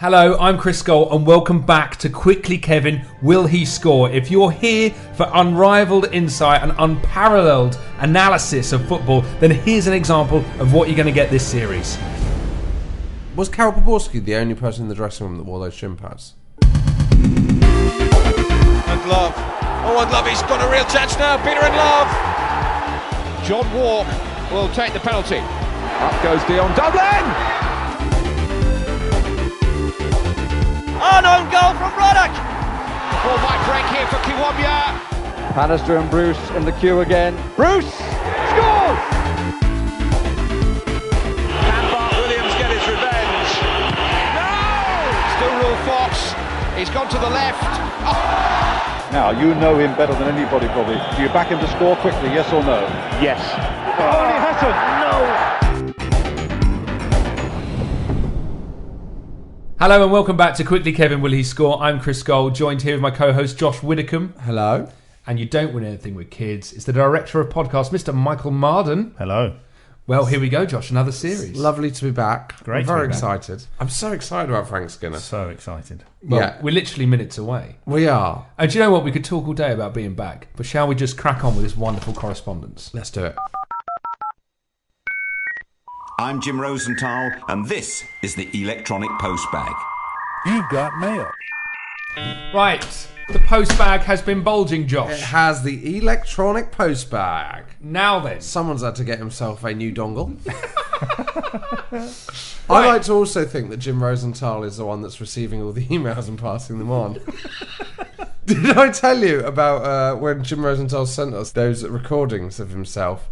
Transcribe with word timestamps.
Hello, 0.00 0.34
I'm 0.40 0.56
Chris 0.56 0.78
Scull, 0.78 1.14
and 1.14 1.26
welcome 1.26 1.60
back 1.60 1.96
to 1.96 2.08
Quickly 2.08 2.56
Kevin 2.56 3.04
Will 3.20 3.46
He 3.46 3.66
Score? 3.66 4.08
If 4.08 4.30
you're 4.30 4.50
here 4.50 4.92
for 5.12 5.30
unrivaled 5.34 6.06
insight 6.06 6.62
and 6.62 6.72
unparalleled 6.78 7.78
analysis 7.98 8.72
of 8.72 8.88
football, 8.88 9.20
then 9.40 9.50
here's 9.50 9.86
an 9.86 9.92
example 9.92 10.38
of 10.58 10.72
what 10.72 10.88
you're 10.88 10.96
going 10.96 11.04
to 11.04 11.12
get 11.12 11.30
this 11.30 11.46
series. 11.46 11.98
Was 13.36 13.50
Karel 13.50 13.72
Poborsky 13.72 14.24
the 14.24 14.36
only 14.36 14.54
person 14.54 14.84
in 14.84 14.88
the 14.88 14.94
dressing 14.94 15.26
room 15.26 15.36
that 15.36 15.44
wore 15.44 15.60
those 15.60 15.74
shin 15.74 15.96
pads? 15.96 16.32
And 16.62 17.60
Love. 19.06 19.34
Oh, 19.84 20.00
and 20.00 20.10
Love, 20.10 20.26
he's 20.26 20.40
got 20.44 20.66
a 20.66 20.72
real 20.72 20.86
chance 20.86 21.18
now. 21.18 21.36
Peter 21.44 21.60
and 21.60 21.76
Love. 21.76 22.08
John 23.46 23.70
Walk 23.74 24.06
will 24.50 24.70
take 24.72 24.94
the 24.94 25.00
penalty. 25.00 25.40
Up 25.40 26.22
goes 26.22 26.42
Dion 26.44 26.74
Dublin. 26.74 27.69
An 31.00 31.24
own 31.24 31.48
goal 31.48 31.72
from 31.80 31.96
Ruddock. 31.96 32.28
Ball 33.24 33.38
might 33.40 33.62
break 33.64 33.86
here 33.96 34.06
for 34.08 34.20
Kiwomya. 34.20 35.00
Bannister 35.56 35.96
and 35.96 36.10
Bruce 36.10 36.50
in 36.50 36.64
the 36.66 36.72
queue 36.72 37.00
again. 37.00 37.34
Bruce 37.56 37.88
scores! 37.88 39.00
Can 41.64 41.84
Bart 41.90 42.12
Williams 42.20 42.52
get 42.60 42.68
his 42.68 42.84
revenge? 42.84 43.50
No! 44.36 44.52
Still 45.40 45.54
Rule 45.64 45.80
Fox. 45.88 46.36
He's 46.76 46.90
gone 46.90 47.08
to 47.08 47.18
the 47.18 47.30
left. 47.30 47.64
Oh. 48.04 49.08
Now, 49.12 49.30
you 49.30 49.54
know 49.54 49.78
him 49.78 49.94
better 49.96 50.12
than 50.14 50.28
anybody 50.28 50.68
probably. 50.68 51.00
Do 51.16 51.22
you 51.22 51.28
back 51.30 51.48
him 51.48 51.58
to 51.60 51.68
score 51.68 51.96
quickly, 51.96 52.28
yes 52.28 52.52
or 52.52 52.62
no? 52.62 52.80
Yes. 53.24 53.40
Oh, 53.98 54.28
he 54.28 54.36
hasn't! 54.36 54.76
No! 55.00 55.39
Hello 59.80 60.02
and 60.02 60.12
welcome 60.12 60.36
back 60.36 60.54
to 60.56 60.62
Quickly 60.62 60.92
Kevin 60.92 61.22
Will 61.22 61.32
He 61.32 61.42
Score? 61.42 61.80
I'm 61.82 62.00
Chris 62.00 62.22
Gold, 62.22 62.54
joined 62.54 62.82
here 62.82 62.96
with 62.96 63.00
my 63.00 63.10
co-host 63.10 63.56
Josh 63.56 63.82
Widdicombe. 63.82 64.34
Hello. 64.40 64.90
And 65.26 65.40
you 65.40 65.46
don't 65.46 65.72
win 65.72 65.84
anything 65.84 66.14
with 66.14 66.28
kids. 66.28 66.74
It's 66.74 66.84
the 66.84 66.92
director 66.92 67.40
of 67.40 67.48
podcast, 67.48 67.88
Mr. 67.90 68.12
Michael 68.14 68.50
Marden. 68.50 69.14
Hello. 69.16 69.56
Well, 70.06 70.26
here 70.26 70.38
we 70.38 70.50
go, 70.50 70.66
Josh. 70.66 70.90
Another 70.90 71.12
series. 71.12 71.56
Lovely 71.56 71.90
to 71.92 72.04
be 72.04 72.10
back. 72.10 72.62
Great 72.62 72.80
I'm 72.80 72.82
to 72.82 72.86
very 72.88 73.06
be 73.06 73.12
back. 73.12 73.16
excited. 73.16 73.64
I'm 73.80 73.88
so 73.88 74.12
excited 74.12 74.50
about 74.50 74.68
Frank 74.68 74.90
Skinner. 74.90 75.18
So 75.18 75.48
excited. 75.48 76.04
Well, 76.22 76.40
yeah, 76.40 76.58
we're 76.60 76.74
literally 76.74 77.06
minutes 77.06 77.38
away. 77.38 77.76
we 77.86 78.06
are. 78.06 78.48
And 78.58 78.70
do 78.70 78.76
you 78.78 78.84
know 78.84 78.90
what? 78.90 79.02
We 79.02 79.12
could 79.12 79.24
talk 79.24 79.46
all 79.46 79.54
day 79.54 79.72
about 79.72 79.94
being 79.94 80.14
back, 80.14 80.48
but 80.56 80.66
shall 80.66 80.88
we 80.88 80.94
just 80.94 81.16
crack 81.16 81.42
on 81.42 81.54
with 81.54 81.64
this 81.64 81.74
wonderful 81.76 82.12
correspondence? 82.12 82.92
Let's 82.92 83.10
do 83.10 83.24
it. 83.24 83.36
I'm 86.20 86.38
Jim 86.38 86.60
Rosenthal, 86.60 87.30
and 87.48 87.64
this 87.64 88.04
is 88.20 88.34
the 88.34 88.46
Electronic 88.52 89.08
Post 89.18 89.50
Bag. 89.50 89.74
You've 90.44 90.68
got 90.68 90.98
mail. 90.98 91.30
Right. 92.54 93.08
The 93.30 93.38
post 93.38 93.70
bag 93.78 94.02
has 94.02 94.20
been 94.20 94.42
bulging, 94.42 94.86
Josh. 94.86 95.12
It 95.12 95.20
has 95.20 95.62
the 95.62 95.96
electronic 95.96 96.72
post 96.72 97.10
bag. 97.10 97.64
Now 97.80 98.20
then. 98.20 98.42
Someone's 98.42 98.82
had 98.82 98.96
to 98.96 99.04
get 99.04 99.18
himself 99.18 99.64
a 99.64 99.72
new 99.72 99.94
dongle. 99.94 100.36
I 102.68 102.86
like 102.86 103.02
to 103.04 103.12
also 103.14 103.46
think 103.46 103.70
that 103.70 103.78
Jim 103.78 104.02
Rosenthal 104.02 104.62
is 104.64 104.76
the 104.76 104.84
one 104.84 105.00
that's 105.00 105.22
receiving 105.22 105.62
all 105.62 105.72
the 105.72 105.86
emails 105.88 106.28
and 106.28 106.38
passing 106.38 106.78
them 106.78 106.90
on. 106.90 107.18
Did 108.44 108.76
I 108.76 108.90
tell 108.90 109.24
you 109.24 109.40
about 109.40 109.84
uh, 109.86 110.18
when 110.18 110.44
Jim 110.44 110.66
Rosenthal 110.66 111.06
sent 111.06 111.32
us 111.32 111.52
those 111.52 111.82
recordings 111.82 112.60
of 112.60 112.68
himself? 112.68 113.30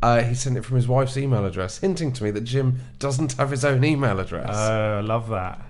Uh, 0.00 0.22
he 0.22 0.34
sent 0.34 0.56
it 0.56 0.64
from 0.64 0.76
his 0.76 0.86
wife's 0.86 1.16
email 1.16 1.44
address, 1.44 1.78
hinting 1.78 2.12
to 2.12 2.24
me 2.24 2.30
that 2.30 2.42
Jim 2.42 2.80
doesn't 2.98 3.32
have 3.32 3.50
his 3.50 3.64
own 3.64 3.82
email 3.82 4.20
address. 4.20 4.54
Uh, 4.54 4.98
I 4.98 5.00
love 5.00 5.28
that. 5.30 5.60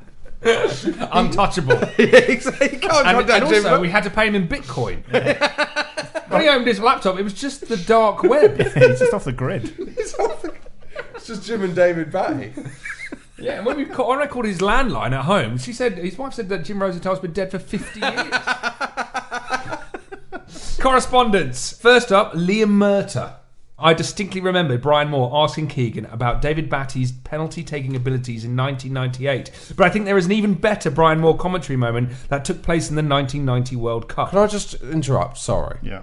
Untouchable. 1.12 1.78
he 1.96 2.06
can't 2.06 2.46
and, 2.46 2.80
contact 2.82 3.42
and 3.42 3.48
Jim. 3.48 3.64
also, 3.64 3.80
we 3.80 3.88
had 3.88 4.04
to 4.04 4.10
pay 4.10 4.28
him 4.28 4.34
in 4.34 4.46
Bitcoin. 4.46 5.02
when 6.30 6.42
he 6.42 6.48
opened 6.48 6.66
his 6.66 6.78
laptop, 6.78 7.18
it 7.18 7.22
was 7.22 7.32
just 7.32 7.68
the 7.68 7.76
dark 7.76 8.22
web. 8.22 8.56
He's 8.56 8.98
just 8.98 9.14
off 9.14 9.24
the 9.24 9.32
grid. 9.32 9.74
it's 9.78 11.26
just 11.26 11.44
Jim 11.44 11.64
and 11.64 11.74
David 11.74 12.12
Batty. 12.12 12.52
Yeah, 13.38 13.54
and 13.54 13.66
when 13.66 13.76
we 13.78 13.86
call, 13.86 14.10
when 14.10 14.20
I 14.20 14.26
called 14.26 14.44
his 14.44 14.58
landline 14.58 15.12
at 15.12 15.24
home, 15.24 15.58
she 15.58 15.72
said 15.72 15.96
his 15.96 16.18
wife 16.18 16.34
said 16.34 16.48
that 16.50 16.64
Jim 16.64 16.82
Rosenthal's 16.82 17.20
been 17.20 17.32
dead 17.32 17.50
for 17.50 17.58
fifty 17.58 18.00
years. 18.00 18.34
Correspondence. 20.78 21.72
First 21.72 22.12
up, 22.12 22.32
Liam 22.32 22.70
Murta. 22.70 23.37
I 23.80 23.94
distinctly 23.94 24.40
remember 24.40 24.76
Brian 24.76 25.08
Moore 25.08 25.30
asking 25.32 25.68
Keegan 25.68 26.06
about 26.06 26.42
David 26.42 26.68
Batty's 26.68 27.12
penalty 27.12 27.62
taking 27.62 27.94
abilities 27.94 28.44
in 28.44 28.56
1998, 28.56 29.74
but 29.76 29.86
I 29.86 29.90
think 29.90 30.04
there 30.04 30.18
is 30.18 30.26
an 30.26 30.32
even 30.32 30.54
better 30.54 30.90
Brian 30.90 31.20
Moore 31.20 31.36
commentary 31.36 31.76
moment 31.76 32.10
that 32.28 32.44
took 32.44 32.62
place 32.62 32.90
in 32.90 32.96
the 32.96 33.02
1990 33.02 33.76
World 33.76 34.08
Cup. 34.08 34.30
Can 34.30 34.40
I 34.40 34.48
just 34.48 34.74
interrupt? 34.82 35.38
Sorry. 35.38 35.78
Yeah. 35.80 36.02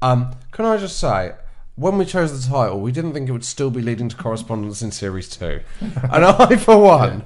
Um, 0.00 0.34
can 0.50 0.64
I 0.64 0.78
just 0.78 0.98
say, 0.98 1.34
when 1.76 1.96
we 1.96 2.04
chose 2.04 2.44
the 2.44 2.50
title, 2.50 2.80
we 2.80 2.90
didn't 2.90 3.12
think 3.12 3.28
it 3.28 3.32
would 3.32 3.44
still 3.44 3.70
be 3.70 3.82
leading 3.82 4.08
to 4.08 4.16
correspondence 4.16 4.82
in 4.82 4.90
series 4.90 5.28
two, 5.28 5.60
and 5.80 6.24
I, 6.24 6.56
for 6.56 6.76
one, 6.76 7.22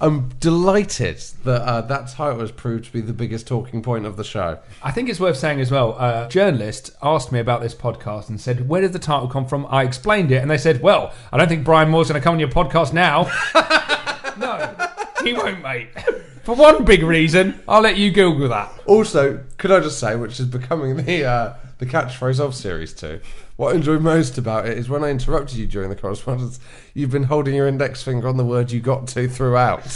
am 0.00 0.30
delighted 0.40 1.18
that 1.44 1.62
uh, 1.62 1.80
that 1.82 2.08
title 2.08 2.40
has 2.40 2.50
proved 2.50 2.86
to 2.86 2.92
be 2.92 3.00
the 3.00 3.12
biggest 3.12 3.46
talking 3.46 3.82
point 3.82 4.06
of 4.06 4.16
the 4.16 4.24
show. 4.24 4.58
I 4.82 4.90
think 4.90 5.08
it's 5.08 5.20
worth 5.20 5.36
saying 5.36 5.60
as 5.60 5.70
well. 5.70 5.92
A 5.98 6.28
journalist 6.28 6.90
asked 7.02 7.32
me 7.32 7.38
about 7.38 7.60
this 7.60 7.74
podcast 7.74 8.28
and 8.28 8.40
said, 8.40 8.68
"Where 8.68 8.80
did 8.80 8.92
the 8.92 8.98
title 8.98 9.28
come 9.28 9.46
from?" 9.46 9.66
I 9.70 9.84
explained 9.84 10.32
it, 10.32 10.42
and 10.42 10.50
they 10.50 10.58
said, 10.58 10.82
"Well, 10.82 11.12
I 11.32 11.38
don't 11.38 11.48
think 11.48 11.64
Brian 11.64 11.90
Moore's 11.90 12.08
going 12.08 12.20
to 12.20 12.24
come 12.24 12.34
on 12.34 12.40
your 12.40 12.48
podcast 12.48 12.92
now." 12.92 13.24
no, 14.38 14.74
he 15.22 15.32
won't, 15.32 15.62
mate. 15.62 15.88
For 16.44 16.54
one 16.54 16.84
big 16.84 17.02
reason, 17.02 17.62
I'll 17.66 17.80
let 17.80 17.96
you 17.96 18.10
Google 18.10 18.48
that. 18.50 18.70
Also, 18.84 19.42
could 19.56 19.70
I 19.70 19.80
just 19.80 19.98
say, 19.98 20.14
which 20.14 20.38
is 20.38 20.46
becoming 20.46 20.96
the 20.96 21.24
uh, 21.24 21.54
the 21.78 21.86
catchphrase 21.86 22.40
of 22.40 22.54
series 22.54 22.92
two. 22.92 23.20
What 23.56 23.72
I 23.72 23.76
enjoy 23.76 23.98
most 23.98 24.36
about 24.36 24.66
it 24.66 24.76
is 24.76 24.88
when 24.88 25.04
I 25.04 25.10
interrupted 25.10 25.56
you 25.56 25.66
during 25.66 25.88
the 25.88 25.94
correspondence, 25.94 26.58
you've 26.92 27.12
been 27.12 27.24
holding 27.24 27.54
your 27.54 27.68
index 27.68 28.02
finger 28.02 28.26
on 28.26 28.36
the 28.36 28.44
word 28.44 28.72
you 28.72 28.80
got 28.80 29.06
to 29.08 29.28
throughout. 29.28 29.84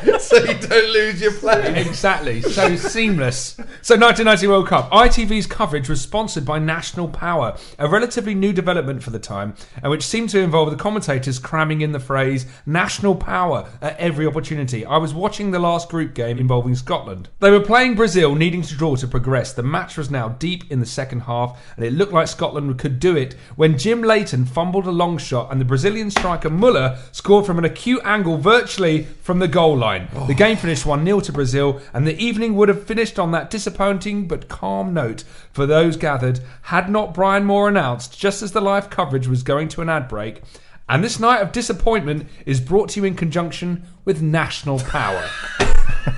so 0.20 0.36
you 0.36 0.54
don't 0.54 0.92
lose 0.92 1.20
your 1.20 1.32
play. 1.32 1.80
Exactly. 1.80 2.40
So 2.40 2.76
seamless. 2.76 3.54
So 3.82 3.96
1990 3.96 4.46
World 4.46 4.68
Cup. 4.68 4.90
ITV's 4.90 5.46
coverage 5.46 5.88
was 5.88 6.00
sponsored 6.00 6.44
by 6.44 6.58
National 6.58 7.08
Power, 7.08 7.56
a 7.78 7.88
relatively 7.88 8.34
new 8.34 8.52
development 8.52 9.02
for 9.02 9.10
the 9.10 9.18
time, 9.18 9.54
and 9.82 9.90
which 9.90 10.06
seemed 10.06 10.30
to 10.30 10.40
involve 10.40 10.70
the 10.70 10.76
commentators 10.76 11.38
cramming 11.38 11.82
in 11.82 11.92
the 11.92 12.00
phrase 12.00 12.46
"National 12.64 13.14
Power" 13.14 13.68
at 13.82 13.98
every 13.98 14.26
opportunity. 14.26 14.86
I 14.86 14.96
was 14.96 15.12
watching 15.12 15.50
the 15.50 15.58
last 15.58 15.88
group 15.88 16.14
game 16.14 16.38
involving 16.38 16.74
Scotland. 16.74 17.28
They 17.40 17.50
were 17.50 17.60
playing 17.60 17.94
Brazil, 17.94 18.34
needing 18.34 18.62
to 18.62 18.76
draw 18.76 18.96
to 18.96 19.06
progress. 19.06 19.52
The 19.52 19.62
match 19.62 19.98
was 19.98 20.10
now 20.10 20.30
deep 20.30 20.70
in 20.70 20.80
the 20.80 20.86
second 20.86 21.20
half, 21.20 21.60
and 21.76 21.84
it 21.84 21.92
looked 21.92 22.12
like 22.12 22.28
Scotland 22.28 22.78
could 22.78 23.00
do 23.00 23.16
it 23.16 23.34
when 23.56 23.76
Jim 23.76 24.02
Leighton 24.02 24.46
fumbled 24.46 24.86
a 24.86 24.90
long 24.90 25.18
shot, 25.18 25.52
and 25.52 25.60
the 25.60 25.64
Brazilian 25.64 26.10
striker 26.10 26.50
Muller 26.50 26.98
scored 27.12 27.44
from 27.44 27.58
an 27.58 27.64
acute 27.64 28.00
angle, 28.04 28.38
virtually 28.38 29.04
from 29.22 29.38
the 29.38 29.48
goal 29.48 29.76
line. 29.76 29.89
The 30.26 30.34
game 30.34 30.56
finished 30.56 30.86
1 30.86 31.04
0 31.04 31.20
to 31.20 31.32
Brazil, 31.32 31.80
and 31.92 32.06
the 32.06 32.18
evening 32.18 32.54
would 32.56 32.68
have 32.68 32.84
finished 32.84 33.18
on 33.18 33.32
that 33.32 33.50
disappointing 33.50 34.28
but 34.28 34.48
calm 34.48 34.92
note 34.94 35.24
for 35.52 35.66
those 35.66 35.96
gathered 35.96 36.40
had 36.62 36.90
not 36.90 37.14
Brian 37.14 37.44
Moore 37.44 37.68
announced, 37.68 38.18
just 38.18 38.42
as 38.42 38.52
the 38.52 38.60
live 38.60 38.90
coverage 38.90 39.26
was 39.26 39.42
going 39.42 39.68
to 39.68 39.82
an 39.82 39.88
ad 39.88 40.08
break. 40.08 40.42
And 40.88 41.04
this 41.04 41.20
night 41.20 41.40
of 41.40 41.52
disappointment 41.52 42.26
is 42.46 42.60
brought 42.60 42.88
to 42.90 43.00
you 43.00 43.06
in 43.06 43.14
conjunction 43.14 43.84
with 44.04 44.20
National 44.20 44.80
Power. 44.80 45.24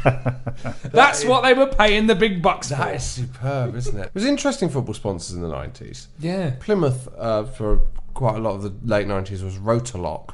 That's 0.84 1.24
what 1.24 1.42
they 1.42 1.52
were 1.52 1.66
paying 1.66 2.06
the 2.06 2.14
big 2.14 2.40
bucks 2.40 2.68
for. 2.68 2.76
That 2.76 2.94
is 2.96 3.04
superb, 3.04 3.76
isn't 3.76 3.98
it? 3.98 4.02
It 4.06 4.14
was 4.14 4.24
interesting 4.24 4.68
football 4.70 4.94
sponsors 4.94 5.36
in 5.36 5.42
the 5.42 5.48
90s. 5.48 6.06
Yeah. 6.18 6.54
Plymouth, 6.60 7.08
uh, 7.18 7.44
for 7.44 7.82
quite 8.14 8.36
a 8.36 8.38
lot 8.38 8.54
of 8.54 8.62
the 8.62 8.72
late 8.84 9.06
90s, 9.06 9.42
was 9.42 9.58
Rotolok, 9.58 10.30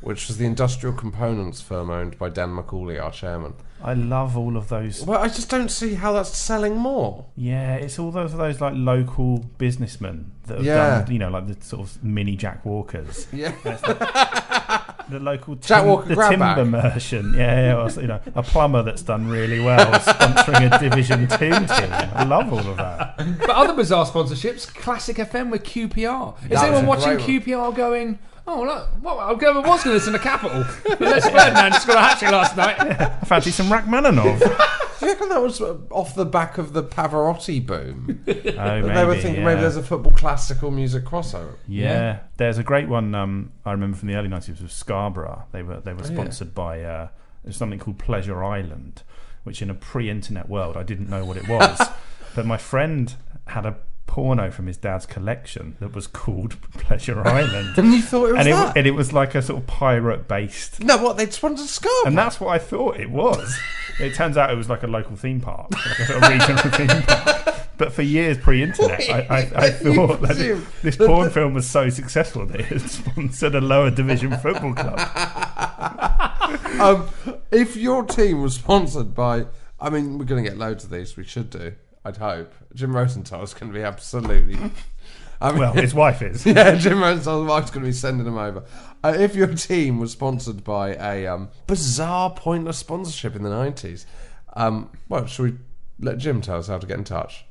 which 0.00 0.28
was 0.28 0.38
the 0.38 0.44
industrial 0.46 0.94
components 0.94 1.60
firm 1.60 1.90
owned 1.90 2.18
by 2.18 2.28
Dan 2.28 2.50
McCauley, 2.50 3.02
our 3.02 3.10
chairman. 3.10 3.54
I 3.82 3.92
love 3.94 4.36
all 4.36 4.56
of 4.56 4.68
those. 4.68 5.04
Well, 5.04 5.20
I 5.20 5.28
just 5.28 5.50
don't 5.50 5.70
see 5.70 5.94
how 5.94 6.12
that's 6.14 6.34
selling 6.36 6.76
more. 6.76 7.26
Yeah, 7.36 7.74
it's 7.74 7.98
all 7.98 8.10
those 8.10 8.34
those 8.34 8.60
like 8.60 8.72
local 8.74 9.38
businessmen 9.58 10.32
that 10.46 10.56
have 10.58 10.64
Yeah. 10.66 11.02
done, 11.02 11.12
you 11.12 11.18
know, 11.18 11.28
like 11.28 11.46
the 11.46 11.62
sort 11.64 11.82
of 11.86 12.02
mini 12.02 12.36
Jack 12.36 12.64
Walkers. 12.64 13.26
Yeah. 13.32 13.52
The 15.08 15.20
local 15.20 15.54
Jack 15.60 15.84
Walker 15.84 16.08
the 16.08 16.14
grabback. 16.16 16.56
timber 16.56 16.64
merchant, 16.64 17.36
yeah, 17.36 17.66
yeah, 17.68 17.82
or, 17.84 17.90
you 18.00 18.08
know, 18.08 18.20
a 18.34 18.42
plumber 18.42 18.82
that's 18.82 19.02
done 19.02 19.28
really 19.28 19.60
well, 19.60 19.92
sponsoring 20.00 20.74
a 20.74 20.78
Division 20.80 21.28
Two 21.28 21.36
team. 21.38 21.92
I 22.14 22.24
love 22.24 22.52
all 22.52 22.58
of 22.58 22.76
that. 22.78 23.16
But 23.38 23.50
other 23.50 23.74
bizarre 23.74 24.04
sponsorships, 24.06 24.66
Classic 24.74 25.16
FM 25.16 25.50
with 25.50 25.62
QPR. 25.62 26.42
Is 26.44 26.48
That 26.50 26.64
anyone 26.64 26.84
a 26.86 26.88
watching 26.88 27.18
QPR 27.18 27.74
going, 27.76 28.18
oh, 28.46 28.62
look, 28.62 28.88
well, 29.02 29.18
I 29.18 29.32
was 29.32 29.40
going 29.40 29.62
to 29.62 29.90
listen 29.90 30.12
to 30.12 30.18
Capital. 30.18 30.64
But 30.84 31.00
Les 31.00 31.24
Ferdinand 31.28 31.72
just 31.72 31.86
got 31.86 31.96
a 31.96 32.00
hat 32.00 32.18
trick 32.18 32.30
last 32.30 32.56
night. 32.56 32.80
I 32.80 33.24
fancy 33.24 33.50
some 33.50 33.70
Rachmaninoff. 33.70 34.38
Do 35.00 35.04
you 35.06 35.12
reckon 35.12 35.28
that 35.28 35.42
was 35.42 35.60
off 35.60 36.14
the 36.14 36.24
back 36.24 36.56
of 36.56 36.72
the 36.72 36.82
Pavarotti 36.82 37.64
boom? 37.64 38.24
Oh, 38.26 38.32
they 38.32 39.04
were 39.04 39.14
thinking 39.14 39.42
yeah. 39.42 39.44
maybe 39.44 39.60
there's 39.60 39.76
a 39.76 39.82
football 39.82 40.12
classical 40.12 40.70
music 40.70 41.04
crossover. 41.04 41.56
Yeah. 41.68 42.20
there's 42.38 42.56
a 42.56 42.62
great 42.62 42.88
one. 42.88 43.14
Um, 43.14 43.52
I 43.66 43.72
remember 43.72 43.96
from 43.98 44.08
the 44.08 44.14
early 44.14 44.28
nineties 44.28 44.62
was 44.62 44.72
Scarborough. 44.72 45.44
They 45.52 45.62
were 45.62 45.80
they 45.80 45.92
were 45.92 46.00
Oh, 46.00 46.08
yeah. 46.08 46.14
sponsored 46.14 46.54
by 46.54 46.80
uh, 46.82 47.08
something 47.50 47.78
called 47.78 47.98
Pleasure 47.98 48.42
Island, 48.42 49.02
which 49.44 49.60
in 49.60 49.68
a 49.68 49.74
pre-internet 49.74 50.48
world 50.48 50.78
I 50.78 50.82
didn't 50.82 51.10
know 51.10 51.24
what 51.26 51.36
it 51.36 51.46
was, 51.46 51.78
but 52.34 52.46
my 52.46 52.56
friend 52.56 53.14
had 53.48 53.66
a 53.66 53.76
porno 54.06 54.50
from 54.50 54.66
his 54.66 54.76
dad's 54.76 55.04
collection 55.06 55.76
that 55.80 55.94
was 55.94 56.06
called 56.06 56.60
Pleasure 56.72 57.20
Island, 57.26 57.76
And 57.76 57.92
you 57.92 58.02
thought 58.02 58.26
it 58.28 58.32
was 58.32 58.38
and 58.40 58.48
it 58.48 58.52
that? 58.52 58.76
and 58.76 58.86
it 58.86 58.92
was 58.92 59.12
like 59.12 59.34
a 59.34 59.42
sort 59.42 59.60
of 59.60 59.66
pirate 59.66 60.26
based. 60.28 60.82
no, 60.82 60.96
what 60.98 61.16
they'd 61.16 61.32
sponsored 61.32 61.66
Scarborough. 61.68 62.06
And 62.08 62.16
that's 62.18 62.40
what 62.40 62.48
I 62.50 62.58
thought 62.58 62.98
it 63.00 63.10
was. 63.10 63.56
It 63.98 64.14
turns 64.14 64.36
out 64.36 64.50
it 64.50 64.56
was 64.56 64.68
like 64.68 64.82
a 64.82 64.86
local 64.86 65.16
theme 65.16 65.40
park, 65.40 65.70
like 65.72 65.98
a 66.00 66.04
sort 66.04 66.22
of 66.22 66.28
regional 66.28 66.58
theme 66.86 67.02
park. 67.04 67.56
But 67.78 67.94
for 67.94 68.02
years 68.02 68.36
pre-internet, 68.36 69.08
I, 69.08 69.20
I, 69.20 69.38
I 69.68 69.70
thought 69.70 70.20
that 70.20 70.36
it- 70.38 70.62
this 70.82 70.96
porn 70.96 71.30
film 71.30 71.54
was 71.54 71.66
so 71.66 71.88
successful 71.88 72.44
that 72.44 72.60
it 72.60 72.66
had 72.66 72.82
sponsored 72.82 73.54
a 73.54 73.60
lower 73.62 73.90
division 73.90 74.36
football 74.36 74.74
club. 74.74 74.98
um, 76.78 77.08
if 77.50 77.74
your 77.76 78.04
team 78.04 78.42
was 78.42 78.54
sponsored 78.56 79.14
by, 79.14 79.46
I 79.80 79.88
mean, 79.88 80.18
we're 80.18 80.26
going 80.26 80.44
to 80.44 80.50
get 80.50 80.58
loads 80.58 80.84
of 80.84 80.90
these. 80.90 81.16
We 81.16 81.24
should 81.24 81.48
do. 81.48 81.72
I'd 82.06 82.16
hope 82.18 82.54
Jim 82.72 82.94
Rosenthal's 82.94 83.52
going 83.52 83.72
to 83.72 83.76
be 83.76 83.82
absolutely. 83.82 84.56
I 85.40 85.50
mean, 85.50 85.58
Well, 85.58 85.72
his 85.72 85.92
wife 85.92 86.22
is. 86.22 86.46
yeah, 86.46 86.76
Jim 86.76 87.00
Rosenthal's 87.00 87.48
wife's 87.48 87.72
going 87.72 87.82
to 87.82 87.88
be 87.88 87.92
sending 87.92 88.24
them 88.24 88.38
over. 88.38 88.62
Uh, 89.02 89.16
if 89.18 89.34
your 89.34 89.48
team 89.48 89.98
was 89.98 90.12
sponsored 90.12 90.62
by 90.62 90.94
a 90.94 91.26
um, 91.26 91.48
bizarre, 91.66 92.30
pointless 92.30 92.78
sponsorship 92.78 93.34
in 93.34 93.42
the 93.42 93.50
nineties, 93.50 94.06
um, 94.54 94.88
well, 95.08 95.26
should 95.26 95.52
we 95.52 95.58
let 95.98 96.18
Jim 96.18 96.40
tell 96.40 96.58
us 96.58 96.68
how 96.68 96.78
to 96.78 96.86
get 96.86 96.96
in 96.96 97.02
touch? 97.02 97.44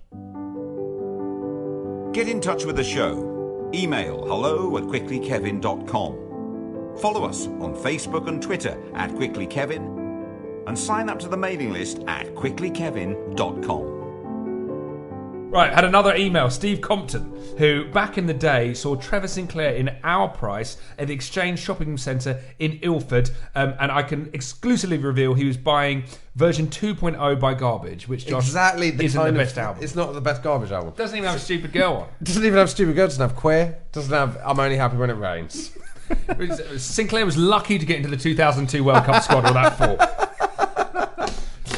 Get 2.14 2.30
in 2.30 2.40
touch 2.40 2.64
with 2.64 2.78
the 2.78 2.84
show. 2.84 3.70
Email 3.74 4.26
hello 4.26 4.78
at 4.78 4.86
quicklykevin.com. 4.86 6.96
Follow 7.02 7.26
us 7.26 7.48
on 7.48 7.76
Facebook 7.76 8.30
and 8.30 8.42
Twitter 8.42 8.82
at 8.96 9.10
quicklykevin 9.12 10.64
and 10.68 10.80
sign 10.80 11.10
up 11.10 11.20
to 11.20 11.28
the 11.28 11.36
mailing 11.36 11.74
list 11.74 12.00
at 12.08 12.34
quicklykevin.com. 12.36 14.05
Right, 15.56 15.74
had 15.74 15.86
another 15.86 16.14
email. 16.18 16.50
Steve 16.50 16.82
Compton, 16.82 17.32
who 17.58 17.86
back 17.92 18.18
in 18.18 18.26
the 18.26 18.34
day 18.34 18.74
saw 18.74 18.98
Trevor 18.98 19.30
Sinclair 19.30 19.74
in 19.76 19.90
our 20.04 20.28
price 20.28 20.76
at 21.00 21.08
the 21.08 21.14
Exchange 21.14 21.60
Shopping 21.60 21.98
Centre 21.98 22.42
in 22.60 22.74
Ilford, 22.82 23.30
um, 23.56 23.74
and 23.80 23.90
I 23.90 24.04
can 24.04 24.30
exclusively 24.34 24.98
reveal 24.98 25.34
he 25.34 25.46
was 25.46 25.56
buying 25.56 26.04
version 26.36 26.68
2.0 26.68 27.40
by 27.40 27.54
Garbage, 27.54 28.06
which 28.10 28.26
Josh 28.28 28.44
exactly 28.48 28.92
the 28.92 29.06
isn't 29.06 29.18
kind 29.22 29.34
the 29.34 29.40
of- 29.40 29.46
best 29.48 29.58
album. 29.58 29.82
It's 29.82 29.96
not 29.96 30.14
the 30.14 30.20
best 30.20 30.44
garbage 30.44 30.74
album. 30.74 30.94
Doesn't 30.98 31.16
even 31.16 31.28
have 31.30 31.38
a 31.38 31.42
stupid 31.42 31.72
girl 31.72 31.94
on. 31.94 32.08
Doesn't 32.24 32.44
even 32.44 32.58
have 32.60 32.70
stupid 32.70 32.98
girl. 32.98 33.08
Doesn't 33.08 33.22
have 33.26 33.38
queer. 33.38 33.78
Doesn't 33.94 34.12
have. 34.14 34.38
I'm 34.44 34.60
only 34.60 34.76
happy 34.76 34.98
when 34.98 35.10
it 35.10 35.14
rains. 35.14 35.72
Sinclair 36.78 37.26
was 37.26 37.38
lucky 37.38 37.80
to 37.80 37.86
get 37.86 37.96
into 37.98 38.10
the 38.10 38.18
2002 38.18 38.84
World 38.84 39.06
Cup 39.06 39.24
squad 39.24 39.46
with 39.46 39.54
that 39.54 39.78
four. 39.78 39.98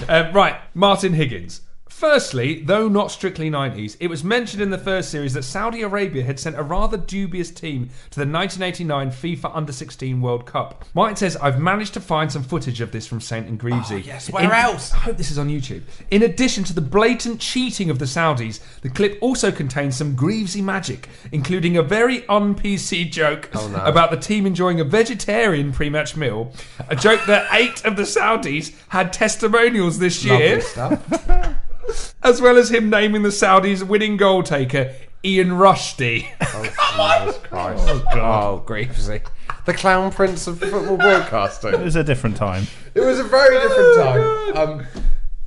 Um, 0.09 0.31
right, 0.31 0.55
Martin 0.73 1.11
Higgins. 1.11 1.59
Firstly, 1.97 2.61
though 2.61 2.87
not 2.87 3.09
strictly 3.09 3.49
90s, 3.49 3.97
it 3.99 4.05
was 4.05 4.23
mentioned 4.23 4.61
in 4.61 4.69
the 4.69 4.77
first 4.77 5.09
series 5.09 5.33
that 5.33 5.41
Saudi 5.41 5.81
Arabia 5.81 6.21
had 6.23 6.39
sent 6.39 6.55
a 6.55 6.61
rather 6.61 6.95
dubious 6.95 7.49
team 7.49 7.89
to 8.11 8.19
the 8.19 8.31
1989 8.31 9.09
FIFA 9.09 9.49
Under 9.55 9.71
16 9.71 10.21
World 10.21 10.45
Cup. 10.45 10.85
Martin 10.93 11.15
says, 11.15 11.35
I've 11.37 11.59
managed 11.59 11.95
to 11.95 11.99
find 11.99 12.31
some 12.31 12.43
footage 12.43 12.81
of 12.81 12.91
this 12.91 13.07
from 13.07 13.19
St. 13.19 13.47
and 13.47 13.57
Greavesy. 13.57 13.95
Oh, 13.95 13.97
yes, 13.97 14.29
where 14.29 14.43
In- 14.43 14.51
else? 14.51 14.93
I 14.93 14.97
hope 14.97 15.17
this 15.17 15.31
is 15.31 15.39
on 15.39 15.49
YouTube. 15.49 15.81
In 16.11 16.21
addition 16.21 16.63
to 16.65 16.73
the 16.73 16.81
blatant 16.81 17.39
cheating 17.41 17.89
of 17.89 17.97
the 17.97 18.05
Saudis, 18.05 18.59
the 18.81 18.89
clip 18.89 19.17
also 19.19 19.51
contains 19.51 19.97
some 19.97 20.15
Greavesy 20.15 20.61
magic, 20.61 21.09
including 21.31 21.77
a 21.77 21.81
very 21.81 22.27
un-PC 22.27 23.09
joke 23.11 23.49
Oh, 23.55 23.67
no. 23.69 23.83
about 23.83 24.11
the 24.11 24.17
team 24.17 24.45
enjoying 24.45 24.79
a 24.79 24.83
vegetarian 24.83 25.71
pre-match 25.71 26.15
meal, 26.15 26.53
a 26.89 26.95
joke 26.95 27.21
that 27.25 27.47
eight 27.53 27.83
of 27.85 27.95
the 27.95 28.03
Saudis 28.03 28.75
had 28.89 29.11
testimonials 29.11 29.97
this 29.97 30.23
year, 30.23 30.61
Lovely 30.77 30.99
stuff. 31.01 31.55
as 32.23 32.41
well 32.41 32.57
as 32.57 32.71
him 32.71 32.89
naming 32.89 33.23
the 33.23 33.29
Saudis' 33.29 33.83
winning 33.83 34.17
goal 34.17 34.43
taker 34.43 34.93
Ian 35.23 35.49
Rushdie. 35.49 36.27
Jesus 36.39 37.37
Christ. 37.37 37.83
Oh, 37.89 38.05
God. 38.13 38.65
Greavesy. 38.65 39.21
The 39.65 39.73
clown 39.73 40.11
prince 40.11 40.47
of 40.47 40.59
football 40.59 40.97
broadcasting. 40.97 41.73
It 41.73 41.79
was 41.81 41.95
a 41.95 42.03
different 42.03 42.37
time. 42.37 42.67
It 42.93 43.01
was 43.01 43.19
a 43.19 43.23
very 43.23 43.59
different 43.59 43.97
time. 43.97 44.57
Um, 44.57 44.87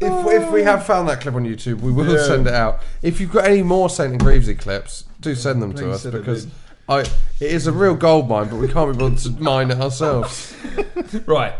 if, 0.00 0.42
if 0.42 0.50
we 0.50 0.62
have 0.62 0.84
found 0.84 1.08
that 1.08 1.20
clip 1.20 1.34
on 1.34 1.44
YouTube, 1.44 1.80
we 1.80 1.92
will 1.92 2.18
send 2.18 2.46
it 2.46 2.54
out. 2.54 2.80
If 3.02 3.20
you've 3.20 3.32
got 3.32 3.44
any 3.44 3.62
more 3.62 3.88
Saint 3.88 4.12
and 4.12 4.20
Greavesy 4.20 4.54
clips, 4.54 5.04
do 5.20 5.34
send 5.34 5.62
them 5.62 5.74
to 5.74 5.90
us 5.90 6.04
because. 6.04 6.46
I, 6.88 7.00
it 7.02 7.12
is 7.40 7.68
a 7.68 7.72
real 7.72 7.94
gold 7.94 8.28
mine, 8.28 8.48
but 8.48 8.56
we 8.56 8.66
can't 8.66 8.92
be 8.92 8.98
bothered 8.98 9.18
to 9.18 9.30
mine 9.30 9.70
it 9.70 9.80
ourselves. 9.80 10.54
Right. 11.26 11.54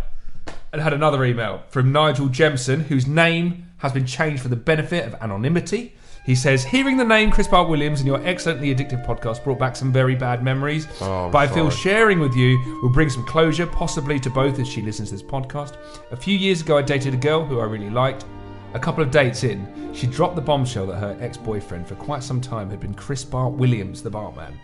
And 0.72 0.82
had 0.82 0.92
another 0.92 1.24
email 1.24 1.62
from 1.68 1.92
Nigel 1.92 2.28
Jemson, 2.28 2.80
whose 2.80 3.06
name 3.06 3.69
has 3.80 3.92
been 3.92 4.06
changed 4.06 4.42
for 4.42 4.48
the 4.48 4.56
benefit 4.56 5.06
of 5.06 5.14
anonymity. 5.20 5.94
He 6.24 6.34
says, 6.34 6.64
Hearing 6.64 6.96
the 6.96 7.04
name 7.04 7.30
Chris 7.30 7.48
Bart 7.48 7.68
Williams 7.68 8.00
in 8.00 8.06
your 8.06 8.24
excellently 8.26 8.74
addictive 8.74 9.04
podcast 9.06 9.42
brought 9.42 9.58
back 9.58 9.74
some 9.74 9.92
very 9.92 10.14
bad 10.14 10.44
memories. 10.44 10.86
Oh, 11.00 11.30
but 11.30 11.38
I 11.38 11.46
feel 11.46 11.70
sorry. 11.70 11.82
sharing 11.82 12.20
with 12.20 12.34
you 12.34 12.58
will 12.82 12.92
bring 12.92 13.08
some 13.08 13.24
closure, 13.24 13.66
possibly 13.66 14.20
to 14.20 14.30
both 14.30 14.58
as 14.58 14.68
she 14.68 14.82
listens 14.82 15.08
to 15.08 15.14
this 15.14 15.22
podcast. 15.22 15.76
A 16.10 16.16
few 16.16 16.36
years 16.36 16.60
ago, 16.60 16.76
I 16.76 16.82
dated 16.82 17.14
a 17.14 17.16
girl 17.16 17.44
who 17.44 17.60
I 17.60 17.64
really 17.64 17.90
liked. 17.90 18.26
A 18.72 18.78
couple 18.78 19.02
of 19.02 19.10
dates 19.10 19.42
in, 19.42 19.92
she 19.92 20.06
dropped 20.06 20.36
the 20.36 20.40
bombshell 20.40 20.86
that 20.86 20.96
her 20.96 21.16
ex 21.20 21.36
boyfriend 21.36 21.88
for 21.88 21.96
quite 21.96 22.22
some 22.22 22.40
time 22.40 22.70
had 22.70 22.78
been 22.78 22.94
Chris 22.94 23.24
Bart 23.24 23.52
Williams, 23.52 24.00
the 24.00 24.10
Bartman. 24.10 24.54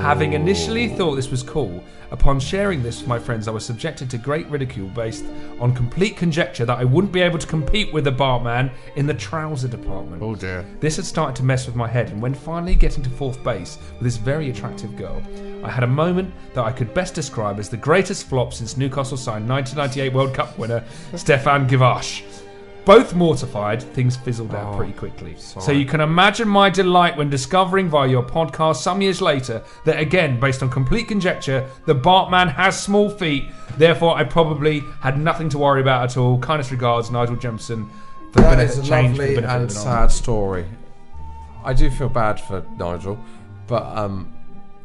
Having 0.00 0.34
initially 0.34 0.88
thought 0.88 1.16
this 1.16 1.30
was 1.30 1.42
cool, 1.42 1.82
upon 2.12 2.38
sharing 2.38 2.84
this 2.84 3.00
with 3.00 3.08
my 3.08 3.18
friends, 3.18 3.48
I 3.48 3.50
was 3.50 3.64
subjected 3.64 4.08
to 4.10 4.18
great 4.18 4.46
ridicule 4.46 4.88
based 4.88 5.24
on 5.58 5.74
complete 5.74 6.16
conjecture 6.16 6.64
that 6.66 6.78
I 6.78 6.84
wouldn't 6.84 7.12
be 7.12 7.20
able 7.20 7.38
to 7.38 7.46
compete 7.48 7.92
with 7.92 8.04
the 8.04 8.12
Bartman 8.12 8.70
in 8.94 9.06
the 9.06 9.14
trouser 9.14 9.66
department. 9.66 10.22
Oh 10.22 10.36
dear. 10.36 10.64
This 10.78 10.94
had 10.94 11.04
started 11.04 11.34
to 11.36 11.42
mess 11.42 11.66
with 11.66 11.74
my 11.74 11.88
head, 11.88 12.10
and 12.10 12.22
when 12.22 12.34
finally 12.34 12.76
getting 12.76 13.02
to 13.02 13.10
fourth 13.10 13.42
base 13.42 13.78
with 13.94 14.02
this 14.02 14.16
very 14.16 14.50
attractive 14.50 14.96
girl, 14.96 15.20
I 15.64 15.70
had 15.70 15.82
a 15.82 15.88
moment 15.88 16.32
that 16.54 16.64
I 16.64 16.70
could 16.70 16.94
best 16.94 17.14
describe 17.14 17.58
as 17.58 17.68
the 17.68 17.76
greatest 17.76 18.28
flop 18.28 18.54
since 18.54 18.76
Newcastle 18.76 19.16
signed 19.16 19.48
1998 19.48 20.14
World 20.14 20.32
Cup 20.32 20.56
winner 20.56 20.84
Stéphane 21.12 21.68
Guivarc'h. 21.68 22.44
Both 22.88 23.14
mortified, 23.14 23.82
things 23.82 24.16
fizzled 24.16 24.54
out 24.54 24.74
pretty 24.78 24.94
quickly. 24.94 25.34
So 25.36 25.72
you 25.72 25.84
can 25.84 26.00
imagine 26.00 26.48
my 26.48 26.70
delight 26.70 27.18
when 27.18 27.28
discovering 27.28 27.86
via 27.90 28.08
your 28.08 28.22
podcast 28.22 28.76
some 28.76 29.02
years 29.02 29.20
later 29.20 29.62
that, 29.84 30.00
again, 30.00 30.40
based 30.40 30.62
on 30.62 30.70
complete 30.70 31.06
conjecture, 31.06 31.68
the 31.84 31.94
Bartman 31.94 32.50
has 32.50 32.82
small 32.82 33.10
feet. 33.10 33.44
Therefore, 33.76 34.16
I 34.16 34.24
probably 34.24 34.80
had 35.02 35.18
nothing 35.20 35.50
to 35.50 35.58
worry 35.58 35.82
about 35.82 36.04
at 36.04 36.16
all. 36.16 36.38
Kindest 36.38 36.70
regards, 36.70 37.10
Nigel 37.10 37.36
Jemson. 37.36 37.90
For 38.32 38.40
the 38.40 38.40
That 38.40 38.56
benefit- 38.56 38.78
is 38.78 38.78
a 38.78 38.90
change 38.90 39.16
for 39.18 39.22
the 39.22 39.28
lovely 39.28 39.34
benefit 39.34 39.44
of 39.44 39.60
and 39.60 39.70
the 39.70 39.74
sad 39.74 40.10
story. 40.10 40.64
I 41.66 41.74
do 41.74 41.90
feel 41.90 42.08
bad 42.08 42.40
for 42.40 42.64
Nigel, 42.78 43.18
but 43.66 43.84
um, 43.98 44.32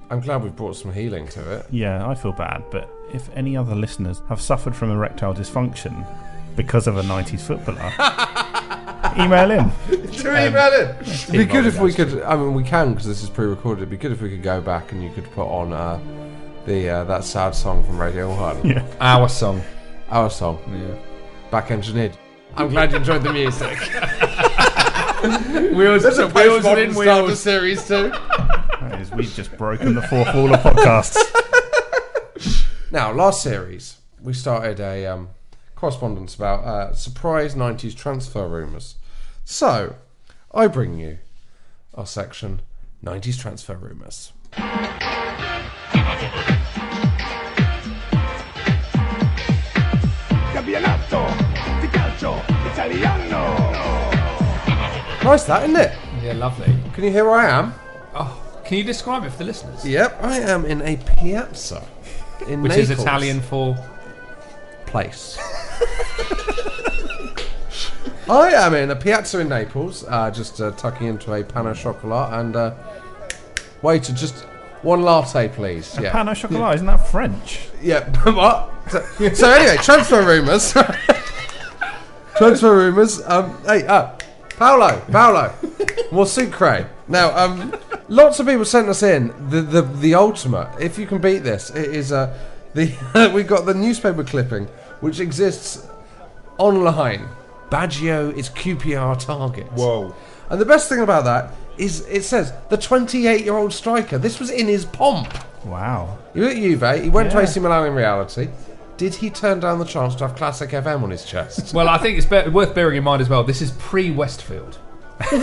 I'm 0.10 0.20
glad 0.20 0.44
we've 0.44 0.54
brought 0.54 0.76
some 0.76 0.92
healing 0.92 1.26
to 1.30 1.52
it. 1.60 1.68
Yeah, 1.72 2.06
I 2.06 2.16
feel 2.16 2.34
bad, 2.34 2.66
but 2.70 2.90
if 3.14 3.30
any 3.34 3.56
other 3.56 3.76
listeners 3.76 4.22
have 4.28 4.42
suffered 4.42 4.76
from 4.76 4.92
erectile 4.92 5.34
dysfunction 5.34 6.06
because 6.56 6.88
of 6.88 6.98
a 6.98 7.02
90s 7.04 7.42
footballer, 7.42 7.92
email 9.24 9.52
in. 9.52 9.72
Do 10.12 10.30
email 10.30 10.72
it. 10.74 10.96
It'd 11.02 11.32
be 11.32 11.46
good 11.46 11.66
if 11.66 11.80
we 11.80 11.94
could. 11.94 12.22
I 12.24 12.36
mean, 12.36 12.54
we 12.54 12.64
can 12.64 12.92
because 12.92 13.08
this 13.08 13.24
is 13.24 13.30
pre-recorded. 13.30 13.82
It'd 13.82 13.90
be 13.90 13.98
good 13.98 14.12
if 14.12 14.22
we 14.22 14.30
could 14.30 14.44
go 14.44 14.62
back 14.62 14.92
and 14.92 15.04
you 15.04 15.10
could 15.12 15.30
put 15.32 15.46
on 15.48 15.74
uh, 15.74 16.00
the 16.66 16.90
uh, 16.90 17.04
that 17.06 17.24
sad 17.24 17.56
song 17.56 17.84
from 17.84 17.98
Radio 18.00 18.30
One, 18.30 18.66
Yeah. 18.66 18.86
Our 19.02 19.28
song. 19.30 19.62
our 20.10 20.30
song, 20.30 20.60
Yeah. 20.72 20.96
back 21.52 21.72
engineered. 21.72 22.18
I'm 22.56 22.70
glad 22.70 22.92
you 22.92 22.98
enjoyed 22.98 23.24
the 23.24 23.34
music. 23.34 23.78
Wheels, 25.76 26.04
There's 26.04 26.20
a 26.20 26.28
wheels 26.28 26.64
postmodern 26.64 26.88
within 26.88 26.94
start 26.94 27.18
to 27.22 27.24
wheels. 27.26 27.40
series 27.40 27.88
too. 27.88 28.12
That 28.84 29.00
is, 29.00 29.12
we've 29.12 29.34
just 29.34 29.58
broken 29.58 29.96
the 29.96 30.02
fourth 30.04 30.36
wall 30.36 30.54
of 30.54 30.60
podcasts. 30.60 31.18
Now, 32.92 33.14
last 33.14 33.42
series 33.42 33.98
we 34.22 34.34
started 34.34 34.80
a 34.82 35.06
um, 35.08 35.30
correspondence 35.84 36.34
about 36.34 36.64
uh, 36.64 36.94
surprise 36.94 37.56
'90s 37.56 37.94
transfer 37.94 38.48
rumours. 38.48 38.96
So, 39.44 39.98
I 40.54 40.68
bring 40.68 40.98
you 40.98 41.18
our 41.94 42.06
section 42.06 42.62
'90s 43.04 43.38
transfer 43.38 43.76
rumours. 43.76 44.32
Nice, 55.22 55.44
that 55.44 55.64
isn't 55.64 55.76
it? 55.76 55.98
Yeah, 56.22 56.32
lovely. 56.34 56.74
Can 56.94 57.04
you 57.04 57.12
hear 57.12 57.26
where 57.26 57.36
I 57.36 57.50
am? 57.50 57.74
Oh, 58.16 58.42
can 58.64 58.78
you 58.78 58.86
describe 58.86 59.26
it 59.26 59.32
for 59.32 59.40
the 59.40 59.44
listeners? 59.44 59.86
Yep, 59.86 60.20
I 60.22 60.40
am 60.40 60.64
in 60.64 60.82
a 60.82 60.96
piazza 60.96 61.86
in 62.48 62.62
Which 62.62 62.78
is 62.78 62.90
Italian 62.90 63.42
for. 63.42 63.76
Place. 64.94 65.38
I 68.30 68.54
am 68.54 68.76
in 68.76 68.92
a 68.92 68.96
piazza 68.96 69.40
in 69.40 69.50
Naples, 69.50 70.06
uh, 70.08 70.30
just 70.30 70.62
uh, 70.62 70.70
tucking 70.72 71.08
into 71.08 71.34
a 71.34 71.44
pan 71.44 71.66
au 71.66 71.74
chocolat 71.74 72.40
and 72.40 72.56
uh, 72.56 72.76
waiter, 73.82 74.14
just 74.14 74.36
one 74.84 75.02
latte, 75.02 75.48
please. 75.50 75.98
Yeah, 76.00 76.12
Pan 76.12 76.30
au 76.30 76.36
chocolat, 76.36 76.76
isn't 76.76 76.86
that 76.86 77.08
French? 77.08 77.70
yeah. 77.82 78.08
what? 78.32 78.70
So, 78.92 79.02
so 79.34 79.52
anyway, 79.52 79.78
transfer 79.78 80.22
rumours. 80.22 80.74
transfer 82.38 82.76
rumours. 82.76 83.20
Um, 83.26 83.58
hey, 83.66 83.88
uh, 83.88 84.12
Paolo, 84.58 85.02
Paolo, 85.12 85.52
more 86.12 86.28
sucre. 86.28 86.88
Now, 87.08 87.36
um, 87.36 87.74
lots 88.10 88.40
of 88.40 88.46
people 88.46 88.66
sent 88.66 88.90
us 88.90 89.02
in 89.02 89.34
the 89.50 89.62
the, 89.62 89.82
the 89.82 90.14
ultimate. 90.14 90.70
If 90.80 91.00
you 91.00 91.08
can 91.08 91.20
beat 91.20 91.40
this, 91.40 91.72
it 91.72 91.96
is 91.96 92.12
uh, 92.12 92.38
the 92.76 92.94
we 93.34 93.42
got 93.44 93.66
the 93.66 93.74
newspaper 93.74 94.24
clipping 94.24 94.68
which 95.04 95.20
exists 95.20 95.86
online. 96.58 97.28
Baggio 97.70 98.34
is 98.36 98.50
QPR 98.50 99.20
target. 99.20 99.68
Whoa. 99.74 100.16
And 100.50 100.62
the 100.62 100.66
best 100.66 100.88
thing 100.88 101.02
about 101.02 101.26
that 101.26 101.52
is 101.78 102.08
it 102.08 102.24
says 102.24 102.54
the 102.70 102.78
28 102.78 103.44
year 103.44 103.56
old 103.56 103.74
striker. 103.74 104.18
This 104.18 104.40
was 104.40 104.50
in 104.50 104.68
his 104.68 104.86
pomp. 104.86 105.34
Wow. 105.66 106.18
He 106.34 106.40
was 106.40 106.50
at 106.50 106.56
Juve. 106.56 107.04
He 107.04 107.10
went 107.10 107.32
to 107.32 107.40
AC 107.40 107.60
Milan 107.60 107.88
in 107.88 107.94
reality. 107.94 108.48
Did 108.96 109.16
he 109.16 109.30
turn 109.30 109.60
down 109.60 109.80
the 109.80 109.86
chance 109.86 110.16
to 110.16 110.28
have 110.28 110.38
Classic 110.38 110.70
FM 110.70 111.04
on 111.04 111.10
his 111.10 111.26
chest? 111.26 111.74
Well, 111.74 111.90
I 111.90 111.98
think 111.98 112.18
it's 112.18 112.28
be- 112.28 112.50
worth 112.50 112.74
bearing 112.76 112.98
in 112.98 113.04
mind 113.04 113.22
as 113.22 113.30
well. 113.30 113.44
This 113.44 113.62
is 113.62 113.72
pre 113.72 114.10
Westfield. 114.12 114.78
So, 115.30 115.40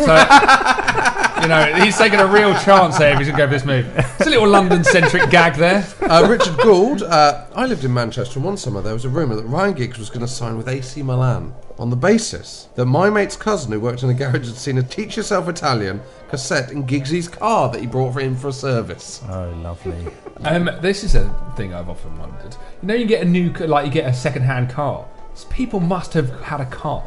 you 1.42 1.48
know, 1.48 1.74
he's 1.84 1.96
taking 1.96 2.20
a 2.20 2.26
real 2.26 2.54
chance 2.60 2.98
there 2.98 3.12
if 3.12 3.18
he's 3.18 3.28
going 3.28 3.38
to 3.38 3.44
go 3.44 3.46
for 3.46 3.54
this 3.54 3.64
move. 3.64 3.86
It's 4.20 4.26
a 4.26 4.30
little 4.30 4.48
London 4.48 4.84
centric 4.84 5.30
gag 5.30 5.54
there. 5.54 5.86
uh, 6.02 6.26
Richard 6.28 6.56
Gould. 6.58 7.02
Uh, 7.02 7.46
I 7.54 7.66
lived 7.66 7.84
in 7.84 7.92
Manchester, 7.94 8.38
and 8.38 8.44
one 8.44 8.56
summer 8.56 8.80
there 8.82 8.92
was 8.92 9.04
a 9.04 9.08
rumour 9.08 9.34
that 9.36 9.44
Ryan 9.46 9.74
Giggs 9.74 9.98
was 9.98 10.08
going 10.10 10.20
to 10.20 10.28
sign 10.28 10.56
with 10.56 10.68
AC 10.68 11.02
Milan 11.02 11.54
on 11.78 11.88
the 11.90 11.96
basis 11.96 12.68
that 12.74 12.84
my 12.86 13.08
mate's 13.08 13.36
cousin, 13.36 13.72
who 13.72 13.80
worked 13.80 14.02
in 14.02 14.10
a 14.10 14.14
garage, 14.14 14.46
had 14.46 14.56
seen 14.56 14.76
a 14.78 14.82
"Teach 14.82 15.16
Yourself 15.16 15.48
Italian" 15.48 16.00
cassette 16.28 16.70
in 16.72 16.84
Giggsy's 16.86 17.28
car 17.28 17.70
that 17.70 17.80
he 17.80 17.86
brought 17.86 18.12
for 18.12 18.20
him 18.20 18.36
for 18.36 18.48
a 18.48 18.52
service. 18.52 19.22
Oh, 19.28 19.50
lovely. 19.62 20.06
Um, 20.44 20.68
this 20.82 21.02
is 21.04 21.14
a 21.14 21.34
thing 21.56 21.72
I've 21.74 21.88
often 21.88 22.16
wondered. 22.18 22.56
You 22.82 22.88
know, 22.88 22.94
you 22.94 23.06
get 23.06 23.22
a 23.22 23.28
new, 23.28 23.54
c- 23.56 23.66
like, 23.66 23.86
you 23.86 23.92
get 23.92 24.06
a 24.08 24.12
second 24.14 24.42
hand 24.42 24.70
car. 24.70 25.06
So 25.34 25.48
people 25.48 25.80
must 25.80 26.12
have 26.14 26.28
had 26.42 26.60
a 26.60 26.66
car 26.66 27.02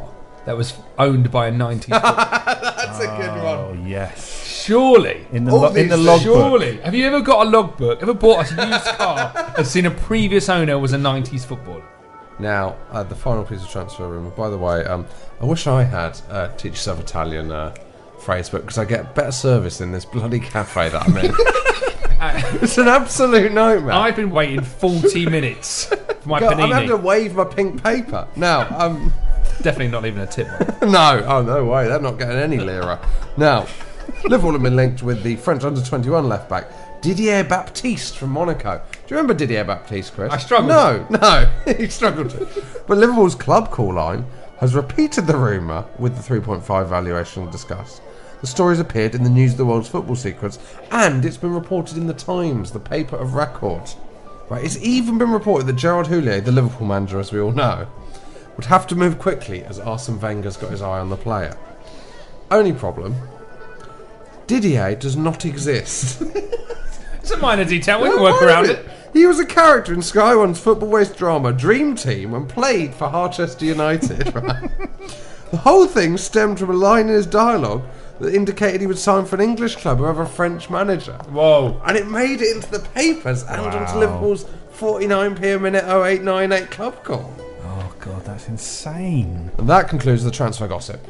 that 0.46 0.56
was 0.56 0.74
owned 0.98 1.30
by 1.30 1.48
a 1.48 1.52
90s. 1.52 1.86
That's 1.88 3.00
a 3.00 3.06
good 3.06 3.42
one. 3.42 3.58
Oh, 3.58 3.84
yes. 3.86 4.44
Surely. 4.64 5.26
In 5.32 5.44
the, 5.44 5.52
All 5.52 5.60
lo- 5.60 5.68
in 5.68 5.74
these 5.74 5.90
the 5.90 5.96
logbook. 5.96 6.22
Surely. 6.22 6.76
Have 6.78 6.94
you 6.94 7.06
ever 7.06 7.20
got 7.20 7.46
a 7.46 7.50
logbook? 7.50 8.02
Ever 8.02 8.14
bought 8.14 8.50
a 8.50 8.66
used 8.66 8.84
car 8.96 9.54
and 9.58 9.66
seen 9.66 9.86
a 9.86 9.90
previous 9.90 10.48
owner 10.48 10.78
was 10.78 10.92
a 10.92 10.98
90s 10.98 11.44
footballer? 11.44 11.84
Now, 12.38 12.76
uh, 12.90 13.02
the 13.04 13.14
final 13.14 13.44
piece 13.44 13.62
of 13.62 13.70
transfer 13.70 14.08
rumour. 14.08 14.30
By 14.30 14.48
the 14.50 14.58
way, 14.58 14.84
um, 14.84 15.06
I 15.40 15.44
wish 15.44 15.66
I 15.66 15.82
had 15.84 16.20
uh, 16.30 16.48
Teach 16.56 16.72
Yourself 16.72 17.00
Italian 17.00 17.52
uh, 17.52 17.74
phrase 18.18 18.48
book 18.48 18.62
because 18.62 18.78
I 18.78 18.84
get 18.84 19.14
better 19.14 19.32
service 19.32 19.80
in 19.80 19.92
this 19.92 20.04
bloody 20.04 20.40
cafe 20.40 20.88
that 20.88 21.02
I'm 21.08 21.16
in. 21.16 21.32
it's 22.62 22.78
an 22.78 22.88
absolute 22.88 23.52
nightmare. 23.52 23.92
I've 23.92 24.16
been 24.16 24.30
waiting 24.30 24.62
40 24.62 25.26
minutes 25.26 25.84
for 26.24 26.28
my 26.28 26.40
God, 26.40 26.58
I'm 26.58 26.70
having 26.70 26.88
to 26.88 26.96
panini. 26.96 27.02
wave 27.02 27.34
my 27.34 27.44
pink 27.44 27.82
paper. 27.84 28.26
Now, 28.34 28.66
um, 28.78 29.12
Definitely 29.64 29.88
not 29.88 30.02
leaving 30.02 30.20
a 30.20 30.26
tip. 30.26 30.46
no, 30.82 31.24
oh 31.26 31.40
no 31.40 31.64
way, 31.64 31.88
they're 31.88 31.98
not 31.98 32.18
getting 32.18 32.36
any 32.36 32.58
lira. 32.58 33.00
Now, 33.38 33.66
Liverpool 34.24 34.52
have 34.52 34.62
been 34.62 34.76
linked 34.76 35.02
with 35.02 35.22
the 35.22 35.36
French 35.36 35.64
under 35.64 35.80
21 35.80 36.28
left 36.28 36.50
back 36.50 36.70
Didier 37.00 37.44
Baptiste 37.44 38.18
from 38.18 38.28
Monaco. 38.28 38.82
Do 38.92 38.98
you 39.08 39.16
remember 39.16 39.32
Didier 39.32 39.64
Baptiste, 39.64 40.12
Chris? 40.12 40.30
I 40.30 40.36
struggled. 40.36 40.68
No, 40.68 41.06
no, 41.08 41.50
he 41.78 41.88
struggled 41.88 42.28
to. 42.30 42.64
But 42.86 42.98
Liverpool's 42.98 43.34
club 43.34 43.70
call 43.70 43.94
line 43.94 44.26
has 44.58 44.74
repeated 44.74 45.26
the 45.26 45.36
rumour 45.36 45.86
with 45.98 46.14
the 46.14 46.22
3.5 46.22 46.86
valuation 46.86 47.50
discussed. 47.50 48.02
The 48.42 48.46
story's 48.46 48.80
appeared 48.80 49.14
in 49.14 49.24
the 49.24 49.30
News 49.30 49.52
of 49.52 49.56
the 49.56 49.64
World's 49.64 49.88
Football 49.88 50.16
Secrets, 50.16 50.58
and 50.90 51.24
it's 51.24 51.38
been 51.38 51.54
reported 51.54 51.96
in 51.96 52.06
the 52.06 52.12
Times, 52.12 52.70
the 52.70 52.80
paper 52.80 53.16
of 53.16 53.32
record. 53.32 53.90
Right, 54.50 54.62
it's 54.62 54.76
even 54.82 55.16
been 55.16 55.30
reported 55.30 55.66
that 55.68 55.76
Gerard 55.76 56.08
Houllier, 56.08 56.44
the 56.44 56.52
Liverpool 56.52 56.86
manager, 56.86 57.18
as 57.18 57.32
we 57.32 57.40
all 57.40 57.52
know, 57.52 57.88
would 58.56 58.66
have 58.66 58.86
to 58.88 58.94
move 58.94 59.18
quickly 59.18 59.64
as 59.64 59.78
Arsene 59.80 60.20
Wenger's 60.20 60.56
got 60.56 60.70
his 60.70 60.82
eye 60.82 60.98
on 60.98 61.10
the 61.10 61.16
player. 61.16 61.56
Only 62.50 62.72
problem 62.72 63.16
Didier 64.46 64.94
does 64.94 65.16
not 65.16 65.44
exist. 65.44 66.22
It's 67.24 67.30
a 67.30 67.38
minor 67.38 67.64
detail. 67.64 68.02
We 68.02 68.10
can 68.10 68.20
work 68.20 68.42
around 68.42 68.66
minute. 68.66 68.84
it. 68.84 68.90
He 69.14 69.24
was 69.24 69.40
a 69.40 69.46
character 69.46 69.94
in 69.94 70.02
Sky 70.02 70.34
One's 70.36 70.60
football 70.60 70.90
waste 70.90 71.16
drama 71.16 71.54
Dream 71.54 71.96
Team 71.96 72.34
and 72.34 72.46
played 72.46 72.94
for 72.94 73.08
Harchester 73.08 73.64
United, 73.64 74.34
right? 74.34 74.70
the 75.50 75.56
whole 75.56 75.86
thing 75.86 76.18
stemmed 76.18 76.58
from 76.58 76.68
a 76.68 76.74
line 76.74 77.08
in 77.08 77.14
his 77.14 77.24
dialogue 77.24 77.82
that 78.20 78.34
indicated 78.34 78.82
he 78.82 78.86
would 78.86 78.98
sign 78.98 79.24
for 79.24 79.36
an 79.36 79.40
English 79.40 79.76
club 79.76 80.02
or 80.02 80.10
a 80.10 80.26
French 80.26 80.68
manager. 80.68 81.14
Whoa. 81.30 81.80
And 81.86 81.96
it 81.96 82.08
made 82.08 82.42
it 82.42 82.54
into 82.54 82.70
the 82.70 82.80
papers 82.80 83.42
and 83.44 83.62
onto 83.62 83.98
Liverpool's 83.98 84.44
49p 84.76 85.56
a 85.56 85.58
minute 85.58 85.84
0898 85.84 86.70
club 86.70 87.02
call. 87.04 87.34
Oh, 87.76 87.94
God, 87.98 88.24
that's 88.24 88.48
insane. 88.48 89.50
And 89.58 89.68
that 89.68 89.88
concludes 89.88 90.22
the 90.22 90.30
transfer 90.30 90.68
gossip. 90.68 91.04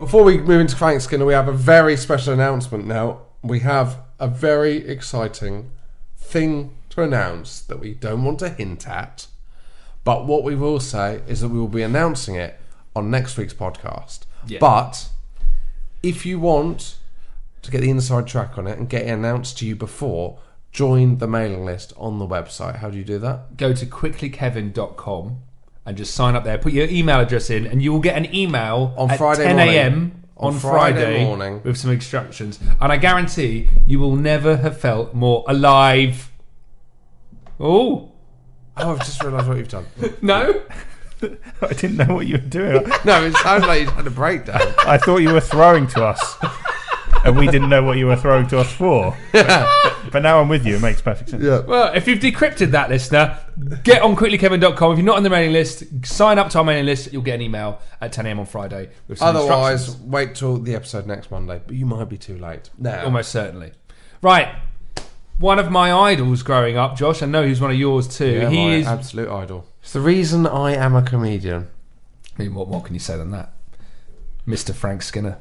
Before 0.00 0.24
we 0.24 0.38
move 0.38 0.62
into 0.62 0.74
Frank 0.74 1.02
Skinner, 1.02 1.26
we 1.26 1.34
have 1.34 1.48
a 1.48 1.52
very 1.52 1.96
special 1.98 2.32
announcement 2.32 2.86
now. 2.86 3.20
We 3.42 3.60
have 3.60 3.98
a 4.18 4.26
very 4.26 4.88
exciting 4.88 5.70
thing 6.16 6.74
to 6.90 7.02
announce 7.02 7.60
that 7.60 7.78
we 7.78 7.92
don't 7.92 8.24
want 8.24 8.38
to 8.38 8.48
hint 8.48 8.88
at, 8.88 9.26
But 10.04 10.24
what 10.24 10.42
we 10.44 10.54
will 10.54 10.80
say 10.80 11.20
is 11.28 11.42
that 11.42 11.50
we 11.50 11.58
will 11.58 11.68
be 11.68 11.82
announcing 11.82 12.34
it 12.34 12.58
on 12.96 13.10
next 13.10 13.36
week's 13.36 13.52
podcast. 13.52 14.20
Yeah. 14.46 14.58
But 14.58 15.10
if 16.02 16.24
you 16.24 16.40
want 16.40 16.96
to 17.60 17.70
get 17.70 17.82
the 17.82 17.90
inside 17.90 18.26
track 18.26 18.56
on 18.56 18.66
it 18.66 18.78
and 18.78 18.88
get 18.88 19.02
it 19.02 19.10
announced 19.10 19.58
to 19.58 19.66
you 19.66 19.76
before, 19.76 20.38
join 20.72 21.18
the 21.18 21.26
mailing 21.26 21.64
list 21.64 21.92
on 21.96 22.18
the 22.18 22.26
website. 22.26 22.76
How 22.76 22.90
do 22.90 22.98
you 22.98 23.04
do 23.04 23.18
that? 23.18 23.56
Go 23.56 23.72
to 23.72 23.86
quicklykevin.com 23.86 25.38
and 25.86 25.96
just 25.96 26.14
sign 26.14 26.34
up 26.36 26.44
there. 26.44 26.58
Put 26.58 26.72
your 26.72 26.88
email 26.88 27.20
address 27.20 27.50
in, 27.50 27.66
and 27.66 27.82
you 27.82 27.92
will 27.92 28.00
get 28.00 28.16
an 28.16 28.34
email 28.34 28.94
On 28.96 29.10
at 29.10 29.18
Friday 29.18 29.44
10 29.44 29.58
a.m. 29.58 30.24
On 30.36 30.54
on, 30.54 30.60
Friday 30.60 31.02
Friday, 31.02 31.24
morning. 31.24 31.60
with 31.64 31.76
some 31.76 31.90
instructions. 31.90 32.60
And 32.80 32.92
I 32.92 32.96
guarantee 32.96 33.68
you 33.86 33.98
will 33.98 34.14
never 34.14 34.56
have 34.58 34.78
felt 34.78 35.12
more 35.14 35.44
alive. 35.48 36.30
Oh 37.58 38.12
Oh, 38.80 38.92
I've 38.92 38.98
just 39.00 39.22
realised 39.22 39.48
what 39.48 39.56
you've 39.56 39.68
done. 39.68 39.86
no! 40.22 40.62
I 41.62 41.72
didn't 41.72 41.96
know 41.96 42.14
what 42.14 42.28
you 42.28 42.34
were 42.34 42.38
doing. 42.38 42.84
No, 43.04 43.24
it 43.24 43.34
sounds 43.38 43.64
like 43.66 43.80
you 43.82 43.90
had 43.90 44.06
a 44.06 44.10
breakdown. 44.10 44.60
I 44.86 44.98
thought 44.98 45.18
you 45.18 45.32
were 45.32 45.40
throwing 45.40 45.88
to 45.88 46.04
us, 46.04 46.36
and 47.24 47.36
we 47.36 47.46
didn't 47.46 47.68
know 47.68 47.82
what 47.82 47.98
you 47.98 48.06
were 48.06 48.16
throwing 48.16 48.46
to 48.48 48.58
us 48.58 48.72
for. 48.72 49.16
But, 49.32 49.94
but 50.12 50.22
now 50.22 50.40
I'm 50.40 50.48
with 50.48 50.66
you. 50.66 50.76
It 50.76 50.82
makes 50.82 51.00
perfect 51.02 51.30
sense. 51.30 51.42
Yeah. 51.42 51.60
Well, 51.60 51.92
if 51.94 52.06
you've 52.08 52.18
decrypted 52.20 52.70
that, 52.72 52.88
listener, 52.90 53.38
get 53.84 54.02
on 54.02 54.16
quicklykevin.com. 54.16 54.92
If 54.92 54.98
you're 54.98 55.06
not 55.06 55.16
on 55.16 55.22
the 55.22 55.30
mailing 55.30 55.52
list, 55.52 55.84
sign 56.04 56.38
up 56.38 56.50
to 56.50 56.58
our 56.58 56.64
mailing 56.64 56.86
list. 56.86 57.12
You'll 57.12 57.22
get 57.22 57.34
an 57.36 57.42
email 57.42 57.80
at 58.00 58.12
10 58.12 58.26
a.m. 58.26 58.40
on 58.40 58.46
Friday 58.46 58.90
with 59.08 59.18
some 59.18 59.36
Otherwise, 59.36 59.80
instructions. 59.88 60.10
wait 60.10 60.34
till 60.34 60.56
the 60.58 60.74
episode 60.74 61.06
next 61.06 61.30
Monday. 61.30 61.60
But 61.66 61.76
you 61.76 61.86
might 61.86 62.08
be 62.08 62.18
too 62.18 62.38
late. 62.38 62.70
Now, 62.78 63.04
Almost 63.04 63.30
certainly. 63.30 63.72
Right. 64.22 64.48
One 65.38 65.58
of 65.60 65.70
my 65.70 65.92
idols 65.92 66.42
growing 66.42 66.76
up, 66.76 66.96
Josh, 66.96 67.22
I 67.22 67.26
know 67.26 67.46
he's 67.46 67.60
one 67.60 67.70
of 67.70 67.76
yours 67.76 68.08
too. 68.08 68.40
Yeah, 68.40 68.48
he 68.50 68.56
my 68.66 68.74
is. 68.74 68.86
absolute 68.86 69.28
idol. 69.28 69.68
It's 69.82 69.92
the 69.92 70.00
reason 70.00 70.46
I 70.46 70.74
am 70.74 70.96
a 70.96 71.02
comedian. 71.02 71.68
I 72.36 72.42
mean, 72.42 72.54
what 72.54 72.68
more 72.68 72.82
can 72.82 72.94
you 72.94 73.00
say 73.00 73.16
than 73.16 73.30
that? 73.30 73.52
Mr. 74.46 74.74
Frank 74.74 75.02
Skinner. 75.02 75.38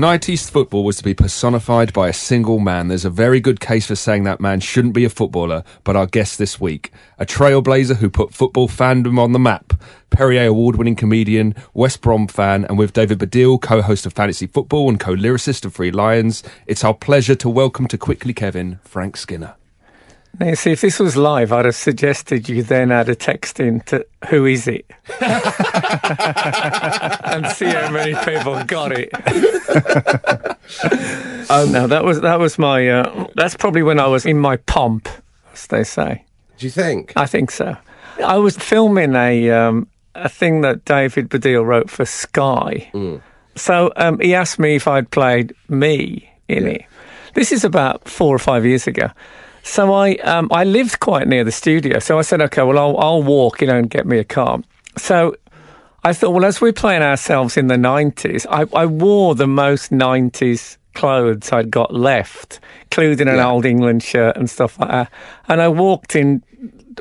90s 0.00 0.50
football 0.50 0.82
was 0.82 0.96
to 0.96 1.04
be 1.04 1.12
personified 1.12 1.92
by 1.92 2.08
a 2.08 2.12
single 2.14 2.58
man, 2.58 2.88
there's 2.88 3.04
a 3.04 3.10
very 3.10 3.38
good 3.38 3.60
case 3.60 3.86
for 3.86 3.94
saying 3.94 4.24
that 4.24 4.40
man 4.40 4.58
shouldn't 4.58 4.94
be 4.94 5.04
a 5.04 5.10
footballer, 5.10 5.62
but 5.84 5.94
our 5.94 6.06
guest 6.06 6.38
this 6.38 6.58
week, 6.58 6.90
a 7.18 7.26
trailblazer 7.26 7.96
who 7.96 8.08
put 8.08 8.32
football 8.32 8.66
fandom 8.66 9.18
on 9.18 9.32
the 9.32 9.38
map, 9.38 9.74
Perrier 10.08 10.46
award 10.46 10.76
winning 10.76 10.96
comedian, 10.96 11.54
West 11.74 12.00
Brom 12.00 12.28
fan, 12.28 12.64
and 12.64 12.78
with 12.78 12.94
David 12.94 13.18
Baddiel, 13.18 13.60
co 13.60 13.82
host 13.82 14.06
of 14.06 14.14
Fantasy 14.14 14.46
Football 14.46 14.88
and 14.88 14.98
co 14.98 15.14
lyricist 15.14 15.66
of 15.66 15.74
Three 15.74 15.90
Lions, 15.90 16.42
it's 16.66 16.82
our 16.82 16.94
pleasure 16.94 17.34
to 17.34 17.50
welcome 17.50 17.86
to 17.86 17.98
Quickly 17.98 18.32
Kevin, 18.32 18.78
Frank 18.82 19.18
Skinner. 19.18 19.59
Now, 20.38 20.54
see, 20.54 20.72
if 20.72 20.80
this 20.80 20.98
was 20.98 21.16
live, 21.16 21.52
I'd 21.52 21.66
have 21.66 21.74
suggested 21.74 22.48
you 22.48 22.62
then 22.62 22.92
add 22.92 23.08
a 23.08 23.14
text 23.14 23.60
in 23.60 23.80
to 23.82 24.06
who 24.28 24.46
is 24.46 24.68
it? 24.68 24.90
and 27.24 27.46
see 27.48 27.66
how 27.66 27.90
many 27.90 28.14
people 28.24 28.62
got 28.64 28.92
it. 28.92 29.10
um, 31.50 31.72
no, 31.72 31.86
that 31.86 32.04
was 32.04 32.20
that 32.20 32.38
was 32.38 32.58
my. 32.58 32.88
Uh, 32.88 33.26
that's 33.34 33.56
probably 33.56 33.82
when 33.82 33.98
I 33.98 34.06
was 34.06 34.24
in 34.24 34.38
my 34.38 34.56
pomp, 34.56 35.08
as 35.52 35.66
they 35.66 35.84
say. 35.84 36.24
Do 36.58 36.66
you 36.66 36.70
think? 36.70 37.12
I 37.16 37.26
think 37.26 37.50
so. 37.50 37.76
I 38.24 38.36
was 38.36 38.56
filming 38.56 39.16
a 39.16 39.50
um, 39.50 39.88
a 40.14 40.28
thing 40.28 40.60
that 40.62 40.84
David 40.84 41.28
Baddiel 41.28 41.66
wrote 41.66 41.90
for 41.90 42.04
Sky. 42.04 42.90
So 43.56 43.92
um, 43.96 44.20
he 44.20 44.34
asked 44.34 44.58
me 44.58 44.76
if 44.76 44.88
I'd 44.88 45.10
played 45.10 45.54
me 45.68 46.30
in 46.48 46.66
it. 46.66 46.84
This 47.34 47.52
is 47.52 47.64
about 47.64 48.08
four 48.08 48.34
or 48.34 48.38
five 48.38 48.64
years 48.64 48.86
ago. 48.86 49.10
So 49.62 49.92
I 49.92 50.16
um, 50.16 50.48
I 50.50 50.64
lived 50.64 51.00
quite 51.00 51.28
near 51.28 51.44
the 51.44 51.52
studio. 51.52 51.98
So 51.98 52.18
I 52.18 52.22
said, 52.22 52.40
okay, 52.42 52.62
well 52.62 52.78
I'll 52.78 52.96
I'll 52.98 53.22
walk, 53.22 53.60
you 53.60 53.66
know, 53.66 53.76
and 53.76 53.88
get 53.90 54.06
me 54.06 54.18
a 54.18 54.24
car. 54.24 54.60
So 54.96 55.36
I 56.02 56.12
thought, 56.12 56.30
well, 56.30 56.44
as 56.44 56.60
we're 56.60 56.72
playing 56.72 57.02
ourselves 57.02 57.56
in 57.56 57.66
the 57.66 57.76
nineties, 57.76 58.46
I, 58.46 58.66
I 58.74 58.86
wore 58.86 59.34
the 59.34 59.46
most 59.46 59.92
nineties 59.92 60.78
clothes 60.94 61.52
I'd 61.52 61.70
got 61.70 61.94
left, 61.94 62.60
including 62.84 63.28
an 63.28 63.38
old 63.38 63.64
England 63.64 64.02
shirt 64.02 64.36
and 64.36 64.50
stuff 64.50 64.78
like 64.78 64.90
that. 64.90 65.12
And 65.48 65.60
I 65.60 65.68
walked 65.68 66.16
in. 66.16 66.42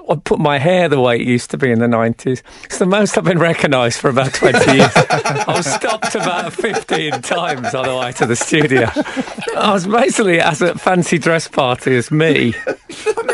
I 0.09 0.15
put 0.15 0.39
my 0.39 0.57
hair 0.59 0.87
the 0.87 0.99
way 0.99 1.15
it 1.19 1.25
used 1.27 1.49
to 1.51 1.57
be 1.57 1.71
in 1.71 1.79
the 1.79 1.87
90s. 1.87 2.41
It's 2.63 2.77
the 2.77 2.85
most 2.85 3.17
I've 3.17 3.23
been 3.23 3.39
recognised 3.39 3.99
for 3.99 4.09
about 4.09 4.33
20 4.33 4.57
years. 4.77 4.91
I 4.95 5.45
was 5.47 5.65
stopped 5.65 6.13
about 6.15 6.53
15 6.53 7.21
times 7.21 7.73
on 7.73 7.85
the 7.85 7.95
way 7.97 8.11
to 8.13 8.25
the 8.25 8.35
studio. 8.35 8.87
I 9.57 9.73
was 9.73 9.87
basically 9.87 10.39
at 10.39 10.61
a 10.61 10.75
fancy 10.77 11.17
dress 11.17 11.47
party 11.47 11.95
as 11.95 12.11
me 12.11 12.53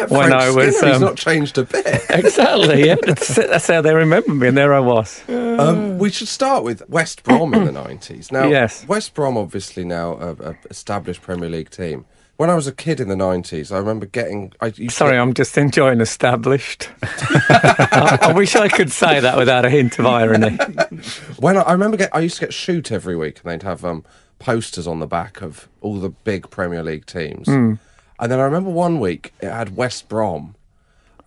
when 0.09 0.31
I 0.33 0.49
was. 0.49 0.77
Skinner, 0.77 0.93
he's 0.93 0.95
um, 0.95 1.01
not 1.01 1.17
changed 1.17 1.57
a 1.57 1.63
bit. 1.63 1.85
exactly, 2.09 2.85
yeah. 2.87 2.95
That's, 3.01 3.35
that's 3.35 3.67
how 3.67 3.81
they 3.81 3.93
remember 3.93 4.33
me, 4.33 4.47
and 4.47 4.57
there 4.57 4.73
I 4.73 4.79
was. 4.79 5.27
Um, 5.29 5.97
we 5.97 6.09
should 6.09 6.27
start 6.27 6.63
with 6.63 6.87
West 6.89 7.23
Brom 7.23 7.53
in 7.53 7.65
the 7.65 7.71
nineties. 7.71 8.31
Now, 8.31 8.47
Yes. 8.47 8.87
West 8.87 9.13
Brom 9.13 9.37
obviously 9.37 9.83
now 9.85 10.13
a, 10.13 10.31
a 10.51 10.55
established 10.69 11.21
Premier 11.21 11.49
League 11.49 11.69
team. 11.69 12.05
When 12.37 12.49
I 12.49 12.55
was 12.55 12.67
a 12.67 12.73
kid 12.73 12.99
in 12.99 13.07
the 13.07 13.15
nineties, 13.15 13.71
I 13.71 13.77
remember 13.77 14.05
getting. 14.05 14.51
I 14.59 14.69
to 14.71 14.89
Sorry, 14.89 15.17
I'm 15.17 15.33
just 15.33 15.57
enjoying 15.57 16.01
established. 16.01 16.89
I, 17.01 18.17
I 18.23 18.33
wish 18.33 18.55
I 18.55 18.67
could 18.67 18.91
say 18.91 19.21
that 19.21 19.37
without 19.37 19.63
a 19.63 19.69
hint 19.69 19.97
of 19.99 20.05
irony. 20.05 20.57
when 21.39 21.55
I, 21.55 21.61
I 21.61 21.71
remember 21.71 21.95
get, 21.95 22.13
I 22.13 22.19
used 22.19 22.35
to 22.39 22.45
get 22.45 22.53
shoot 22.53 22.91
every 22.91 23.15
week, 23.15 23.39
and 23.43 23.51
they'd 23.51 23.65
have 23.65 23.85
um, 23.85 24.03
posters 24.39 24.85
on 24.85 24.99
the 24.99 25.07
back 25.07 25.41
of 25.41 25.69
all 25.79 25.99
the 25.99 26.09
big 26.09 26.49
Premier 26.49 26.83
League 26.83 27.05
teams. 27.05 27.47
Mm. 27.47 27.79
And 28.19 28.31
then 28.31 28.39
I 28.39 28.43
remember 28.43 28.69
one 28.69 28.99
week 28.99 29.33
it 29.41 29.49
had 29.49 29.75
West 29.75 30.09
Brom, 30.09 30.55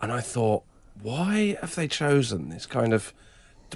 and 0.02 0.12
I 0.12 0.20
thought, 0.20 0.62
why 1.00 1.56
have 1.60 1.74
they 1.74 1.88
chosen 1.88 2.50
this 2.50 2.66
kind 2.66 2.92
of 2.92 3.14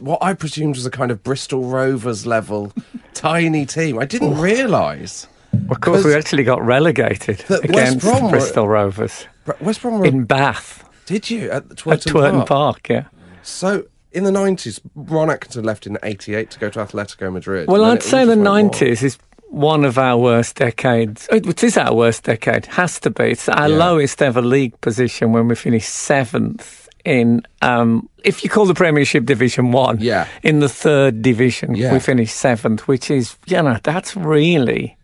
what 0.01 0.23
I 0.23 0.35
presumed 0.35 0.77
was 0.77 0.87
a 0.87 0.91
kind 0.91 1.11
of 1.11 1.23
Bristol 1.23 1.65
Rovers 1.65 2.27
level 2.27 2.73
tiny 3.15 3.67
team? 3.67 3.99
I 3.99 4.07
didn't 4.07 4.39
realise 4.39 5.27
Of 5.71 5.81
course, 5.81 6.05
we 6.05 6.15
actually 6.15 6.45
got 6.45 6.63
relegated 6.65 7.45
against 7.51 8.01
Brom 8.01 8.31
Bristol 8.31 8.69
Rovers 8.69 9.27
West 9.61 9.83
Brom 9.83 10.05
in 10.05 10.25
Bath 10.25 10.89
did 11.07 11.29
you 11.31 11.51
at 11.51 11.65
at 11.65 11.69
Twerton, 11.71 12.13
Twerton 12.13 12.47
Park? 12.47 12.49
Park. 12.49 12.89
Yeah. 12.89 13.05
So 13.43 13.85
in 14.13 14.25
the 14.25 14.33
nineties, 14.33 14.81
Ron 14.95 15.31
Atkinson 15.31 15.65
left 15.65 15.87
in 15.87 15.99
'88 16.03 16.51
to 16.53 16.59
go 16.59 16.69
to 16.71 16.79
Atletico 16.79 17.33
Madrid. 17.33 17.69
Well, 17.69 17.85
I'd 17.85 18.03
say 18.03 18.19
the 18.19 18.19
just 18.19 18.29
went 18.29 18.41
nineties 18.43 19.03
is 19.03 19.19
one 19.49 19.85
of 19.85 19.99
our 19.99 20.17
worst 20.17 20.57
decades. 20.57 21.29
It 21.31 21.63
is 21.63 21.77
our 21.77 21.95
worst 21.95 22.25
decade. 22.25 22.67
Has 22.67 22.99
to 23.01 23.11
be. 23.11 23.25
It's 23.33 23.49
our 23.49 23.69
Yeah. 23.69 23.77
lowest 23.77 24.23
ever 24.23 24.41
league 24.41 24.81
position 24.81 25.33
when 25.33 25.49
we 25.49 25.55
finished 25.55 25.89
seventh 25.91 26.89
in. 27.05 27.43
Um, 27.61 28.09
if 28.25 28.45
you 28.45 28.49
call 28.51 28.65
the 28.67 28.75
Premiership 28.75 29.25
Division 29.27 29.73
One, 29.73 29.99
Yeah. 30.01 30.27
in 30.43 30.61
the 30.61 30.69
third 30.69 31.21
division, 31.21 31.75
Yeah. 31.75 31.93
we 31.93 31.99
finished 31.99 32.37
seventh, 32.37 32.87
which 32.89 33.11
is 33.11 33.37
you 33.47 33.61
know 33.61 33.77
that's 33.83 34.17
really, 34.17 34.97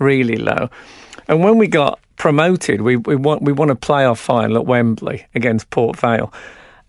really 0.00 0.36
low. 0.36 0.68
And 1.28 1.44
when 1.44 1.58
we 1.58 1.68
got 1.68 2.00
promoted, 2.16 2.80
we 2.80 2.96
we 2.96 3.14
won 3.14 3.38
we 3.42 3.52
won 3.52 3.70
a 3.70 3.76
playoff 3.76 4.18
final 4.18 4.56
at 4.56 4.66
Wembley 4.66 5.26
against 5.34 5.70
Port 5.70 5.96
Vale, 5.96 6.32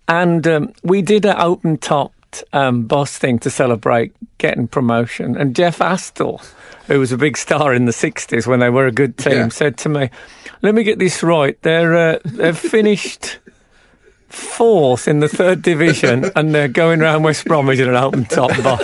and 0.08 0.47
um, 0.47 0.74
we 0.84 1.02
did 1.04 1.26
an 1.26 1.36
open 1.38 1.78
topped 1.78 2.43
um, 2.54 2.84
boss 2.88 3.17
thing 3.17 3.38
to 3.39 3.50
celebrate 3.50 4.13
getting 4.39 4.67
promotion. 4.67 5.36
And 5.38 5.56
Jeff 5.56 5.80
Astle, 5.80 6.41
who 6.88 7.00
was 7.00 7.12
a 7.12 7.17
big 7.17 7.38
star 7.38 7.74
in 7.74 7.86
the 7.86 7.91
'60s 7.91 8.47
when 8.47 8.60
they 8.62 8.69
were 8.69 8.88
a 8.88 8.91
good 8.91 9.17
team, 9.17 9.34
Yeah. 9.34 9.47
said 9.50 9.78
to 9.80 9.89
me, 9.89 10.10
"Let 10.62 10.74
me 10.74 10.84
get 10.84 10.97
this 10.97 11.21
right. 11.21 11.62
They're 11.62 11.95
uh, 11.95 12.19
they've 12.26 12.58
finished." 12.58 13.38
Fourth 14.32 15.08
in 15.08 15.20
the 15.20 15.28
third 15.28 15.62
division, 15.62 16.32
and 16.36 16.54
they're 16.56 16.67
going 16.67 17.02
around 17.02 17.24
West 17.24 17.46
Bromwich 17.46 17.80
in 17.80 17.89
an 17.89 17.96
open 17.96 18.26
top 18.26 18.50
boss. 18.63 18.82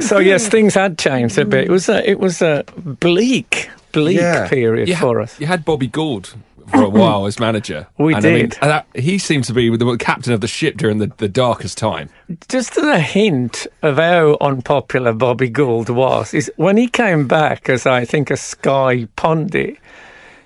so 0.06 0.18
yes, 0.18 0.48
things 0.48 0.74
had 0.74 0.98
changed 0.98 1.38
a 1.38 1.44
bit. 1.44 1.64
It 1.66 1.70
was 1.70 1.88
a, 1.88 2.08
it 2.08 2.18
was 2.20 2.42
a 2.42 2.64
bleak, 2.76 3.70
bleak 3.92 4.18
Yeah. 4.18 4.48
period 4.48 4.88
You 4.88 4.96
for 4.96 5.18
had, 5.18 5.24
us. 5.24 5.40
you 5.40 5.46
had 5.46 5.64
Bobby 5.64 5.86
Gould 5.86 6.34
for 6.70 6.82
a 6.82 6.86
mm-hmm. 6.86 6.98
while 6.98 7.26
as 7.26 7.40
manager. 7.40 7.86
We 7.98 8.14
and 8.14 8.24
I 8.24 8.28
mean, 8.32 8.48
did. 8.50 8.58
that, 8.60 8.86
he 8.94 9.18
seemed 9.18 9.44
to 9.44 9.52
be 9.52 9.74
the 9.76 9.96
captain 9.96 10.32
of 10.32 10.40
the 10.40 10.46
ship 10.48 10.76
during 10.76 10.98
the, 10.98 11.10
the 11.16 11.28
darkest 11.28 11.78
time. 11.78 12.10
Just 12.48 12.78
as 12.78 12.84
a 12.84 13.00
hint 13.00 13.66
of 13.82 13.96
how 13.96 14.36
unpopular 14.40 15.12
Bobby 15.12 15.48
Gould 15.48 15.88
was, 15.88 16.32
is 16.32 16.50
when 16.56 16.76
he 16.76 16.86
came 16.88 17.26
back 17.26 17.68
as 17.68 17.86
I 17.86 18.04
think 18.04 18.30
a 18.30 18.36
Sky 18.36 19.08
pundit, 19.16 19.78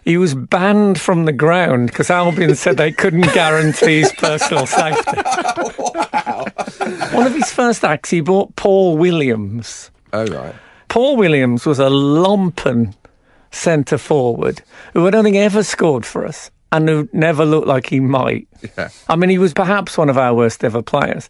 He 0.05 0.19
was 0.19 0.35
banned 0.35 1.01
from 1.01 1.25
the 1.25 1.33
ground 1.33 1.89
because 1.89 2.11
Albion 2.11 2.55
said 2.57 2.77
they 2.77 2.93
couldn't 2.93 3.33
guarantee 3.33 4.01
his 4.01 4.13
personal 4.13 4.67
safety. 4.67 5.17
One 7.17 7.27
of 7.27 7.35
his 7.35 7.51
first 7.51 7.85
acts, 7.85 8.11
he 8.11 8.21
bought 8.21 8.55
Paul 8.57 8.99
Williams. 8.99 9.91
Oh 10.13 10.27
right. 10.27 10.55
Paul 10.89 11.17
Williams 11.17 11.65
was 11.65 11.79
a 11.79 11.89
lumpen 11.89 12.95
centre 13.51 13.99
forward 13.99 14.61
who 14.93 15.07
I 15.07 15.11
don't 15.11 15.25
think 15.25 15.37
ever 15.37 15.63
scored 15.63 16.05
for 16.05 16.27
us 16.27 16.51
and 16.71 16.89
who 16.89 17.09
never 17.13 17.47
looked 17.47 17.67
like 17.67 17.89
he 17.89 18.01
might. 18.01 18.47
Yeah. 18.77 18.91
I 19.09 19.17
mean, 19.17 19.31
he 19.31 19.39
was 19.39 19.55
perhaps 19.55 19.97
one 19.97 20.11
of 20.11 20.19
our 20.19 20.35
worst 20.35 20.63
ever 20.65 20.83
players. 20.83 21.29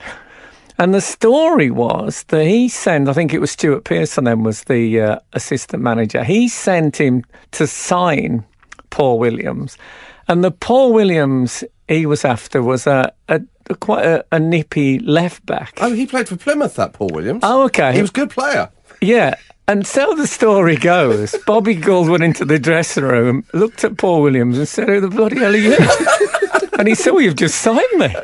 And 0.79 0.93
the 0.93 1.01
story 1.01 1.71
was 1.71 2.25
that 2.25 2.45
he 2.45 2.69
sent, 2.69 3.09
I 3.09 3.13
think 3.13 3.33
it 3.33 3.41
was 3.41 3.53
Stuart 3.53 3.85
Pearson 3.85 4.25
then 4.25 4.43
was 4.43 4.65
the 4.65 5.01
uh, 5.01 5.19
assistant 5.33 5.83
manager, 5.83 6.25
he 6.25 6.49
sent 6.49 6.97
him 6.97 7.25
to 7.53 7.67
sign 7.67 8.45
Paul 8.95 9.19
Williams. 9.19 9.77
And 10.29 10.45
the 10.45 10.53
Paul 10.53 10.93
Williams 10.93 11.65
he 11.89 12.07
was 12.07 12.25
after 12.25 12.63
was 12.63 12.87
a, 12.87 13.13
a, 13.29 13.43
a 13.69 13.75
quite 13.75 14.07
a, 14.07 14.25
a 14.31 14.39
nippy 14.39 15.01
left 15.01 15.45
back. 15.45 15.79
Oh, 15.81 15.93
he 15.93 16.07
played 16.07 16.29
for 16.29 16.37
Plymouth. 16.37 16.77
That 16.77 16.93
Paul 16.93 17.11
Williams. 17.13 17.41
Oh, 17.43 17.65
okay. 17.65 17.93
He 17.93 18.01
was 18.01 18.11
a 18.11 18.15
good 18.15 18.31
player. 18.31 18.71
Yeah. 19.01 19.35
And 19.67 19.85
so 19.85 20.15
the 20.15 20.29
story 20.29 20.77
goes, 20.77 21.35
Bobby 21.47 21.75
Gould 21.75 22.09
went 22.09 22.23
into 22.23 22.45
the 22.45 22.59
dressing 22.59 23.03
room, 23.05 23.45
looked 23.53 23.83
at 23.83 23.97
Paul 23.99 24.23
Williams 24.23 24.59
and 24.59 24.69
said, 24.69 24.89
Who 24.89 25.01
the 25.01 25.09
bloody 25.09 25.39
hell 25.39 25.55
are 25.55 25.57
you? 25.57 25.77
and 26.79 26.87
he 26.87 26.95
said, 26.95 27.13
Well, 27.13 27.23
you've 27.23 27.37
just 27.37 27.61
signed 27.61 27.99
me. 27.99 28.15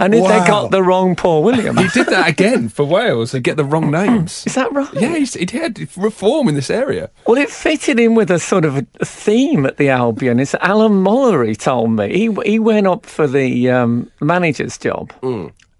And 0.00 0.14
if 0.14 0.22
they 0.22 0.38
got 0.46 0.70
the 0.70 0.82
wrong 0.82 1.16
Paul 1.16 1.42
Williams. 1.42 1.80
He 1.80 1.88
did 1.88 2.06
that 2.08 2.28
again 2.28 2.68
for 2.68 2.84
Wales 2.84 3.32
They 3.32 3.40
get 3.40 3.56
the 3.56 3.64
wrong 3.64 3.90
names. 3.90 4.44
Is 4.46 4.54
that 4.54 4.72
right? 4.72 4.92
Yeah, 4.94 5.16
he's, 5.16 5.34
he 5.34 5.46
had 5.58 5.78
reform 5.96 6.48
in 6.48 6.54
this 6.54 6.70
area. 6.70 7.10
Well, 7.26 7.36
it 7.38 7.50
fitted 7.50 7.98
in 7.98 8.14
with 8.14 8.30
a 8.30 8.38
sort 8.38 8.64
of 8.64 8.76
a 8.76 8.82
theme 9.04 9.66
at 9.66 9.76
the 9.76 9.88
Albion. 9.88 10.40
It's 10.40 10.54
Alan 10.56 11.04
Mullery 11.04 11.56
told 11.56 11.90
me 11.92 12.08
he 12.16 12.36
he 12.44 12.58
went 12.58 12.86
up 12.86 13.06
for 13.06 13.26
the 13.26 13.70
um, 13.70 14.10
manager's 14.20 14.78
job 14.78 15.12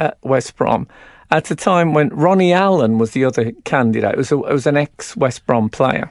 at 0.00 0.18
West 0.22 0.56
Brom 0.56 0.86
at 1.30 1.50
a 1.50 1.54
time 1.56 1.94
when 1.94 2.08
Ronnie 2.08 2.52
Allen 2.52 2.98
was 2.98 3.12
the 3.12 3.24
other 3.24 3.52
candidate. 3.64 4.12
It 4.12 4.18
was 4.18 4.32
a, 4.32 4.36
it 4.36 4.52
was 4.52 4.66
an 4.66 4.76
ex 4.76 5.16
West 5.16 5.46
Brom 5.46 5.68
player, 5.68 6.10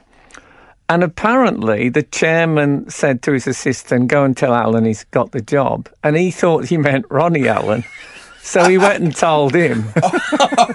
and 0.88 1.02
apparently 1.02 1.88
the 1.88 2.02
chairman 2.02 2.88
said 2.90 3.22
to 3.22 3.32
his 3.32 3.46
assistant, 3.46 4.08
"Go 4.08 4.24
and 4.24 4.36
tell 4.36 4.54
Alan 4.54 4.84
he's 4.84 5.04
got 5.04 5.32
the 5.32 5.40
job," 5.40 5.88
and 6.02 6.16
he 6.16 6.30
thought 6.30 6.66
he 6.66 6.76
meant 6.76 7.06
Ronnie 7.10 7.48
Allen. 7.48 7.84
So 8.40 8.66
he 8.66 8.78
went 8.78 9.04
and 9.04 9.14
told 9.14 9.54
him. 9.54 9.84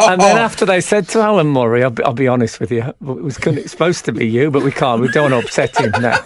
and 0.02 0.22
then 0.22 0.38
after 0.38 0.64
they 0.64 0.80
said 0.80 1.08
to 1.10 1.22
Alan 1.22 1.48
Mullery, 1.48 1.82
I'll 1.82 1.90
be, 1.90 2.04
I'll 2.04 2.14
be 2.14 2.28
honest 2.28 2.60
with 2.60 2.72
you, 2.72 2.84
it 2.84 2.96
was 3.02 3.40
it's 3.40 3.72
supposed 3.72 4.06
to 4.06 4.12
be 4.12 4.28
you, 4.28 4.52
but 4.52 4.62
we 4.62 4.72
can't. 4.72 5.02
We 5.02 5.08
don't 5.08 5.32
want 5.32 5.42
to 5.42 5.48
upset 5.48 5.80
him 5.80 5.92
now. 6.00 6.20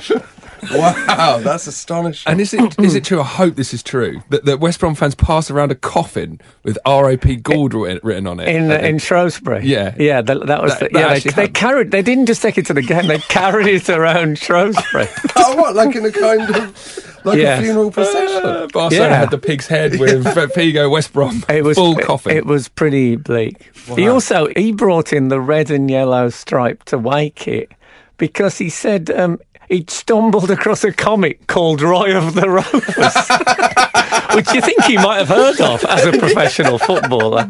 Wow, 0.72 1.38
that's 1.42 1.66
astonishing. 1.66 2.30
And 2.30 2.40
is 2.40 2.52
it 2.54 2.78
is 2.80 2.94
it 2.94 3.04
true? 3.04 3.20
I 3.20 3.24
hope 3.24 3.54
this 3.56 3.72
is 3.72 3.82
true 3.82 4.22
that, 4.30 4.44
that 4.44 4.60
West 4.60 4.80
Brom 4.80 4.94
fans 4.94 5.14
pass 5.14 5.50
around 5.50 5.70
a 5.72 5.74
coffin 5.74 6.40
with 6.64 6.78
R.A.P. 6.84 7.36
Gould 7.36 7.74
writ- 7.74 8.02
written 8.04 8.26
on 8.26 8.40
it 8.40 8.48
In 8.48 8.70
And 8.70 8.86
in 8.86 8.98
Shrewsbury, 8.98 9.64
Yeah. 9.64 9.94
yeah, 9.98 10.20
that, 10.22 10.46
that 10.46 10.62
was 10.62 10.72
That- 10.78 10.92
the, 10.92 10.98
that 10.98 11.24
yeah. 11.24 11.30
They, 11.32 11.46
they 11.46 11.48
carried. 11.48 11.90
They 11.90 12.02
didn't 12.02 12.26
just 12.26 12.42
take 12.42 12.58
it 12.58 12.66
to 12.66 12.74
the 12.74 12.82
game; 12.82 13.06
they 13.06 13.18
carried 13.18 13.66
it 13.68 13.88
around 13.88 14.38
Shrewsbury. 14.38 15.06
oh, 15.36 15.56
what? 15.56 15.74
Like 15.74 15.94
in 15.96 16.04
a 16.04 16.12
kind 16.12 16.42
of 16.56 17.06
like 17.24 17.38
Yeah. 17.38 17.58
a 17.58 17.62
funeral 17.62 17.90
procession. 17.90 18.44
Uh, 18.44 18.66
Barcelona 18.72 19.10
Yeah. 19.10 19.16
had 19.18 19.30
the 19.30 19.38
pig's 19.38 19.66
head 19.66 19.98
with 19.98 20.24
Figo 20.54 20.90
West 20.90 21.12
Brom 21.12 21.44
It 21.48 21.64
was 21.64 21.76
full 21.76 21.98
it- 21.98 22.04
coffin. 22.04 22.36
It, 22.36 22.46
was 22.46 22.68
pretty 22.68 23.16
bleak. 23.16 23.70
He 23.96 24.08
also 24.08 24.48
he 24.56 24.72
brought 24.72 25.12
in 25.12 25.28
the 25.28 25.40
red 25.40 25.70
and 25.70 25.90
yellow 25.90 26.28
striped 26.30 26.92
away 26.92 27.30
kit 27.30 27.72
because 28.16 28.58
he 28.58 28.68
said 28.68 29.10
um, 29.10 29.38
he'd 29.70 29.88
stumbled 29.88 30.50
across 30.50 30.84
a 30.84 30.92
comic 30.92 31.46
called 31.46 31.80
Roy 31.80 32.14
of 32.14 32.34
the 32.34 32.50
Rovers, 32.50 34.34
which 34.36 34.52
you 34.54 34.60
think 34.60 34.82
he 34.84 34.96
might 34.96 35.18
have 35.18 35.28
heard 35.28 35.60
of 35.60 35.82
as 35.84 36.04
a 36.04 36.18
professional 36.18 36.78
footballer, 36.78 37.48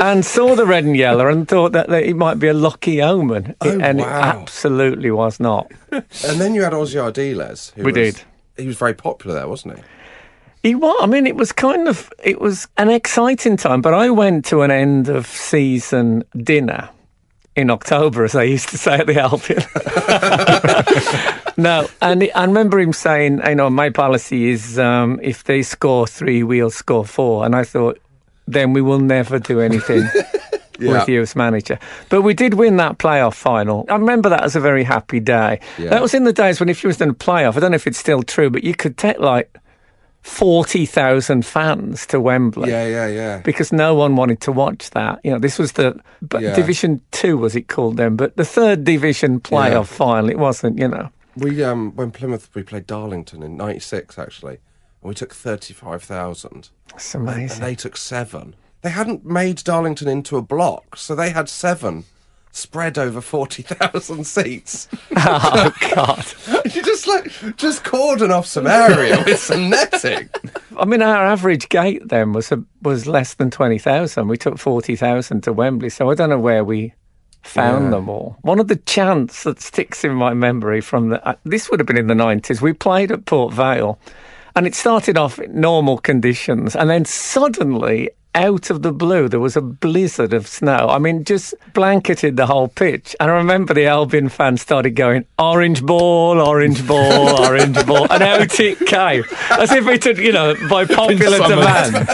and 0.00 0.24
saw 0.24 0.54
the 0.54 0.64
red 0.64 0.84
and 0.84 0.96
yellow 0.96 1.28
and 1.28 1.46
thought 1.46 1.72
that, 1.72 1.88
that 1.88 2.04
it 2.04 2.16
might 2.16 2.38
be 2.38 2.48
a 2.48 2.54
lucky 2.54 3.02
omen, 3.02 3.54
Oh, 3.60 3.78
and 3.80 4.00
it 4.00 4.06
absolutely 4.06 5.10
was 5.10 5.38
not. 5.40 5.70
And 5.92 6.40
then 6.40 6.54
you 6.54 6.62
had 6.62 6.72
Ossie 6.72 7.00
Ardiles. 7.02 7.72
Who 7.74 7.82
We 7.84 7.92
was, 7.92 8.14
did. 8.14 8.22
He 8.56 8.66
was 8.66 8.76
very 8.78 8.94
popular 8.94 9.34
there, 9.36 9.48
wasn't 9.48 9.76
he? 9.78 9.82
He 10.70 10.74
was. 10.74 10.96
I 11.00 11.06
mean, 11.06 11.26
it 11.26 11.36
was 11.36 11.52
kind 11.52 11.88
of 11.88 12.10
it 12.24 12.40
was 12.40 12.66
an 12.76 12.90
exciting 12.90 13.56
time. 13.56 13.82
But 13.82 13.94
I 13.94 14.10
went 14.10 14.44
to 14.46 14.62
an 14.62 14.70
end 14.70 15.08
of 15.08 15.26
season 15.26 16.24
dinner 16.36 16.88
in 17.54 17.70
October, 17.70 18.24
as 18.24 18.34
I 18.34 18.42
used 18.42 18.68
to 18.70 18.78
say 18.78 18.94
at 18.94 19.06
the 19.06 19.18
Albion. 19.20 19.62
no, 21.56 21.88
and 22.02 22.28
I 22.34 22.44
remember 22.44 22.78
him 22.78 22.92
saying, 22.92 23.40
"You 23.46 23.54
know, 23.54 23.70
my 23.70 23.90
policy 23.90 24.48
is 24.50 24.78
um, 24.78 25.18
if 25.22 25.44
they 25.44 25.62
score 25.62 26.06
three, 26.06 26.42
we'll 26.42 26.70
score 26.70 27.04
four. 27.04 27.44
And 27.44 27.54
I 27.56 27.64
thought, 27.64 27.98
then 28.46 28.72
we 28.72 28.82
will 28.82 29.00
never 29.00 29.38
do 29.38 29.60
anything. 29.60 30.08
Yeah. 30.78 30.92
With 30.98 31.08
you 31.08 31.22
as 31.22 31.34
manager, 31.34 31.78
but 32.10 32.20
we 32.20 32.34
did 32.34 32.52
win 32.52 32.76
that 32.76 32.98
playoff 32.98 33.32
final. 33.32 33.86
I 33.88 33.94
remember 33.96 34.28
that 34.28 34.44
as 34.44 34.56
a 34.56 34.60
very 34.60 34.84
happy 34.84 35.20
day. 35.20 35.60
Yeah. 35.78 35.88
That 35.88 36.02
was 36.02 36.12
in 36.12 36.24
the 36.24 36.34
days 36.34 36.60
when, 36.60 36.68
if 36.68 36.82
you 36.84 36.88
was 36.88 37.00
in 37.00 37.08
a 37.08 37.14
playoff, 37.14 37.56
I 37.56 37.60
don't 37.60 37.70
know 37.70 37.76
if 37.76 37.86
it's 37.86 37.96
still 37.96 38.22
true, 38.22 38.50
but 38.50 38.62
you 38.62 38.74
could 38.74 38.98
take 38.98 39.18
like 39.18 39.56
forty 40.20 40.84
thousand 40.84 41.46
fans 41.46 42.04
to 42.08 42.20
Wembley 42.20 42.68
Yeah, 42.70 42.86
yeah, 42.86 43.06
yeah. 43.06 43.38
because 43.38 43.72
no 43.72 43.94
one 43.94 44.16
wanted 44.16 44.42
to 44.42 44.52
watch 44.52 44.90
that. 44.90 45.18
You 45.24 45.30
know, 45.30 45.38
this 45.38 45.58
was 45.58 45.72
the 45.72 45.98
but 46.20 46.42
Yeah. 46.42 46.54
Division 46.54 47.00
Two 47.10 47.38
was 47.38 47.56
it 47.56 47.68
called 47.68 47.96
then, 47.96 48.14
but 48.16 48.36
the 48.36 48.44
third 48.44 48.84
division 48.84 49.40
playoff 49.40 49.86
final. 49.86 50.28
It 50.28 50.38
wasn't. 50.38 50.78
You 50.78 50.88
know, 50.88 51.08
We 51.36 51.62
um 51.62 51.94
when 51.94 52.10
Plymouth 52.10 52.48
we 52.54 52.62
played 52.62 52.86
Darlington 52.86 53.42
in 53.42 53.56
'96 53.56 54.18
actually, 54.18 54.58
and 55.02 55.08
we 55.08 55.14
took 55.14 55.34
thirty-five 55.34 56.02
thousand, 56.02 56.70
and 56.92 57.14
amazing. 57.14 57.62
they 57.62 57.74
took 57.74 57.96
seven. 57.96 58.54
They 58.82 58.90
hadn't 58.90 59.24
made 59.24 59.56
Darlington 59.58 60.08
into 60.08 60.36
a 60.36 60.42
block, 60.42 60.96
so 60.96 61.14
they 61.14 61.30
had 61.30 61.48
seven 61.48 62.04
spread 62.52 62.96
over 62.96 63.20
forty 63.20 63.62
thousand 63.62 64.24
seats. 64.24 64.88
oh 65.16 65.72
God! 65.94 66.24
you 66.74 66.82
just 66.82 67.06
like 67.06 67.30
just 67.56 67.84
cordon 67.84 68.30
off 68.30 68.46
some 68.46 68.66
area 68.66 69.22
with 69.26 69.38
some 69.38 69.68
netting. 69.68 70.30
I 70.78 70.84
mean, 70.84 71.02
our 71.02 71.26
average 71.26 71.68
gate 71.68 72.08
then 72.08 72.32
was 72.32 72.50
a, 72.50 72.62
was 72.82 73.06
less 73.06 73.34
than 73.34 73.50
twenty 73.50 73.78
thousand. 73.78 74.28
We 74.28 74.38
took 74.38 74.58
forty 74.58 74.96
thousand 74.96 75.42
to 75.42 75.52
Wembley, 75.52 75.90
so 75.90 76.10
I 76.10 76.14
don't 76.14 76.30
know 76.30 76.38
where 76.38 76.64
we 76.64 76.94
found 77.46 77.84
Yeah. 77.84 77.90
them 77.90 78.08
all. 78.08 78.36
One 78.42 78.58
of 78.60 78.68
the 78.68 78.76
chants 78.76 79.44
that 79.44 79.60
sticks 79.60 80.04
in 80.04 80.12
my 80.12 80.34
memory 80.34 80.80
from 80.80 81.08
the 81.10 81.26
uh, 81.26 81.34
this 81.44 81.70
would 81.70 81.80
have 81.80 81.86
been 81.86 81.98
in 81.98 82.06
the 82.08 82.14
nineties. 82.14 82.60
We 82.60 82.72
played 82.72 83.10
at 83.12 83.24
Port 83.24 83.52
Vale, 83.54 83.98
and 84.54 84.66
it 84.66 84.74
started 84.74 85.16
off 85.16 85.38
in 85.38 85.60
normal 85.60 85.98
conditions, 85.98 86.74
and 86.76 86.90
then 86.90 87.04
suddenly. 87.04 88.10
Out 88.36 88.68
of 88.68 88.82
the 88.82 88.92
blue, 88.92 89.30
there 89.30 89.40
was 89.40 89.56
a 89.56 89.62
blizzard 89.62 90.34
of 90.34 90.46
snow. 90.46 90.88
I 90.90 90.98
mean, 90.98 91.24
just 91.24 91.54
blanketed 91.72 92.36
the 92.36 92.44
whole 92.44 92.68
pitch. 92.68 93.16
And 93.18 93.30
I 93.30 93.34
remember 93.34 93.72
the 93.72 93.86
Albion 93.86 94.28
fans 94.28 94.60
started 94.60 94.90
going, 94.90 95.24
orange 95.38 95.82
ball, 95.82 96.38
orange 96.38 96.86
ball, 96.86 97.40
orange 97.46 97.86
ball. 97.86 98.06
And 98.12 98.22
out 98.22 98.60
it 98.60 98.78
came. 98.86 99.24
As 99.50 99.72
if 99.72 99.86
it 99.86 100.04
had, 100.04 100.18
you 100.18 100.32
know, 100.32 100.54
by 100.68 100.84
popular 100.84 101.38
demand. 101.38 102.08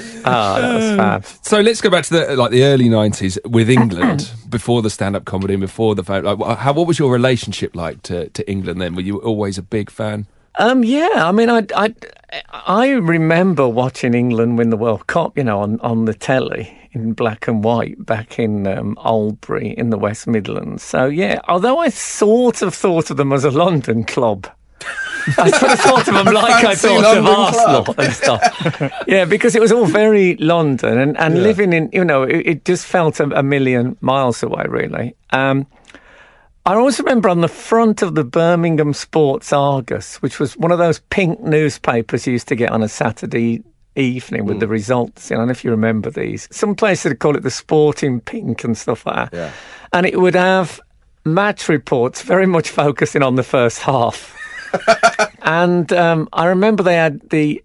Ah, 0.28 0.58
that 0.60 0.74
was 0.74 0.96
fab. 0.96 1.24
So 1.42 1.60
let's 1.60 1.80
go 1.80 1.88
back 1.88 2.04
to 2.06 2.14
the 2.14 2.36
like 2.36 2.50
the 2.50 2.64
early 2.64 2.88
nineties 2.88 3.38
with 3.44 3.70
England 3.70 4.28
before 4.48 4.82
the 4.82 4.90
stand 4.90 5.14
up 5.14 5.24
comedy 5.24 5.54
and 5.54 5.60
before 5.60 5.94
the 5.94 6.02
like 6.02 6.58
how 6.58 6.72
what 6.72 6.88
was 6.88 6.98
your 6.98 7.12
relationship 7.12 7.76
like 7.76 8.02
to, 8.02 8.28
to 8.30 8.50
England 8.50 8.80
then? 8.80 8.96
Were 8.96 9.02
you 9.02 9.18
always 9.18 9.56
a 9.56 9.62
big 9.62 9.88
fan? 9.88 10.26
Um, 10.58 10.84
yeah, 10.84 11.10
I 11.14 11.32
mean, 11.32 11.50
I, 11.50 11.66
I, 11.74 11.94
I 12.52 12.88
remember 12.90 13.68
watching 13.68 14.14
England 14.14 14.58
win 14.58 14.70
the 14.70 14.76
World 14.76 15.06
Cup, 15.06 15.36
you 15.36 15.44
know, 15.44 15.60
on, 15.60 15.78
on 15.80 16.06
the 16.06 16.14
telly 16.14 16.76
in 16.92 17.12
black 17.12 17.46
and 17.46 17.62
white 17.62 18.04
back 18.04 18.38
in 18.38 18.66
um, 18.66 18.96
Oldbury 18.96 19.74
in 19.74 19.90
the 19.90 19.98
West 19.98 20.26
Midlands. 20.26 20.82
So, 20.82 21.06
yeah, 21.06 21.40
although 21.46 21.78
I 21.78 21.90
sort 21.90 22.62
of 22.62 22.74
thought 22.74 23.10
of 23.10 23.18
them 23.18 23.32
as 23.32 23.44
a 23.44 23.50
London 23.50 24.02
club. 24.04 24.48
I 25.38 25.50
sort 25.50 25.72
of 25.72 25.80
thought 25.80 26.08
of 26.08 26.14
them 26.14 26.26
like 26.34 26.64
I 26.64 26.74
Fancy 26.74 26.88
thought 26.88 27.16
of 27.16 27.24
London 27.24 27.34
Arsenal 27.34 27.84
club. 27.84 27.98
and 27.98 28.12
stuff. 28.14 29.02
yeah, 29.06 29.26
because 29.26 29.54
it 29.54 29.60
was 29.60 29.72
all 29.72 29.84
very 29.84 30.36
London 30.36 30.98
and, 30.98 31.18
and 31.18 31.42
living 31.42 31.72
in, 31.74 31.90
you 31.92 32.04
know, 32.04 32.22
it, 32.22 32.46
it 32.46 32.64
just 32.64 32.86
felt 32.86 33.20
a, 33.20 33.24
a 33.38 33.42
million 33.42 33.96
miles 34.00 34.42
away, 34.42 34.64
really. 34.66 35.14
Um, 35.30 35.66
I 36.66 36.74
always 36.74 36.98
remember 36.98 37.28
on 37.28 37.42
the 37.42 37.48
front 37.48 38.02
of 38.02 38.16
the 38.16 38.24
Birmingham 38.24 38.92
Sports 38.92 39.52
Argus, 39.52 40.16
which 40.16 40.40
was 40.40 40.56
one 40.56 40.72
of 40.72 40.78
those 40.78 40.98
pink 41.10 41.38
newspapers 41.40 42.26
you 42.26 42.32
used 42.32 42.48
to 42.48 42.56
get 42.56 42.72
on 42.72 42.82
a 42.82 42.88
Saturday 42.88 43.62
evening 43.94 44.46
with 44.46 44.58
the 44.58 44.66
results. 44.66 45.30
I 45.30 45.36
don't 45.36 45.46
know 45.46 45.52
if 45.52 45.62
you 45.62 45.70
remember 45.70 46.10
these. 46.10 46.48
Some 46.50 46.74
places 46.74 47.10
would 47.10 47.20
call 47.20 47.36
it 47.36 47.44
the 47.44 47.52
Sporting 47.52 48.20
Pink 48.20 48.64
and 48.64 48.76
stuff 48.76 49.06
like 49.06 49.30
that. 49.30 49.36
Yeah. 49.36 49.52
And 49.92 50.06
it 50.06 50.20
would 50.20 50.34
have 50.34 50.80
match 51.24 51.68
reports 51.68 52.22
very 52.22 52.46
much 52.46 52.68
focusing 52.68 53.22
on 53.22 53.36
the 53.36 53.44
first 53.44 53.78
half. 53.78 54.36
and 55.42 55.92
um, 55.92 56.28
I 56.32 56.46
remember 56.46 56.82
they 56.82 56.96
had 56.96 57.30
the 57.30 57.62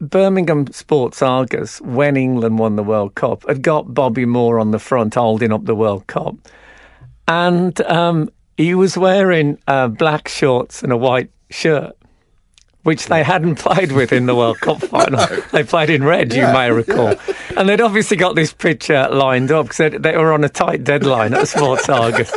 Birmingham 0.00 0.68
Sports 0.68 1.22
Argus 1.22 1.80
when 1.80 2.16
England 2.16 2.60
won 2.60 2.76
the 2.76 2.84
World 2.84 3.16
Cup 3.16 3.48
had 3.48 3.62
got 3.62 3.92
Bobby 3.92 4.26
Moore 4.26 4.60
on 4.60 4.70
the 4.70 4.78
front 4.78 5.16
holding 5.16 5.50
up 5.50 5.64
the 5.64 5.74
World 5.74 6.06
Cup. 6.06 6.36
And 7.26 7.80
um, 7.80 8.30
he 8.56 8.74
was 8.74 8.96
wearing 8.96 9.58
uh, 9.66 9.88
black 9.88 10.28
shorts 10.28 10.82
and 10.82 10.92
a 10.92 10.96
white 10.96 11.30
shirt, 11.50 11.96
which 12.82 13.06
they 13.06 13.22
hadn't 13.22 13.56
played 13.56 13.92
with 13.92 14.12
in 14.12 14.26
the 14.26 14.34
World 14.34 14.60
Cup 14.60 14.80
final. 14.82 15.24
They 15.52 15.64
played 15.64 15.90
in 15.90 16.04
red, 16.04 16.34
you 16.34 16.42
may 16.42 16.70
recall. 16.70 17.14
And 17.56 17.68
they'd 17.68 17.80
obviously 17.80 18.16
got 18.16 18.34
this 18.34 18.52
picture 18.52 19.08
lined 19.10 19.50
up 19.50 19.68
because 19.68 19.92
they, 20.00 20.16
were 20.16 20.32
on 20.32 20.44
a 20.44 20.48
tight 20.48 20.84
deadline 20.84 21.32
at 21.34 21.48
Sports 21.48 21.88
Argus. 21.88 22.32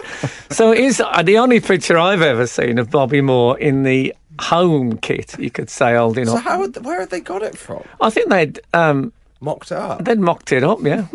So 0.51 0.71
it 0.71 0.79
is 0.79 1.01
uh, 1.01 1.21
the 1.23 1.37
only 1.37 1.59
picture 1.59 1.97
I've 1.97 2.21
ever 2.21 2.47
seen 2.47 2.77
of 2.79 2.89
Bobby 2.89 3.21
Moore 3.21 3.57
in 3.59 3.83
the 3.83 4.13
home 4.39 4.97
kit, 4.99 5.37
you 5.39 5.49
could 5.49 5.69
say, 5.69 5.95
holding 5.95 6.27
So 6.27 6.37
up. 6.37 6.43
how? 6.43 6.67
Where 6.67 6.99
had 7.01 7.09
they 7.09 7.19
got 7.19 7.41
it 7.41 7.57
from? 7.57 7.83
I 7.99 8.09
think 8.09 8.29
they'd 8.29 8.59
um, 8.73 9.11
Mocked 9.41 9.71
it 9.71 9.77
up. 9.77 10.03
they'd 10.05 10.17
mocked 10.19 10.51
it 10.51 10.63
up, 10.63 10.79
yeah. 10.81 11.05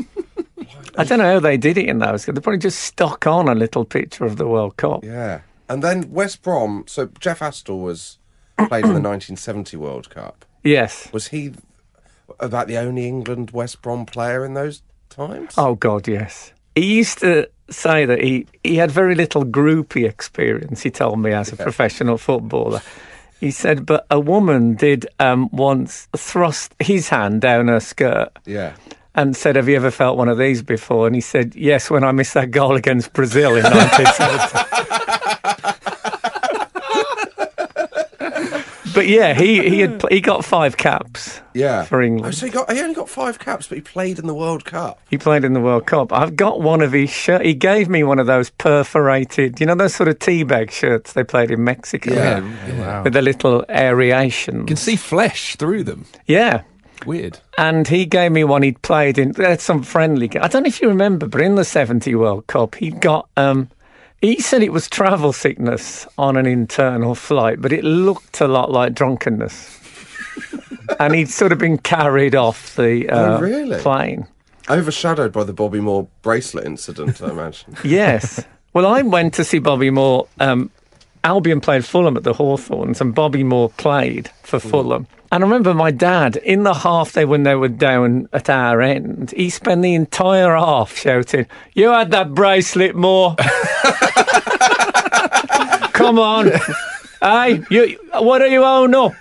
I 0.96 1.04
don't 1.04 1.18
know 1.18 1.34
how 1.34 1.40
they 1.40 1.56
did 1.56 1.78
it 1.78 1.88
in 1.88 1.98
those. 1.98 2.24
They 2.24 2.32
probably 2.32 2.58
just 2.58 2.80
stuck 2.80 3.26
on 3.26 3.48
a 3.48 3.54
little 3.54 3.84
picture 3.84 4.24
of 4.24 4.36
the 4.36 4.46
World 4.46 4.76
Cup. 4.76 5.04
Yeah. 5.04 5.40
And 5.68 5.82
then 5.82 6.10
West 6.10 6.42
Brom. 6.42 6.84
So 6.86 7.10
Jeff 7.18 7.40
Astle 7.40 7.82
was 7.82 8.18
played 8.56 8.84
in 8.84 8.94
the 8.94 9.00
1970 9.00 9.76
World 9.76 10.10
Cup. 10.10 10.44
Yes. 10.62 11.08
Was 11.12 11.28
he 11.28 11.52
about 12.40 12.68
the 12.68 12.76
only 12.76 13.06
England 13.06 13.50
West 13.52 13.82
Brom 13.82 14.06
player 14.06 14.44
in 14.44 14.54
those 14.54 14.82
times? 15.08 15.54
Oh 15.56 15.74
God, 15.74 16.08
yes. 16.08 16.52
He 16.74 16.96
used 16.96 17.18
to 17.18 17.48
say 17.70 18.04
that 18.04 18.22
he, 18.22 18.46
he 18.64 18.76
had 18.76 18.90
very 18.90 19.14
little 19.14 19.44
groupie 19.44 20.08
experience. 20.08 20.82
He 20.82 20.90
told 20.90 21.18
me 21.18 21.32
as 21.32 21.52
a 21.52 21.56
professional 21.56 22.18
footballer. 22.18 22.82
He 23.40 23.50
said, 23.50 23.84
but 23.86 24.06
a 24.10 24.20
woman 24.20 24.74
did 24.74 25.06
um, 25.18 25.48
once 25.52 26.06
thrust 26.16 26.74
his 26.78 27.08
hand 27.08 27.40
down 27.40 27.68
her 27.68 27.80
skirt 27.80 28.30
Yeah. 28.46 28.74
And 29.14 29.36
said, 29.36 29.56
"Have 29.56 29.68
you 29.68 29.76
ever 29.76 29.90
felt 29.90 30.16
one 30.16 30.28
of 30.28 30.38
these 30.38 30.62
before?" 30.62 31.06
And 31.06 31.14
he 31.14 31.20
said, 31.20 31.54
"Yes, 31.54 31.90
when 31.90 32.04
I 32.04 32.12
missed 32.12 32.34
that 32.34 32.50
goal 32.50 32.76
against 32.76 33.12
Brazil 33.12 33.56
in 33.56 33.64
1970." 33.64 35.72
but 38.94 39.06
yeah, 39.06 39.34
he 39.34 39.68
he 39.68 39.80
had 39.80 40.02
he 40.10 40.20
got 40.20 40.44
five 40.44 40.76
caps. 40.76 41.40
Yeah. 41.54 41.84
For 41.84 42.00
England. 42.00 42.26
Oh, 42.26 42.30
so 42.30 42.46
he 42.46 42.52
got 42.52 42.72
he 42.72 42.80
only 42.80 42.94
got 42.94 43.08
five 43.08 43.38
caps, 43.38 43.68
but 43.68 43.76
he 43.76 43.82
played 43.82 44.18
in 44.18 44.26
the 44.26 44.34
World 44.34 44.64
Cup. 44.64 45.00
He 45.10 45.18
played 45.18 45.44
in 45.44 45.52
the 45.52 45.60
World 45.60 45.86
Cup. 45.86 46.12
I've 46.12 46.36
got 46.36 46.60
one 46.60 46.80
of 46.80 46.92
his 46.92 47.10
shirts. 47.10 47.44
He 47.44 47.54
gave 47.54 47.88
me 47.88 48.04
one 48.04 48.18
of 48.18 48.26
those 48.26 48.50
perforated, 48.50 49.60
you 49.60 49.66
know, 49.66 49.74
those 49.74 49.94
sort 49.94 50.08
of 50.08 50.18
teabag 50.18 50.70
shirts 50.70 51.12
they 51.12 51.24
played 51.24 51.50
in 51.50 51.64
Mexico. 51.64 52.14
Yeah, 52.14 53.02
With 53.02 53.12
the 53.12 53.22
little 53.22 53.64
aeration. 53.68 54.60
You 54.60 54.66
can 54.66 54.76
see 54.76 54.96
flesh 54.96 55.56
through 55.56 55.84
them. 55.84 56.06
Yeah. 56.26 56.62
Weird. 57.06 57.38
And 57.58 57.86
he 57.88 58.06
gave 58.06 58.32
me 58.32 58.44
one 58.44 58.62
he'd 58.62 58.80
played 58.82 59.18
in 59.18 59.34
uh, 59.42 59.56
some 59.56 59.82
friendly 59.82 60.28
game. 60.28 60.42
I 60.42 60.48
don't 60.48 60.62
know 60.62 60.68
if 60.68 60.80
you 60.80 60.88
remember, 60.88 61.26
but 61.26 61.40
in 61.40 61.54
the 61.56 61.64
70 61.64 62.14
World 62.14 62.46
Cup, 62.46 62.74
he 62.76 62.90
got. 62.90 63.28
Um, 63.36 63.68
he 64.20 64.40
said 64.40 64.62
it 64.62 64.72
was 64.72 64.88
travel 64.88 65.32
sickness 65.32 66.06
on 66.16 66.36
an 66.36 66.46
internal 66.46 67.14
flight, 67.14 67.60
but 67.60 67.72
it 67.72 67.82
looked 67.84 68.40
a 68.40 68.46
lot 68.48 68.70
like 68.70 68.94
drunkenness. 68.94 69.80
and 71.00 71.14
he'd 71.14 71.28
sort 71.28 71.52
of 71.52 71.58
been 71.58 71.78
carried 71.78 72.34
off 72.34 72.76
the 72.76 73.08
uh, 73.08 73.38
Oh, 73.38 73.40
really? 73.40 73.78
plane. 73.80 74.26
Overshadowed 74.70 75.32
by 75.32 75.42
the 75.44 75.52
Bobby 75.52 75.80
Moore 75.80 76.06
bracelet 76.22 76.64
incident, 76.66 77.20
I 77.20 77.30
imagine. 77.30 77.76
Yes. 77.84 78.44
Well, 78.74 78.86
I 78.86 79.02
went 79.02 79.34
to 79.34 79.44
see 79.44 79.58
Bobby 79.58 79.90
Moore. 79.90 80.28
Um, 80.40 80.70
Albion 81.24 81.60
played 81.60 81.84
Fulham 81.84 82.16
at 82.16 82.24
the 82.24 82.32
Hawthorns, 82.32 83.00
and 83.00 83.14
Bobby 83.14 83.44
Moore 83.44 83.70
played 83.70 84.30
for 84.42 84.58
mm. 84.58 84.70
Fulham. 84.70 85.06
And 85.30 85.42
I 85.42 85.46
remember 85.46 85.72
my 85.72 85.90
dad, 85.90 86.36
in 86.36 86.64
the 86.64 86.74
half 86.74 87.12
they 87.12 87.24
when 87.24 87.44
they 87.44 87.54
were 87.54 87.68
down 87.68 88.28
at 88.32 88.50
our 88.50 88.82
end, 88.82 89.32
he 89.34 89.48
spent 89.48 89.80
the 89.82 89.94
entire 89.94 90.54
half 90.54 90.94
shouting, 90.96 91.46
You 91.72 91.88
had 91.90 92.10
that 92.10 92.34
bracelet, 92.34 92.94
Moore. 92.94 93.36
Come 95.92 96.18
on. 96.18 96.50
hey, 97.22 97.62
you, 97.70 97.98
what 98.18 98.42
are 98.42 98.48
you 98.48 98.62
own 98.64 98.94
up? 98.94 99.14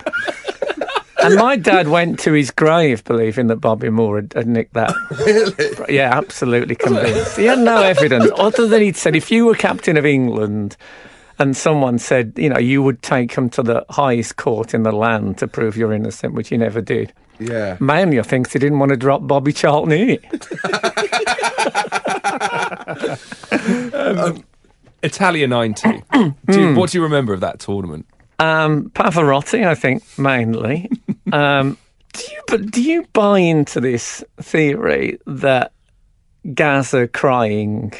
And 1.23 1.35
my 1.35 1.55
dad 1.55 1.87
went 1.87 2.19
to 2.21 2.33
his 2.33 2.49
grave 2.51 3.03
believing 3.03 3.47
that 3.47 3.57
Bobby 3.57 3.89
Moore 3.89 4.17
had, 4.17 4.33
had 4.33 4.47
nicked 4.47 4.73
that. 4.73 4.93
really? 5.25 5.95
Yeah, 5.95 6.17
absolutely 6.17 6.75
convinced. 6.75 7.37
He 7.37 7.45
had 7.45 7.59
no 7.59 7.81
evidence 7.83 8.31
other 8.35 8.67
than 8.67 8.81
he'd 8.81 8.97
said, 8.97 9.15
if 9.15 9.29
you 9.31 9.45
were 9.45 9.55
captain 9.55 9.97
of 9.97 10.05
England 10.05 10.75
and 11.39 11.55
someone 11.55 11.97
said, 11.99 12.33
you 12.35 12.49
know, 12.49 12.59
you 12.59 12.83
would 12.83 13.01
take 13.01 13.33
him 13.33 13.49
to 13.51 13.63
the 13.63 13.85
highest 13.89 14.35
court 14.37 14.73
in 14.73 14.83
the 14.83 14.91
land 14.91 15.37
to 15.39 15.47
prove 15.47 15.77
you're 15.77 15.93
innocent, 15.93 16.33
which 16.33 16.49
he 16.49 16.57
never 16.57 16.81
did. 16.81 17.13
Yeah. 17.39 17.77
Mainly, 17.79 18.19
I 18.19 18.23
think, 18.23 18.51
he 18.51 18.59
didn't 18.59 18.79
want 18.79 18.89
to 18.91 18.97
drop 18.97 19.25
Bobby 19.25 19.53
Charlton 19.53 19.93
in 19.93 20.09
it. 20.09 20.23
Italia 25.03 25.47
90. 25.47 26.03
do 26.11 26.33
you, 26.49 26.75
what 26.79 26.91
do 26.91 26.97
you 26.97 27.03
remember 27.03 27.33
of 27.33 27.39
that 27.41 27.59
tournament? 27.59 28.05
Um, 28.39 28.89
Pavarotti, 28.91 29.65
I 29.65 29.75
think, 29.75 30.03
mainly. 30.17 30.89
um, 31.31 31.77
do 32.13 32.23
you 32.31 32.41
but 32.47 32.71
do 32.71 32.83
you 32.83 33.05
buy 33.13 33.39
into 33.39 33.79
this 33.79 34.23
theory 34.37 35.19
that 35.25 35.71
Gaza 36.53 37.07
crying 37.07 37.93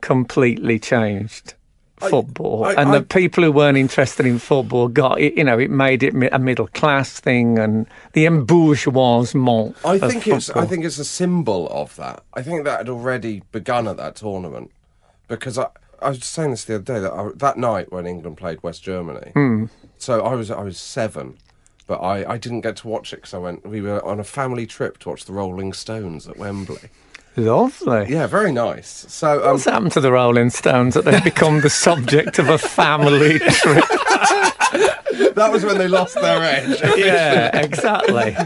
completely 0.00 0.78
changed 0.78 1.54
football, 1.98 2.64
I- 2.64 2.72
and 2.74 2.90
I- 2.90 2.98
that 2.98 3.08
people 3.08 3.42
who 3.44 3.52
weren't 3.52 3.78
interested 3.78 4.26
in 4.26 4.38
football 4.38 4.88
got 4.88 5.20
it? 5.20 5.34
You 5.36 5.44
know, 5.44 5.58
it 5.58 5.70
made 5.70 6.02
it 6.02 6.14
a 6.32 6.38
middle 6.38 6.68
class 6.68 7.18
thing, 7.20 7.58
and 7.58 7.86
the 8.12 8.26
embourgeoisement. 8.26 9.74
I 9.84 9.98
think 9.98 10.26
it's 10.26 10.50
I 10.50 10.66
think 10.66 10.84
it's 10.84 10.98
a 10.98 11.04
symbol 11.04 11.68
of 11.70 11.96
that. 11.96 12.22
I 12.34 12.42
think 12.42 12.64
that 12.64 12.78
had 12.78 12.88
already 12.88 13.42
begun 13.52 13.88
at 13.88 13.96
that 13.96 14.16
tournament 14.16 14.70
because 15.28 15.58
I 15.58 15.68
I 16.02 16.10
was 16.10 16.24
saying 16.24 16.50
this 16.50 16.64
the 16.64 16.74
other 16.76 16.84
day 16.84 17.00
that 17.00 17.12
I, 17.12 17.30
that 17.36 17.56
night 17.56 17.90
when 17.90 18.06
England 18.06 18.36
played 18.36 18.62
West 18.62 18.82
Germany. 18.82 19.30
Hmm. 19.32 19.64
So 19.98 20.20
I 20.22 20.34
was 20.34 20.50
I 20.50 20.60
was 20.62 20.78
seven, 20.78 21.38
but 21.86 21.96
I, 22.02 22.32
I 22.34 22.36
didn't 22.38 22.60
get 22.60 22.76
to 22.76 22.88
watch 22.88 23.12
it 23.12 23.16
because 23.16 23.34
I 23.34 23.38
went. 23.38 23.66
We 23.66 23.80
were 23.80 24.04
on 24.04 24.20
a 24.20 24.24
family 24.24 24.66
trip 24.66 24.98
to 24.98 25.08
watch 25.08 25.24
the 25.24 25.32
Rolling 25.32 25.72
Stones 25.72 26.28
at 26.28 26.36
Wembley. 26.36 26.90
Lovely. 27.36 28.06
Yeah, 28.08 28.26
very 28.26 28.52
nice. 28.52 29.06
So 29.08 29.44
um, 29.44 29.52
What's 29.52 29.64
happened 29.64 29.92
to 29.92 30.00
the 30.00 30.12
Rolling 30.12 30.50
Stones 30.50 30.94
that 30.94 31.04
they've 31.04 31.22
become 31.24 31.60
the 31.60 31.70
subject 31.70 32.38
of 32.38 32.48
a 32.48 32.58
family 32.58 33.38
trip? 33.38 33.84
that 35.34 35.48
was 35.52 35.64
when 35.64 35.78
they 35.78 35.88
lost 35.88 36.14
their 36.14 36.42
edge. 36.42 36.80
yeah, 36.98 37.56
exactly. 37.58 38.36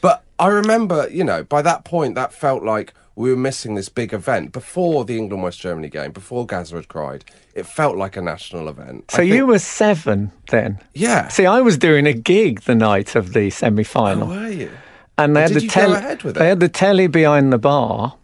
But 0.00 0.22
I 0.38 0.48
remember, 0.48 1.08
you 1.10 1.24
know, 1.24 1.44
by 1.44 1.62
that 1.62 1.84
point, 1.84 2.14
that 2.16 2.32
felt 2.32 2.62
like 2.62 2.94
we 3.14 3.30
were 3.30 3.36
missing 3.36 3.74
this 3.74 3.88
big 3.88 4.12
event 4.14 4.52
before 4.52 5.04
the 5.04 5.18
England 5.18 5.42
West 5.42 5.60
Germany 5.60 5.88
game, 5.88 6.12
before 6.12 6.46
Gaza 6.46 6.76
had 6.76 6.88
cried. 6.88 7.24
It 7.54 7.66
felt 7.66 7.96
like 7.96 8.16
a 8.16 8.22
national 8.22 8.68
event. 8.68 9.10
So 9.10 9.20
you 9.20 9.46
were 9.46 9.58
seven 9.58 10.32
then? 10.48 10.78
Yeah. 10.94 11.28
See, 11.28 11.44
I 11.44 11.60
was 11.60 11.76
doing 11.76 12.06
a 12.06 12.14
gig 12.14 12.62
the 12.62 12.74
night 12.74 13.14
of 13.14 13.34
the 13.34 13.50
semi 13.50 13.84
final. 13.84 14.26
How 14.28 14.40
were 14.40 14.48
you? 14.48 14.70
and 15.18 15.36
they 15.36 15.44
And 15.44 15.52
had 15.52 15.62
the 15.62 15.68
telly. 15.68 15.94
ahead 15.98 16.22
with 16.22 16.36
They 16.36 16.48
had 16.48 16.60
the 16.60 16.70
telly 16.70 17.06
behind 17.06 17.52
the 17.52 17.58
bar. 17.58 18.14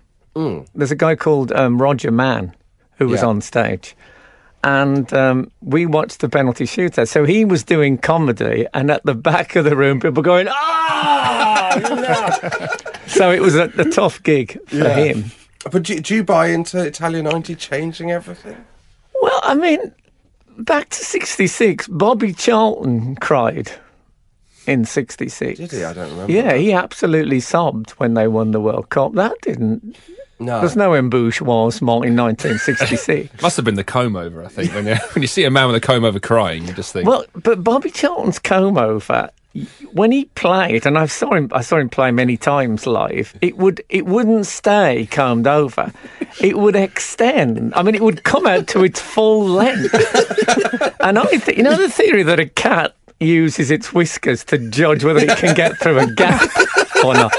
There's 0.75 0.91
a 0.91 0.97
guy 0.97 1.15
called 1.17 1.53
um, 1.53 1.81
Roger 1.81 2.11
Mann 2.11 2.55
who 2.99 3.09
was 3.09 3.21
Yeah. 3.23 3.27
on 3.29 3.41
stage. 3.41 3.97
And 4.65 5.13
um, 5.13 5.51
we 5.63 5.87
watched 5.87 6.19
the 6.21 6.29
penalty 6.29 6.65
shootout. 6.65 7.07
So 7.09 7.25
he 7.25 7.45
was 7.45 7.63
doing 7.63 7.97
comedy, 7.97 8.67
and 8.75 8.91
at 8.91 9.05
the 9.05 9.15
back 9.15 9.55
of 9.55 9.65
the 9.65 9.77
room, 9.77 10.01
people 10.01 10.23
going, 10.23 10.49
"Ah!" 10.51 11.79
no." 11.79 12.67
so 13.07 13.31
it 13.31 13.41
was 13.41 13.55
a, 13.55 13.71
a 13.79 13.85
tough 13.91 14.21
gig 14.25 14.59
for 14.67 14.77
Yeah. 14.77 14.95
him. 14.97 15.25
But 15.71 15.83
do, 15.85 16.01
do 16.01 16.15
you 16.15 16.25
buy 16.25 16.49
into 16.49 16.83
Italian 16.85 17.25
90 17.27 17.55
changing 17.55 18.11
everything? 18.11 18.57
Well, 19.23 19.41
I 19.45 19.55
mean, 19.55 19.93
back 20.59 20.89
to 20.91 21.05
'66, 21.05 21.87
Bobby 21.89 22.33
Charlton 22.33 23.15
cried 23.17 23.71
in 24.67 24.85
'66. 24.85 25.59
Did 25.59 25.71
he? 25.71 25.85
I 25.85 25.93
don't 25.93 26.11
remember. 26.11 26.33
Yeah, 26.33 26.55
he 26.55 26.73
absolutely 26.73 27.39
sobbed 27.41 27.91
when 27.93 28.15
they 28.15 28.27
won 28.29 28.51
the 28.51 28.61
World 28.61 28.89
Cup. 28.91 29.15
That 29.15 29.35
didn't. 29.43 29.97
No. 30.41 30.61
There's 30.61 30.77
no 30.77 30.91
embourgeoisement 30.91 32.07
in 32.07 32.17
1966. 32.17 33.43
Must 33.43 33.57
have 33.57 33.65
been 33.65 33.75
the 33.75 33.85
comb 33.85 34.17
over, 34.17 34.45
I 34.45 34.49
think. 34.49 34.73
When 34.73 34.87
you, 34.87 34.95
when 35.15 35.23
you 35.23 35.29
see 35.29 35.45
a 35.45 35.51
man 35.51 35.67
with 35.67 35.77
a 35.77 35.81
comb 35.81 36.05
over 36.05 36.21
crying, 36.21 36.67
you 36.67 36.73
just 36.73 36.93
think, 36.93 37.09
well, 37.09 37.25
but 37.35 37.65
Bobby 37.65 37.91
Charlton's 37.91 38.39
comb 38.39 38.79
over, 38.79 39.31
when 39.93 40.13
he 40.13 40.27
played, 40.27 40.87
and 40.87 40.97
I 40.97 41.07
saw 41.07 41.35
him, 41.35 41.49
I 41.53 41.63
saw 41.63 41.79
him 41.79 41.89
play 41.89 42.11
many 42.13 42.37
times 42.37 42.87
live. 42.87 43.37
It 43.41 43.57
would, 43.57 43.83
it 43.89 44.07
wouldn't 44.07 44.47
stay 44.47 45.09
combed 45.11 45.49
over. 45.49 45.93
It 46.41 46.57
would 46.59 46.77
extend. 46.77 47.75
I 47.75 47.83
mean, 47.83 47.95
it 47.97 48.03
would 48.03 48.23
come 48.23 48.47
out 48.47 48.69
to 48.69 48.85
its 48.85 49.01
full 49.01 49.45
length. 49.45 49.93
and 51.01 51.19
I, 51.19 51.25
th- 51.27 51.57
you 51.57 51.65
know, 51.65 51.77
the 51.77 51.89
theory 51.89 52.23
that 52.25 52.39
a 52.39 52.47
cat 52.47 52.95
uses 53.19 53.71
its 53.73 53.93
whiskers 53.93 54.45
to 54.45 54.59
judge 54.71 55.03
whether 55.03 55.21
it 55.21 55.37
can 55.39 55.55
get 55.55 55.77
through 55.79 55.99
a 55.99 56.07
gap 56.07 56.49
or 57.05 57.15
not. 57.15 57.33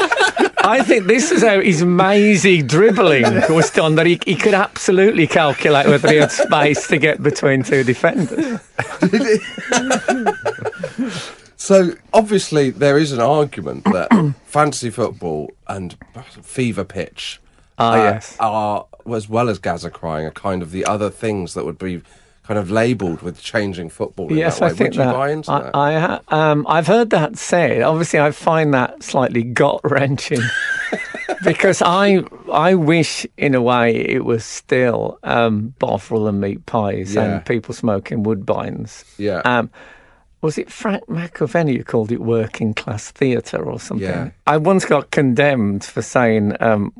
I 0.69 0.83
think 0.83 1.07
this 1.07 1.31
is 1.31 1.41
how 1.41 1.61
his 1.61 1.83
mazy 1.83 2.61
dribbling 2.61 3.23
was 3.49 3.71
done. 3.71 3.95
That 3.95 4.05
he, 4.05 4.19
he 4.25 4.35
could 4.35 4.53
absolutely 4.53 5.27
calculate 5.27 5.87
whether 5.87 6.11
he 6.11 6.17
had 6.17 6.31
space 6.31 6.87
to 6.87 6.97
get 6.97 7.23
between 7.23 7.63
two 7.63 7.83
defenders. 7.83 8.59
So 11.61 11.91
obviously 12.13 12.69
there 12.69 12.97
is 12.97 13.11
an 13.11 13.19
argument 13.19 13.83
that 13.83 14.33
fantasy 14.45 14.89
football 14.89 15.51
and 15.67 15.95
fever 16.41 16.85
pitch 16.85 17.41
Ah, 17.77 17.91
uh, 17.91 17.95
yes. 17.97 18.37
are 18.39 18.85
as 19.13 19.29
well 19.29 19.49
as 19.49 19.59
Gaza 19.59 19.89
crying 19.89 20.25
are 20.25 20.31
kind 20.31 20.61
of 20.61 20.71
the 20.71 20.85
other 20.85 21.09
things 21.09 21.53
that 21.53 21.65
would 21.65 21.77
be 21.77 22.01
kind 22.49 22.57
of 22.57 22.71
labelled 22.71 23.21
with 23.21 23.39
changing 23.39 23.89
football. 23.89 24.27
in 24.29 24.35
Yes, 24.35 24.57
that 24.57 24.65
way. 24.65 24.71
I 24.71 24.73
think 24.73 24.89
Would 24.89 24.95
you 24.95 25.03
that. 25.03 25.13
buy 25.13 25.29
into 25.29 25.51
I, 25.51 25.61
that? 25.61 25.75
I 25.75 25.99
ha- 25.99 26.21
um, 26.29 26.65
I've 26.67 26.87
heard 26.87 27.11
that 27.11 27.37
said. 27.37 27.83
Obviously, 27.83 28.19
I 28.19 28.31
find 28.31 28.73
that 28.73 29.03
slightly 29.03 29.43
gut 29.43 29.79
wrenching 29.83 30.41
because 31.43 31.83
I 31.85 32.23
I 32.51 32.73
wish 32.73 33.27
in 33.37 33.53
a 33.53 33.61
way 33.61 33.95
it 33.95 34.25
was 34.25 34.43
still 34.43 35.19
um, 35.23 35.75
bovril 35.77 36.27
and 36.27 36.41
meat 36.41 36.65
pies 36.65 37.13
Yeah. 37.13 37.23
and 37.35 37.45
people 37.45 37.75
smoking 37.75 38.23
woodbines. 38.23 39.03
Yeah. 39.19 39.41
Um, 39.45 39.69
was 40.41 40.57
it 40.57 40.71
Frank 40.71 41.05
McAvennie 41.05 41.77
who 41.77 41.83
called 41.83 42.11
it 42.11 42.19
working 42.21 42.73
class 42.73 43.11
theatre 43.11 43.63
or 43.63 43.79
something? 43.79 44.07
Yeah. 44.07 44.31
I 44.47 44.57
once 44.57 44.85
got 44.85 45.11
condemned 45.11 45.83
for 45.83 46.01
saying 46.01 46.53
um, 46.61 46.93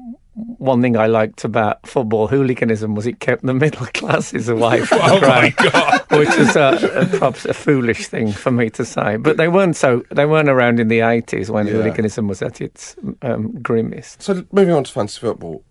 one 0.58 0.82
thing 0.82 0.96
I 0.96 1.08
liked 1.08 1.44
about 1.44 1.86
football 1.88 2.28
hooliganism 2.28 2.96
was 2.96 3.06
it 3.06 3.20
kept 3.20 3.46
the 3.46 3.54
middle 3.54 3.86
classes 3.94 4.48
away 4.50 4.86
from 4.86 4.98
the 5.00 5.04
Oh 5.06 5.22
my 5.22 5.50
God. 5.50 6.02
which 6.18 6.30
is 6.38 6.56
a, 6.56 6.80
a, 7.02 7.06
perhaps 7.18 7.46
a 7.46 7.54
foolish 7.54 8.08
thing 8.08 8.32
for 8.32 8.52
me 8.52 8.70
to 8.72 8.86
say. 8.86 9.18
But 9.18 9.38
they 9.38 9.48
weren't 9.48 9.76
so 9.76 10.04
they 10.12 10.26
weren't 10.26 10.50
around 10.50 10.80
in 10.80 10.88
the 10.88 11.02
eighties 11.02 11.52
when 11.52 11.68
Yeah. 11.68 11.74
hooliganism 11.74 12.28
was 12.28 12.42
at 12.42 12.62
its 12.62 12.96
um, 13.22 13.52
grimmest. 13.62 14.22
So 14.22 14.46
moving 14.52 14.74
on 14.74 14.84
to 14.86 14.92
fantasy 14.92 15.20
football, 15.20 15.64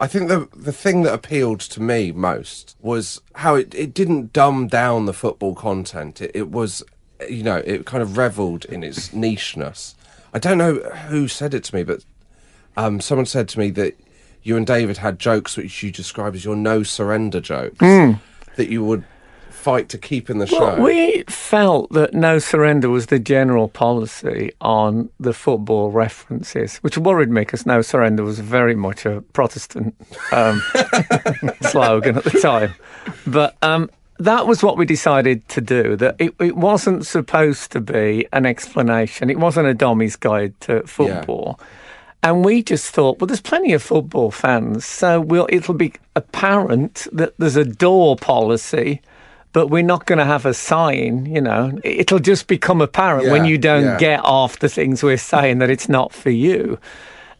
I 0.00 0.06
think 0.06 0.28
the 0.28 0.48
the 0.54 0.72
thing 0.72 1.02
that 1.04 1.14
appealed 1.14 1.60
to 1.60 1.80
me 1.82 2.12
most 2.12 2.76
was 2.80 3.20
how 3.36 3.54
it, 3.54 3.74
it 3.74 3.94
didn't 3.94 4.32
dumb 4.32 4.66
down 4.66 5.06
the 5.06 5.14
football 5.14 5.54
content. 5.54 6.20
It, 6.20 6.32
it 6.34 6.50
was, 6.50 6.82
you 7.28 7.42
know, 7.42 7.56
it 7.64 7.86
kind 7.86 8.02
of 8.02 8.18
revelled 8.18 8.64
in 8.66 8.82
its 8.82 9.10
nicheness. 9.10 9.94
I 10.34 10.38
don't 10.38 10.58
know 10.58 10.74
who 11.08 11.28
said 11.28 11.54
it 11.54 11.64
to 11.64 11.74
me, 11.74 11.82
but 11.84 12.04
um, 12.76 13.00
someone 13.00 13.24
said 13.24 13.48
to 13.50 13.58
me 13.58 13.70
that 13.70 13.94
you 14.46 14.56
and 14.56 14.66
David 14.66 14.98
had 14.98 15.18
jokes 15.18 15.56
which 15.56 15.82
you 15.82 15.90
describe 15.90 16.34
as 16.36 16.44
your 16.44 16.54
no 16.54 16.84
surrender 16.84 17.40
jokes 17.40 17.80
that 18.54 18.70
you 18.70 18.84
would 18.84 19.04
fight 19.50 19.88
to 19.88 19.98
keep 19.98 20.30
in 20.30 20.38
the 20.38 20.46
show. 20.46 20.60
Well, 20.60 20.82
we 20.82 21.24
felt 21.24 21.90
that 21.90 22.14
no 22.14 22.38
surrender 22.38 22.88
was 22.88 23.06
the 23.06 23.18
general 23.18 23.66
policy 23.66 24.52
on 24.60 25.10
the 25.18 25.32
football 25.32 25.90
references, 25.90 26.76
which 26.78 26.96
worried 26.96 27.30
me 27.30 27.40
because 27.40 27.66
no 27.66 27.82
surrender 27.82 28.22
was 28.22 28.38
very 28.38 28.76
much 28.76 29.04
a 29.04 29.22
Protestant 29.32 29.96
um, 30.30 30.62
slogan 31.62 32.16
at 32.16 32.22
the 32.22 32.38
time. 32.40 32.72
But 33.26 33.56
um, 33.62 33.90
that 34.20 34.46
was 34.46 34.62
what 34.62 34.78
we 34.78 34.86
decided 34.86 35.48
to 35.48 35.60
do. 35.60 35.96
That 35.96 36.14
it, 36.20 36.32
it 36.38 36.56
wasn't 36.56 37.04
supposed 37.04 37.72
to 37.72 37.80
be 37.80 38.28
an 38.32 38.46
explanation. 38.46 39.28
It 39.28 39.40
wasn't 39.40 39.66
a 39.66 39.74
dummy's 39.74 40.14
guide 40.14 40.54
to 40.60 40.86
football. 40.86 41.58
And 42.26 42.44
we 42.44 42.60
just 42.60 42.92
thought, 42.92 43.20
well, 43.20 43.28
there's 43.28 43.40
plenty 43.40 43.72
of 43.72 43.84
football 43.84 44.32
fans, 44.32 44.84
so 44.84 45.20
we'll, 45.20 45.46
it'll 45.48 45.74
be 45.74 45.92
apparent 46.16 47.06
that 47.12 47.38
there's 47.38 47.54
a 47.54 47.64
door 47.64 48.16
policy, 48.16 49.00
but 49.52 49.68
we're 49.68 49.84
not 49.84 50.06
going 50.06 50.18
to 50.18 50.24
have 50.24 50.44
a 50.44 50.52
sign. 50.52 51.26
You 51.26 51.40
know, 51.40 51.78
it'll 51.84 52.18
just 52.18 52.48
become 52.48 52.80
apparent 52.80 53.30
when 53.30 53.44
you 53.44 53.58
don't 53.58 53.84
yeah. 53.84 53.98
get 53.98 54.24
off 54.24 54.58
the 54.58 54.68
things 54.68 55.04
we're 55.04 55.18
saying 55.18 55.58
that 55.60 55.70
it's 55.70 55.88
not 55.88 56.12
for 56.12 56.30
you. 56.30 56.80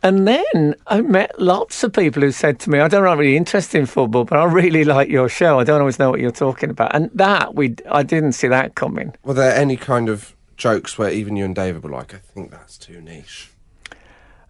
And 0.05 0.29
then 0.29 0.77
I 0.87 1.01
met 1.01 1.37
lots 1.41 1.83
of 1.83 1.93
people 1.93 2.23
who 2.23 2.31
said 2.31 2.61
to 2.61 2.71
me, 2.71 2.79
I 2.79 2.87
don't 2.87 3.03
know, 3.03 3.11
I'm 3.11 3.19
really 3.19 3.37
interested 3.37 3.79
in 3.81 3.87
football, 3.87 4.23
but 4.23 4.39
I 4.39 4.45
really 4.45 4.85
like 4.85 5.09
your 5.09 5.29
show. 5.29 5.59
I 5.59 5.65
don't 5.65 5.81
always 5.81 5.99
know 5.99 6.11
what 6.11 6.21
you're 6.21 6.31
talking 6.31 6.71
about. 6.71 6.95
And 6.95 7.11
that, 7.13 7.57
we, 7.57 7.75
I 7.91 8.05
didn't 8.05 8.33
see 8.33 8.47
that 8.47 8.77
coming. 8.77 9.17
Were 9.25 9.35
there 9.35 9.57
any 9.57 9.77
kind 9.77 10.09
of 10.09 10.37
jokes 10.57 10.97
where 10.97 11.11
even 11.11 11.35
you 11.35 11.45
and 11.45 11.57
David 11.57 11.83
were 11.83 11.91
like, 11.91 12.15
I 12.15 12.19
think 12.19 12.53
that's 12.53 12.79
too 12.79 13.01
niche? 13.01 13.51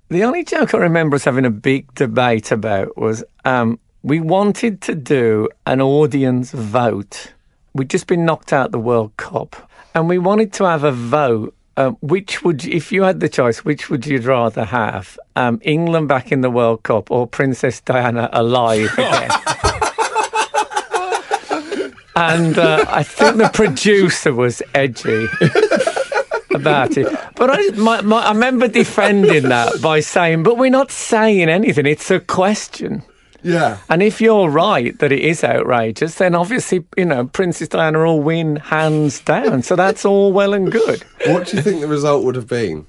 The 0.09 0.23
only 0.23 0.45
joke 0.45 0.73
I 0.73 0.79
remember 0.79 1.17
us 1.17 1.25
having 1.25 1.45
a 1.45 1.51
big 1.51 1.93
debate 1.95 2.53
about 2.53 2.97
was 2.97 3.25
um, 3.45 3.81
we 4.05 4.21
wanted 4.21 4.81
to 4.83 4.95
do 4.95 5.49
an 5.67 5.81
audience 5.81 6.53
vote. 6.53 7.33
We'd 7.75 7.91
just 7.91 8.07
been 8.07 8.25
knocked 8.25 8.53
out 8.53 8.71
the 8.71 8.79
World 8.79 9.17
Cup, 9.17 9.69
and 9.97 10.09
we 10.09 10.19
wanted 10.19 10.53
to 10.55 10.65
have 10.65 10.85
a 10.85 10.93
vote. 10.93 11.55
Um, 11.79 11.99
which 12.01 12.43
would, 12.43 12.65
if 12.65 12.91
you 12.91 13.03
had 13.03 13.21
the 13.21 13.29
choice, 13.29 13.63
which 13.63 13.91
would 13.91 14.07
you 14.07 14.19
rather 14.21 14.65
have? 14.65 15.19
Um, 15.35 15.61
England 15.63 16.09
back 16.09 16.33
in 16.33 16.41
the 16.41 16.49
World 16.49 16.85
Cup 16.85 17.11
or 17.11 17.27
Princess 17.27 17.83
Diana 17.83 18.31
alive 18.33 18.91
again? 18.95 19.31
and 22.17 22.59
uh, 22.59 22.83
I 22.89 23.03
think 23.03 23.37
the 23.37 23.51
producer 23.53 24.33
was 24.33 24.63
edgy 24.73 25.27
about 26.57 26.97
it. 26.97 27.07
But 27.37 27.51
I, 27.51 27.71
my, 27.77 28.01
my, 28.01 28.23
I 28.23 28.33
remember 28.33 28.69
defending 28.69 29.45
that 29.45 29.81
by 29.81 30.01
saying, 30.01 30.43
but 30.43 30.59
we're 30.59 30.71
not 30.71 30.91
saying 30.91 31.49
anything. 31.49 31.87
It's 31.87 32.11
a 32.11 32.21
question. 32.21 33.03
Yeah. 33.43 33.79
And 33.89 34.03
if 34.03 34.21
you're 34.21 34.49
right 34.49 34.99
that 34.99 35.13
it 35.13 35.21
is 35.21 35.45
outrageous, 35.45 36.17
then 36.17 36.35
obviously, 36.35 36.85
you 36.97 37.05
know, 37.05 37.27
Princess 37.27 37.69
Diana 37.69 38.05
will 38.05 38.21
win 38.21 38.57
hands 38.57 39.21
down. 39.21 39.63
So 39.63 39.77
that's 39.77 40.05
all 40.05 40.33
well 40.33 40.53
and 40.53 40.73
good. 40.73 41.05
What 41.27 41.47
do 41.47 41.57
you 41.57 41.63
think 41.63 41.81
the 41.81 41.87
result 41.87 42.25
would 42.25 42.35
have 42.35 42.49
been? 42.49 42.87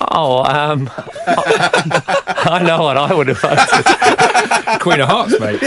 Oh, 0.00 0.44
um, 0.44 0.90
I 1.26 2.62
know 2.64 2.82
what 2.82 2.96
I 2.96 3.14
would 3.14 3.28
have 3.28 3.40
voted. 3.40 4.80
Queen 4.80 5.00
of 5.00 5.08
Hearts, 5.08 5.40
mate. 5.40 5.60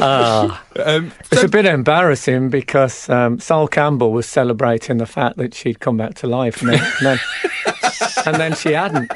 Ah. 0.00 0.60
Um, 0.76 1.12
it's 1.30 1.44
a 1.44 1.48
bit 1.48 1.66
embarrassing 1.66 2.50
because 2.50 3.08
um, 3.08 3.38
Sol 3.38 3.68
Campbell 3.68 4.10
was 4.10 4.26
celebrating 4.26 4.96
the 4.96 5.06
fact 5.06 5.36
that 5.36 5.54
she'd 5.54 5.78
come 5.78 5.96
back 5.96 6.14
to 6.14 6.26
life, 6.26 6.60
and 6.62 6.70
then, 6.72 6.80
and 6.98 7.06
then, 7.06 7.18
and 8.26 8.36
then 8.36 8.54
she 8.56 8.72
hadn't. 8.72 9.08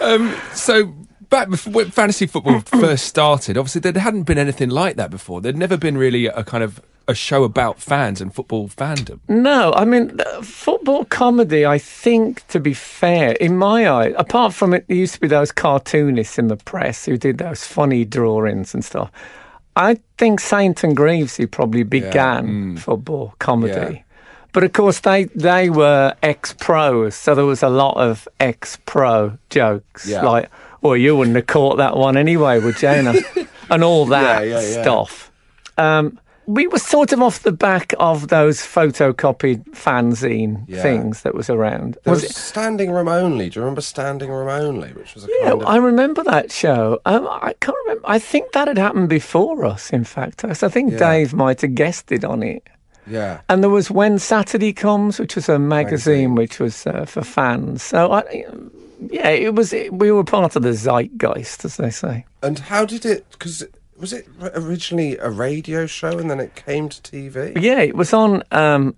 Um, 0.00 0.34
so 0.54 0.94
back 1.30 1.48
before 1.48 1.72
when 1.72 1.90
fantasy 1.90 2.26
football 2.26 2.60
first 2.66 3.06
started, 3.06 3.56
obviously 3.56 3.80
there 3.80 4.02
hadn't 4.02 4.24
been 4.24 4.38
anything 4.38 4.68
like 4.68 4.96
that 4.96 5.10
before. 5.10 5.40
There'd 5.40 5.56
never 5.56 5.76
been 5.76 5.96
really 5.96 6.26
a 6.26 6.44
kind 6.44 6.62
of 6.62 6.82
a 7.08 7.14
show 7.14 7.44
about 7.44 7.80
fans 7.80 8.20
and 8.20 8.32
football 8.32 8.68
fandom. 8.68 9.18
No, 9.28 9.72
I 9.72 9.84
mean, 9.84 10.20
uh, 10.20 10.42
football 10.42 11.04
comedy, 11.06 11.66
I 11.66 11.78
think, 11.78 12.46
to 12.48 12.60
be 12.60 12.74
fair, 12.74 13.32
in 13.32 13.56
my 13.56 13.88
eye, 13.88 14.14
apart 14.16 14.54
from 14.54 14.74
it, 14.74 14.86
there 14.86 14.96
used 14.96 15.14
to 15.14 15.20
be 15.20 15.26
those 15.26 15.50
cartoonists 15.50 16.38
in 16.38 16.48
the 16.48 16.56
press 16.56 17.04
who 17.06 17.16
did 17.16 17.38
those 17.38 17.66
funny 17.66 18.04
drawings 18.04 18.74
and 18.74 18.84
stuff. 18.84 19.10
I 19.76 19.98
think 20.18 20.40
Saint 20.40 20.84
and 20.84 20.96
Greavesy 20.96 21.46
probably 21.46 21.82
began 21.82 22.76
football 22.76 23.34
comedy. 23.38 23.94
Yeah. 23.94 24.02
But 24.52 24.64
of 24.64 24.72
course, 24.72 25.00
they, 25.00 25.24
they 25.24 25.70
were 25.70 26.14
ex 26.22 26.52
pros, 26.54 27.14
so 27.14 27.34
there 27.34 27.44
was 27.44 27.62
a 27.62 27.68
lot 27.68 27.96
of 27.96 28.26
ex 28.40 28.78
pro 28.84 29.38
jokes. 29.48 30.08
Yeah. 30.08 30.22
Like, 30.22 30.50
well, 30.82 30.96
you 30.96 31.16
wouldn't 31.16 31.36
have 31.36 31.46
caught 31.46 31.76
that 31.78 31.96
one 31.96 32.16
anyway, 32.16 32.58
would 32.60 32.80
you? 32.82 32.88
And, 32.88 33.24
and 33.70 33.84
all 33.84 34.06
that 34.06 34.46
Yeah, 34.46 34.60
yeah, 34.60 34.82
stuff. 34.82 35.30
Um, 35.78 36.18
we 36.46 36.66
were 36.66 36.78
sort 36.80 37.12
of 37.12 37.22
off 37.22 37.42
the 37.44 37.52
back 37.52 37.94
of 38.00 38.26
those 38.28 38.58
photocopied 38.60 39.64
fanzine 39.70 40.64
Yeah. 40.66 40.82
things 40.82 41.22
that 41.22 41.34
was 41.34 41.48
around. 41.48 41.96
There 42.04 42.12
Was 42.12 42.22
was? 42.22 42.34
Standing 42.36 42.90
Room 42.90 43.06
Only. 43.08 43.48
Do 43.50 43.60
you 43.60 43.62
remember 43.64 43.80
Standing 43.82 44.30
Room 44.30 44.48
Only? 44.48 44.88
Which 44.92 45.14
was 45.14 45.24
a 45.24 45.28
Yeah, 45.40 45.50
kind 45.50 45.62
of. 45.62 45.68
I 45.68 45.76
remember 45.76 46.24
that 46.24 46.50
show. 46.50 46.98
Um, 47.06 47.28
I 47.30 47.54
can't 47.60 47.76
remember. 47.84 48.02
I 48.08 48.18
think 48.18 48.50
that 48.52 48.66
had 48.68 48.78
happened 48.78 49.08
before 49.08 49.64
us. 49.64 49.90
In 49.90 50.02
fact, 50.04 50.44
I 50.44 50.52
think 50.54 50.92
Yeah. 50.92 50.98
Dave 50.98 51.32
might 51.34 51.60
have 51.60 51.74
guessed 51.76 52.10
it 52.10 52.24
on 52.24 52.42
it. 52.42 52.66
yeah. 53.06 53.40
And 53.48 53.62
there 53.62 53.70
was 53.70 53.88
When 53.90 54.18
Saturday 54.18 54.72
Comes, 54.72 55.20
which 55.20 55.36
was 55.36 55.48
a 55.48 55.58
magazine, 55.58 56.34
Magazine. 56.34 56.34
which 56.34 56.58
was 56.58 56.84
uh, 56.86 57.04
for 57.04 57.22
fans. 57.22 57.82
So 57.82 58.10
I, 58.12 58.44
yeah, 59.10 59.28
it 59.28 59.54
was. 59.54 59.72
It, 59.72 59.92
we 59.92 60.10
were 60.12 60.24
part 60.24 60.56
of 60.56 60.62
the 60.62 60.72
zeitgeist, 60.74 61.64
as 61.64 61.76
they 61.76 61.90
say. 61.90 62.26
And 62.42 62.58
how 62.58 62.84
did 62.84 63.04
it? 63.06 63.26
Because 63.30 63.64
was 63.96 64.12
it 64.12 64.26
originally 64.54 65.16
a 65.18 65.28
radio 65.30 65.86
show 65.86 66.18
and 66.18 66.30
then 66.30 66.40
it 66.40 66.54
came 66.56 66.88
to 66.88 67.00
TV? 67.02 67.60
Yeah, 67.60 67.80
it 67.80 67.96
was 67.96 68.12
on 68.14 68.42
um, 68.50 68.94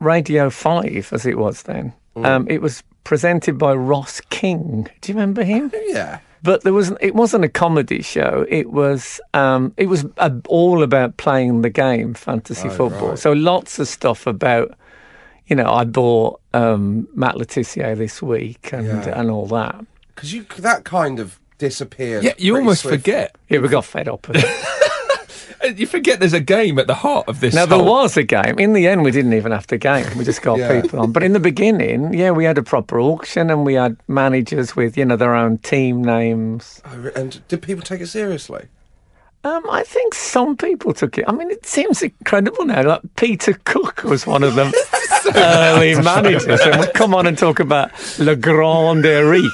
Radio 0.00 0.50
5, 0.50 1.08
as 1.12 1.26
it 1.26 1.36
was 1.38 1.62
then. 1.64 1.92
Mm. 2.16 2.26
Um, 2.26 2.46
it 2.48 2.62
was 2.62 2.82
presented 3.04 3.58
by 3.58 3.74
Ross 3.74 4.20
King. 4.30 4.88
Do 5.00 5.12
you 5.12 5.14
remember 5.18 5.42
him? 5.44 5.70
Yeah. 5.86 6.20
But 6.42 6.62
there 6.62 6.72
was 6.72 6.92
it 7.00 7.14
wasn't 7.16 7.44
a 7.44 7.48
comedy 7.48 8.02
show. 8.02 8.46
It 8.48 8.70
was 8.70 9.20
um, 9.34 9.72
it 9.76 9.86
was 9.86 10.06
all 10.48 10.82
about 10.84 11.16
playing 11.16 11.62
the 11.62 11.70
game, 11.70 12.14
fantasy 12.14 12.68
Oh, 12.68 12.70
football. 12.70 13.08
right. 13.10 13.18
So 13.18 13.32
lots 13.32 13.80
of 13.80 13.88
stuff 13.88 14.26
about, 14.28 14.76
you 15.46 15.56
know, 15.56 15.70
I 15.72 15.84
bought 15.84 16.40
um, 16.54 17.08
Matt 17.14 17.36
Le 17.36 17.46
Tissier 17.46 17.96
this 17.96 18.20
week 18.22 18.70
and 18.72 18.86
Yeah. 18.86 19.20
and 19.20 19.30
all 19.30 19.46
that. 19.46 19.84
Because 20.14 20.32
you 20.32 20.44
that 20.58 20.84
kind 20.84 21.20
of 21.20 21.38
disappeared. 21.58 22.24
Yeah, 22.24 22.32
you 22.38 22.56
almost 22.56 22.82
swiftly. 22.82 22.98
forget. 22.98 23.36
Yeah, 23.48 23.58
we 23.60 23.68
got 23.68 23.84
fed 23.84 24.08
up 24.08 24.28
of 24.28 24.36
it. 24.36 24.44
You 25.74 25.86
forget 25.88 26.20
there's 26.20 26.34
a 26.34 26.38
game 26.38 26.78
at 26.78 26.86
the 26.86 26.94
heart 26.94 27.26
of 27.26 27.40
this. 27.40 27.52
Now 27.52 27.66
there 27.66 27.82
was 27.82 28.16
a 28.16 28.22
game. 28.22 28.56
In 28.56 28.72
the 28.72 28.86
end, 28.86 29.02
we 29.02 29.10
didn't 29.10 29.32
even 29.32 29.50
have 29.50 29.66
to 29.68 29.78
game. 29.78 30.06
We 30.16 30.24
just 30.24 30.40
got 30.40 30.58
Yeah. 30.60 30.80
people 30.80 31.00
on. 31.00 31.10
But 31.10 31.24
in 31.24 31.32
the 31.32 31.40
beginning, 31.40 32.14
yeah, 32.14 32.30
we 32.30 32.44
had 32.44 32.56
a 32.56 32.62
proper 32.62 33.00
auction 33.00 33.50
and 33.50 33.64
we 33.64 33.74
had 33.74 33.96
managers 34.06 34.76
with 34.76 34.96
you 34.96 35.04
know 35.04 35.16
their 35.16 35.34
own 35.34 35.58
team 35.58 36.04
names. 36.04 36.80
Oh, 36.84 37.10
And 37.16 37.40
did 37.48 37.62
people 37.62 37.82
take 37.82 38.00
it 38.00 38.06
seriously? 38.06 38.66
Um, 39.42 39.64
I 39.68 39.82
think 39.82 40.14
some 40.14 40.56
people 40.56 40.92
took 40.92 41.18
it. 41.18 41.24
I 41.26 41.32
mean, 41.32 41.50
it 41.50 41.66
seems 41.66 42.00
incredible 42.00 42.64
now. 42.64 42.82
Like 42.86 43.00
Peter 43.16 43.54
Cook 43.64 44.04
was 44.04 44.24
one 44.24 44.44
of 44.44 44.54
them 44.54 44.72
early 45.34 45.94
managers, 46.02 46.60
and 46.60 46.78
would 46.80 46.94
come 46.94 47.14
on 47.14 47.26
and 47.26 47.36
talk 47.36 47.60
about 47.60 47.90
Le 48.18 48.36
Grand 48.36 49.04
Eric 49.04 49.44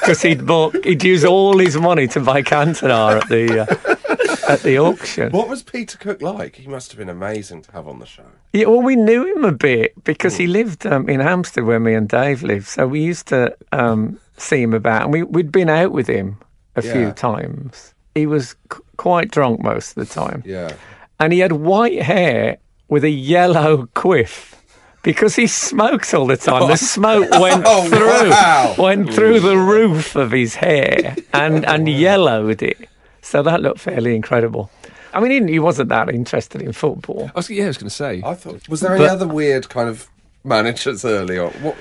because 0.00 0.22
he'd 0.22 0.46
bought, 0.46 0.76
he'd 0.84 1.02
use 1.04 1.24
all 1.24 1.58
his 1.58 1.76
money 1.76 2.06
to 2.08 2.20
buy 2.20 2.42
Cantona 2.42 3.20
at 3.22 3.28
the 3.28 3.60
uh, 3.60 4.52
at 4.52 4.62
the 4.62 4.78
auction. 4.78 5.32
What 5.32 5.48
was 5.48 5.62
Peter 5.62 5.98
Cook 5.98 6.22
like? 6.22 6.56
He 6.56 6.68
must 6.68 6.90
have 6.92 6.98
been 6.98 7.08
amazing 7.08 7.62
to 7.62 7.72
have 7.72 7.88
on 7.88 7.98
the 7.98 8.06
show. 8.06 8.24
Yeah, 8.52 8.66
well, 8.66 8.82
we 8.82 8.96
knew 8.96 9.24
him 9.26 9.44
a 9.44 9.52
bit 9.52 9.92
because 10.04 10.36
he 10.36 10.46
lived 10.46 10.86
um, 10.86 11.08
in 11.08 11.20
Hampstead 11.20 11.64
where 11.64 11.80
me 11.80 11.94
and 11.94 12.08
Dave 12.08 12.42
lived. 12.42 12.66
So 12.66 12.86
we 12.86 13.00
used 13.02 13.26
to 13.28 13.56
um, 13.72 14.18
see 14.36 14.62
him 14.62 14.72
about, 14.74 15.02
and 15.04 15.12
we, 15.12 15.22
we'd 15.22 15.52
been 15.52 15.68
out 15.68 15.92
with 15.92 16.06
him 16.06 16.38
a 16.76 16.82
Yeah. 16.82 16.92
few 16.92 17.12
times. 17.12 17.92
He 18.14 18.26
was 18.26 18.54
c- 18.72 18.78
quite 18.96 19.30
drunk 19.30 19.60
most 19.62 19.96
of 19.96 20.06
the 20.06 20.14
time. 20.14 20.42
Yeah. 20.46 20.72
And 21.20 21.32
he 21.32 21.40
had 21.40 21.52
white 21.52 22.00
hair 22.02 22.58
with 22.88 23.04
a 23.04 23.10
yellow 23.10 23.88
quiff. 23.94 24.62
Because 25.06 25.36
he 25.36 25.46
smokes 25.46 26.12
all 26.12 26.26
the 26.26 26.36
time, 26.36 26.66
the 26.66 26.72
oh. 26.72 26.74
smoke 26.74 27.30
went 27.30 27.62
Oh, 27.64 27.88
through, 27.88 28.30
wow. 28.30 28.74
went 28.76 29.14
through 29.14 29.38
the 29.40 29.56
roof 29.56 30.16
of 30.16 30.32
his 30.32 30.56
hair 30.56 31.14
and, 31.32 31.64
and 31.64 31.88
yellowed 31.88 32.60
it. 32.60 32.88
So 33.22 33.42
that 33.44 33.62
looked 33.62 33.78
fairly 33.80 34.16
incredible. 34.16 34.68
I 35.14 35.20
mean, 35.20 35.46
he, 35.46 35.52
he 35.54 35.58
wasn't 35.60 35.88
that 35.90 36.08
interested 36.10 36.60
in 36.60 36.72
football. 36.72 37.30
I 37.34 37.38
was, 37.38 37.48
yeah, 37.48 37.64
I 37.64 37.68
was 37.68 37.78
going 37.78 37.88
to 37.88 37.94
say. 37.94 38.20
I 38.24 38.34
thought. 38.34 38.68
Was 38.68 38.80
there 38.80 38.94
any 38.96 39.06
other 39.06 39.28
weird 39.28 39.68
kind 39.68 39.88
of 39.88 40.08
managers 40.44 41.04
early 41.04 41.38
on? 41.38 41.50
What 41.62 41.76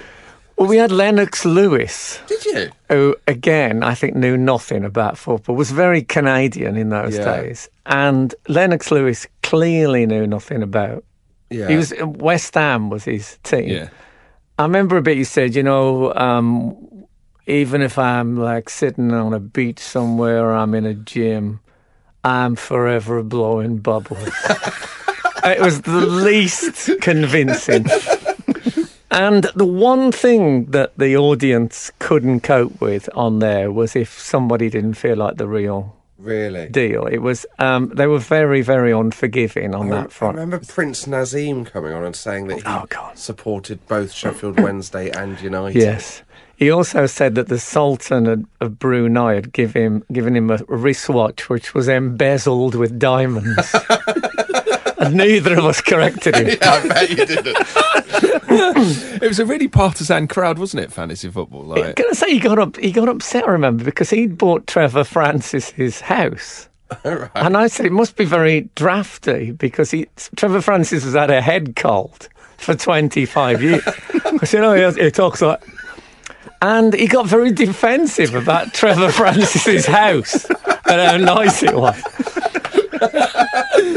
Well, 0.55 0.69
we 0.69 0.77
had 0.77 0.91
Lennox 0.91 1.43
Lewis, 1.45 2.19
did 2.27 2.45
you? 2.45 2.69
who, 2.89 3.15
again, 3.27 3.81
I 3.83 3.95
think 3.95 4.15
knew 4.15 4.37
nothing 4.37 4.85
about 4.85 5.17
football, 5.17 5.55
was 5.55 5.71
very 5.71 6.01
Canadian 6.03 6.77
in 6.77 6.89
those 6.89 7.17
Yeah. 7.17 7.41
days. 7.41 7.69
And 7.87 8.33
Lennox 8.47 8.91
Lewis 8.91 9.27
clearly 9.43 10.05
knew 10.05 10.25
nothing 10.27 10.61
about. 10.61 11.03
Yeah. 11.49 11.67
He 11.67 11.75
was 11.75 11.93
West 12.01 12.53
Ham 12.55 12.89
was 12.89 13.03
his 13.03 13.37
team. 13.43 13.69
Yeah. 13.69 13.89
I 14.57 14.63
remember 14.63 14.97
a 14.97 15.01
bit. 15.01 15.17
He 15.17 15.23
said, 15.23 15.55
you 15.55 15.63
know, 15.63 16.13
um, 16.15 17.05
even 17.45 17.81
if 17.81 17.97
I'm 17.97 18.37
like 18.37 18.69
sitting 18.69 19.11
on 19.11 19.33
a 19.33 19.39
beach 19.39 19.79
somewhere, 19.79 20.45
or 20.45 20.53
I'm 20.53 20.73
in 20.73 20.85
a 20.85 20.93
gym, 20.93 21.59
I'm 22.23 22.55
forever 22.55 23.21
blowing 23.21 23.77
bubbles. 23.77 24.17
it 25.43 25.59
was 25.59 25.81
the 25.81 26.05
least 26.05 26.89
convincing. 27.01 27.85
And 29.11 29.45
the 29.55 29.65
one 29.65 30.11
thing 30.11 30.65
that 30.71 30.97
the 30.97 31.15
audience 31.15 31.89
couldn't 31.99 32.41
cope 32.41 32.81
with 32.81 33.09
on 33.15 33.39
there 33.39 33.71
was 33.71 33.95
if 33.95 34.19
somebody 34.19 34.69
didn't 34.69 34.95
feel 34.95 35.15
like 35.15 35.37
the 35.37 35.47
real 35.47 35.95
Really? 36.17 36.69
deal. 36.69 37.07
It 37.07 37.17
was 37.17 37.45
um, 37.59 37.89
they 37.89 38.07
were 38.07 38.19
very, 38.19 38.61
very 38.61 38.91
unforgiving 38.93 39.75
on 39.75 39.87
I, 39.91 39.95
that 39.97 40.05
I 40.05 40.09
front. 40.09 40.37
remember 40.37 40.65
Prince 40.65 41.05
Naseem 41.05 41.65
coming 41.65 41.93
on 41.93 42.05
and 42.05 42.15
saying 42.15 42.47
that 42.47 42.57
he 42.57 42.63
Oh, 42.65 42.85
supported 43.15 43.85
both 43.87 44.11
Sheffield 44.13 44.59
Wednesday 44.61 45.09
and 45.09 45.39
United. 45.41 45.77
Yes. 45.79 46.23
He 46.57 46.71
also 46.71 47.05
said 47.05 47.35
that 47.35 47.47
the 47.49 47.59
Sultan 47.59 48.47
of- 48.61 48.79
Brunei 48.79 49.35
had 49.35 49.51
give 49.51 49.73
him, 49.73 50.03
given 50.11 50.35
him 50.35 50.49
a 50.51 50.59
wristwatch 50.67 51.49
which 51.49 51.73
was 51.73 51.87
embezzled 51.89 52.75
with 52.75 52.97
diamonds. 52.97 53.75
and 54.97 55.15
neither 55.15 55.57
of 55.57 55.65
us 55.65 55.81
corrected 55.81 56.35
him. 56.35 56.47
yeah, 56.47 56.71
I 56.71 56.87
bet 56.87 57.09
you 57.09 57.25
didn't. 57.25 57.57
It 58.47 59.27
was 59.27 59.39
a 59.39 59.45
really 59.45 59.67
partisan 59.67 60.27
crowd, 60.27 60.59
wasn't 60.59 60.83
it? 60.83 60.91
Fantasy 60.93 61.29
football, 61.29 61.63
like 61.63 61.95
going 61.95 62.09
to 62.09 62.15
say 62.15 62.29
he 62.31 62.39
got 62.39 62.57
up. 62.59 62.77
He 62.77 62.91
got 62.91 63.09
upset. 63.09 63.43
I 63.45 63.51
remember 63.51 63.83
because 63.83 64.09
he'd 64.11 64.37
bought 64.37 64.67
Trevor 64.67 65.03
Francis's 65.03 65.99
house, 65.99 66.69
Right. 67.03 67.29
and 67.35 67.57
I 67.57 67.67
said 67.67 67.85
it 67.87 67.91
must 67.91 68.15
be 68.15 68.23
very 68.23 68.69
drafty 68.75 69.51
because 69.51 69.91
he 69.91 70.07
Trevor 70.37 70.61
Francis 70.61 71.03
has 71.03 71.13
had 71.15 71.31
a 71.31 71.41
head 71.41 71.75
cold 71.75 72.29
for 72.57 72.75
25 72.75 73.61
years. 73.61 73.83
Because 74.13 74.53
you 74.53 74.61
know 74.61 74.91
he, 74.91 75.03
he 75.03 75.11
talks 75.11 75.41
like, 75.41 75.61
and 76.65 76.95
he 76.95 77.05
got 77.05 77.27
very 77.27 77.51
defensive 77.51 78.33
about 78.33 78.73
Trevor 78.73 79.11
Francis's 79.11 79.85
house 79.85 80.45
and 80.49 80.99
how 80.99 81.17
nice 81.17 81.61
it 81.61 81.75
was. 81.75 81.95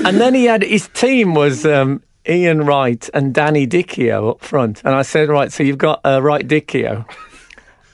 and 0.05 0.21
then 0.21 0.35
he 0.35 0.45
had 0.45 0.63
his 0.63 0.87
team 0.89 1.35
was 1.35 1.65
um, 1.65 2.03
Ian 2.29 2.67
Wright 2.67 3.09
and 3.15 3.33
Danny 3.33 3.67
Dichio 3.67 4.33
up 4.33 4.41
front, 4.43 4.83
and 4.85 4.95
I 4.95 5.01
said, 5.01 5.31
right, 5.31 5.51
so 5.51 5.63
you've 5.63 5.79
got 5.79 6.03
uh, 6.05 6.21
Wright 6.23 6.47
Dichio. 6.47 7.07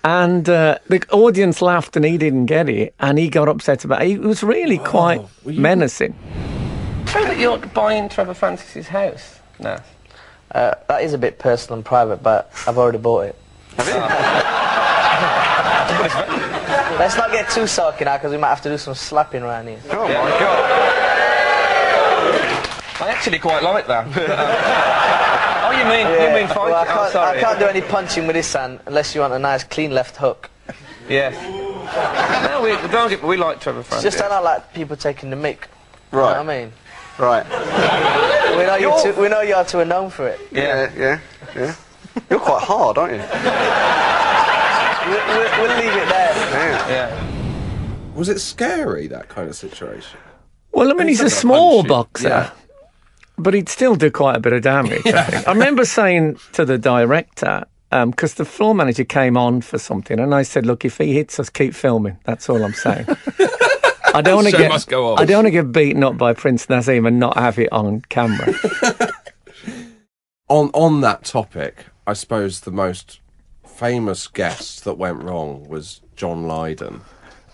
And 0.03 0.49
uh, 0.49 0.79
the 0.89 1.03
audience 1.13 1.63
laughed 1.63 1.95
and 1.95 2.05
he 2.05 2.19
didn't 2.19 2.47
get 2.47 2.69
it. 2.69 2.95
And 3.01 3.17
he 3.19 3.31
got 3.31 3.49
upset 3.49 3.87
about 3.87 4.03
it. 4.03 4.09
He 4.09 4.19
was 4.19 4.43
really 4.43 4.77
quite 4.77 5.23
you- 5.47 5.61
menacing. 5.61 6.15
True 7.07 7.23
that 7.25 7.39
you're 7.39 7.57
buying 7.59 8.11
Trevor 8.11 8.35
Francis's 8.35 8.89
house? 8.89 9.39
No. 9.61 9.79
Uh, 10.51 10.75
that 10.89 11.03
is 11.03 11.15
a 11.15 11.19
bit 11.19 11.39
personal 11.39 11.77
and 11.77 11.85
private, 11.87 12.23
but 12.23 12.51
I've 12.67 12.77
already 12.77 12.99
bought 12.99 13.27
it. 13.27 13.37
Let's 16.99 17.17
not 17.17 17.31
get 17.33 17.51
too 17.51 17.67
sulky 17.67 18.05
now, 18.05 18.17
because 18.17 18.31
we 18.33 18.37
might 18.39 18.49
have 18.51 18.61
to 18.63 18.69
do 18.69 18.79
some 18.79 18.95
slapping 18.95 19.43
around 19.43 19.67
here. 19.69 19.81
Oh 19.91 20.05
my 20.07 20.13
god. 20.13 20.71
I 23.01 23.09
actually 23.11 23.39
quite 23.39 23.63
like 23.63 23.87
that. 23.89 24.07
oh, 25.65 25.71
you 25.73 25.85
mean 25.85 26.07
you 26.07 26.35
mean 26.35 26.47
fighting? 26.49 26.73
well, 26.73 26.75
I, 26.75 26.83
oh, 26.83 26.87
can't, 26.87 27.13
sorry. 27.13 27.39
I 27.39 27.41
can't 27.41 27.59
do 27.59 27.67
any 27.67 27.81
punching 27.81 28.27
with 28.27 28.35
this 28.37 28.53
hand 28.53 28.81
unless 28.87 29.15
you 29.15 29.21
want 29.21 29.35
a 29.35 29.39
nice 29.39 29.65
clean 29.65 29.91
left 29.93 30.17
hook. 30.17 30.51
Yeah. 31.09 31.31
no, 32.49 32.63
we 32.63 32.71
don't 32.91 33.11
get. 33.11 33.21
But 33.21 33.29
we 33.29 33.37
like 33.37 33.61
Trevor 33.61 33.81
It's 33.81 33.89
Francis. 33.89 34.13
just 34.15 34.25
I 34.25 34.29
don't 34.29 34.45
like 34.45 34.73
people 34.73 34.97
taking 34.97 35.31
the 35.31 35.37
mick. 35.37 35.67
You 36.13 36.19
Right. 36.21 36.33
know 36.35 36.45
what 36.45 36.51
I 36.55 36.61
mean? 36.61 36.73
Right. 37.19 37.45
We 38.57 38.65
know, 38.65 38.77
you 38.77 38.89
You're- 38.89 39.03
two, 39.15 39.21
we 39.21 39.29
know 39.29 39.41
you 39.41 39.55
are 39.55 39.65
two 39.65 39.81
are 39.81 39.85
known 39.85 40.11
for 40.11 40.29
it. 40.29 40.41
yeah. 40.53 40.63
Yeah, 40.63 40.91
yeah, 40.97 41.21
yeah. 41.57 41.75
You're 42.31 42.41
quite 42.41 42.63
hard, 42.63 42.97
aren't 42.99 43.15
you? 43.15 43.19
We'll, 45.07 45.27
we'll, 45.29 45.63
we'll 45.69 45.77
leave 45.79 45.93
it 46.03 46.09
there. 46.09 46.35
Yeah. 46.35 46.89
Yeah. 46.89 48.15
Was 48.15 48.29
it 48.29 48.39
scary 48.41 49.07
that 49.09 49.29
kind 49.29 49.49
of 49.49 49.57
situation? 49.57 50.19
Well, 50.73 50.91
I 50.91 50.95
mean, 50.95 51.09
he's 51.09 51.21
a 51.21 51.31
small 51.31 51.79
punch 51.83 51.89
boxer, 51.89 52.29
Yeah. 52.29 52.51
but 53.39 53.55
he'd 53.55 53.69
still 53.69 53.97
do 53.97 54.11
quite 54.11 54.37
a 54.37 54.41
bit 54.41 54.53
of 54.53 54.63
damage. 54.63 55.07
I, 55.07 55.23
think. 55.25 55.49
I 55.49 55.53
remember 55.53 55.85
saying 55.85 56.39
to 56.53 56.65
the 56.65 56.79
director, 56.79 57.65
um, 57.93 58.11
because 58.11 58.35
the 58.35 58.45
floor 58.45 58.75
manager 58.75 59.05
came 59.05 59.37
on 59.37 59.61
for 59.61 59.79
something, 59.79 60.19
and 60.19 60.35
I 60.35 60.43
said, 60.43 60.67
"Look, 60.67 60.85
if 60.85 60.99
he 60.99 61.13
hits 61.15 61.39
us, 61.39 61.49
keep 61.49 61.75
filming. 61.75 62.19
That's 62.25 62.49
all 62.49 62.63
I'm 62.65 62.73
saying." 62.73 63.07
I 64.15 64.21
don't 64.23 64.37
want 64.37 64.49
to 64.49 64.57
get 64.57 64.69
must 64.69 64.89
go 64.89 65.13
on. 65.13 65.19
I 65.21 65.25
don't 65.25 65.39
want 65.39 65.47
to 65.47 65.51
get 65.51 65.73
beaten 65.73 66.05
up 66.05 66.17
by 66.17 66.35
Prince 66.35 66.67
Naseem 66.67 67.07
and 67.07 67.19
not 67.19 67.37
have 67.37 67.59
it 67.59 67.73
on 67.73 68.01
camera. 68.09 68.55
On 70.49 70.69
on 70.75 71.01
that 71.01 71.25
topic, 71.25 71.87
I 72.07 72.13
suppose 72.13 72.61
the 72.61 72.71
most 72.71 73.19
famous 73.75 74.27
guest 74.29 74.85
that 74.85 74.95
went 74.99 75.23
wrong 75.23 75.69
was 75.69 76.01
John 76.17 76.47
Lydon. 76.47 77.03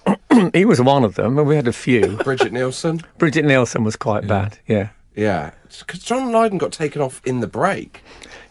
he 0.55 0.65
was 0.65 0.81
one 0.81 1.05
of 1.05 1.15
them, 1.15 1.39
and 1.39 1.47
we 1.47 1.57
had 1.57 1.69
a 1.69 1.73
few. 1.73 2.17
Brigitte 2.25 2.53
Nielsen. 2.53 3.01
Brigitte 3.19 3.45
Nielsen 3.45 3.85
was 3.85 3.97
quite 3.97 4.27
bad. 4.27 4.59
Yeah. 4.67 4.91
Yeah, 5.17 5.51
because 5.81 6.01
John 6.03 6.31
Lydon 6.33 6.57
got 6.59 6.73
taken 6.73 7.03
off 7.03 7.21
in 7.25 7.41
the 7.41 7.47
break. 7.47 8.03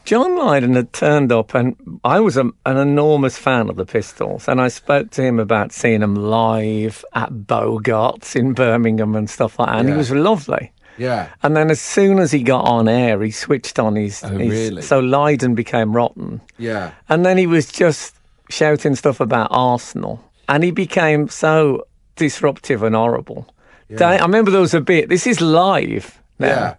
John 0.06 0.38
Lydon 0.38 0.76
had 0.76 0.92
turned 0.94 1.32
up, 1.32 1.54
and 1.56 1.76
I 2.04 2.20
was 2.20 2.36
a, 2.38 2.52
an 2.66 2.78
enormous 2.78 3.38
fan 3.38 3.70
of 3.70 3.76
the 3.76 3.86
Pistols. 3.86 4.48
And 4.48 4.60
I 4.60 4.68
spoke 4.68 5.10
to 5.12 5.22
him 5.24 5.40
about 5.40 5.72
seeing 5.72 6.02
them 6.02 6.16
live 6.16 7.04
at 7.14 7.30
Bogarts 7.32 8.36
in 8.36 8.54
Birmingham 8.54 9.16
and 9.16 9.30
stuff 9.30 9.58
like 9.60 9.70
that. 9.70 9.80
And 9.80 9.88
Yeah. 9.90 9.94
he 9.96 9.98
was 9.98 10.12
lovely. 10.12 10.72
Yeah, 11.00 11.30
And 11.42 11.56
then 11.56 11.72
as 11.72 11.80
soon 11.82 12.20
as 12.20 12.32
he 12.32 12.44
got 12.44 12.66
on 12.66 12.88
air, 12.88 13.22
he 13.24 13.32
switched 13.32 13.80
on 13.80 13.96
his. 13.96 14.24
Oh, 14.24 14.28
his- 14.30 14.52
really? 14.52 14.82
So 14.82 15.00
Lydon 15.00 15.56
became 15.56 15.94
rotten. 15.96 16.42
yeah. 16.58 16.92
And 17.08 17.26
then 17.26 17.38
he 17.38 17.48
was 17.48 17.72
just 17.72 18.14
shouting 18.50 18.96
stuff 18.96 19.20
about 19.20 19.48
Arsenal. 19.52 20.24
And 20.48 20.64
he 20.64 20.72
became 20.72 21.30
so 21.30 21.88
disruptive 22.16 22.84
and 22.84 22.96
horrible. 22.96 23.48
Da- 23.96 24.10
I 24.18 24.22
remember 24.22 24.52
there 24.52 24.62
was 24.62 24.74
a 24.76 24.82
bit, 24.82 25.10
this 25.10 25.26
is 25.26 25.40
live 25.42 26.20
now. 26.38 26.48
Yeah. 26.48 26.76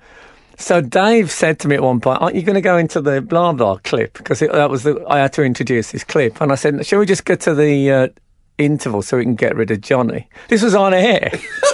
So 0.58 0.80
Dave 0.82 1.30
said 1.30 1.58
to 1.60 1.68
me 1.68 1.76
at 1.76 1.82
one 1.82 2.00
point, 2.00 2.20
"Aren't 2.20 2.34
you 2.34 2.42
going 2.42 2.54
to 2.54 2.60
go 2.60 2.76
into 2.76 3.00
the 3.00 3.22
blah 3.22 3.52
blah 3.54 3.76
clip?" 3.82 4.12
Because 4.18 4.40
that 4.40 4.68
was 4.68 4.82
the 4.82 5.02
I 5.08 5.18
had 5.20 5.32
to 5.32 5.42
introduce 5.42 5.90
this 5.92 6.04
clip, 6.04 6.38
and 6.42 6.52
I 6.52 6.54
said, 6.56 6.84
"Shall 6.84 6.98
we 6.98 7.06
just 7.06 7.24
get 7.24 7.40
to 7.40 7.54
the 7.54 7.90
uh, 7.90 8.08
interval 8.58 9.00
so 9.00 9.16
we 9.16 9.24
can 9.24 9.36
get 9.36 9.56
rid 9.56 9.70
of 9.70 9.80
Johnny?" 9.80 10.28
This 10.48 10.62
was 10.62 10.74
on 10.74 10.92
air. 10.92 11.32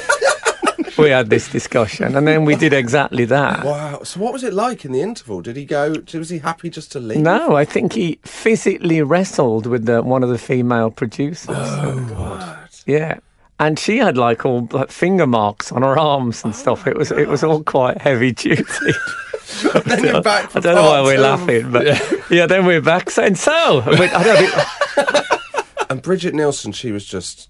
we 1.03 1.11
had 1.11 1.30
this 1.30 1.49
discussion, 1.49 2.16
and 2.16 2.26
then 2.26 2.44
we 2.44 2.57
did 2.57 2.72
exactly 2.72 3.24
that. 3.26 3.64
Wow. 3.64 4.03
So 4.03 4.20
what 4.20 4.32
was 4.32 4.42
it 4.42 4.53
like 4.55 4.84
in 4.84 4.92
the 4.92 5.01
interval? 5.01 5.42
Did 5.42 5.57
he 5.57 5.64
go? 5.64 6.03
Was 6.14 6.30
he 6.30 6.38
happy 6.38 6.70
just 6.70 6.92
to 6.92 7.01
leave? 7.01 7.18
No, 7.18 7.57
I 7.57 7.64
think 7.64 7.92
he 7.92 8.18
physically 8.24 9.03
wrestled 9.03 9.66
with 9.66 9.86
the, 9.86 10.03
one 10.03 10.22
of 10.22 10.28
the 10.28 10.38
female 10.38 10.90
producers. 10.90 11.57
Oh 11.59 12.07
God. 12.09 12.68
Yeah. 12.86 13.18
And 13.59 13.78
she 13.78 13.99
had 13.99 14.18
like 14.18 14.44
all 14.44 14.68
like, 14.70 14.90
finger 14.90 15.26
marks 15.26 15.72
on 15.72 15.82
her 15.82 15.99
arms 15.99 16.44
and 16.44 16.55
stuff. 16.55 16.86
It 16.86 16.97
was 16.97 17.11
it 17.11 17.28
was 17.28 17.42
all 17.42 17.62
quite 17.62 17.99
heavy 17.99 18.32
duty. 18.32 18.64
then 19.86 20.05
you're 20.05 20.22
back. 20.22 20.55
I 20.55 20.61
don't 20.61 20.74
know 20.74 20.82
why 20.82 21.03
we're 21.03 21.18
laughing, 21.18 21.70
but 21.72 21.86
yeah. 22.30 22.47
then 22.47 22.66
we're 22.66 22.82
back 22.82 23.11
saying 23.11 23.36
so. 23.36 23.82
I, 23.84 23.99
mean, 23.99 24.11
I 24.12 25.36
And 25.90 26.03
Brigitte 26.03 26.34
Nielsen, 26.34 26.72
she 26.72 26.92
was 26.92 27.07
just 27.07 27.49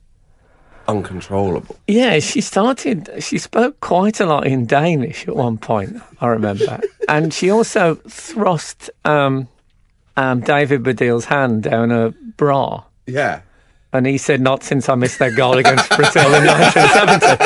uncontrollable. 0.89 1.77
yeah, 1.87 2.19
she 2.19 2.41
started. 2.41 3.11
She 3.21 3.39
spoke 3.39 3.81
quite 3.81 4.21
a 4.21 4.27
lot 4.27 4.47
in 4.47 4.67
Danish 4.67 5.27
at 5.29 5.37
one 5.37 5.59
point. 5.59 6.01
I 6.21 6.29
remember, 6.29 6.81
and 7.09 7.33
she 7.35 7.51
also 7.51 7.97
thrust 8.09 8.91
um, 9.05 9.49
um, 10.17 10.41
David 10.41 10.83
Baddiel's 10.83 11.25
hand 11.27 11.63
down 11.65 11.91
her 11.91 12.15
bra. 12.37 12.85
Yeah. 13.07 13.41
And 13.93 14.07
he 14.07 14.19
said, 14.19 14.41
"Not 14.41 14.63
since 14.63 14.89
I 14.89 14.95
missed 14.95 15.19
that 15.21 15.37
goal 15.37 15.59
against 15.59 15.89
Brazil 15.91 16.35
in 16.35 16.45
1970." 16.45 17.37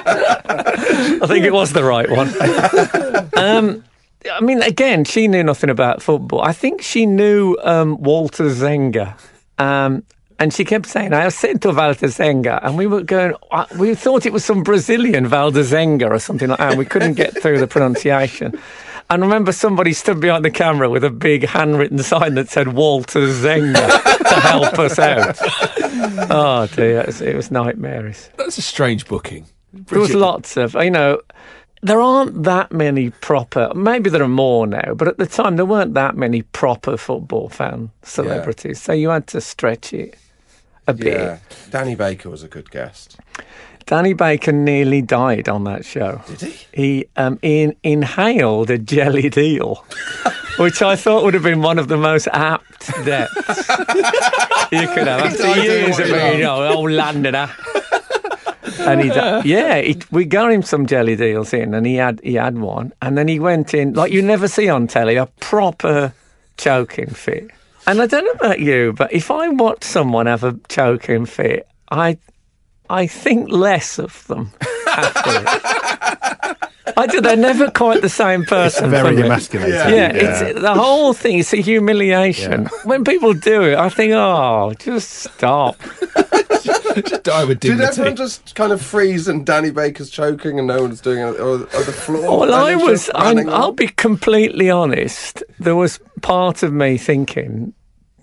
I 1.22 1.26
think 1.26 1.44
it 1.44 1.52
was 1.52 1.72
the 1.72 1.84
right 1.84 2.10
one. 2.10 2.30
Um, 3.40 3.84
I 4.30 4.40
mean, 4.42 4.62
again, 4.62 5.04
she 5.04 5.26
knew 5.26 5.42
nothing 5.42 5.70
about 5.70 6.02
football. 6.02 6.42
I 6.42 6.52
think 6.52 6.82
she 6.82 7.06
knew 7.06 7.56
um, 7.62 7.96
Walter 8.02 8.44
Zenga. 8.50 9.18
Um, 9.56 10.02
and 10.40 10.54
she 10.54 10.64
kept 10.64 10.86
saying, 10.86 11.12
I 11.12 11.28
sento 11.28 11.74
Walter 11.74 12.06
Zenga. 12.06 12.64
And 12.64 12.78
we 12.78 12.86
were 12.86 13.02
going, 13.02 13.34
uh, 13.50 13.66
we 13.78 13.94
thought 13.94 14.24
it 14.24 14.32
was 14.32 14.42
some 14.42 14.62
Brazilian 14.62 15.26
Valder 15.26 15.62
Zenga 15.62 16.10
or 16.10 16.18
something 16.18 16.48
like 16.48 16.58
that. 16.58 16.70
And 16.70 16.78
we 16.78 16.86
couldn't 16.86 17.12
get 17.12 17.40
through 17.42 17.58
the 17.58 17.66
pronunciation. 17.66 18.58
And 19.10 19.22
I 19.22 19.26
remember 19.26 19.52
somebody 19.52 19.92
stood 19.92 20.18
behind 20.18 20.46
the 20.46 20.50
camera 20.50 20.88
with 20.88 21.04
a 21.04 21.10
big 21.10 21.46
handwritten 21.46 21.98
sign 21.98 22.36
that 22.36 22.48
said 22.48 22.68
Walter 22.68 23.26
Zenga 23.26 24.02
to 24.16 24.34
help 24.40 24.78
us 24.78 24.98
out. 24.98 25.38
Oh, 26.32 26.66
dear. 26.68 27.00
It 27.00 27.06
was, 27.06 27.20
it 27.20 27.34
was 27.34 27.50
nightmarish. 27.50 28.28
That's 28.36 28.56
a 28.56 28.62
strange 28.62 29.06
booking. 29.06 29.46
There 29.72 29.98
was 29.98 30.14
lots 30.14 30.56
of, 30.56 30.74
you 30.74 30.90
know, 30.90 31.20
there 31.82 32.00
aren't 32.00 32.44
that 32.44 32.70
many 32.70 33.10
proper, 33.10 33.72
maybe 33.74 34.10
there 34.10 34.22
are 34.22 34.28
more 34.28 34.66
now, 34.66 34.94
but 34.94 35.08
at 35.08 35.18
the 35.18 35.26
time 35.26 35.56
there 35.56 35.64
weren't 35.64 35.94
that 35.94 36.16
many 36.16 36.42
proper 36.42 36.96
football 36.96 37.48
fan 37.48 37.90
celebrities. 38.02 38.80
So 38.80 38.92
you 38.92 39.08
had 39.08 39.26
to 39.28 39.40
stretch 39.40 39.92
it 39.92 40.16
a 40.90 40.94
bit. 40.94 41.14
Yeah. 41.14 41.38
Danny 41.70 41.94
Baker 41.94 42.28
was 42.30 42.42
a 42.42 42.48
good 42.48 42.70
guest. 42.70 43.18
Danny 43.86 44.12
Baker 44.12 44.52
nearly 44.52 45.02
died 45.02 45.48
on 45.48 45.64
that 45.64 45.84
show. 45.84 46.22
Did 46.28 46.40
he? 46.42 46.66
He 46.72 47.06
um, 47.16 47.38
in, 47.42 47.74
inhaled 47.82 48.70
a 48.70 48.78
jellied 48.78 49.36
eel, 49.36 49.84
which 50.58 50.82
I 50.82 50.94
thought 50.96 51.24
would 51.24 51.34
have 51.34 51.42
been 51.42 51.62
one 51.62 51.78
of 51.78 51.88
the 51.88 51.96
most 51.96 52.28
apt 52.32 52.86
deaths 53.04 53.34
you 54.70 54.86
could 54.88 55.08
have 55.08 55.22
after 55.22 55.56
years 55.60 55.98
of 55.98 56.06
being, 56.06 56.38
you 56.38 56.44
know, 56.44 56.68
old 56.68 56.92
Londoner. 56.92 57.50
and 58.80 59.00
he, 59.00 59.08
yeah, 59.48 59.80
he, 59.80 60.00
we 60.12 60.24
got 60.24 60.52
him 60.52 60.62
some 60.62 60.86
jellied 60.86 61.20
eels 61.20 61.52
in, 61.52 61.74
and 61.74 61.84
he 61.86 61.96
had 61.96 62.20
he 62.22 62.34
had 62.34 62.58
one, 62.58 62.92
and 63.02 63.18
then 63.18 63.26
he 63.26 63.40
went 63.40 63.74
in 63.74 63.94
like 63.94 64.12
you 64.12 64.22
never 64.22 64.46
see 64.46 64.68
on 64.68 64.86
telly, 64.86 65.16
a 65.16 65.26
proper 65.40 66.12
choking 66.56 67.10
fit. 67.10 67.50
And 67.90 68.00
I 68.00 68.06
don't 68.06 68.24
know 68.24 68.30
about 68.48 68.60
you, 68.60 68.92
but 68.92 69.12
if 69.12 69.30
I 69.32 69.48
watch 69.48 69.82
someone 69.82 70.26
have 70.26 70.44
a 70.44 70.56
choking 70.68 71.26
fit, 71.26 71.66
I 71.90 72.18
I 72.88 73.06
think 73.08 73.50
less 73.50 73.98
of 73.98 74.26
them. 74.28 74.52
I 76.96 77.06
do. 77.08 77.20
They're 77.20 77.36
never 77.36 77.70
quite 77.70 78.02
the 78.02 78.08
same 78.08 78.44
person. 78.44 78.90
very 78.90 79.16
for 79.16 79.24
emasculating. 79.24 79.74
Yeah, 79.74 79.88
Yeah. 79.88 80.12
it's 80.14 80.60
the 80.60 80.74
whole 80.74 81.12
thing. 81.14 81.38
It's 81.38 81.52
a 81.52 81.56
humiliation. 81.58 82.66
When 82.84 83.04
people 83.04 83.32
do 83.32 83.62
it, 83.62 83.76
I 83.78 83.88
think, 83.88 84.12
oh, 84.14 84.72
just 84.78 85.08
stop. 85.10 85.76
just 86.62 87.22
die 87.22 87.44
with 87.44 87.60
Did 87.60 87.70
dignity. 87.78 87.84
everyone 87.92 88.16
just 88.16 88.54
kind 88.54 88.72
of 88.72 88.82
freeze 88.82 89.28
and 89.28 89.46
Danny 89.46 89.70
Baker's 89.70 90.10
choking 90.10 90.58
and 90.58 90.66
no 90.68 90.82
one's 90.82 91.00
doing 91.00 91.20
it, 91.20 91.40
or, 91.40 91.60
or 91.60 91.82
the 91.84 91.92
floor? 91.92 92.40
Well, 92.40 92.54
I 92.54 92.74
was. 92.74 93.10
I'm, 93.14 93.48
I'll 93.48 93.72
be 93.72 93.88
completely 93.88 94.68
honest. 94.70 95.42
There 95.58 95.76
was 95.76 96.00
part 96.22 96.62
of 96.62 96.72
me 96.72 96.98
thinking 96.98 97.72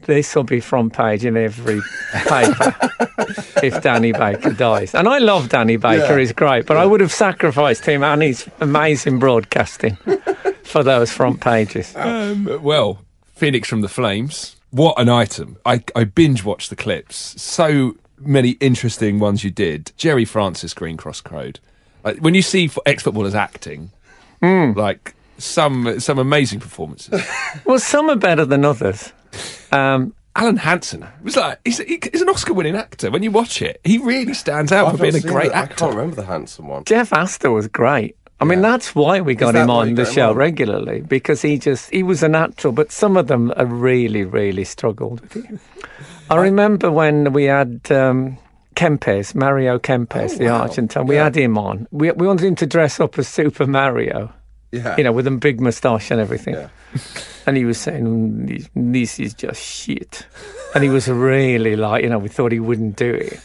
this 0.07 0.35
will 0.35 0.43
be 0.43 0.59
front 0.59 0.93
page 0.93 1.23
in 1.23 1.37
every 1.37 1.79
paper 2.25 2.75
if 3.63 3.81
Danny 3.83 4.11
Baker 4.11 4.51
dies. 4.51 4.95
And 4.95 5.07
I 5.07 5.19
love 5.19 5.49
Danny 5.49 5.77
Baker; 5.77 6.13
Yeah. 6.13 6.17
he's 6.19 6.31
great. 6.33 6.65
But 6.65 6.77
I 6.77 6.85
would 6.85 7.01
have 7.01 7.11
sacrificed 7.11 7.85
him 7.85 8.03
and 8.03 8.21
his 8.23 8.49
amazing 8.59 9.19
broadcasting 9.19 9.95
for 10.63 10.83
those 10.83 11.11
front 11.11 11.39
pages. 11.41 11.93
Um, 11.95 12.59
well, 12.63 12.99
Phoenix 13.35 13.67
from 13.69 13.81
the 13.81 13.89
Flames. 13.89 14.55
What 14.71 14.99
an 14.99 15.07
item. 15.09 15.57
I, 15.65 15.83
I 15.95 16.03
binge 16.03 16.43
watched 16.43 16.69
the 16.69 16.75
clips. 16.75 17.41
So 17.41 17.95
many 18.19 18.51
interesting 18.59 19.19
ones 19.19 19.43
you 19.43 19.51
did. 19.51 19.91
Gerry 19.95 20.25
Francis, 20.25 20.73
Green 20.73 20.97
Cross 20.97 21.21
Code. 21.21 21.59
Like, 22.03 22.17
when 22.17 22.33
you 22.33 22.41
see 22.41 22.69
ex 22.85 23.03
footballers 23.03 23.35
acting, 23.35 23.91
like 24.41 25.13
some 25.37 25.99
some 25.99 26.17
amazing 26.19 26.59
performances. 26.59 27.21
Well, 27.65 27.79
some 27.79 28.09
are 28.09 28.15
better 28.15 28.45
than 28.45 28.63
others. 28.65 29.11
Um, 29.71 30.13
Alan 30.35 30.57
Hansen 30.57 31.05
was 31.23 31.35
like 31.35 31.59
he's, 31.65 31.79
he's 31.79 32.21
an 32.21 32.29
Oscar-winning 32.29 32.75
actor. 32.75 33.09
When 33.09 33.23
you 33.23 33.31
watch 33.31 33.61
it, 33.61 33.81
he 33.83 33.97
really 33.97 34.33
stands 34.35 34.71
out 34.71 34.85
I've 34.87 34.91
for 34.97 35.01
being 35.01 35.15
a 35.15 35.19
seen 35.19 35.31
great 35.31 35.51
actor. 35.51 35.57
I 35.57 35.61
actor. 35.61 35.75
can't 35.75 35.95
remember 35.95 36.15
the 36.17 36.25
handsome 36.25 36.67
one. 36.67 36.83
Jeff 36.83 37.09
Astle 37.09 37.53
was 37.53 37.67
great. 37.67 38.15
I 38.39 38.45
mean, 38.45 38.61
that's 38.61 38.93
why 38.93 39.19
we 39.21 39.33
got 39.33 39.55
him 39.55 39.71
on 39.71 39.95
the 39.95 40.05
show 40.05 40.29
on? 40.29 40.35
regularly 40.35 41.01
because 41.01 41.41
he 41.41 41.57
just 41.57 41.89
he 41.89 42.03
was 42.03 42.21
a 42.21 42.29
natural. 42.29 42.71
But 42.71 42.91
some 42.91 43.17
of 43.17 43.25
them 43.27 43.51
are 43.57 43.65
really, 43.65 44.25
really 44.25 44.63
struggled 44.63 45.21
with 45.21 45.35
it. 45.51 45.59
I 46.29 46.35
remember 46.35 46.91
when 46.91 47.33
we 47.33 47.45
had 47.45 47.91
um, 47.91 48.37
Kempes, 48.75 49.33
Mario 49.33 49.79
Kempes, 49.79 50.35
Oh, 50.35 50.37
the 50.37 50.49
Argentine. 50.49 51.07
We 51.07 51.15
had 51.15 51.35
him 51.35 51.57
on. 51.57 51.87
We 51.89 52.11
we 52.11 52.27
wanted 52.27 52.45
him 52.45 52.55
to 52.57 52.67
dress 52.67 52.99
up 52.99 53.17
as 53.17 53.27
Super 53.27 53.65
Mario. 53.65 54.31
Yeah. 54.71 54.95
You 54.97 55.03
know, 55.03 55.11
with 55.13 55.27
a 55.27 55.31
big 55.31 55.61
moustache 55.61 56.11
and 56.11 56.19
everything. 56.19 56.55
And 57.45 57.55
he 57.55 57.63
was 57.63 57.77
saying, 57.79 58.03
"Mm, 58.03 58.67
this 58.75 59.19
is 59.19 59.33
just 59.33 59.61
shit. 59.63 60.25
And 60.75 60.83
he 60.83 60.89
was 60.89 61.07
really 61.07 61.75
like, 61.77 62.03
you 62.03 62.09
know, 62.09 62.19
we 62.19 62.27
thought 62.27 62.51
he 62.51 62.59
wouldn't 62.59 62.97
do 62.97 63.13
it. 63.13 63.39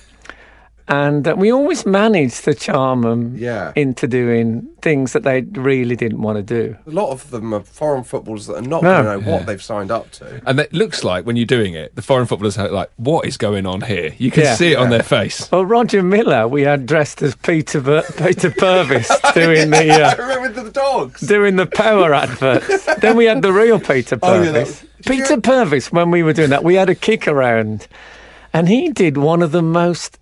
And 0.88 1.26
uh, 1.28 1.34
we 1.36 1.52
always 1.52 1.86
managed 1.86 2.44
to 2.44 2.54
charm 2.54 3.02
them 3.02 3.34
Yeah. 3.36 3.72
into 3.76 4.06
doing 4.08 4.68
things 4.82 5.12
that 5.12 5.22
they 5.22 5.42
really 5.42 5.94
didn't 5.96 6.20
want 6.20 6.36
to 6.38 6.42
do. 6.42 6.76
A 6.86 6.90
lot 6.90 7.10
of 7.10 7.30
them 7.30 7.54
are 7.54 7.60
foreign 7.60 8.02
footballers 8.02 8.46
that 8.48 8.56
are 8.56 8.60
not 8.62 8.82
No. 8.82 9.02
going 9.02 9.04
to 9.04 9.10
know 9.24 9.32
what 9.32 9.40
Yeah. 9.40 9.46
they've 9.46 9.62
signed 9.62 9.90
up 9.92 10.10
to. 10.12 10.42
And 10.44 10.58
it 10.58 10.72
looks 10.72 11.04
like 11.04 11.24
when 11.24 11.36
you're 11.36 11.46
doing 11.46 11.74
it, 11.74 11.94
the 11.94 12.02
foreign 12.02 12.26
footballers 12.26 12.58
are 12.58 12.68
like, 12.68 12.90
"What 12.96 13.26
is 13.26 13.36
going 13.36 13.64
on 13.64 13.82
here?" 13.82 14.12
You 14.18 14.30
can 14.32 14.42
Yeah. 14.42 14.54
see 14.54 14.72
it 14.72 14.76
on 14.76 14.90
their 14.90 15.04
face. 15.04 15.48
Well, 15.52 15.64
Roger 15.64 16.02
Milla, 16.02 16.48
we 16.48 16.62
had 16.62 16.84
dressed 16.86 17.22
as 17.22 17.36
Peter 17.36 17.80
Bur- 17.80 18.02
Peter 18.18 18.50
Purves 18.58 19.08
doing 19.34 19.70
the 19.70 19.88
uh, 19.92 20.16
Remember 20.18 20.62
the 20.62 20.70
dogs? 20.70 21.20
doing 21.20 21.56
the 21.56 21.66
power 21.66 22.12
adverts. 22.12 22.84
then 23.00 23.16
we 23.16 23.26
had 23.26 23.42
the 23.42 23.52
real 23.52 23.78
Peter 23.78 24.18
Oh, 24.22 24.42
yeah, 24.42 24.50
Purves. 24.52 24.80
that- 24.80 24.88
Peter 25.06 25.36
Purves, 25.40 25.92
when 25.92 26.10
we 26.10 26.22
were 26.22 26.32
doing 26.32 26.50
that, 26.50 26.62
we 26.64 26.74
had 26.74 26.88
a 26.88 26.94
kick 26.94 27.26
around, 27.26 27.86
and 28.52 28.68
he 28.68 28.90
did 28.90 29.16
one 29.16 29.42
of 29.42 29.50
the 29.52 29.62
most 29.62 30.18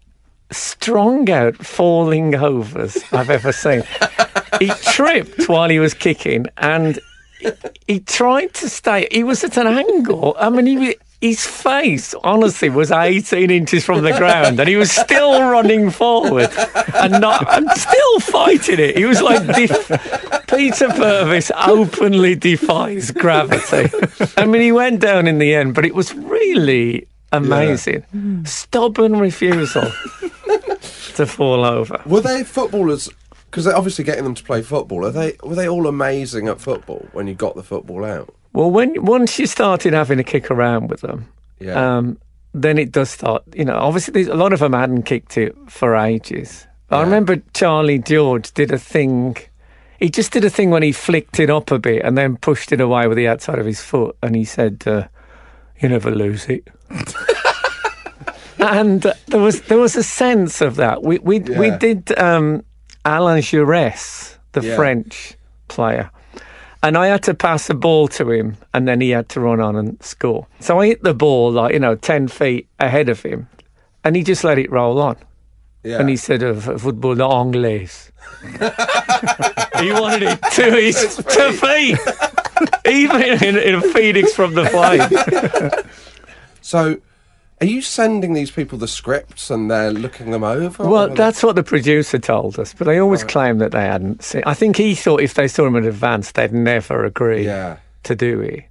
strong 0.50 1.28
out 1.30 1.56
falling 1.56 2.34
overs 2.34 2.98
I've 3.12 3.30
ever 3.30 3.52
seen. 3.52 3.82
he 4.58 4.68
tripped 4.68 5.48
while 5.48 5.68
he 5.68 5.78
was 5.78 5.94
kicking, 5.94 6.46
and 6.56 6.98
he, 7.38 7.50
he 7.86 8.00
tried 8.00 8.54
to 8.54 8.68
stay. 8.68 9.08
He 9.10 9.24
was 9.24 9.44
at 9.44 9.56
an 9.56 9.66
angle. 9.66 10.36
I 10.38 10.50
mean, 10.50 10.66
he. 10.66 10.96
His 11.22 11.46
face, 11.46 12.14
honestly, 12.24 12.70
was 12.70 12.90
18 12.90 13.50
inches 13.50 13.84
from 13.84 14.02
the 14.02 14.16
ground, 14.16 14.58
and 14.58 14.66
he 14.66 14.76
was 14.76 14.90
still 14.90 15.42
running 15.50 15.90
forward 15.90 16.48
and 16.94 17.20
not, 17.20 17.46
and 17.58 17.70
still 17.72 18.20
fighting 18.20 18.78
it. 18.80 18.96
He 18.96 19.04
was 19.04 19.20
like, 19.20 19.46
def- 19.48 20.46
Peter 20.48 20.88
Purves 20.88 21.50
openly 21.66 22.36
defies 22.36 23.10
gravity. 23.10 23.94
I 24.38 24.46
mean, 24.46 24.62
he 24.62 24.72
went 24.72 25.02
down 25.02 25.26
in 25.26 25.36
the 25.36 25.54
end, 25.54 25.74
but 25.74 25.84
it 25.84 25.94
was 25.94 26.14
really 26.14 27.06
amazing. 27.32 28.02
Mm. 28.16 28.48
Stubborn 28.48 29.18
refusal 29.18 29.92
to 31.20 31.26
fall 31.26 31.64
over. 31.64 32.02
Were 32.06 32.20
they 32.20 32.44
footballers? 32.44 33.08
Because 33.50 33.64
they're 33.64 33.76
obviously 33.76 34.04
getting 34.04 34.24
them 34.24 34.34
to 34.34 34.44
play 34.44 34.62
football. 34.62 35.04
Are 35.06 35.10
they? 35.10 35.36
Were 35.42 35.54
they 35.54 35.68
all 35.68 35.86
amazing 35.86 36.48
at 36.48 36.60
football 36.60 37.08
when 37.12 37.26
you 37.26 37.34
got 37.34 37.54
the 37.56 37.62
football 37.62 38.04
out? 38.04 38.34
Well, 38.52 38.70
when 38.70 39.04
once 39.04 39.38
you 39.38 39.46
started 39.46 39.92
having 39.92 40.18
a 40.18 40.24
kick 40.24 40.50
around 40.50 40.90
with 40.90 41.00
them, 41.00 41.26
Yeah. 41.60 41.96
um, 41.98 42.18
then 42.54 42.78
it 42.78 42.90
does 42.92 43.10
start. 43.10 43.42
You 43.54 43.64
know, 43.64 43.76
obviously, 43.76 44.22
a 44.24 44.34
lot 44.34 44.52
of 44.52 44.58
them 44.60 44.72
hadn't 44.72 45.02
kicked 45.04 45.36
it 45.38 45.54
for 45.68 45.96
ages. 45.96 46.66
I 46.90 47.02
remember 47.02 47.40
Charlie 47.54 48.00
George 48.00 48.52
did 48.52 48.72
a 48.72 48.78
thing. 48.78 49.36
He 50.00 50.10
just 50.10 50.32
did 50.32 50.44
a 50.44 50.50
thing 50.50 50.70
when 50.70 50.82
he 50.82 50.90
flicked 50.92 51.38
it 51.38 51.50
up 51.50 51.70
a 51.70 51.78
bit 51.78 52.02
and 52.04 52.16
then 52.18 52.36
pushed 52.36 52.72
it 52.72 52.80
away 52.80 53.06
with 53.06 53.16
the 53.16 53.28
outside 53.28 53.58
of 53.60 53.66
his 53.66 53.80
foot, 53.80 54.16
and 54.22 54.34
he 54.34 54.44
said, 54.44 54.82
uh, 54.86 55.06
"You 55.80 55.88
never 55.88 56.10
lose 56.10 56.46
it." 56.46 56.68
and 58.60 59.02
there 59.26 59.40
was 59.40 59.62
there 59.62 59.78
was 59.78 59.96
a 59.96 60.02
sense 60.02 60.60
of 60.60 60.76
that. 60.76 61.02
We 61.02 61.18
we 61.18 61.40
we 61.40 61.70
did 61.70 62.16
um, 62.18 62.64
Alain 63.04 63.42
Giresse, 63.42 64.36
the 64.52 64.62
Yeah. 64.62 64.76
French 64.76 65.36
player. 65.68 66.10
And 66.82 66.96
I 66.96 67.08
had 67.08 67.22
to 67.24 67.34
pass 67.34 67.66
the 67.66 67.74
ball 67.74 68.08
to 68.08 68.30
him, 68.30 68.56
and 68.72 68.88
then 68.88 69.02
he 69.02 69.10
had 69.10 69.28
to 69.30 69.40
run 69.40 69.60
on 69.60 69.76
and 69.76 70.02
score. 70.02 70.46
So 70.60 70.80
I 70.80 70.86
hit 70.86 71.02
the 71.02 71.12
ball 71.12 71.52
like 71.52 71.74
you 71.74 71.78
know 71.78 71.94
ten 71.96 72.26
feet 72.28 72.68
ahead 72.78 73.08
of 73.10 73.22
him, 73.22 73.48
and 74.02 74.16
he 74.16 74.22
just 74.22 74.44
let 74.44 74.58
it 74.58 74.70
roll 74.70 74.98
on. 75.00 75.16
Yeah. 75.82 75.98
And 76.00 76.08
he 76.08 76.16
said, 76.16 76.42
uh, 76.42 76.54
f- 76.56 76.80
"Football 76.80 77.20
anglais." 77.22 77.88
he 79.78 79.92
wanted 79.92 80.22
it 80.22 80.42
to 80.52 80.70
his 80.80 81.16
two 81.28 81.52
feet, 81.52 81.98
even 82.88 83.22
in, 83.44 83.58
in 83.58 83.74
a 83.74 83.80
phoenix 83.82 84.32
from 84.34 84.54
the 84.54 84.64
flame. 84.66 85.70
So, 86.62 86.96
are 87.60 87.66
you 87.66 87.82
sending 87.82 88.32
these 88.32 88.50
people 88.50 88.78
the 88.78 88.88
scripts 88.88 89.50
and 89.50 89.70
they're 89.70 89.92
looking 89.92 90.30
them 90.30 90.44
over? 90.44 90.88
Well, 90.88 91.08
that's 91.10 91.42
what 91.42 91.56
the 91.56 91.62
producer 91.62 92.18
told 92.18 92.58
us, 92.58 92.72
but 92.72 92.86
they 92.86 92.98
always 92.98 93.22
claim 93.24 93.58
that 93.58 93.72
they 93.72 93.82
hadn't 93.82 94.22
seen. 94.22 94.42
I 94.46 94.54
think 94.54 94.76
he 94.76 94.94
thought 94.94 95.20
if 95.20 95.34
they 95.34 95.46
saw 95.48 95.66
him 95.66 95.76
in 95.76 95.84
advance, 95.86 96.32
they'd 96.32 96.52
never 96.52 97.04
agree 97.04 97.44
Yeah. 97.44 97.76
to 98.04 98.16
do 98.16 98.40
it. 98.40 98.64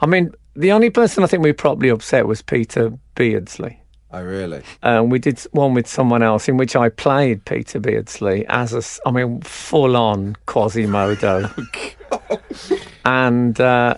I 0.00 0.06
mean, 0.06 0.32
the 0.56 0.72
only 0.72 0.90
person 0.90 1.22
I 1.22 1.28
think 1.28 1.42
we 1.44 1.52
probably 1.52 1.88
upset 1.88 2.26
was 2.26 2.42
Peter 2.42 2.92
Beardsley. 3.14 3.78
Oh, 4.14 4.22
really? 4.22 4.62
Um, 4.82 5.08
we 5.08 5.18
did 5.18 5.40
one 5.52 5.72
with 5.72 5.86
someone 5.86 6.22
else 6.22 6.46
in 6.48 6.58
which 6.58 6.76
I 6.76 6.90
played 6.90 7.44
Peter 7.46 7.78
Beardsley 7.80 8.44
as 8.48 8.74
a, 8.74 9.08
I 9.08 9.12
mean, 9.12 9.40
full 9.40 9.96
on 9.96 10.36
Quasimodo. 10.46 11.48
and 13.04 13.60
uh, 13.60 13.94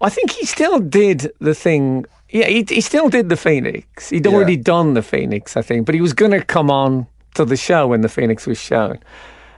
I 0.00 0.08
think 0.08 0.30
he 0.30 0.46
still 0.46 0.80
did 0.80 1.32
the 1.40 1.54
thing. 1.54 2.06
Yeah, 2.34 2.46
he, 2.46 2.66
he 2.68 2.80
still 2.80 3.08
did 3.08 3.28
the 3.28 3.36
Phoenix. 3.36 4.10
He'd 4.10 4.26
already 4.26 4.56
done 4.56 4.94
the 4.94 5.02
Phoenix, 5.02 5.56
I 5.56 5.62
think, 5.62 5.86
but 5.86 5.94
he 5.94 6.00
was 6.00 6.12
going 6.12 6.32
to 6.32 6.42
come 6.42 6.68
on 6.68 7.06
to 7.36 7.44
the 7.44 7.56
show 7.56 7.86
when 7.86 8.00
the 8.00 8.08
Phoenix 8.08 8.44
was 8.44 8.58
shown. 8.58 8.98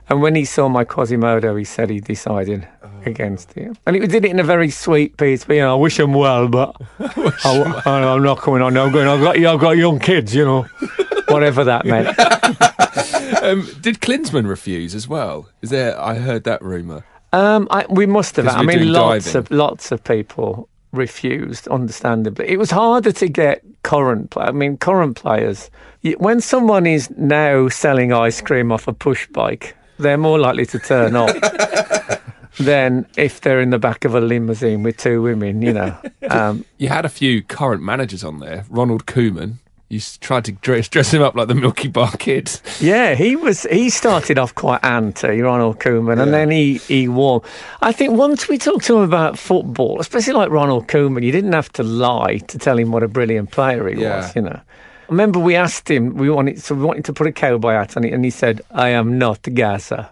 And 0.09 0.21
when 0.21 0.35
he 0.35 0.45
saw 0.45 0.69
my 0.69 0.83
Quasimodo, 0.83 1.55
he 1.55 1.63
said 1.63 1.89
he 1.89 1.99
decided 1.99 2.67
against 3.03 3.57
it. 3.57 3.75
And 3.87 3.95
he 3.95 4.05
did 4.05 4.25
it 4.25 4.29
in 4.29 4.39
a 4.39 4.43
very 4.43 4.69
sweet 4.69 5.17
piece. 5.17 5.43
But, 5.43 5.55
you 5.55 5.61
know, 5.63 5.75
I 5.75 5.79
wish 5.79 5.99
him 5.99 6.13
well, 6.13 6.47
but 6.47 6.75
I, 6.99 8.13
am 8.13 8.21
not 8.21 8.37
coming 8.37 8.61
on. 8.61 8.77
I'm 8.77 8.91
going. 8.91 9.07
I've 9.07 9.21
got, 9.21 9.37
I've 9.37 9.59
got 9.59 9.71
young 9.71 9.97
kids, 9.97 10.35
you 10.35 10.45
know, 10.45 10.61
whatever 11.29 11.63
that 11.63 11.83
meant. 11.83 12.07
um, 13.41 13.67
did 13.81 14.01
Klinsmann 14.01 14.47
refuse 14.47 14.93
as 14.93 15.07
well? 15.07 15.49
Is 15.63 15.71
there? 15.71 15.99
I 15.99 16.19
heard 16.19 16.43
that 16.43 16.61
rumor. 16.61 17.03
Um, 17.33 17.67
I, 17.71 17.87
we 17.89 18.05
must 18.05 18.35
have. 18.35 18.47
I 18.47 18.61
mean, 18.61 18.93
lots 18.93 19.25
diving. 19.25 19.39
of 19.39 19.51
lots 19.51 19.91
of 19.91 20.03
people 20.03 20.69
refused. 20.91 21.67
Understandably, 21.67 22.47
it 22.49 22.57
was 22.57 22.71
harder 22.71 23.11
to 23.11 23.27
get 23.27 23.63
current. 23.83 24.29
Play. 24.31 24.45
I 24.45 24.51
mean, 24.51 24.77
current 24.77 25.15
players. 25.17 25.69
When 26.17 26.41
someone 26.41 26.85
is 26.85 27.09
now 27.17 27.67
selling 27.69 28.13
ice 28.13 28.41
cream 28.41 28.71
off 28.71 28.87
a 28.87 28.93
push 28.93 29.27
bike, 29.27 29.75
they're 29.99 30.17
more 30.17 30.39
likely 30.39 30.65
to 30.67 30.79
turn 30.79 31.15
up 31.15 31.35
than 32.59 33.05
if 33.17 33.41
they're 33.41 33.59
in 33.61 33.71
the 33.71 33.79
back 33.79 34.05
of 34.05 34.15
a 34.15 34.21
limousine 34.21 34.83
with 34.83 34.97
two 34.97 35.21
women. 35.21 35.61
You 35.61 35.73
know. 35.73 35.97
Um, 36.29 36.65
You 36.77 36.89
had 36.89 37.05
a 37.05 37.09
few 37.09 37.41
current 37.43 37.81
managers 37.83 38.23
on 38.23 38.39
there. 38.39 38.65
Ronald 38.69 39.05
Koeman. 39.05 39.55
You 39.89 40.01
tried 40.19 40.43
to 40.45 40.51
dress, 40.51 40.89
dress 40.89 41.13
him 41.13 41.21
up 41.21 41.33
like 41.35 41.47
the 41.47 41.55
Milky 41.55 41.87
Bar 41.87 42.11
Kid. 42.19 42.51
Yeah, 42.81 43.15
he 43.15 43.35
was. 43.35 43.63
He 43.71 43.89
started 43.89 44.37
off 44.37 44.53
quite 44.53 44.83
anti 44.83 45.39
Ronald 45.41 45.79
Koeman, 45.79 46.21
and 46.21 46.33
then 46.33 46.51
he 46.51 46.77
he 46.79 47.07
won. 47.07 47.41
I 47.81 47.91
think 47.93 48.13
once 48.13 48.47
we 48.49 48.57
talked 48.57 48.85
to 48.85 48.97
him 48.97 49.03
about 49.03 49.39
football, 49.39 49.99
especially 50.01 50.33
like 50.33 50.49
Ronald 50.51 50.87
Koeman, 50.87 51.23
you 51.23 51.31
didn't 51.31 51.53
have 51.53 51.71
to 51.73 51.83
lie 51.83 52.37
to 52.49 52.57
tell 52.59 52.77
him 52.77 52.91
what 52.91 53.01
a 53.03 53.07
brilliant 53.07 53.51
player 53.51 53.87
he 53.87 54.01
Yeah. 54.01 54.17
was. 54.17 54.35
You 54.35 54.41
know. 54.43 54.59
I 54.59 55.11
remember 55.11 55.39
we 55.39 55.55
asked 55.55 55.89
him. 55.89 56.15
We 56.17 56.29
wanted 56.29 56.61
so 56.61 56.75
we 56.75 56.83
wanted 56.83 57.05
to 57.05 57.13
put 57.13 57.25
a 57.27 57.31
cowboy 57.31 57.71
hat 57.71 57.95
on 57.95 58.03
it, 58.03 58.11
and 58.13 58.25
he 58.25 58.29
said, 58.31 58.61
"I 58.71 58.89
am 58.89 59.17
not 59.17 59.41
Gazza." 59.41 60.09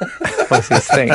was 0.50 0.68
his 0.68 0.86
thing. 0.86 1.10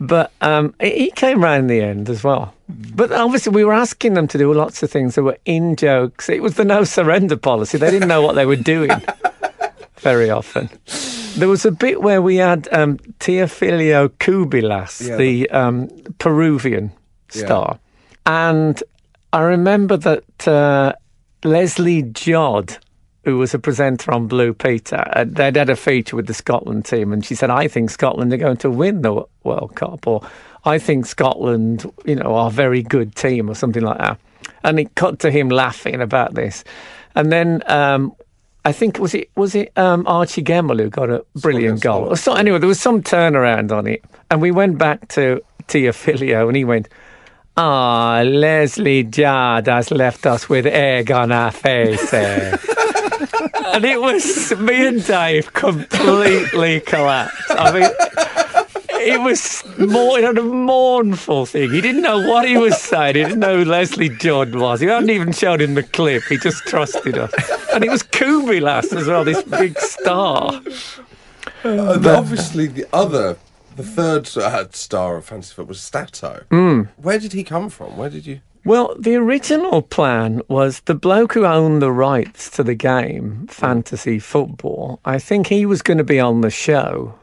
But 0.00 0.32
um, 0.40 0.74
he 0.80 1.10
came 1.10 1.42
round 1.42 1.62
in 1.62 1.66
the 1.66 1.80
end 1.80 2.08
as 2.08 2.22
well. 2.22 2.54
But 2.68 3.10
obviously, 3.12 3.52
we 3.52 3.64
were 3.64 3.72
asking 3.72 4.14
them 4.14 4.28
to 4.28 4.38
do 4.38 4.52
lots 4.52 4.82
of 4.82 4.90
things 4.90 5.14
that 5.16 5.22
were 5.22 5.38
in 5.44 5.74
jokes. 5.76 6.28
It 6.28 6.42
was 6.42 6.54
the 6.54 6.64
no 6.64 6.84
surrender 6.84 7.36
policy. 7.36 7.78
They 7.78 7.90
didn't 7.90 8.08
know 8.08 8.22
what 8.22 8.34
they 8.34 8.46
were 8.46 8.56
doing 8.56 8.90
very 9.98 10.30
often. 10.30 10.68
There 11.36 11.48
was 11.48 11.64
a 11.64 11.70
bit 11.72 12.02
where 12.02 12.20
we 12.22 12.36
had 12.36 12.68
um, 12.72 12.98
Teófilo 13.20 14.08
Cubillas, 14.20 15.06
Yeah. 15.08 15.16
the 15.16 15.50
um, 15.50 15.88
Peruvian 16.18 16.92
Yeah. 17.34 17.44
star. 17.46 17.78
And 18.26 18.82
I 19.32 19.40
remember 19.40 19.96
that 19.96 20.46
uh, 20.48 20.92
Lesley 21.44 22.02
Judd, 22.02 22.78
who 23.28 23.36
was 23.36 23.52
a 23.52 23.58
presenter 23.58 24.10
on 24.10 24.26
Blue 24.26 24.54
Peter, 24.54 25.04
uh, 25.12 25.24
they'd 25.26 25.56
had 25.56 25.68
a 25.68 25.76
feature 25.76 26.16
with 26.16 26.26
the 26.26 26.34
Scotland 26.34 26.86
team, 26.86 27.12
and 27.12 27.24
she 27.24 27.34
said, 27.34 27.50
"I 27.50 27.68
think 27.68 27.90
Scotland 27.90 28.32
are 28.32 28.38
going 28.38 28.56
to 28.58 28.70
win 28.70 29.02
the 29.02 29.22
World 29.44 29.74
Cup," 29.74 30.06
or 30.06 30.22
"I 30.64 30.78
think 30.78 31.04
Scotland, 31.04 31.84
you 32.06 32.14
know, 32.16 32.34
are 32.34 32.48
a 32.48 32.50
very 32.50 32.82
good 32.82 33.14
team," 33.14 33.50
or 33.50 33.54
something 33.54 33.82
like 33.82 33.98
that. 33.98 34.18
And 34.64 34.80
it 34.80 34.94
cut 34.94 35.18
to 35.20 35.30
him 35.30 35.50
laughing 35.50 36.00
about 36.00 36.34
this, 36.34 36.64
and 37.14 37.30
then. 37.30 37.62
Um, 37.66 38.14
I 38.64 38.72
think 38.72 38.98
was 38.98 39.14
it 39.14 39.30
was 39.34 39.54
it 39.54 39.72
um, 39.78 40.06
Archie 40.06 40.42
Gemmill 40.42 40.80
who 40.80 40.90
got 40.90 41.08
a 41.08 41.24
brilliant 41.36 41.80
goal. 41.80 42.14
So, 42.16 42.34
anyway, 42.34 42.58
there 42.58 42.68
was 42.68 42.80
some 42.80 43.02
turnaround 43.02 43.72
on 43.72 43.86
it, 43.86 44.04
and 44.30 44.42
we 44.42 44.50
went 44.50 44.76
back 44.76 45.08
to 45.08 45.40
Teófilo, 45.68 46.48
and 46.48 46.56
he 46.56 46.64
went, 46.66 46.88
"Ah, 47.56 48.20
Lesley 48.26 49.04
Judd 49.04 49.68
has 49.68 49.90
left 49.90 50.26
us 50.26 50.50
with 50.50 50.66
egg 50.66 51.10
on 51.10 51.32
our 51.32 51.50
faces." 51.50 52.58
and 53.66 53.84
it 53.84 54.00
was 54.00 54.56
me 54.58 54.86
and 54.86 55.04
Dave 55.04 55.52
completely 55.52 56.80
collapsed. 56.80 57.50
I 57.50 57.72
mean, 57.72 57.90
it 59.00 59.20
was 59.20 59.64
more, 59.78 60.18
it 60.18 60.24
had 60.24 60.38
a 60.38 60.42
mournful 60.42 61.46
thing. 61.46 61.70
He 61.70 61.80
didn't 61.80 62.02
know 62.02 62.18
what 62.28 62.48
he 62.48 62.56
was 62.56 62.80
saying. 62.80 63.14
He 63.14 63.22
didn't 63.24 63.38
know 63.40 63.58
who 63.58 63.64
Lesley 63.64 64.08
Judd 64.08 64.54
was. 64.54 64.80
He 64.80 64.86
hadn't 64.86 65.10
even 65.10 65.32
showed 65.32 65.60
him 65.60 65.74
the 65.74 65.82
clip. 65.82 66.24
He 66.24 66.36
just 66.36 66.64
trusted 66.66 67.16
us. 67.16 67.32
And 67.72 67.84
it 67.84 67.90
was 67.90 68.02
Cubillas 68.02 68.92
as 68.96 69.06
well, 69.06 69.24
this 69.24 69.42
big 69.42 69.78
star. 69.78 70.60
Uh, 71.64 71.98
obviously, 72.04 72.66
the 72.66 72.86
other, 72.92 73.36
the 73.76 73.82
third 73.82 74.28
uh, 74.36 74.66
star 74.72 75.16
of 75.16 75.24
fantasy 75.24 75.54
Foot 75.54 75.68
was 75.68 75.80
Stato. 75.80 76.44
Mm. 76.50 76.88
Where 76.96 77.18
did 77.18 77.32
he 77.32 77.44
come 77.44 77.68
from? 77.68 77.96
Where 77.96 78.10
did 78.10 78.26
you? 78.26 78.40
Well, 78.64 78.94
the 78.98 79.16
original 79.16 79.82
plan 79.82 80.42
was 80.48 80.80
the 80.80 80.94
bloke 80.94 81.32
who 81.34 81.46
owned 81.46 81.80
the 81.80 81.92
rights 81.92 82.50
to 82.50 82.62
the 82.62 82.74
game, 82.74 83.46
fantasy 83.48 84.18
football. 84.18 85.00
I 85.04 85.18
think 85.18 85.46
he 85.46 85.64
was 85.64 85.80
going 85.82 85.98
to 85.98 86.04
be 86.04 86.20
on 86.20 86.42
the 86.42 86.50
show, 86.50 87.14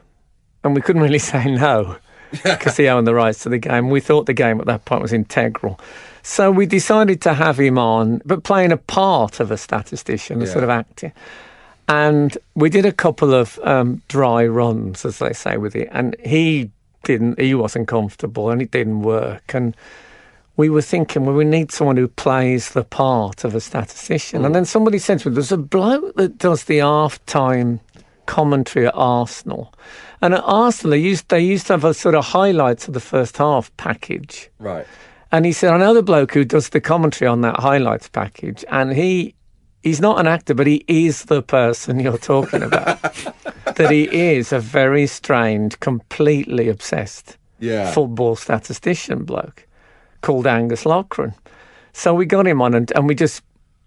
and 0.64 0.74
we 0.74 0.80
couldn't 0.80 1.02
really 1.02 1.18
say 1.32 1.44
no 1.54 1.96
because 2.42 2.76
he 2.76 2.88
owned 2.88 3.06
the 3.06 3.14
rights 3.14 3.42
to 3.44 3.48
the 3.48 3.58
game. 3.58 3.90
We 3.90 4.00
thought 4.00 4.26
the 4.26 4.32
game 4.34 4.60
at 4.60 4.66
that 4.66 4.84
point 4.84 5.02
was 5.02 5.12
integral. 5.12 5.78
So 6.22 6.50
we 6.50 6.66
decided 6.66 7.20
to 7.22 7.34
have 7.34 7.60
him 7.60 7.78
on, 7.78 8.20
but 8.24 8.42
playing 8.42 8.72
a 8.72 8.76
part 8.76 9.38
of 9.38 9.52
a 9.52 9.56
statistician, 9.56 10.42
a 10.42 10.44
Yeah. 10.46 10.50
sort 10.50 10.64
of 10.64 10.70
actor. 10.70 11.12
And 11.88 12.36
we 12.56 12.68
did 12.68 12.84
a 12.84 12.90
couple 12.90 13.32
of 13.32 13.60
um, 13.62 14.02
dry 14.08 14.44
runs, 14.44 15.04
as 15.04 15.18
they 15.20 15.32
say, 15.32 15.56
with 15.56 15.76
it. 15.76 15.88
And 15.92 16.16
he 16.24 16.72
didn't, 17.04 17.38
he 17.38 17.54
wasn't 17.54 17.86
comfortable 17.86 18.50
and 18.50 18.60
it 18.60 18.72
didn't 18.72 19.02
work. 19.02 19.54
And 19.54 19.76
we 20.56 20.70
were 20.70 20.82
thinking, 20.82 21.24
well, 21.24 21.34
we 21.34 21.44
need 21.44 21.70
someone 21.70 21.96
who 21.96 22.08
plays 22.08 22.70
the 22.70 22.84
part 22.84 23.44
of 23.44 23.54
a 23.54 23.60
statistician. 23.60 24.44
And 24.44 24.52
mm. 24.52 24.54
then 24.54 24.64
somebody 24.64 24.98
said 24.98 25.18
to 25.20 25.28
me, 25.28 25.34
there's 25.34 25.52
a 25.52 25.58
bloke 25.58 26.16
that 26.16 26.38
does 26.38 26.64
the 26.64 26.78
half 26.78 27.24
time 27.26 27.80
commentary 28.24 28.86
at 28.86 28.94
Arsenal. 28.94 29.72
And 30.22 30.34
at 30.34 30.42
Arsenal, 30.44 30.92
they 30.92 30.98
used, 30.98 31.28
they 31.28 31.40
used 31.40 31.66
to 31.66 31.74
have 31.74 31.84
a 31.84 31.94
sort 31.94 32.14
of 32.14 32.24
highlights 32.24 32.88
of 32.88 32.94
the 32.94 33.00
first 33.00 33.36
half 33.36 33.74
package. 33.76 34.50
Right. 34.58 34.86
And 35.30 35.44
he 35.44 35.52
said, 35.52 35.72
I 35.72 35.78
know 35.78 35.92
the 35.92 36.02
bloke 36.02 36.32
who 36.32 36.44
does 36.44 36.70
the 36.70 36.80
commentary 36.80 37.28
on 37.28 37.42
that 37.42 37.60
highlights 37.60 38.08
package, 38.08 38.64
and 38.70 38.92
he 38.92 39.34
he's 39.82 40.00
not 40.00 40.18
an 40.18 40.26
actor, 40.26 40.54
but 40.54 40.66
he 40.66 40.84
is 40.88 41.24
the 41.24 41.42
person 41.42 42.00
you're 42.00 42.16
talking 42.18 42.62
about. 42.62 43.02
that 43.76 43.90
he 43.90 44.04
is 44.04 44.52
a 44.52 44.58
very 44.58 45.06
strange, 45.06 45.78
completely 45.80 46.68
obsessed 46.68 47.36
Yeah. 47.58 47.92
football 47.92 48.36
statistician 48.36 49.24
bloke 49.24 49.66
called 50.26 50.46
Angus 50.46 50.84
Loughran. 50.84 51.32
So 51.92 52.12
we 52.12 52.26
got 52.26 52.48
him 52.48 52.60
on, 52.60 52.74
and, 52.74 52.90
and 52.96 53.06
we 53.06 53.14
just 53.14 53.42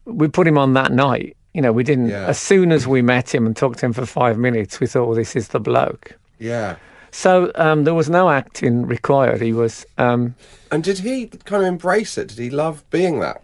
we 0.06 0.30
put 0.30 0.48
him 0.48 0.58
on 0.58 0.74
that 0.74 0.94
night. 0.94 1.36
You 1.54 1.62
know, 1.62 1.74
we 1.74 1.84
didn't. 1.84 2.08
Yeah. 2.10 2.28
As 2.28 2.40
soon 2.40 2.72
as 2.72 2.88
we 2.88 3.02
met 3.02 3.36
him 3.36 3.46
and 3.46 3.58
talked 3.58 3.80
to 3.80 3.86
him 3.86 3.94
for 3.94 4.06
five 4.06 4.38
minutes, 4.38 4.80
we 4.80 4.88
thought, 4.88 5.06
well, 5.08 5.16
this 5.16 5.36
is 5.36 5.50
the 5.50 5.60
bloke. 5.60 6.16
Yeah. 6.40 6.78
So 7.12 7.52
um, 7.56 7.84
there 7.84 7.94
was 7.94 8.10
no 8.10 8.30
acting 8.30 8.86
required. 8.86 9.42
He 9.42 9.52
was. 9.52 9.86
Um, 9.98 10.36
And 10.72 10.82
did 10.82 11.00
he 11.00 11.28
kind 11.44 11.62
of 11.62 11.68
embrace 11.68 12.18
it? 12.18 12.30
Did 12.30 12.38
he 12.38 12.50
love 12.50 12.90
being 12.90 13.20
that? 13.20 13.42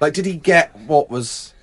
Like, 0.00 0.14
did 0.14 0.26
he 0.26 0.36
get 0.36 0.74
what 0.88 1.10
was? 1.10 1.54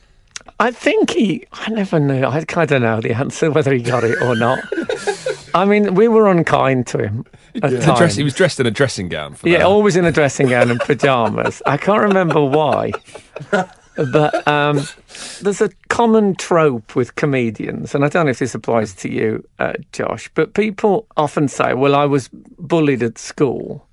I 0.60 0.72
think 0.72 1.10
he. 1.10 1.46
I 1.52 1.70
never 1.70 2.00
knew. 2.00 2.24
I, 2.24 2.46
I 2.56 2.66
don't 2.66 2.82
know 2.84 3.02
the 3.02 3.14
answer 3.14 3.52
whether 3.56 3.74
he 3.74 3.82
got 3.82 4.06
it 4.06 4.22
or 4.22 4.36
not. 4.36 4.60
I 5.54 5.66
mean, 5.66 5.96
we 5.96 6.08
were 6.08 6.28
unkind 6.30 6.88
to 6.88 6.98
him 7.00 7.26
The 7.54 7.94
dress- 7.98 8.16
he 8.16 8.24
was 8.24 8.34
dressed 8.34 8.60
in 8.60 8.66
a 8.66 8.72
dressing 8.72 9.10
gown. 9.10 9.34
For 9.34 9.48
yeah, 9.48 9.60
that. 9.60 9.68
always 9.68 9.96
in 9.96 10.06
a 10.06 10.12
dressing 10.12 10.48
gown 10.50 10.72
and 10.72 10.80
pajamas. 10.80 11.62
I 11.66 11.78
can't 11.78 12.02
remember 12.02 12.44
why, 12.44 12.92
but 13.52 14.48
um, 14.48 14.82
there's 15.42 15.62
a 15.62 15.70
common 15.90 16.36
trope 16.36 16.96
with 16.96 17.16
comedians, 17.16 17.94
and 17.94 18.06
I 18.06 18.10
don't 18.10 18.26
know 18.26 18.32
if 18.32 18.40
this 18.40 18.56
applies 18.56 18.94
to 18.96 19.10
you, 19.10 19.44
uh, 19.60 19.74
Josh. 19.92 20.30
But 20.34 20.54
people 20.54 21.08
often 21.18 21.48
say, 21.48 21.74
"Well, 21.74 21.96
I 21.96 22.06
was 22.06 22.30
bullied 22.60 23.04
at 23.04 23.18
school." 23.18 23.86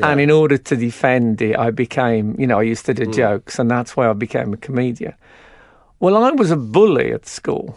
And 0.00 0.20
in 0.20 0.30
order 0.30 0.58
to 0.58 0.76
defend 0.76 1.42
it, 1.42 1.58
I 1.58 1.70
became, 1.72 2.36
you 2.38 2.46
know, 2.46 2.60
I 2.60 2.62
used 2.62 2.86
to 2.86 2.94
do 2.94 3.10
jokes, 3.10 3.58
and 3.58 3.68
that's 3.68 3.96
why 3.96 4.08
I 4.08 4.12
became 4.12 4.52
a 4.52 4.56
comedian. 4.56 5.14
Well, 5.98 6.16
I 6.22 6.30
was 6.30 6.52
a 6.52 6.56
bully 6.56 7.12
at 7.12 7.26
school. 7.26 7.76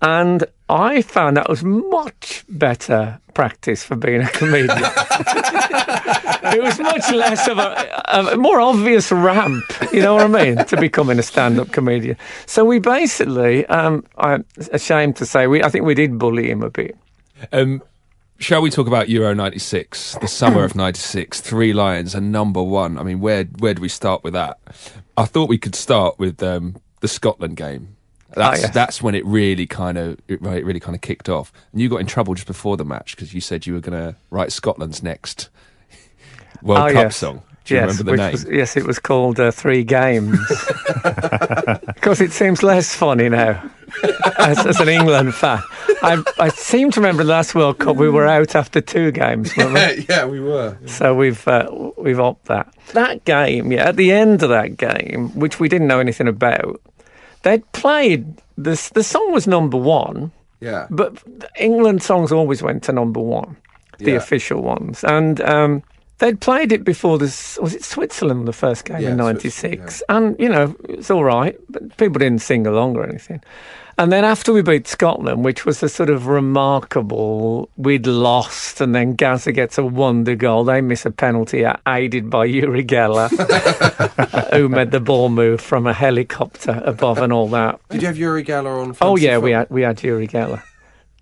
And 0.00 0.44
I 0.72 1.02
found 1.02 1.36
that 1.36 1.50
was 1.50 1.62
much 1.62 2.44
better 2.48 3.20
practice 3.34 3.84
for 3.84 3.94
being 3.94 4.22
a 4.22 4.28
comedian. 4.28 4.70
it 4.70 6.62
was 6.62 6.78
much 6.78 7.12
less 7.12 7.46
of 7.46 7.58
a, 7.58 8.32
a 8.32 8.36
more 8.38 8.58
obvious 8.58 9.12
ramp, 9.12 9.64
you 9.92 10.00
know 10.00 10.14
what 10.14 10.24
I 10.24 10.44
mean, 10.44 10.64
to 10.64 10.78
becoming 10.78 11.18
a 11.18 11.22
stand-up 11.22 11.72
comedian. 11.72 12.16
So 12.46 12.64
we 12.64 12.78
basically, 12.78 13.66
um, 13.66 14.06
I'm 14.16 14.46
ashamed 14.72 15.16
to 15.16 15.26
say, 15.26 15.46
we 15.46 15.62
I 15.62 15.68
think 15.68 15.84
we 15.84 15.94
did 15.94 16.18
bully 16.18 16.50
him 16.50 16.62
a 16.62 16.70
bit. 16.70 16.96
Um, 17.52 17.82
shall 18.38 18.62
we 18.62 18.70
talk 18.70 18.86
about 18.86 19.10
Euro 19.10 19.34
'96, 19.34 20.16
the 20.22 20.26
summer 20.26 20.64
of 20.64 20.74
'96? 20.74 21.42
Three 21.42 21.74
Lions 21.74 22.14
and 22.14 22.32
number 22.32 22.62
one. 22.62 22.96
I 22.96 23.02
mean, 23.02 23.20
where 23.20 23.44
where 23.44 23.74
do 23.74 23.82
we 23.82 23.90
start 23.90 24.24
with 24.24 24.32
that? 24.32 24.58
I 25.18 25.26
thought 25.26 25.50
we 25.50 25.58
could 25.58 25.74
start 25.74 26.18
with 26.18 26.42
um, 26.42 26.76
the 27.00 27.08
Scotland 27.08 27.58
game. 27.58 27.96
That's 28.34 28.62
yes. 28.62 28.74
that's 28.74 29.02
when 29.02 29.14
it 29.14 29.24
really 29.26 29.66
kind 29.66 29.98
of 29.98 30.18
it 30.28 30.40
really, 30.42 30.80
kind 30.80 30.94
of 30.94 31.00
kicked 31.02 31.28
off. 31.28 31.52
And 31.72 31.80
you 31.80 31.88
got 31.88 32.00
in 32.00 32.06
trouble 32.06 32.34
just 32.34 32.46
before 32.46 32.76
the 32.76 32.84
match 32.84 33.14
because 33.16 33.34
you 33.34 33.40
said 33.40 33.66
you 33.66 33.74
were 33.74 33.80
going 33.80 33.98
to 33.98 34.16
write 34.30 34.52
Scotland's 34.52 35.02
next 35.02 35.48
World 36.62 36.90
Oh, 36.90 36.92
Cup 36.92 37.02
yes. 37.04 37.16
song. 37.16 37.42
Do 37.64 37.74
you 37.74 37.80
yes, 37.80 37.98
remember 37.98 38.10
the 38.10 38.16
name? 38.16 38.32
Was, 38.32 38.46
yes, 38.50 38.76
it 38.76 38.84
was 38.84 38.98
called 38.98 39.38
uh, 39.38 39.50
Three 39.52 39.84
Games. 39.84 40.36
Because 41.94 42.20
it 42.20 42.32
seems 42.32 42.62
less 42.64 42.94
funny 42.94 43.28
now 43.28 43.62
as, 44.38 44.66
as 44.66 44.80
an 44.80 44.88
England 44.88 45.34
fan. 45.34 45.62
I, 46.02 46.22
I 46.38 46.48
seem 46.48 46.90
to 46.92 47.00
remember 47.00 47.22
the 47.22 47.30
last 47.30 47.54
World 47.54 47.78
Cup 47.78 47.96
we 47.96 48.08
were 48.10 48.26
out 48.26 48.56
after 48.56 48.80
two 48.80 49.12
games, 49.12 49.56
weren't 49.56 49.72
we? 49.98 50.06
yeah, 50.08 50.24
we 50.26 50.40
were. 50.40 50.76
So 50.86 51.14
we've 51.14 51.46
uh, 51.46 51.68
we've 51.96 52.18
opted 52.18 52.46
that. 52.48 52.74
That 52.94 53.24
game, 53.24 53.70
yeah, 53.70 53.88
at 53.88 53.96
the 53.96 54.10
end 54.10 54.42
of 54.42 54.48
that 54.48 54.76
game, 54.76 55.28
which 55.38 55.60
we 55.60 55.68
didn't 55.68 55.86
know 55.86 56.00
anything 56.00 56.26
about, 56.26 56.80
they'd 57.42 57.70
played 57.72 58.24
this. 58.56 58.90
The 58.90 59.02
song 59.02 59.32
was 59.32 59.46
number 59.46 59.76
one, 59.78 60.30
Yeah. 60.60 60.86
but 60.90 61.22
England 61.58 62.02
songs 62.02 62.32
always 62.32 62.62
went 62.62 62.82
to 62.84 62.92
number 62.92 63.20
one, 63.20 63.56
the 63.98 64.12
Yeah. 64.12 64.16
official 64.16 64.62
ones, 64.62 65.04
and 65.04 65.40
um, 65.42 65.82
they'd 66.18 66.40
played 66.40 66.72
it 66.72 66.84
before 66.84 67.18
this. 67.18 67.58
Was 67.60 67.74
it 67.74 67.84
Switzerland 67.84 68.46
the 68.46 68.52
first 68.52 68.84
game 68.84 69.00
Yeah, 69.00 69.10
in 69.10 69.18
Switzerland, 69.18 69.42
'96? 69.44 70.02
And 70.08 70.36
you 70.38 70.48
know 70.48 70.74
it's 70.88 71.10
all 71.10 71.24
right, 71.24 71.56
but 71.68 71.96
people 71.96 72.18
didn't 72.18 72.40
sing 72.42 72.66
along 72.66 72.96
or 72.96 73.04
anything. 73.04 73.42
And 73.98 74.10
then 74.10 74.24
after 74.24 74.54
we 74.54 74.62
beat 74.62 74.88
Scotland, 74.88 75.44
which 75.44 75.66
was 75.66 75.82
a 75.82 75.88
sort 75.88 76.08
of 76.08 76.26
remarkable, 76.26 77.68
we'd 77.76 78.06
lost, 78.06 78.80
and 78.80 78.94
then 78.94 79.14
Gazza 79.14 79.52
gets 79.52 79.76
a 79.76 79.84
wonder 79.84 80.34
goal. 80.34 80.64
They 80.64 80.80
miss 80.80 81.04
a 81.04 81.10
penalty 81.10 81.64
uh, 81.66 81.76
aided 81.86 82.30
by 82.30 82.46
Uri 82.46 82.84
Geller, 82.84 83.28
who 84.54 84.70
made 84.70 84.92
the 84.92 85.00
ball 85.00 85.28
move 85.28 85.60
from 85.60 85.86
a 85.86 85.92
helicopter 85.92 86.82
above 86.86 87.18
and 87.18 87.34
all 87.34 87.48
that. 87.50 87.80
Did 87.90 88.00
you 88.00 88.08
have 88.08 88.16
Uri 88.16 88.42
Geller 88.44 88.82
on? 88.82 88.96
Oh 89.02 89.16
yeah, 89.16 89.36
we 89.36 89.52
had 89.52 89.68
we 89.68 89.82
had 89.82 90.02
Uri 90.02 90.26
Geller. 90.26 90.62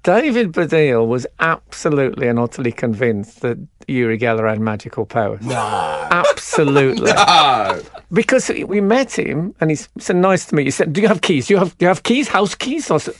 David 0.03 0.53
Baddiel 0.53 1.07
was 1.07 1.26
absolutely 1.40 2.26
and 2.28 2.38
utterly 2.38 2.72
convinced 2.72 3.42
that 3.42 3.59
Uri 3.86 4.18
Geller 4.18 4.48
had 4.48 4.59
magical 4.61 5.05
powers. 5.05 5.42
No, 5.42 6.09
absolutely. 6.11 7.12
No. 7.20 7.80
Because 8.12 8.48
we 8.48 8.80
met 8.80 9.16
him 9.16 9.55
and 9.61 9.70
he 9.70 9.76
said, 9.98 10.16
"Nice 10.16 10.46
to 10.46 10.55
meet 10.57 10.62
you." 10.62 10.66
He 10.66 10.70
said, 10.72 10.92
"Do 10.92 11.01
you 11.01 11.07
have 11.09 11.20
keys? 11.20 11.46
Do 11.46 11.55
you 11.55 11.59
have 11.59 11.76
do 11.78 11.84
you 11.84 11.88
have 11.88 12.03
keys? 12.03 12.26
House 12.28 12.57
keys?" 12.57 12.90
Or 12.90 12.98
so, 12.98 13.12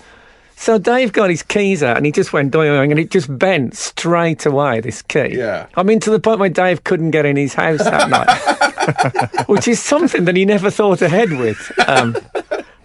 so 0.57 0.78
Dave 0.78 1.12
got 1.12 1.31
his 1.31 1.43
keys 1.45 1.83
out 1.83 1.97
and 1.97 2.05
he 2.05 2.11
just 2.12 2.33
went 2.33 2.51
doing 2.51 2.91
and 2.91 2.99
it 2.99 3.11
just 3.11 3.39
bent 3.39 3.76
straight 3.76 4.47
away. 4.47 4.81
This 4.81 5.01
key. 5.03 5.37
Yeah. 5.37 5.66
I 5.76 5.85
mean, 5.85 6.01
to 6.01 6.11
the 6.11 6.18
point 6.18 6.41
where 6.41 6.49
Dave 6.49 6.83
couldn't 6.83 7.12
get 7.12 7.24
in 7.24 7.37
his 7.37 7.55
house 7.55 7.85
that 7.85 8.11
night, 8.11 9.45
which 9.49 9.68
is 9.68 9.81
something 9.81 10.24
that 10.24 10.35
he 10.37 10.45
never 10.45 10.70
thought 10.70 11.03
ahead 11.03 11.31
with. 11.31 11.72
Um, 11.87 12.16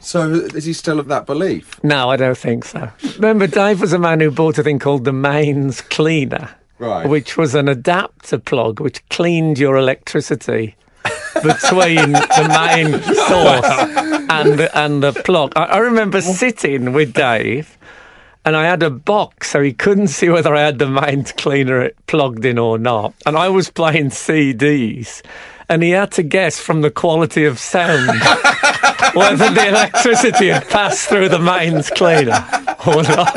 So 0.06 0.32
is 0.32 0.66
he 0.66 0.74
still 0.74 1.00
of 1.00 1.08
that 1.08 1.26
belief? 1.26 1.84
no, 1.84 2.10
I 2.12 2.16
don't 2.16 2.38
think 2.38 2.64
so. 2.66 2.90
Remember, 3.16 3.48
Dave 3.48 3.82
was 3.82 3.92
a 3.92 4.00
man 4.00 4.20
who 4.20 4.30
bought 4.32 4.58
a 4.60 4.64
thing 4.64 4.78
called 4.80 5.04
the 5.04 5.12
mains 5.14 5.82
cleaner, 5.82 6.52
Right. 6.78 7.08
which 7.10 7.38
was 7.38 7.56
an 7.56 7.68
adapter 7.68 8.38
plug 8.38 8.80
which 8.80 9.08
cleaned 9.10 9.58
your 9.58 9.78
electricity 9.78 10.76
between 11.36 12.12
the 12.12 12.48
main 12.50 13.02
source 13.02 14.30
and 14.30 14.60
the, 14.60 14.70
and 14.78 15.02
the 15.02 15.14
plug. 15.24 15.54
I, 15.56 15.64
I 15.66 15.78
remember 15.80 16.22
sitting 16.22 16.94
with 16.94 17.14
Dave. 17.14 17.78
And 18.48 18.56
I 18.56 18.66
had 18.66 18.84
a 18.84 18.92
box, 18.92 19.50
so 19.50 19.60
he 19.60 19.74
couldn't 19.74 20.10
see 20.10 20.30
whether 20.30 20.54
I 20.54 20.62
had 20.62 20.78
the 20.78 20.88
mains 20.88 21.32
cleaner 21.32 21.90
plugged 22.06 22.46
in 22.46 22.60
or 22.60 22.78
not. 22.78 23.16
And 23.26 23.36
I 23.36 23.50
was 23.50 23.72
playing 23.72 24.12
CDs, 24.12 25.24
and 25.70 25.84
he 25.84 25.92
had 25.92 26.12
to 26.14 26.24
guess 26.24 26.60
from 26.60 26.82
the 26.82 26.92
quality 26.92 27.46
of 27.46 27.60
sound 27.60 28.08
whether 29.14 29.50
the 29.50 29.66
electricity 29.68 30.48
had 30.50 30.68
passed 30.70 31.08
through 31.10 31.30
the 31.30 31.40
mains 31.40 31.90
cleaner 31.90 32.46
or 32.88 33.04
not. 33.04 33.36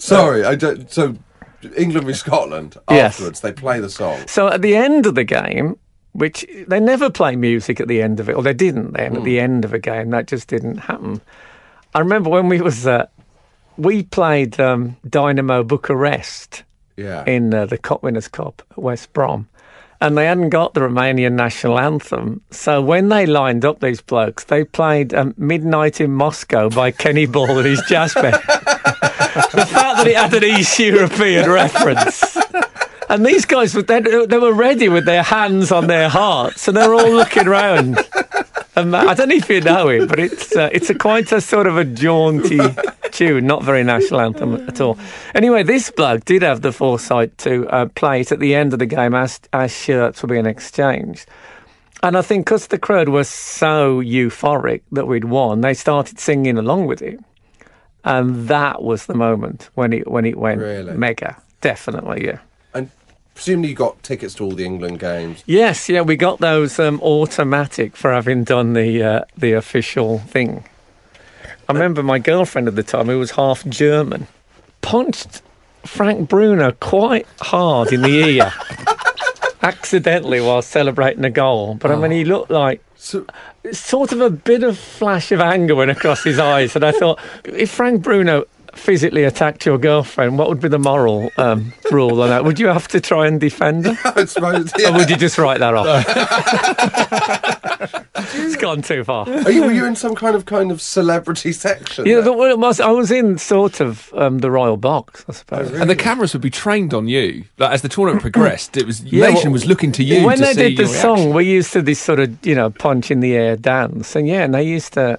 Sorry, 0.00 0.44
I 0.44 0.54
don't. 0.54 0.90
So 0.90 1.16
England 1.76 2.06
v 2.06 2.12
Scotland. 2.12 2.76
Yes. 2.90 3.14
Afterwards, 3.14 3.40
they 3.40 3.52
play 3.52 3.80
the 3.80 3.90
song. 3.90 4.26
So 4.26 4.48
at 4.48 4.62
the 4.62 4.76
end 4.76 5.06
of 5.06 5.14
the 5.14 5.24
game, 5.24 5.78
which 6.12 6.46
they 6.68 6.80
never 6.80 7.10
play 7.10 7.36
music 7.36 7.80
at 7.80 7.88
the 7.88 8.02
end 8.02 8.20
of 8.20 8.28
it, 8.28 8.34
or 8.34 8.42
they 8.42 8.54
didn't 8.54 8.92
then 8.92 9.16
at 9.16 9.24
the 9.24 9.40
end 9.40 9.64
of 9.64 9.72
a 9.72 9.78
game, 9.78 10.10
that 10.10 10.26
just 10.26 10.48
didn't 10.48 10.78
happen. 10.78 11.20
I 11.94 12.00
remember 12.00 12.28
when 12.30 12.48
we 12.48 12.60
was 12.60 12.86
uh, 12.86 13.06
we 13.76 14.02
played 14.02 14.58
um, 14.60 14.96
Dynamo 15.08 15.62
Bucharest 15.62 16.64
Yeah. 16.96 17.24
in 17.26 17.54
uh, 17.54 17.66
the 17.66 17.78
Cup 17.78 18.02
Winners' 18.02 18.28
Cup 18.28 18.62
at 18.70 18.78
West 18.78 19.12
Brom. 19.12 19.48
And 20.04 20.18
they 20.18 20.26
hadn't 20.26 20.50
got 20.50 20.74
the 20.74 20.80
Romanian 20.80 21.32
national 21.32 21.78
anthem. 21.78 22.42
So 22.50 22.82
when 22.82 23.08
they 23.08 23.24
lined 23.24 23.64
up 23.64 23.80
these 23.80 24.02
blokes, 24.02 24.44
they 24.44 24.62
played 24.62 25.14
um, 25.14 25.32
Midnight 25.38 25.98
in 25.98 26.10
Moscow 26.12 26.68
by 26.68 26.90
Kenny 26.90 27.24
Ball 27.24 27.56
and 27.56 27.66
his 27.66 27.80
jazz 27.88 28.12
band. 28.12 28.34
the 28.34 29.66
fact 29.66 29.96
that 29.96 30.06
it 30.06 30.14
had 30.14 30.34
an 30.34 30.44
East 30.44 30.78
European 30.78 31.50
reference. 31.50 32.36
And 33.08 33.24
these 33.24 33.46
guys, 33.46 33.74
were- 33.74 33.80
they, 33.80 34.00
they 34.00 34.36
were 34.36 34.52
ready 34.52 34.90
with 34.90 35.06
their 35.06 35.22
hands 35.22 35.72
on 35.72 35.86
their 35.86 36.10
hearts 36.10 36.68
and 36.68 36.76
they 36.76 36.86
were 36.86 36.94
all 36.94 37.10
looking 37.10 37.48
around. 37.48 37.96
I 38.76 39.14
don't 39.14 39.28
know 39.28 39.36
if 39.36 39.48
you 39.48 39.60
know 39.60 39.88
it, 39.88 40.08
but 40.08 40.18
it's 40.18 40.54
uh, 40.56 40.68
it's 40.72 40.90
a 40.90 40.94
quite 40.94 41.30
a 41.32 41.40
sort 41.40 41.66
of 41.66 41.76
a 41.76 41.84
jaunty 41.84 42.58
tune, 43.12 43.46
not 43.46 43.62
very 43.62 43.84
national 43.84 44.20
anthem 44.20 44.54
at 44.68 44.80
all. 44.80 44.98
Anyway, 45.34 45.62
this 45.62 45.90
bloke 45.90 46.24
did 46.24 46.42
have 46.42 46.62
the 46.62 46.72
foresight 46.72 47.36
to 47.38 47.68
uh, 47.68 47.86
play 47.94 48.20
it 48.22 48.32
at 48.32 48.40
the 48.40 48.54
end 48.54 48.72
of 48.72 48.78
the 48.80 48.86
game 48.86 49.14
as 49.14 49.40
as 49.52 49.72
shirts 49.76 50.22
were 50.22 50.28
being 50.28 50.46
exchanged. 50.46 51.26
And 52.02 52.18
I 52.18 52.22
think 52.22 52.46
because 52.46 52.66
the 52.66 52.78
crowd 52.78 53.08
was 53.08 53.28
so 53.28 54.00
euphoric 54.02 54.82
that 54.92 55.06
we'd 55.06 55.24
won, 55.24 55.60
they 55.62 55.72
started 55.74 56.18
singing 56.18 56.58
along 56.58 56.86
with 56.86 57.00
it, 57.00 57.18
and 58.04 58.48
that 58.48 58.82
was 58.82 59.06
the 59.06 59.14
moment 59.14 59.70
when 59.74 59.92
it 59.92 60.10
when 60.10 60.24
it 60.26 60.36
went 60.36 60.60
Really? 60.60 60.94
mega. 60.94 61.40
Definitely, 61.60 62.26
yeah. 62.26 62.38
And 62.74 62.90
presumably 63.34 63.70
you 63.70 63.76
got 63.76 64.02
tickets 64.02 64.34
to 64.34 64.44
all 64.44 64.52
the 64.52 64.64
England 64.64 65.00
games. 65.00 65.42
Yes, 65.46 65.88
yeah, 65.88 66.00
we 66.00 66.16
got 66.16 66.40
those 66.40 66.78
um, 66.78 67.00
automatic 67.02 67.96
for 67.96 68.12
having 68.12 68.44
done 68.44 68.72
the 68.72 69.02
uh, 69.02 69.24
the 69.36 69.52
official 69.52 70.20
thing. 70.20 70.64
I 71.68 71.72
remember 71.72 72.02
my 72.02 72.18
girlfriend 72.18 72.68
at 72.68 72.76
the 72.76 72.82
time, 72.82 73.06
who 73.06 73.18
was 73.18 73.32
half 73.32 73.64
German, 73.66 74.26
punched 74.82 75.42
Frank 75.84 76.28
Bruno 76.28 76.72
quite 76.72 77.26
hard 77.40 77.92
in 77.92 78.02
the 78.02 78.08
ear, 78.08 78.52
accidentally 79.62 80.40
while 80.40 80.62
celebrating 80.62 81.24
a 81.24 81.30
goal. 81.30 81.74
But 81.74 81.90
I 81.90 81.96
mean, 81.96 82.10
he 82.10 82.24
looked 82.24 82.50
like 82.50 82.82
So 82.96 83.26
sort 83.72 84.12
of 84.12 84.20
a 84.20 84.30
bit 84.30 84.62
of 84.62 84.78
flash 84.78 85.32
of 85.32 85.40
anger 85.40 85.74
went 85.74 85.90
across 85.90 86.22
his 86.22 86.38
eyes, 86.38 86.76
and 86.76 86.84
I 86.84 86.92
thought, 86.92 87.18
if 87.44 87.70
Frank 87.70 88.02
Bruno 88.02 88.44
physically 88.76 89.24
attacked 89.24 89.64
your 89.66 89.78
girlfriend, 89.78 90.38
what 90.38 90.48
would 90.48 90.60
be 90.60 90.68
the 90.68 90.78
moral 90.78 91.30
um, 91.38 91.72
rule 91.90 92.22
on 92.22 92.28
that? 92.28 92.44
Would 92.44 92.58
you 92.58 92.68
have 92.68 92.88
to 92.88 93.00
try 93.00 93.26
and 93.26 93.40
defend 93.40 93.86
her? 93.86 93.96
I 94.16 94.24
suppose. 94.24 94.72
Or 94.84 94.92
would 94.92 95.10
you 95.10 95.16
just 95.16 95.38
write 95.38 95.60
that 95.60 95.74
off? 95.74 96.04
it's 98.16 98.56
gone 98.56 98.82
too 98.82 99.04
far. 99.04 99.28
Are 99.28 99.50
you, 99.50 99.62
were 99.64 99.72
you 99.72 99.84
in 99.86 99.96
some 99.96 100.14
kind 100.14 100.36
of 100.36 100.46
kind 100.46 100.70
of 100.70 100.80
celebrity 100.80 101.52
section? 101.52 102.06
Yeah, 102.06 102.16
then? 102.16 102.24
the, 102.24 102.32
well, 102.32 102.50
it 102.50 102.58
was, 102.58 102.80
I 102.80 102.90
was 102.90 103.10
in 103.10 103.38
sort 103.38 103.80
of 103.80 104.12
um, 104.14 104.38
the 104.38 104.50
royal 104.50 104.76
box, 104.76 105.24
I 105.28 105.32
suppose. 105.32 105.72
And 105.72 105.88
the 105.90 105.96
cameras 105.96 106.32
would 106.32 106.42
be 106.42 106.50
trained 106.50 106.94
on 106.94 107.08
you. 107.08 107.44
Like, 107.58 107.72
as 107.72 107.82
the 107.82 107.88
tournament 107.88 108.22
progressed, 108.32 108.76
it 108.76 108.86
was 108.86 109.02
Yeah, 109.04 109.28
nation 109.28 109.50
well, 109.50 109.52
was 109.54 109.66
looking 109.66 109.92
to 109.92 110.04
you. 110.04 110.24
When 110.26 110.38
to 110.38 110.44
they 110.44 110.54
see 110.54 110.68
did 110.70 110.78
the 110.78 110.82
your 110.84 110.94
song, 110.94 111.32
we 111.32 111.44
used 111.44 111.72
to 111.72 111.82
this 111.82 112.00
sort 112.00 112.20
of, 112.20 112.44
you 112.46 112.54
know, 112.54 112.70
punch 112.70 113.10
in 113.10 113.20
the 113.20 113.34
air 113.34 113.56
dance. 113.56 114.14
And 114.16 114.26
yeah, 114.28 114.42
and 114.44 114.54
they 114.54 114.62
used 114.62 114.92
to, 114.94 115.18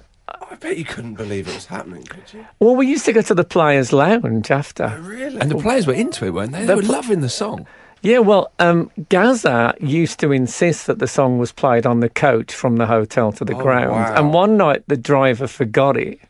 bet 0.56 0.76
you 0.76 0.84
couldn't 0.84 1.14
believe 1.14 1.48
it 1.48 1.54
was 1.54 1.66
happening, 1.66 2.04
could 2.04 2.32
you? 2.32 2.46
well, 2.60 2.74
we 2.76 2.86
used 2.86 3.04
to 3.06 3.12
go 3.12 3.22
to 3.22 3.34
the 3.34 3.44
players' 3.44 3.92
lounge 3.92 4.50
after. 4.50 4.98
Really? 5.00 5.40
and 5.40 5.50
the 5.50 5.56
players 5.58 5.86
were 5.86 5.92
into 5.94 6.26
it, 6.26 6.30
weren't 6.34 6.52
they? 6.52 6.60
They 6.60 6.66
The 6.66 6.76
were 6.76 6.82
pl- 6.82 6.92
loving 6.92 7.20
the 7.20 7.28
song. 7.28 7.66
Yeah, 8.02 8.18
well, 8.18 8.52
um, 8.58 8.90
Gazza 9.08 9.74
used 9.80 10.20
to 10.20 10.30
insist 10.30 10.86
that 10.86 10.98
the 10.98 11.06
song 11.08 11.38
was 11.38 11.50
played 11.50 11.86
on 11.86 12.00
the 12.00 12.08
coach 12.10 12.52
from 12.54 12.76
the 12.76 12.86
hotel 12.86 13.32
to 13.32 13.44
the 13.44 13.54
Oh, 13.54 13.60
ground. 13.62 13.90
wow. 13.92 14.14
And 14.14 14.32
one 14.34 14.56
night 14.56 14.84
the 14.86 14.96
driver 14.96 15.46
forgot 15.46 15.96
it, 15.96 16.20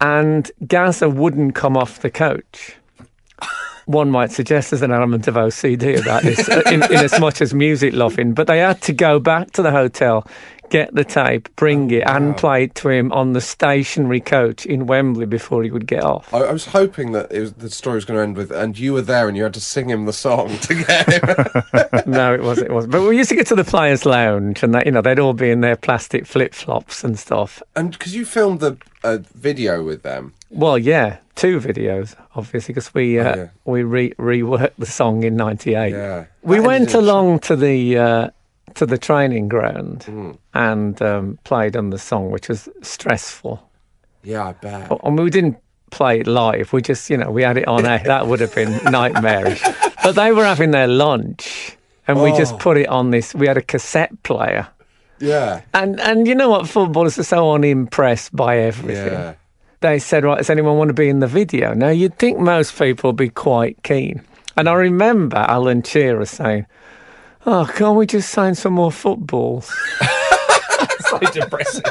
and 0.00 0.50
Gazza 0.66 1.08
wouldn't 1.08 1.54
come 1.54 1.76
off 1.76 2.00
the 2.00 2.10
coach. 2.10 2.76
One 3.86 4.10
might 4.10 4.32
suggest 4.32 4.70
there's 4.70 4.80
an 4.82 4.92
element 4.92 5.28
of 5.28 5.34
OCD 5.34 6.00
about 6.00 6.22
this, 6.22 6.48
uh, 6.48 6.62
in, 6.66 6.82
in 6.84 6.92
as 7.04 7.20
much 7.20 7.42
as 7.42 7.52
music 7.52 7.92
loving. 7.92 8.32
But 8.32 8.46
they 8.46 8.58
had 8.58 8.80
to 8.82 8.94
go 8.94 9.18
back 9.18 9.50
to 9.52 9.62
the 9.62 9.70
hotel, 9.70 10.26
get 10.74 10.92
the 10.92 11.04
tape, 11.04 11.48
bring 11.54 11.88
it, 11.92 12.02
and 12.04 12.36
play 12.36 12.64
it 12.64 12.74
to 12.74 12.88
him 12.88 13.12
on 13.12 13.32
the 13.32 13.40
stationary 13.40 14.20
coach 14.20 14.66
in 14.66 14.86
Wembley 14.86 15.24
before 15.24 15.62
he 15.62 15.70
would 15.70 15.86
get 15.86 16.02
off. 16.02 16.34
I, 16.34 16.38
I 16.38 16.52
was 16.52 16.66
hoping 16.66 17.12
that 17.12 17.30
it 17.30 17.38
was, 17.40 17.52
the 17.52 17.70
story 17.70 17.94
was 17.94 18.04
going 18.04 18.18
to 18.18 18.22
end 18.24 18.36
with, 18.36 18.50
and 18.50 18.76
you 18.76 18.92
were 18.92 19.02
there 19.02 19.28
and 19.28 19.36
you 19.36 19.44
had 19.44 19.54
to 19.54 19.60
sing 19.60 19.88
him 19.88 20.04
the 20.06 20.12
song 20.12 20.58
to 20.58 20.74
get 20.74 21.12
him. 21.12 22.02
no, 22.12 22.34
it 22.34 22.42
wasn't. 22.42 22.70
It 22.70 22.74
wasn't. 22.74 22.92
But 22.92 23.02
we 23.02 23.16
used 23.16 23.28
to 23.30 23.36
get 23.36 23.46
to 23.48 23.54
the 23.54 23.62
players' 23.62 24.04
lounge, 24.04 24.64
and 24.64 24.74
that, 24.74 24.84
you 24.86 24.90
know 24.92 25.00
they'd 25.00 25.20
all 25.20 25.32
be 25.32 25.50
in 25.50 25.60
their 25.60 25.76
plastic 25.76 26.26
flip 26.26 26.54
flops 26.54 27.04
and 27.04 27.16
stuff. 27.16 27.62
and 27.76 27.92
because 27.92 28.14
you 28.16 28.24
filmed 28.24 28.58
the 28.58 28.76
uh, 29.04 29.18
video 29.34 29.82
with 29.84 30.02
them. 30.02 30.32
Well, 30.50 30.76
yeah, 30.78 31.18
two 31.36 31.60
videos, 31.60 32.16
obviously, 32.34 32.72
because 32.74 32.92
we 32.94 33.18
uh, 33.20 33.24
Oh, 33.24 33.36
yeah. 33.38 33.48
we 33.64 33.82
re- 33.84 34.14
reworked 34.18 34.72
the 34.78 34.86
song 34.86 35.22
in 35.22 35.36
'98. 35.36 35.90
Yeah. 35.92 36.24
We 36.42 36.56
That 36.58 36.66
went 36.66 36.94
along 36.94 37.40
to 37.40 37.54
the 37.56 37.98
uh, 37.98 38.30
to 38.74 38.86
the 38.86 38.98
training 38.98 39.48
ground 39.48 40.38
and 40.54 41.00
um, 41.02 41.38
played 41.44 41.76
on 41.76 41.90
the 41.90 41.98
song, 41.98 42.30
which 42.30 42.48
was 42.48 42.68
stressful. 42.82 43.62
Yeah, 44.22 44.48
I 44.48 44.52
bet. 44.52 44.90
I 45.04 45.10
mean, 45.10 45.22
we 45.24 45.30
didn't 45.30 45.58
play 45.90 46.20
it 46.20 46.26
live. 46.26 46.72
We 46.72 46.82
just, 46.82 47.10
you 47.10 47.16
know, 47.16 47.30
we 47.30 47.42
had 47.42 47.56
it 47.56 47.68
on 47.68 47.84
air. 47.86 48.02
That 48.04 48.26
would 48.26 48.40
have 48.40 48.54
been 48.54 48.72
nightmarish. 48.90 49.62
But 50.02 50.12
they 50.16 50.32
were 50.32 50.44
having 50.44 50.70
their 50.72 50.88
lunch, 50.88 51.76
and 52.08 52.20
we 52.22 52.32
just 52.32 52.54
Oh. 52.54 52.58
put 52.58 52.76
it 52.78 52.88
on 52.88 53.10
this. 53.10 53.34
We 53.34 53.46
had 53.46 53.56
a 53.56 53.62
cassette 53.62 54.22
player, 54.22 54.66
Yeah. 55.20 55.60
and 55.72 56.00
and 56.00 56.26
you 56.26 56.34
know 56.34 56.48
what? 56.50 56.68
Footballers 56.68 57.18
are 57.18 57.22
so 57.24 57.52
unimpressed 57.52 58.34
by 58.34 58.58
everything. 58.58 59.12
Yeah. 59.12 59.34
They 59.80 59.98
said, 59.98 60.24
"Right, 60.24 60.38
does 60.38 60.50
anyone 60.50 60.78
want 60.78 60.88
to 60.88 60.94
be 60.94 61.08
in 61.08 61.20
the 61.20 61.26
video?" 61.26 61.74
Now 61.74 61.90
you'd 61.90 62.18
think 62.18 62.38
most 62.38 62.78
people 62.78 63.10
would 63.10 63.16
be 63.16 63.28
quite 63.28 63.82
keen. 63.82 64.22
And 64.56 64.68
I 64.68 64.72
remember 64.74 65.36
Alan 65.36 65.82
Shearer 65.82 66.24
saying, 66.24 66.64
"Oh, 67.46 67.70
can't 67.74 67.96
we 67.96 68.06
just 68.06 68.30
sign 68.30 68.54
some 68.54 68.74
more 68.74 68.92
footballs?" 68.92 69.74
so 71.00 71.18
depressing. 71.32 71.82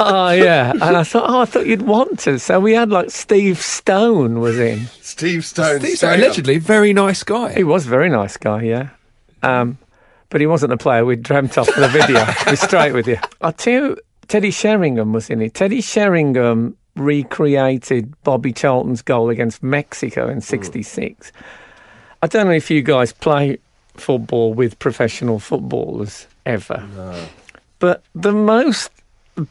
oh 0.00 0.30
yeah, 0.30 0.70
and 0.72 0.96
I 0.96 1.02
thought, 1.02 1.28
oh, 1.28 1.40
I 1.40 1.44
thought 1.44 1.66
you'd 1.66 1.82
want 1.82 2.18
to. 2.20 2.38
So 2.38 2.60
we 2.60 2.74
had 2.74 2.90
like 2.90 3.10
Steve 3.10 3.60
Stone 3.60 4.40
was 4.40 4.58
in. 4.58 4.86
Steve 5.00 5.44
Stone. 5.44 5.80
Steve's 5.80 6.02
allegedly 6.02 6.58
very 6.58 6.92
nice 6.92 7.22
guy. 7.22 7.52
He 7.52 7.64
was 7.64 7.86
a 7.86 7.88
very 7.88 8.08
nice 8.08 8.36
guy, 8.36 8.62
yeah. 8.62 8.90
Um, 9.42 9.78
but 10.28 10.40
he 10.40 10.46
wasn't 10.46 10.70
the 10.70 10.76
player 10.76 11.04
we 11.04 11.16
dreamt 11.16 11.58
of 11.58 11.68
for 11.68 11.80
the 11.80 11.88
video. 11.88 12.24
Be 12.50 12.56
straight 12.56 12.92
with 12.92 13.06
you. 13.06 13.18
I'll 13.40 13.52
tell 13.52 13.72
you, 13.72 13.96
Teddy 14.28 14.50
Sheringham 14.50 15.12
was 15.12 15.28
in 15.30 15.42
it. 15.42 15.54
Teddy 15.54 15.80
Sheringham 15.80 16.76
recreated 16.96 18.14
Bobby 18.22 18.52
Charlton's 18.52 19.02
goal 19.02 19.30
against 19.30 19.62
Mexico 19.62 20.28
in 20.28 20.40
'66. 20.40 21.32
I 22.22 22.26
don't 22.26 22.46
know 22.46 22.52
if 22.52 22.70
you 22.70 22.82
guys 22.82 23.12
play 23.12 23.58
football 23.94 24.54
with 24.54 24.78
professional 24.78 25.38
footballers 25.38 26.26
ever. 26.46 26.86
But 27.78 28.02
the 28.14 28.32
most 28.32 28.90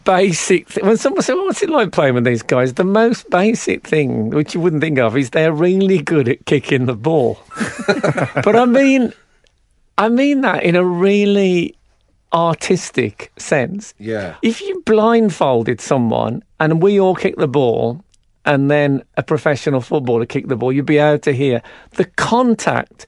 basic 0.03 0.69
thing, 0.69 0.85
when 0.85 0.97
someone 0.97 1.23
said, 1.23 1.35
What's 1.35 1.61
it 1.61 1.69
like 1.69 1.91
playing 1.91 2.15
with 2.15 2.23
these 2.23 2.43
guys? 2.43 2.73
The 2.73 2.83
most 2.83 3.29
basic 3.29 3.87
thing, 3.87 4.29
which 4.29 4.53
you 4.53 4.59
wouldn't 4.61 4.81
think 4.81 4.99
of, 4.99 5.17
is 5.17 5.31
they're 5.31 5.53
really 5.53 5.99
good 5.99 6.27
at 6.29 6.45
kicking 6.45 6.85
the 6.85 6.95
ball. 6.95 7.39
but 7.87 8.55
I 8.55 8.65
mean, 8.65 9.13
I 9.97 10.09
mean 10.09 10.41
that 10.41 10.63
in 10.63 10.75
a 10.75 10.85
really 10.85 11.75
artistic 12.33 13.31
sense. 13.37 13.93
Yeah. 13.97 14.35
If 14.41 14.61
you 14.61 14.81
blindfolded 14.85 15.81
someone 15.81 16.43
and 16.59 16.81
we 16.81 16.99
all 16.99 17.15
kick 17.15 17.35
the 17.37 17.47
ball 17.47 18.03
and 18.45 18.71
then 18.71 19.03
a 19.17 19.23
professional 19.23 19.81
footballer 19.81 20.25
kick 20.25 20.47
the 20.47 20.55
ball, 20.55 20.71
you'd 20.71 20.85
be 20.85 20.97
able 20.97 21.19
to 21.19 21.33
hear 21.33 21.61
the 21.91 22.05
contact. 22.05 23.05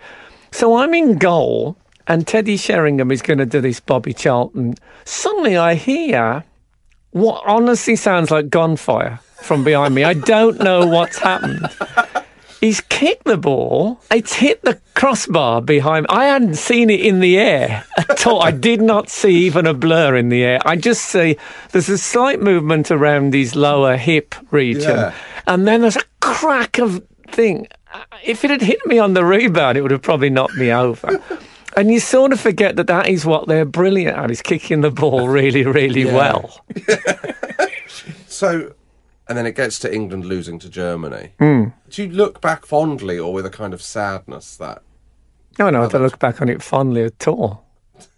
So 0.54 0.76
I'm 0.78 0.94
in 0.94 1.18
goal 1.18 1.76
and 2.08 2.28
Teddy 2.28 2.58
Sheringham 2.58 3.12
is 3.12 3.22
going 3.24 3.40
to 3.40 3.46
do 3.46 3.60
this 3.60 3.80
Bobby 3.80 4.14
Charlton. 4.14 4.76
Suddenly 5.04 5.58
I 5.58 5.74
hear 5.74 6.44
what 7.12 7.44
honestly 7.46 7.96
sounds 7.96 8.30
like 8.30 8.50
gunfire 8.50 9.20
from 9.42 9.64
behind 9.64 9.96
me. 9.96 10.04
I 10.04 10.14
don't 10.14 10.60
know 10.60 10.86
what's 10.86 11.18
happened. 11.18 11.68
He's 12.62 12.82
kicked 12.82 13.26
the 13.26 13.36
ball. 13.36 14.00
It's 14.12 14.34
hit 14.36 14.62
the 14.62 14.80
crossbar 14.94 15.62
behind. 15.62 16.06
I 16.08 16.26
hadn't 16.26 16.56
seen 16.56 16.90
it 16.90 17.02
in 17.02 17.20
the 17.20 17.38
air 17.38 17.84
at 17.98 18.26
all. 18.26 18.42
I 18.42 18.52
did 18.52 18.80
not 18.82 19.10
see 19.10 19.32
even 19.46 19.66
a 19.68 19.74
blur 19.74 20.16
in 20.16 20.30
the 20.30 20.44
air. 20.44 20.60
I 20.66 20.76
just 20.78 21.06
see 21.06 21.36
there's 21.72 21.90
a 21.90 21.98
slight 21.98 22.42
movement 22.42 22.90
around 22.90 23.34
his 23.34 23.56
lower 23.56 23.98
hip 23.98 24.34
region, 24.52 24.96
Yeah. 24.96 25.14
and 25.46 25.68
then 25.68 25.82
there's 25.82 25.98
a 25.98 26.04
crack 26.22 26.78
of 26.80 27.04
thing. 27.28 27.68
If 28.24 28.44
it 28.44 28.50
had 28.52 28.62
hit 28.62 28.86
me 28.86 29.00
on 29.00 29.14
the 29.14 29.24
rebound, 29.26 29.78
it 29.78 29.82
would 29.82 29.92
have 29.92 30.02
probably 30.02 30.30
knocked 30.30 30.56
me 30.56 30.72
over. 30.72 31.22
And 31.76 31.92
you 31.92 32.00
sort 32.00 32.32
of 32.32 32.40
forget 32.40 32.76
that 32.76 32.86
that 32.86 33.10
is 33.10 33.26
what 33.26 33.48
they're 33.48 33.66
brilliant 33.66 34.16
at, 34.16 34.30
is 34.30 34.44
kicking 34.44 34.82
the 34.82 34.92
ball 34.92 35.28
really, 35.28 35.64
really 35.66 36.04
Yeah. 36.04 36.14
well. 36.14 36.62
So, 38.28 38.74
and 39.28 39.38
then 39.38 39.46
it 39.46 39.56
gets 39.56 39.80
to 39.80 39.94
England 39.94 40.26
losing 40.26 40.60
to 40.60 40.70
Germany. 40.70 41.32
Hmm. 41.40 41.66
Do 41.90 42.04
you 42.04 42.10
look 42.12 42.42
back 42.42 42.66
fondly 42.66 43.18
or 43.18 43.34
with 43.34 43.46
a 43.46 43.50
kind 43.50 43.74
of 43.74 43.82
sadness 43.82 44.56
that 44.58 44.82
No, 45.60 45.70
no, 45.70 45.84
I 45.84 45.88
don't 45.88 46.02
look 46.04 46.20
back 46.20 46.42
on 46.42 46.50
it 46.50 46.62
fondly 46.62 47.04
at 47.04 47.28
all. 47.28 47.64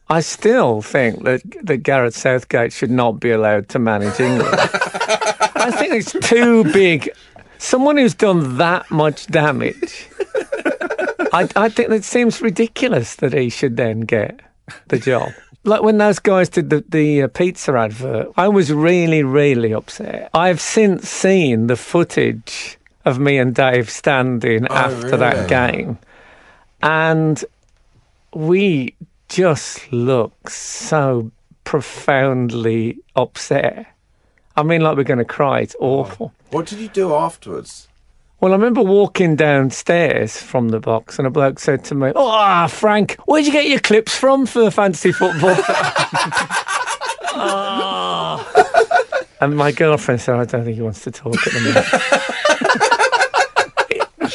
I 0.09 0.21
still 0.21 0.81
think 0.81 1.23
that, 1.23 1.41
that 1.63 1.77
Gareth 1.77 2.15
Southgate 2.15 2.71
should 2.73 2.91
not 2.91 3.19
be 3.19 3.31
allowed 3.31 3.69
to 3.69 3.79
manage 3.79 4.19
England. 4.19 4.53
I 4.57 5.71
think 5.71 5.93
it's 5.93 6.11
too 6.27 6.63
big. 6.73 7.09
Someone 7.57 7.97
who's 7.97 8.13
done 8.13 8.57
that 8.57 8.89
much 8.91 9.27
damage, 9.27 10.07
I, 11.33 11.47
I 11.55 11.69
think 11.69 11.89
it 11.91 12.03
seems 12.03 12.41
ridiculous 12.41 13.15
that 13.15 13.33
he 13.33 13.49
should 13.49 13.77
then 13.77 14.01
get 14.01 14.39
the 14.87 14.99
job. 14.99 15.31
Like 15.63 15.81
when 15.81 15.97
those 15.97 16.19
guys 16.19 16.49
did 16.49 16.69
the, 16.69 16.83
the 16.87 17.23
uh, 17.23 17.27
pizza 17.27 17.73
advert, 17.73 18.27
I 18.37 18.47
was 18.49 18.71
really, 18.71 19.23
really 19.23 19.73
upset. 19.73 20.29
I've 20.33 20.61
since 20.61 21.09
seen 21.09 21.67
the 21.67 21.75
footage 21.75 22.77
of 23.03 23.19
me 23.19 23.37
and 23.37 23.53
Dave 23.55 23.89
standing 23.89 24.67
after 24.67 25.17
that 25.17 25.49
game, 25.49 25.97
and 26.83 27.43
we 28.33 28.95
just 29.27 29.91
look 29.91 30.49
so 30.49 31.31
profoundly 31.63 32.99
upset. 33.15 33.87
I 34.57 34.63
mean, 34.63 34.81
like 34.81 34.97
we're 34.97 35.03
going 35.03 35.19
to 35.19 35.25
cry. 35.25 35.59
It's 35.59 35.75
awful. 35.79 36.33
What 36.51 36.65
did 36.67 36.79
you 36.79 36.87
do 36.87 37.13
afterwards? 37.13 37.87
Well, 38.39 38.51
I 38.51 38.55
remember 38.55 38.81
walking 38.81 39.35
downstairs 39.35 40.37
from 40.37 40.69
the 40.69 40.79
box, 40.79 41.17
and 41.17 41.27
a 41.27 41.31
bloke 41.31 41.59
said 41.59 41.83
to 41.85 41.95
me, 41.95 42.11
"Oh, 42.15 42.27
ah, 42.27 42.67
Frank, 42.67 43.15
where'd 43.25 43.45
you 43.45 43.51
get 43.51 43.67
your 43.67 43.79
clips 43.79 44.15
from 44.15 44.45
for 44.45 44.69
fantasy 44.71 45.11
football?" 45.11 45.55
Ah. 47.37 48.51
And 49.41 49.57
my 49.57 49.71
girlfriend 49.71 50.21
said, 50.21 50.35
"I 50.35 50.45
don't 50.45 50.63
think 50.63 50.75
he 50.75 50.81
wants 50.81 51.03
to 51.03 51.11
talk 51.11 51.35
at 51.45 51.53
the 51.53 51.59
minute." 51.59 51.85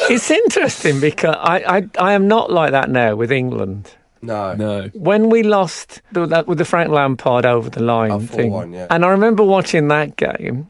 it's 0.10 0.30
interesting 0.30 1.00
because 1.00 1.36
I, 1.38 1.78
I, 1.78 1.88
I 1.98 2.12
am 2.12 2.28
not 2.28 2.52
like 2.52 2.72
that 2.72 2.90
now 2.90 3.16
with 3.16 3.32
England. 3.32 3.90
No. 4.22 4.54
No. 4.54 4.88
When 4.92 5.30
we 5.30 5.42
lost 5.42 6.02
the, 6.12 6.26
that 6.26 6.46
with 6.46 6.58
the 6.58 6.64
Frank 6.64 6.90
Lampard 6.90 7.46
over 7.46 7.70
the 7.70 7.82
line 7.82 8.10
Oh, 8.10 8.20
thing, 8.20 8.50
4-1, 8.52 8.74
yeah. 8.74 8.86
and 8.90 9.04
I 9.04 9.08
remember 9.08 9.42
watching 9.42 9.88
that 9.88 10.16
game, 10.16 10.68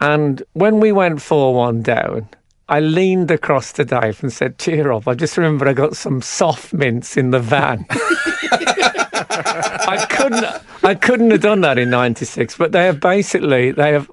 and 0.00 0.42
when 0.52 0.80
we 0.80 0.92
went 0.92 1.22
four 1.22 1.54
one 1.54 1.82
down, 1.82 2.28
I 2.68 2.80
leaned 2.80 3.30
across 3.30 3.72
to 3.74 3.84
Dave 3.84 4.22
and 4.22 4.32
said, 4.32 4.58
"Cheer 4.58 4.92
up! 4.92 5.08
I 5.08 5.14
just 5.14 5.36
remember 5.36 5.68
I 5.68 5.72
got 5.72 5.96
some 5.96 6.22
soft 6.22 6.72
mints 6.72 7.16
in 7.16 7.30
the 7.30 7.40
van." 7.40 7.84
I 7.90 10.06
couldn't, 10.08 10.44
I 10.84 10.94
couldn't 10.94 11.30
have 11.30 11.40
done 11.40 11.60
that 11.62 11.78
in 11.78 11.90
'96, 11.90 12.56
but 12.56 12.72
they 12.72 12.84
have 12.86 13.00
basically 13.00 13.72
they 13.72 13.92
have 13.92 14.10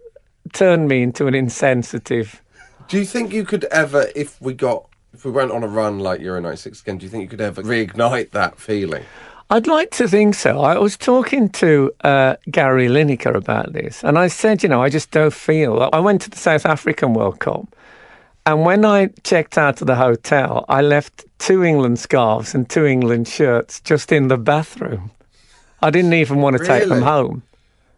turned 0.54 0.88
me 0.88 1.04
into 1.04 1.28
an 1.28 1.36
insensitive. 1.36 2.42
Do 2.88 2.98
you 2.98 3.06
think 3.06 3.34
you 3.34 3.44
could 3.44 3.66
ever, 3.66 4.08
if 4.16 4.42
we 4.42 4.54
got, 4.54 4.88
if 5.18 5.26
we 5.26 5.32
went 5.32 5.50
on 5.50 5.64
a 5.64 5.68
run 5.68 5.98
like 5.98 6.22
Euro 6.22 6.40
96 6.40 6.82
again, 6.82 7.00
do 7.00 7.06
you 7.06 7.10
think 7.10 7.24
you 7.24 7.28
could 7.28 7.42
ever 7.42 7.64
reignite 7.64 8.30
that 8.32 8.60
feeling? 8.60 9.04
I'd 9.50 9.66
like 9.66 9.90
to 9.92 10.08
think 10.08 10.36
so. 10.36 10.62
I 10.62 10.78
was 10.78 10.96
talking 10.96 11.50
to 11.50 11.92
uh, 12.04 12.36
Gary 12.52 12.88
Lineker 12.88 13.34
about 13.34 13.74
this, 13.74 14.04
and 14.04 14.20
I 14.20 14.28
said, 14.28 14.62
you 14.62 14.70
know, 14.70 14.84
I 14.84 14.90
just 14.90 15.10
don't 15.10 15.34
feel. 15.34 15.90
I 15.92 16.00
went 16.00 16.22
to 16.24 16.30
the 16.30 16.38
South 16.38 16.68
African 16.68 17.16
World 17.16 17.40
Cup, 17.40 17.66
and 18.46 18.64
when 18.64 18.86
I 18.86 19.08
checked 19.24 19.58
out 19.58 19.82
of 19.82 19.88
the 19.88 19.96
hotel, 19.96 20.66
I 20.70 20.82
left 20.82 21.26
two 21.40 21.64
England 21.64 21.98
scarves 21.98 22.54
and 22.54 22.70
two 22.70 22.86
England 22.86 23.28
shirts 23.28 23.80
just 23.80 24.12
in 24.12 24.28
the 24.28 24.38
bathroom. 24.38 25.10
I 25.82 25.90
didn't 25.90 26.14
even 26.14 26.42
want 26.42 26.58
to 26.58 26.64
take 26.64 26.88
them 26.88 27.02
home. 27.02 27.42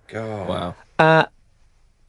God. 0.08 0.48
Wow. 0.48 0.76
Uh, 0.98 1.26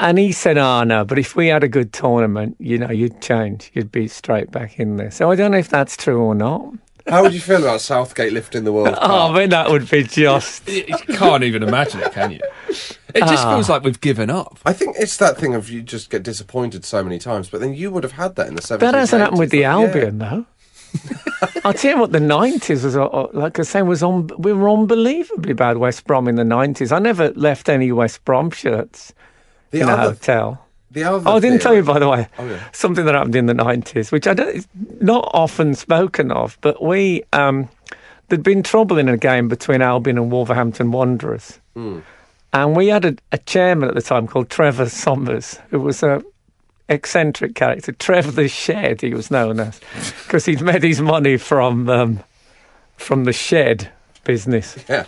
and 0.00 0.18
he 0.18 0.32
said, 0.32 0.58
"Oh 0.58 0.82
no, 0.82 1.04
but 1.04 1.18
if 1.18 1.36
we 1.36 1.46
had 1.48 1.62
a 1.62 1.68
good 1.68 1.92
tournament, 1.92 2.56
you 2.58 2.78
know, 2.78 2.90
you'd 2.90 3.20
change. 3.20 3.70
You'd 3.74 3.92
be 3.92 4.08
straight 4.08 4.50
back 4.50 4.78
in 4.80 4.96
there." 4.96 5.10
So 5.10 5.30
I 5.30 5.36
don't 5.36 5.52
know 5.52 5.58
if 5.58 5.68
that's 5.68 5.96
true 5.96 6.20
or 6.20 6.34
not. 6.34 6.64
How 7.08 7.22
would 7.22 7.32
you 7.32 7.40
feel 7.40 7.62
about 7.62 7.80
Southgate 7.80 8.32
lifting 8.32 8.64
the 8.64 8.72
World 8.72 8.88
Oh, 9.00 9.06
Cup? 9.06 9.30
I 9.30 9.34
mean, 9.34 9.50
that 9.50 9.70
would 9.70 9.88
be 9.90 10.02
just. 10.04 10.68
You 11.10 11.16
can't 11.16 11.42
even 11.44 11.62
imagine 11.62 12.00
it, 12.00 12.12
can 12.12 12.30
you? 12.30 12.40
It 12.68 13.20
just 13.20 13.44
Ah. 13.44 13.54
feels 13.54 13.68
like 13.68 13.82
we've 13.82 14.00
given 14.00 14.30
up. 14.30 14.58
I 14.64 14.72
think 14.72 14.96
it's 14.98 15.16
that 15.16 15.36
thing 15.38 15.54
of 15.54 15.70
you 15.70 15.82
just 15.82 16.10
get 16.10 16.22
disappointed 16.22 16.84
so 16.84 17.02
many 17.02 17.18
times, 17.18 17.48
but 17.48 17.60
then 17.60 17.74
you 17.74 17.90
would 17.90 18.04
have 18.04 18.12
had 18.12 18.36
that 18.36 18.46
in 18.48 18.54
the 18.54 18.62
70s. 18.62 18.78
That 18.80 18.94
hasn't 18.94 19.20
happened 19.22 19.40
with 19.40 19.50
the 19.50 19.62
80s, 19.62 19.86
like, 19.86 19.96
Albion, 19.96 20.18
though. 20.18 20.46
I'll 21.64 21.72
tell 21.72 21.92
you 21.94 22.00
what, 22.00 22.12
the 22.12 22.20
nineties 22.20 22.84
was 22.84 22.96
uh, 22.96 23.06
uh, 23.06 23.28
like 23.32 23.58
I 23.58 23.62
say 23.62 23.82
was 23.82 24.02
on. 24.02 24.28
We 24.38 24.52
were 24.52 24.68
unbelievably 24.68 25.54
bad 25.54 25.78
West 25.78 26.04
Brom 26.04 26.26
in 26.28 26.34
the 26.36 26.44
nineties. 26.44 26.90
I 26.92 26.98
never 26.98 27.30
left 27.30 27.68
any 27.68 27.92
West 27.92 28.24
Brom 28.24 28.50
shirts 28.50 29.12
The 29.70 29.80
in 29.80 29.88
a 29.88 29.92
other- 29.92 30.02
hotel. 30.10 30.66
The 30.92 31.04
other 31.04 31.28
Oh, 31.28 31.36
I 31.36 31.40
didn't 31.40 31.60
tell 31.62 31.74
you, 31.74 31.84
by 31.84 32.00
the 32.00 32.08
way, 32.08 32.26
Oh, 32.36 32.46
yeah. 32.46 32.58
something 32.72 33.04
that 33.04 33.14
happened 33.14 33.36
in 33.36 33.46
the 33.46 33.54
nineties, 33.54 34.10
which 34.10 34.26
I 34.26 34.34
don't, 34.34 34.48
it's 34.56 34.66
not 35.00 35.30
often 35.32 35.74
spoken 35.74 36.32
of. 36.32 36.58
But 36.62 36.82
we, 36.82 37.22
um, 37.32 37.68
there'd 38.28 38.42
been 38.42 38.64
trouble 38.64 38.98
in 38.98 39.08
a 39.08 39.16
game 39.16 39.46
between 39.46 39.82
Albion 39.82 40.18
and 40.18 40.32
Wolverhampton 40.32 40.90
Wanderers, 40.90 41.60
Hmm. 41.74 42.00
and 42.52 42.74
we 42.76 42.88
had 42.88 43.04
a, 43.04 43.14
a 43.30 43.38
chairman 43.38 43.88
at 43.88 43.94
the 43.94 44.02
time 44.02 44.26
called 44.26 44.50
Trevor 44.50 44.88
Summers, 44.88 45.60
who 45.70 45.78
was 45.78 46.02
a 46.02 46.24
eccentric 46.88 47.54
character. 47.54 47.92
Trevor 47.92 48.32
the 48.32 48.48
Shed, 48.48 49.00
he 49.00 49.14
was 49.14 49.30
known 49.30 49.60
as, 49.60 49.80
because 50.24 50.44
he'd 50.46 50.60
made 50.72 50.82
his 50.82 51.00
money 51.00 51.36
from 51.36 51.88
um, 51.88 52.18
from 52.96 53.24
the 53.24 53.32
shed 53.32 53.90
business. 54.24 54.76
Yeah. 54.88 55.06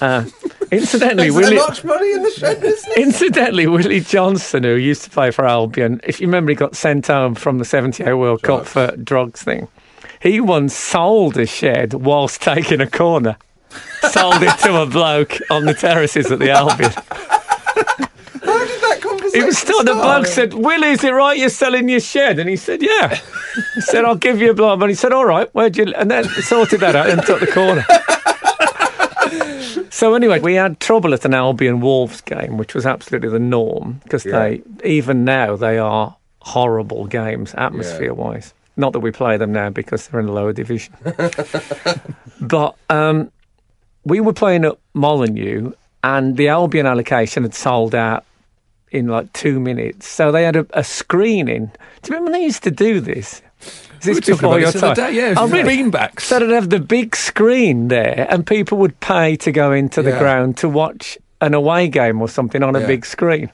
Uh, 0.00 0.24
incidentally, 0.70 1.30
Willie, 1.32 1.56
much 1.56 1.84
money 1.84 2.12
in 2.12 2.22
the 2.22 2.30
shed 2.30 2.60
business? 2.60 2.96
incidentally, 2.96 3.66
Willie 3.66 4.00
Johnston, 4.00 4.62
who 4.64 4.74
used 4.74 5.04
to 5.04 5.10
play 5.10 5.30
for 5.30 5.46
Albion, 5.46 6.00
if 6.04 6.20
you 6.20 6.26
remember, 6.26 6.50
he 6.50 6.56
got 6.56 6.76
sent 6.76 7.06
home 7.08 7.34
from 7.34 7.58
the 7.58 7.64
78 7.64 8.14
World 8.14 8.42
Cup 8.42 8.66
for 8.66 8.94
drugs 8.96 9.42
thing. 9.42 9.68
He 10.20 10.40
once 10.40 10.74
sold 10.74 11.36
a 11.36 11.46
shed 11.46 11.92
whilst 11.94 12.40
taking 12.40 12.80
a 12.80 12.86
corner. 12.88 13.36
sold 14.10 14.42
it 14.42 14.56
to 14.60 14.80
a 14.82 14.86
bloke 14.86 15.38
on 15.50 15.64
the 15.64 15.74
terraces 15.74 16.30
at 16.30 16.38
the 16.38 16.50
Albion. 16.50 16.90
How 16.90 18.58
did 18.66 18.80
that 18.80 18.98
conversation 19.02 19.40
He 19.40 19.44
was 19.44 19.58
still, 19.58 19.82
the 19.84 19.94
bloke 19.94 20.26
said, 20.26 20.54
Willie, 20.54 20.90
is 20.90 21.02
it 21.04 21.10
right 21.10 21.36
you're 21.36 21.48
selling 21.48 21.88
your 21.88 22.00
shed? 22.00 22.38
And 22.38 22.48
he 22.48 22.56
said, 22.56 22.82
yeah. 22.82 23.20
He 23.74 23.80
said, 23.80 24.04
I'll 24.04 24.14
give 24.14 24.40
you 24.40 24.50
a 24.50 24.54
blow. 24.54 24.72
And 24.72 24.84
he 24.84 24.94
said, 24.94 25.12
all 25.12 25.24
right, 25.24 25.48
where'd 25.54 25.76
you... 25.76 25.92
And 25.94 26.10
then 26.10 26.24
sorted 26.24 26.80
that 26.80 26.94
out 26.94 27.10
and 27.10 27.22
took 27.22 27.40
the 27.40 27.46
corner. 27.46 27.84
So 29.94 30.14
anyway, 30.14 30.40
we 30.40 30.54
had 30.54 30.80
trouble 30.80 31.14
at 31.14 31.24
an 31.24 31.34
Albion 31.34 31.80
Wolves 31.80 32.20
game, 32.20 32.56
which 32.56 32.74
was 32.74 32.84
absolutely 32.84 33.28
the 33.28 33.38
norm 33.38 34.00
because 34.02 34.26
Yeah. 34.26 34.32
they, 34.40 34.62
even 34.82 35.24
now, 35.24 35.54
they 35.54 35.78
are 35.78 36.16
horrible 36.40 37.06
games 37.06 37.54
atmosphere-wise. 37.56 38.54
Not 38.76 38.92
that 38.94 38.98
we 38.98 39.12
play 39.12 39.36
them 39.36 39.52
now 39.52 39.70
because 39.70 40.08
they're 40.08 40.18
in 40.18 40.26
the 40.26 40.32
lower 40.32 40.52
division. 40.52 40.94
but 42.40 42.74
um, 42.90 43.30
we 44.04 44.18
were 44.18 44.32
playing 44.32 44.64
at 44.64 44.76
Molineux, 44.94 45.70
and 46.02 46.36
the 46.36 46.48
Albion 46.48 46.86
allocation 46.86 47.44
had 47.44 47.54
sold 47.54 47.94
out 47.94 48.24
in 48.90 49.06
like 49.06 49.32
two 49.32 49.60
minutes. 49.60 50.08
So 50.08 50.32
they 50.32 50.42
had 50.42 50.56
a, 50.56 50.66
a 50.72 50.82
screening. 50.82 51.66
Do 51.66 52.08
you 52.08 52.16
remember 52.16 52.32
when 52.32 52.40
they 52.40 52.44
used 52.44 52.64
to 52.64 52.72
do 52.72 52.98
this? 52.98 53.42
Is 54.00 54.18
this 54.18 54.20
before 54.20 54.60
your 54.60 54.70
the 54.70 54.80
time? 54.80 54.94
day, 54.94 55.12
yeah, 55.12 55.34
Oh, 55.36 55.48
really? 55.48 55.76
beanbags. 55.78 56.20
So 56.20 56.38
they'd 56.38 56.50
have 56.54 56.68
the 56.70 56.78
big 56.80 57.16
screen 57.16 57.88
there, 57.88 58.26
and 58.28 58.46
people 58.46 58.76
would 58.78 58.98
pay 59.00 59.36
to 59.36 59.50
go 59.52 59.72
into 59.72 60.02
the 60.02 60.10
Yeah. 60.10 60.18
ground 60.18 60.56
to 60.58 60.68
watch 60.68 61.16
an 61.40 61.54
away 61.54 61.88
game 61.88 62.20
or 62.20 62.28
something 62.28 62.62
on 62.62 62.76
a 62.76 62.80
Yeah. 62.80 62.86
big 62.86 63.06
screen. 63.06 63.50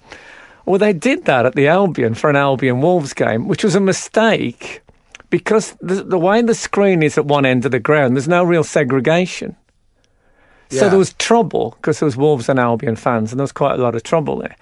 Well, 0.67 0.79
they 0.79 0.93
did 0.93 1.25
that 1.27 1.47
at 1.47 1.55
the 1.55 1.69
Albion 1.69 2.15
for 2.15 2.31
an 2.31 2.37
Albion 2.37 2.81
Wolves 2.81 3.13
game, 3.15 3.47
which 3.49 3.63
was 3.65 3.75
a 3.75 3.81
mistake 3.81 4.83
because 5.31 5.77
the, 5.81 6.03
the 6.03 6.19
way 6.19 6.43
the 6.43 6.55
screen 6.55 7.03
is 7.03 7.17
at 7.17 7.27
one 7.27 7.47
end 7.47 7.65
of 7.65 7.71
the 7.71 7.79
ground, 7.79 8.17
there's 8.17 8.29
no 8.29 8.43
real 8.45 8.65
segregation. 8.65 9.55
So 10.71 10.85
Yeah. 10.85 10.89
there 10.91 10.99
was 10.99 11.13
trouble 11.15 11.77
because 11.81 11.99
there 12.01 12.07
was 12.07 12.17
Wolves 12.17 12.49
and 12.49 12.59
Albion 12.59 12.97
fans, 12.97 13.33
and 13.33 13.39
there 13.41 13.45
was 13.45 13.53
quite 13.53 13.79
a 13.79 13.83
lot 13.83 13.95
of 13.95 14.03
trouble 14.03 14.37
there. 14.39 14.57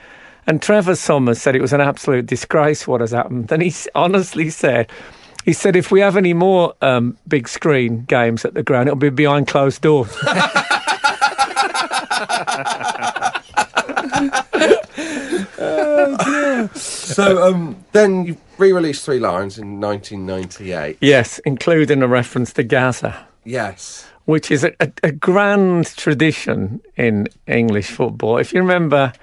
And 0.47 0.63
Trevor 0.63 0.95
Summers 0.95 1.41
said 1.43 1.55
it 1.55 1.61
was 1.61 1.75
an 1.75 1.83
absolute 1.83 2.25
disgrace 2.27 2.87
what 2.87 3.03
has 3.03 3.11
happened. 3.11 3.53
And 3.53 3.63
he 3.63 3.75
honestly 3.95 4.49
said, 4.49 4.89
he 5.49 5.55
said, 5.55 5.77
if 5.77 5.91
we 5.91 6.01
have 6.01 6.19
any 6.19 6.35
more 6.35 6.75
um, 6.83 7.17
big 7.27 7.49
screen 7.49 8.05
games 8.05 8.45
at 8.45 8.53
the 8.53 8.63
ground, 8.63 8.87
it'll 8.87 8.99
be 8.99 9.09
behind 9.09 9.49
closed 9.49 9.81
doors. 9.81 10.15
So 16.75 17.43
um, 17.43 17.83
then 17.93 18.27
you 18.27 18.37
re-released 18.59 19.05
Three 19.05 19.21
Lions 19.21 19.59
in 19.59 19.81
1998. 19.81 20.99
yes, 21.01 21.39
including 21.47 22.03
a 22.03 22.07
reference 22.07 22.53
to 22.53 22.63
Gazza. 22.63 23.27
Yes. 23.45 24.07
which 24.27 24.51
is 24.51 24.65
a, 24.65 24.73
a, 24.81 24.93
a 25.05 25.13
grand 25.13 25.97
tradition 25.97 26.83
in 26.99 27.29
English 27.47 27.91
football. 27.91 28.37
If 28.37 28.53
you 28.53 28.61
remember 28.61 29.15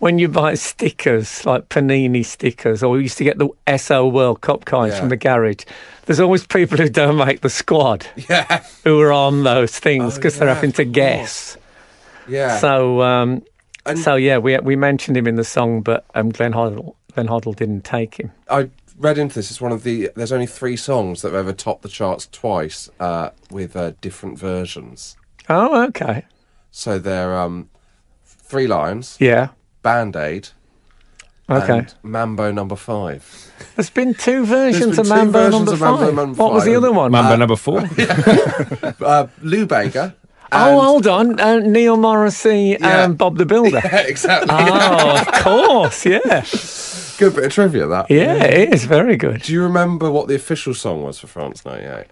when 0.00 0.18
you 0.18 0.28
buy 0.28 0.54
stickers, 0.54 1.46
like 1.46 1.68
Panini 1.68 2.24
stickers, 2.24 2.82
or 2.82 2.90
we 2.90 3.02
used 3.02 3.18
to 3.18 3.24
get 3.24 3.38
the 3.38 3.48
Esso 3.66 4.10
World 4.10 4.40
Cup 4.40 4.64
coins 4.64 4.94
Yeah. 4.94 5.00
from 5.00 5.08
the 5.10 5.16
garage, 5.16 5.64
there's 6.06 6.18
always 6.20 6.44
people 6.46 6.76
who 6.78 6.88
don't 6.88 7.16
make 7.16 7.42
the 7.42 7.48
squad 7.50 8.06
Yeah. 8.28 8.64
who 8.84 9.00
are 9.00 9.12
on 9.12 9.44
those 9.44 9.78
things 9.78 10.14
Oh, 10.14 10.16
because 10.16 10.38
they're 10.38 10.52
having 10.52 10.72
to 10.72 10.84
guess. 10.84 11.56
Yeah. 12.28 12.58
So, 12.58 13.00
um, 13.02 13.42
And- 13.86 13.98
so 13.98 14.14
yeah, 14.16 14.38
we 14.38 14.58
we 14.58 14.74
mentioned 14.76 15.16
him 15.16 15.26
in 15.26 15.36
the 15.36 15.44
song, 15.44 15.82
but 15.82 16.04
um, 16.14 16.30
Glenn 16.30 16.52
Hoddle 16.52 16.94
Glenn 17.14 17.28
Hoddle 17.28 17.54
didn't 17.56 17.84
take 17.84 18.14
him. 18.20 18.30
I 18.48 18.70
read 18.98 19.18
into 19.18 19.34
this. 19.36 19.50
It's 19.50 19.60
one 19.60 19.72
of 19.72 19.82
the. 19.82 20.10
There's 20.14 20.32
only 20.32 20.46
three 20.46 20.76
songs 20.76 21.22
that 21.22 21.28
have 21.32 21.40
ever 21.46 21.52
topped 21.52 21.82
the 21.82 21.88
charts 21.88 22.26
twice 22.30 22.88
uh, 23.00 23.30
with 23.50 23.74
uh, 23.76 23.92
different 24.00 24.38
versions. 24.38 25.16
Oh, 25.48 25.84
okay, 25.88 26.24
So 26.70 26.98
they're 26.98 27.36
um, 27.36 27.68
Three 28.24 28.66
Lions. 28.68 29.16
yeah, 29.18 29.48
Band 29.82 30.16
Aid, 30.16 30.48
okay. 31.48 31.78
and 31.78 31.94
Mambo 32.02 32.50
Number 32.52 32.76
Five. 32.76 33.52
There's 33.76 33.90
been 33.90 34.14
two 34.14 34.44
versions 34.46 34.96
been 34.96 35.00
of 35.00 35.06
two 35.06 35.14
Mambo 35.14 35.32
versions 35.50 35.52
number 35.52 35.72
of 35.72 35.80
Mambo 35.80 36.06
five. 36.06 36.14
number 36.14 36.42
what 36.42 36.52
was 36.52 36.64
the 36.64 36.74
other 36.76 36.92
one? 36.92 37.12
Mambo 37.12 37.36
number 37.36 37.56
four. 37.56 37.80
Uh, 39.00 39.26
Lou 39.42 39.66
Bega. 39.66 40.14
Oh, 40.52 40.80
hold 40.80 41.06
on. 41.06 41.38
Uh, 41.38 41.58
Neil 41.60 41.96
Morrissey 41.96 42.76
Yeah. 42.80 43.04
and 43.04 43.16
Bob 43.16 43.38
the 43.38 43.46
Builder. 43.46 43.80
Yeah, 43.84 43.98
exactly. 44.00 44.48
Oh, 44.50 45.20
of 45.20 45.32
course, 45.44 46.04
yeah. 46.04 46.44
Good 47.18 47.36
bit 47.36 47.44
of 47.44 47.52
trivia, 47.52 47.86
that. 47.86 48.10
Yeah, 48.10 48.42
it 48.44 48.74
is 48.74 48.84
very 48.84 49.16
good. 49.16 49.42
Do 49.42 49.52
you 49.52 49.62
remember 49.62 50.10
what 50.10 50.26
the 50.26 50.34
official 50.34 50.74
song 50.74 51.04
was 51.04 51.20
for 51.20 51.28
France 51.28 51.64
98? 51.64 52.06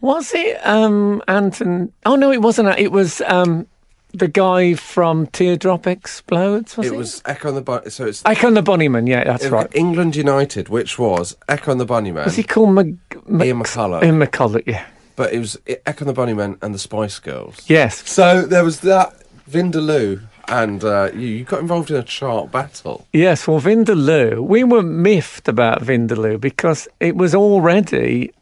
Was 0.00 0.34
it 0.34 0.56
um, 0.66 1.22
Anton? 1.28 1.92
Oh, 2.04 2.16
no, 2.16 2.32
it 2.32 2.42
wasn't. 2.42 2.76
It 2.76 2.90
was 2.90 3.20
um, 3.20 3.68
the 4.14 4.28
guy 4.28 4.74
from 4.74 5.26
Teardrop 5.28 5.86
Explodes, 5.86 6.76
was 6.76 6.86
it? 6.86 6.92
it 6.92 6.96
was 6.96 7.22
Echo 7.26 7.48
and 7.48 7.56
the 7.56 7.62
Bunny. 7.62 7.90
So 7.90 8.06
it's 8.06 8.22
Echo 8.24 8.46
and 8.48 8.56
the 8.56 8.62
Bunnyman, 8.62 9.08
yeah, 9.08 9.24
that's 9.24 9.46
right. 9.48 9.68
England 9.74 10.16
United, 10.16 10.68
which 10.68 10.98
was 10.98 11.36
Echo 11.48 11.72
and 11.72 11.80
the 11.80 11.86
Bunnymen, 11.86 12.24
Was 12.24 12.36
he 12.36 12.42
called 12.44 12.70
Mc... 12.74 12.94
Mc- 13.28 13.46
Ian 13.46 13.58
McCulloch. 13.60 14.04
Ian 14.04 14.18
McCulloch, 14.20 14.66
yeah. 14.66 14.86
but 15.16 15.32
it 15.32 15.38
was 15.38 15.58
Echo 15.66 16.06
and 16.06 16.16
the 16.16 16.20
Bunnymen 16.20 16.58
and 16.62 16.74
the 16.74 16.78
Spice 16.78 17.18
Girls. 17.18 17.68
Yes. 17.68 18.08
So 18.08 18.42
there 18.42 18.64
was 18.64 18.80
that 18.80 19.14
Vindaloo, 19.50 20.22
and 20.48 20.84
uh, 20.84 21.10
you, 21.14 21.26
you 21.26 21.44
got 21.44 21.60
involved 21.60 21.90
in 21.90 21.96
a 21.96 22.02
chart 22.02 22.50
battle. 22.52 23.06
Yes, 23.12 23.48
well, 23.48 23.60
Vindaloo, 23.60 24.40
we 24.46 24.62
were 24.64 24.82
miffed 24.82 25.48
about 25.48 25.82
Vindaloo 25.82 26.40
because 26.40 26.86
it 27.00 27.16
was 27.16 27.34
already, 27.34 28.32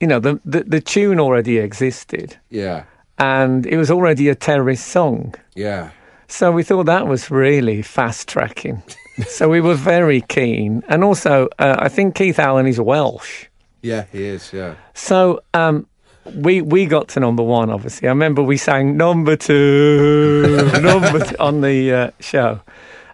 you 0.00 0.06
know, 0.06 0.20
the, 0.20 0.40
the, 0.44 0.64
the 0.64 0.80
tune 0.80 1.18
already 1.20 1.58
existed 1.58 2.36
Yeah, 2.50 2.84
and 3.20 3.66
it 3.66 3.76
was 3.76 3.90
already 3.90 4.28
a 4.28 4.34
terrorist 4.34 4.88
song. 4.88 5.34
yeah. 5.54 5.90
So 6.26 6.52
we 6.52 6.62
thought 6.62 6.86
that 6.86 7.08
was 7.08 7.28
really 7.28 7.82
fast 7.82 8.28
tracking. 8.28 8.84
so 9.26 9.48
we 9.48 9.60
were 9.60 9.74
very 9.74 10.20
keen. 10.20 10.80
And 10.88 11.02
also, 11.02 11.48
uh, 11.58 11.74
I 11.80 11.88
think 11.88 12.14
Keith 12.14 12.38
Allen 12.38 12.68
is 12.68 12.80
Welsh. 12.80 13.46
Yeah, 13.82 14.04
he 14.12 14.26
is, 14.26 14.52
yeah. 14.52 14.76
So 14.94 15.40
um, 15.54 15.88
we 16.36 16.62
we 16.62 16.86
got 16.86 17.08
to 17.08 17.20
number 17.20 17.42
one, 17.42 17.68
obviously. 17.68 18.06
I 18.06 18.12
remember 18.12 18.44
we 18.44 18.56
sang 18.56 18.96
number 18.96 19.34
two, 19.34 20.70
number 20.80 21.18
two 21.18 21.36
on 21.40 21.62
the 21.62 21.92
uh, 21.92 22.10
show. 22.20 22.60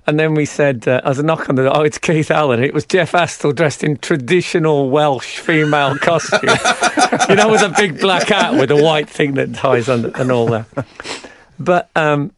And 0.09 0.21
then 0.21 0.35
we 0.35 0.45
said, 0.45 0.87
uh, 0.87 1.01
as 1.05 1.19
a 1.19 1.23
knock 1.25 1.49
on 1.49 1.57
the 1.57 1.65
door, 1.65 1.77
oh, 1.77 1.83
it's 1.83 1.99
Keith 1.99 2.31
Allen. 2.31 2.63
It 2.63 2.73
was 2.73 2.87
Jeff 2.87 3.13
Astle 3.13 3.55
dressed 3.55 3.83
in 3.83 3.97
traditional 3.97 4.89
Welsh 4.91 5.39
female 5.39 5.99
costume. 6.01 6.41
you 7.29 7.35
know, 7.35 7.51
with 7.51 7.63
a 7.63 7.75
big 7.77 8.01
black 8.01 8.29
hat 8.29 8.55
with 8.55 8.71
a 8.71 8.77
white 8.83 9.09
thing 9.09 9.35
that 9.35 9.55
ties 9.55 9.89
on 9.89 10.07
and 10.15 10.31
all 10.31 10.47
that. 10.47 10.67
But 11.59 11.91
um, 11.97 12.33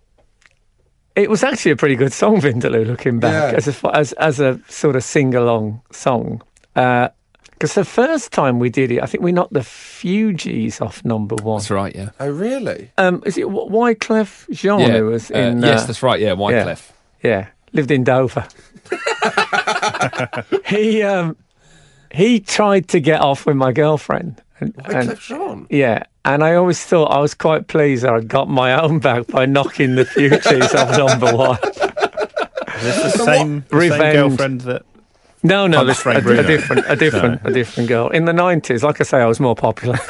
it 1.15 1.29
was 1.29 1.43
actually 1.45 1.73
a 1.73 1.77
pretty 1.77 1.97
good 1.97 2.13
song, 2.13 2.41
Vindaloo, 2.41 2.87
looking 2.87 3.21
back, 3.21 3.53
Yeah. 3.53 3.57
as, 3.59 3.69
a, 3.85 3.97
as, 3.97 4.13
as 4.15 4.41
a 4.41 4.61
sort 4.69 4.97
of 4.97 5.05
sing 5.05 5.35
along 5.35 5.83
song. 5.91 6.41
Because 6.75 7.75
the 7.75 7.85
first 7.85 8.31
time 8.33 8.61
we 8.61 8.71
did 8.71 8.93
it, 8.93 9.03
I 9.03 9.07
think 9.07 9.23
we 9.25 9.33
knocked 9.33 9.53
the 9.53 9.61
Fugees 9.61 10.81
off 10.81 11.05
number 11.05 11.35
one. 11.35 11.59
That's 11.59 11.71
right, 11.71 11.95
yeah. 11.95 12.11
Oh, 12.21 12.31
really? 12.31 12.93
Um, 12.97 13.21
is 13.27 13.37
it 13.37 13.43
W- 13.43 13.69
Wyclef 13.69 14.49
Jean 14.53 14.79
yeah. 14.81 14.91
who 14.99 15.07
was 15.07 15.31
uh, 15.33 15.35
in? 15.39 15.61
yes, 15.61 15.83
uh, 15.83 15.87
that's 15.89 16.03
right, 16.05 16.21
yeah, 16.21 16.31
Wyclef. 16.37 16.93
yeah, 17.23 17.49
lived 17.73 17.91
in 17.91 18.05
Dover. 18.05 18.47
he 20.67 21.03
um, 21.03 21.37
he 22.13 22.41
tried 22.41 22.89
to 22.89 23.01
get 23.01 23.21
off 23.21 23.47
with 23.47 23.57
my 23.57 23.73
girlfriend. 23.73 24.43
And, 24.61 24.75
and- 24.87 25.09
Wyclef 25.11 25.21
Jean? 25.21 25.67
yeah, 25.71 26.05
and 26.25 26.43
I 26.43 26.55
always 26.55 26.83
thought 26.85 27.07
I 27.07 27.21
was 27.21 27.35
quite 27.35 27.69
pleased 27.69 28.03
that 28.03 28.13
I 28.13 28.21
got 28.21 28.49
my 28.49 28.81
own 28.81 28.99
back 28.99 29.29
by 29.29 29.47
knocking 29.47 29.95
the 29.95 30.05
Fugees 30.05 30.75
off 30.75 30.97
number 30.99 31.35
one. 31.37 31.59
Is 32.79 32.83
this 32.83 33.03
the 33.03 33.25
same, 33.25 33.61
the 33.61 33.71
same 33.71 33.79
Revenge. 33.79 34.15
girlfriend 34.15 34.61
that? 34.63 34.83
No, 35.45 35.69
no, 35.69 35.79
Punch 35.79 35.89
this, 35.89 36.01
Frank 36.03 36.25
a, 36.25 36.39
a 36.41 36.43
different, 36.43 36.85
a 36.89 36.97
different, 36.97 37.41
a 37.45 37.53
different 37.53 37.89
girl. 37.89 38.09
In 38.09 38.25
the 38.25 38.33
nineties, 38.33 38.83
like 38.83 39.01
I 39.01 39.05
say, 39.05 39.19
I 39.19 39.27
was 39.27 39.39
more 39.39 39.55
popular. 39.55 39.97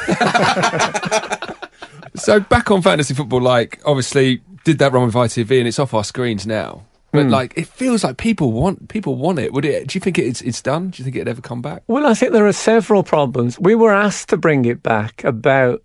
So 2.15 2.39
back 2.39 2.69
on 2.69 2.81
fantasy 2.81 3.13
football, 3.13 3.41
like 3.41 3.79
obviously 3.85 4.41
did 4.65 4.79
that 4.79 4.91
run 4.91 5.05
with 5.05 5.15
ITV 5.15 5.59
and 5.59 5.67
it's 5.67 5.79
off 5.79 5.93
our 5.93 6.03
screens 6.03 6.45
now. 6.45 6.83
But 7.11 7.25
Hmm. 7.25 7.29
like 7.31 7.53
it 7.57 7.67
feels 7.67 8.03
like 8.03 8.17
people 8.17 8.51
want 8.51 8.87
people 8.87 9.15
want 9.15 9.39
it. 9.39 9.51
Would 9.53 9.65
it? 9.65 9.87
Do 9.87 9.97
you 9.97 10.01
think 10.01 10.19
it's 10.19 10.41
it's 10.41 10.61
done? 10.61 10.89
Do 10.91 10.99
you 10.99 11.03
think 11.03 11.15
it'd 11.15 11.27
ever 11.27 11.41
come 11.41 11.61
back? 11.61 11.81
Well, 11.87 12.05
I 12.05 12.13
think 12.13 12.33
there 12.33 12.45
are 12.45 12.53
several 12.53 13.01
problems. 13.03 13.59
We 13.59 13.73
were 13.75 13.93
asked 13.93 14.29
to 14.29 14.37
bring 14.37 14.65
it 14.65 14.83
back 14.83 15.23
about, 15.23 15.81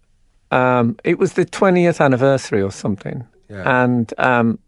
um, 0.50 0.96
it 1.02 1.18
was 1.18 1.32
the 1.32 1.46
20th 1.46 2.00
anniversary 2.00 2.60
or 2.62 2.70
something. 2.70 3.24
Yeah. 3.48 3.84
And 3.84 4.12
um, 4.18 4.58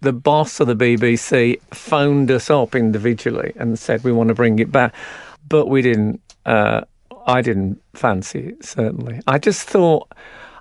the 0.00 0.12
boss 0.14 0.58
of 0.60 0.66
the 0.68 0.74
BBC 0.74 1.60
phoned 1.72 2.30
us 2.30 2.48
up 2.48 2.74
individually 2.74 3.52
and 3.56 3.78
said, 3.78 4.02
we 4.02 4.12
want 4.12 4.28
to 4.28 4.34
bring 4.34 4.58
it 4.58 4.72
back. 4.72 4.94
But 5.48 5.66
we 5.66 5.82
didn't, 5.82 6.20
uh, 6.46 6.80
I 7.26 7.42
didn't 7.42 7.82
fancy 7.94 8.38
it, 8.40 8.64
certainly. 8.64 9.20
I 9.26 9.38
just 9.38 9.68
thought, 9.68 10.08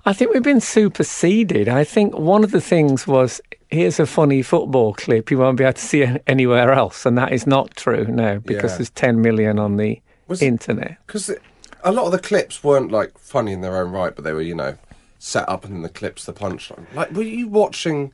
I 0.05 0.13
think 0.13 0.33
we've 0.33 0.43
been 0.43 0.61
superseded. 0.61 1.67
I 1.69 1.83
think 1.83 2.17
one 2.17 2.43
of 2.43 2.51
the 2.51 2.61
things 2.61 3.05
was 3.05 3.41
here's 3.69 3.99
a 3.99 4.05
funny 4.05 4.41
football 4.41 4.93
clip 4.93 5.29
you 5.29 5.37
won't 5.37 5.57
be 5.57 5.63
able 5.63 5.73
to 5.73 5.81
see 5.81 6.01
it 6.01 6.23
anywhere 6.27 6.71
else, 6.71 7.05
and 7.05 7.17
that 7.17 7.31
is 7.33 7.45
not 7.45 7.75
true 7.75 8.05
now 8.05 8.37
because 8.39 8.71
Yeah. 8.71 8.77
there's 8.77 8.89
10 8.91 9.21
million 9.21 9.59
on 9.59 9.77
the 9.77 10.01
Was- 10.27 10.41
internet. 10.41 10.97
Because 11.05 11.31
a 11.83 11.91
lot 11.91 12.05
of 12.05 12.11
the 12.11 12.19
clips 12.19 12.63
weren't 12.63 12.91
like 12.91 13.17
funny 13.17 13.51
in 13.51 13.61
their 13.61 13.77
own 13.77 13.91
right, 13.91 14.15
but 14.15 14.23
they 14.23 14.33
were, 14.33 14.41
you 14.41 14.55
know, 14.55 14.75
set 15.19 15.47
up 15.49 15.65
and 15.65 15.73
then 15.75 15.81
the 15.81 15.89
clips, 15.89 16.25
the 16.25 16.33
punchline. 16.33 16.85
Like, 16.95 17.11
were 17.11 17.21
you 17.23 17.47
watching 17.47 18.11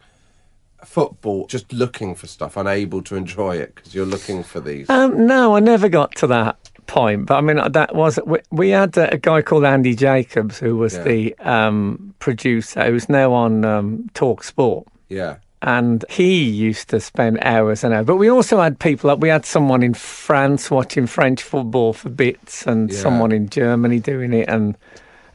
football 0.83 1.47
just 1.47 1.71
looking 1.73 2.13
for 2.15 2.27
stuff, 2.27 2.57
unable 2.57 3.01
to 3.03 3.15
enjoy 3.15 3.55
it 3.57 3.73
because 3.75 3.95
you're 3.95 4.05
looking 4.05 4.43
for 4.43 4.59
these? 4.59 4.89
Um, 4.89 5.25
no, 5.25 5.55
I 5.55 5.59
never 5.59 5.87
got 5.89 6.15
to 6.15 6.27
that 6.27 6.57
point. 6.87 7.25
But 7.27 7.35
I 7.37 7.41
mean, 7.41 7.59
that 7.71 7.95
was 7.95 8.19
we, 8.25 8.39
we 8.51 8.69
had 8.69 8.97
a, 8.97 9.13
a 9.13 9.17
guy 9.17 9.41
called 9.41 9.65
Andy 9.65 9.95
Jacobs 9.95 10.59
who 10.59 10.77
was 10.77 10.95
Yeah. 10.95 11.03
the 11.03 11.35
um, 11.39 12.13
producer, 12.19 12.85
who's 12.85 13.09
now 13.09 13.33
on 13.33 13.65
um, 13.65 14.09
Talk 14.13 14.43
Sport. 14.43 14.87
Yeah. 15.09 15.37
And 15.61 16.05
he 16.09 16.43
used 16.43 16.89
to 16.89 16.99
spend 16.99 17.39
hours 17.41 17.83
and 17.83 17.93
hours. 17.93 18.05
But 18.05 18.17
we 18.17 18.29
also 18.29 18.61
had 18.61 18.77
people 18.79 19.09
like 19.09 19.19
we 19.19 19.29
had 19.29 19.45
someone 19.45 19.81
in 19.81 19.93
France 19.95 20.69
watching 20.69 21.07
French 21.07 21.41
football 21.41 21.93
for 21.93 22.09
bits, 22.09 22.67
and 22.67 22.91
Yeah. 22.91 22.99
someone 22.99 23.31
in 23.31 23.49
Germany 23.49 23.99
doing 23.99 24.33
it, 24.33 24.47
and 24.47 24.77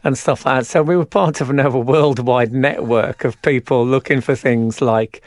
and 0.03 0.17
stuff 0.17 0.45
like 0.45 0.59
that. 0.61 0.65
So 0.65 0.83
we 0.83 0.95
were 0.95 1.05
part 1.05 1.41
of 1.41 1.49
another 1.49 1.77
worldwide 1.79 2.53
network 2.53 3.23
of 3.25 3.41
people 3.41 3.85
looking 3.85 4.21
for 4.21 4.35
things 4.35 4.81
like 4.81 5.21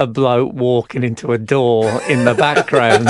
a 0.00 0.06
bloke 0.06 0.54
walking 0.54 1.04
into 1.04 1.30
a 1.32 1.38
door 1.38 2.00
in 2.08 2.24
the 2.24 2.34
background 2.34 3.06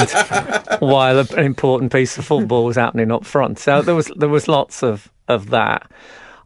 while 0.81 1.21
an 1.21 1.39
important 1.39 1.93
piece 1.93 2.19
of 2.19 2.25
football 2.25 2.65
was 2.65 2.75
happening 2.77 3.13
up 3.13 3.25
front. 3.25 3.61
So 3.61 3.81
there 3.81 3.95
was 3.95 4.11
there 4.17 4.29
was 4.29 4.49
lots 4.49 4.83
of 4.83 5.09
of 5.29 5.51
that. 5.51 5.89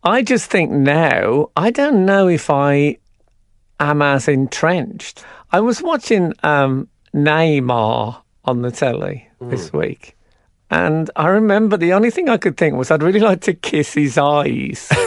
I 0.05 0.23
just 0.23 0.51
think 0.51 0.71
now 0.71 1.51
I 1.57 1.71
don't 1.71 2.05
know 2.05 2.29
if 2.29 2.51
I 2.51 2.99
am 3.81 4.03
as 4.03 4.29
entrenched. 4.29 5.25
I 5.51 5.61
was 5.61 5.81
watching 5.81 6.35
um, 6.43 6.89
Neymar 7.15 8.21
on 8.45 8.61
the 8.61 8.71
telly 8.71 9.27
this 9.41 9.73
week. 9.73 10.15
And 10.71 11.11
I 11.17 11.29
remember 11.29 11.79
the 11.79 11.95
only 11.95 12.11
thing 12.11 12.29
I 12.29 12.37
could 12.37 12.59
think 12.59 12.77
was 12.77 12.91
I'd 12.91 13.03
really 13.03 13.21
like 13.21 13.41
to 13.43 13.55
kiss 13.55 13.95
his 13.95 14.19
eyes. 14.19 14.91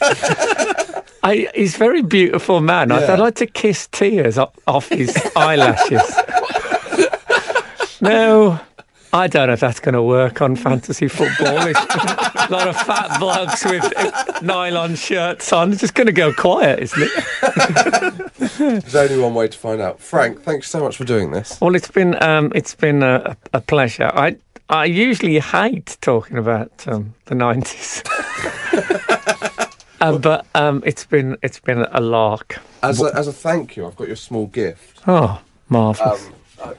I, 1.22 1.48
he's 1.54 1.74
a 1.74 1.78
very 1.78 2.02
beautiful 2.02 2.60
man. 2.60 2.92
I'd, 2.92 3.04
I'd 3.04 3.18
like 3.18 3.36
to 3.36 3.46
kiss 3.46 3.88
tears 3.88 4.38
off, 4.38 4.54
off 4.66 4.88
his 4.88 5.16
eyelashes. 5.34 6.00
no, 8.00 8.60
I 9.12 9.26
don't 9.26 9.46
know 9.46 9.54
if 9.54 9.60
that's 9.60 9.80
going 9.80 9.94
to 9.94 10.02
work 10.02 10.42
on 10.42 10.54
fantasy 10.54 11.08
football. 11.08 11.58
A 11.58 12.48
lot 12.50 12.68
of 12.68 12.76
fat 12.76 13.18
blokes 13.18 13.64
with 13.64 14.42
nylon 14.42 14.96
shirts 14.96 15.52
on. 15.52 15.72
It's 15.72 15.80
just 15.80 15.94
going 15.94 16.06
to 16.06 16.12
go 16.12 16.32
quiet, 16.32 16.80
isn't 16.80 17.02
it? 17.02 18.32
There's 18.58 18.94
only 18.94 19.18
one 19.18 19.34
way 19.34 19.48
to 19.48 19.58
find 19.58 19.80
out. 19.80 20.00
Frank, 20.00 20.42
thanks 20.42 20.68
so 20.68 20.80
much 20.80 20.96
for 20.96 21.04
doing 21.04 21.30
this. 21.30 21.60
Well, 21.60 21.74
it's 21.74 21.90
been 21.90 22.20
um, 22.22 22.52
it's 22.54 22.74
been 22.74 23.02
a, 23.02 23.36
a 23.54 23.60
pleasure. 23.60 24.10
I 24.14 24.36
I 24.68 24.84
usually 24.84 25.38
hate 25.38 25.96
talking 26.00 26.36
about 26.36 26.86
um, 26.86 27.14
the 27.26 27.34
nineties, 27.34 28.02
um, 30.00 30.20
but 30.20 30.46
um, 30.54 30.82
it's 30.86 31.04
been 31.04 31.36
it's 31.42 31.60
been 31.60 31.86
a 31.90 32.00
lark. 32.00 32.58
As 32.82 33.00
a, 33.02 33.10
as 33.14 33.26
a 33.28 33.32
thank 33.32 33.76
you, 33.76 33.86
I've 33.86 33.96
got 33.96 34.06
your 34.06 34.16
small 34.16 34.46
gift. 34.46 35.00
Oh, 35.06 35.40
marvelous! 35.68 36.26
Um, 36.26 36.34
uh, 36.62 36.74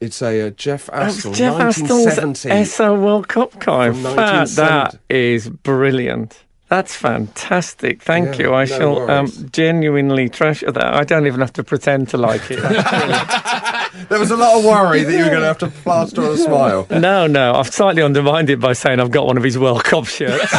it's 0.00 0.22
a 0.22 0.46
uh, 0.48 0.50
Jeff 0.50 0.86
Astle, 0.88 1.34
Jeff 1.34 1.54
1970. 1.58 2.50
Astle's 2.50 2.68
Esso 2.78 3.00
World 3.00 3.28
Cup 3.28 3.52
coin. 3.60 3.92
From 3.94 4.02
That, 4.02 4.16
1970. 4.16 4.98
that 5.08 5.14
is 5.14 5.48
brilliant. 5.50 6.44
That's 6.68 6.94
fantastic. 6.94 8.02
Thank 8.02 8.38
Yeah, 8.38 8.44
you. 8.46 8.54
I 8.54 8.64
no 8.64 8.66
shall 8.66 9.10
um, 9.10 9.32
genuinely 9.52 10.28
treasure 10.28 10.70
that. 10.70 10.94
I 10.94 11.04
don't 11.04 11.26
even 11.26 11.40
have 11.40 11.52
to 11.54 11.64
pretend 11.64 12.10
to 12.10 12.18
like 12.18 12.42
it. 12.50 12.58
There 14.08 14.18
was 14.18 14.30
a 14.30 14.36
lot 14.36 14.56
of 14.58 14.64
worry 14.64 15.02
that 15.02 15.12
you 15.12 15.24
were 15.24 15.30
going 15.30 15.40
to 15.40 15.46
have 15.46 15.58
to 15.58 15.68
plaster 15.68 16.22
on 16.22 16.32
a 16.32 16.36
smile. 16.36 16.86
no, 16.90 17.26
no. 17.26 17.54
I've 17.54 17.72
slightly 17.72 18.02
undermined 18.02 18.48
it 18.48 18.60
by 18.60 18.72
saying 18.72 19.00
I've 19.00 19.10
got 19.10 19.26
one 19.26 19.36
of 19.36 19.42
his 19.42 19.58
World 19.58 19.82
Cup 19.84 20.06
shirts. 20.06 20.52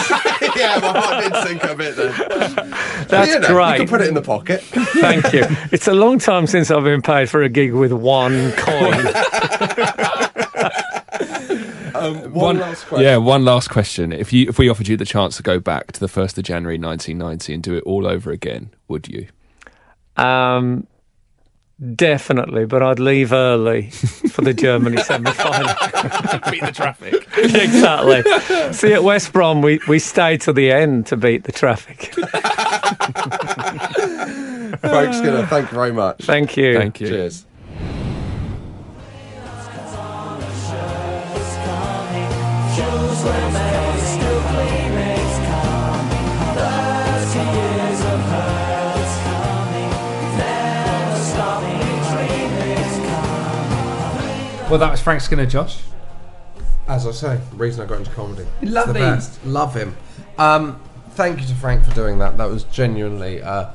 yeah, 0.57 0.78
my 0.82 0.99
heart 0.99 1.24
did 1.24 1.47
sink 1.47 1.64
a 1.64 1.76
bit 1.76 1.95
then. 1.95 2.12
That's 3.07 3.32
you 3.32 3.39
know, 3.39 3.47
great. 3.47 3.74
You 3.74 3.78
can 3.86 3.88
put 3.88 4.01
it 4.01 4.07
in 4.07 4.14
the 4.14 4.22
pocket. 4.22 4.62
Thank 4.62 5.32
you. 5.32 5.45
It's 5.72 5.88
a 5.88 5.93
long 5.93 6.20
time 6.20 6.47
since 6.47 6.70
I've 6.70 6.84
been 6.84 7.01
paid 7.01 7.30
for 7.30 7.41
a 7.41 7.49
gig 7.49 7.74
with 7.74 7.93
one 7.93 8.51
coin. 8.53 9.05
Um, 12.00 12.34
one, 12.34 12.60
last 12.60 12.86
question. 12.86 13.06
Yeah, 13.06 13.18
one 13.18 13.45
last 13.45 13.70
question. 13.70 14.12
If 14.12 14.32
you 14.34 14.47
if 14.50 14.58
we 14.58 14.70
offered 14.70 14.88
you 14.88 14.97
the 14.97 15.06
chance 15.06 15.38
to 15.38 15.43
go 15.43 15.60
back 15.60 15.91
to 15.93 16.00
the 16.00 16.08
first 16.08 16.38
of 16.38 16.43
January 16.43 16.78
1990 16.78 17.54
and 17.54 17.64
do 17.64 17.76
it 17.76 17.84
all 17.84 18.08
over 18.08 18.32
again, 18.32 18.72
would 18.88 19.08
you? 19.08 19.28
Um, 20.18 20.88
definitely, 21.95 22.66
but 22.66 22.84
I'd 22.84 23.00
leave 23.00 23.32
early 23.32 23.89
for 23.89 24.41
the 24.41 24.54
Germany 24.54 24.97
semi-final. 25.04 25.68
To 25.68 26.41
beat 26.52 26.62
the 26.62 26.72
traffic. 26.72 27.28
exactly. 27.38 28.24
See, 28.74 28.93
at 28.93 29.04
West 29.04 29.32
Brom, 29.32 29.62
we, 29.62 29.80
we 29.88 30.00
stayed 30.00 30.41
to 30.41 30.54
the 30.54 30.72
end 30.72 31.08
to 31.08 31.18
beat 31.18 31.43
the 31.43 31.52
traffic. 31.52 32.14
Frank 34.80 35.14
Skinner, 35.14 35.45
thank 35.45 35.72
you 35.72 35.76
very 35.76 35.91
much. 35.91 36.24
Thank 36.26 36.58
you. 36.58 36.78
Thank 36.78 37.00
you. 37.02 37.08
Cheers. 37.08 37.45
Well, 54.70 54.78
that 54.78 54.91
was 54.91 55.01
Frank 55.01 55.22
Skinner, 55.22 55.47
Josh. 55.47 55.80
As 56.88 57.07
I 57.07 57.11
say, 57.11 57.39
the 57.49 57.55
reason 57.55 57.82
I 57.84 57.88
got 57.88 57.97
into 57.99 58.11
comedy. 58.11 58.45
It's 58.61 58.72
Love 58.72 58.88
the 58.88 58.93
these. 58.93 59.01
best. 59.01 59.45
Love 59.45 59.74
him. 59.74 59.97
Um, 60.38 60.80
thank 61.11 61.41
you 61.41 61.47
to 61.47 61.55
Frank 61.55 61.84
for 61.84 61.93
doing 61.95 62.20
that. 62.20 62.38
That 62.38 62.49
was 62.49 62.65
genuinely 62.65 63.41
uh, 63.41 63.72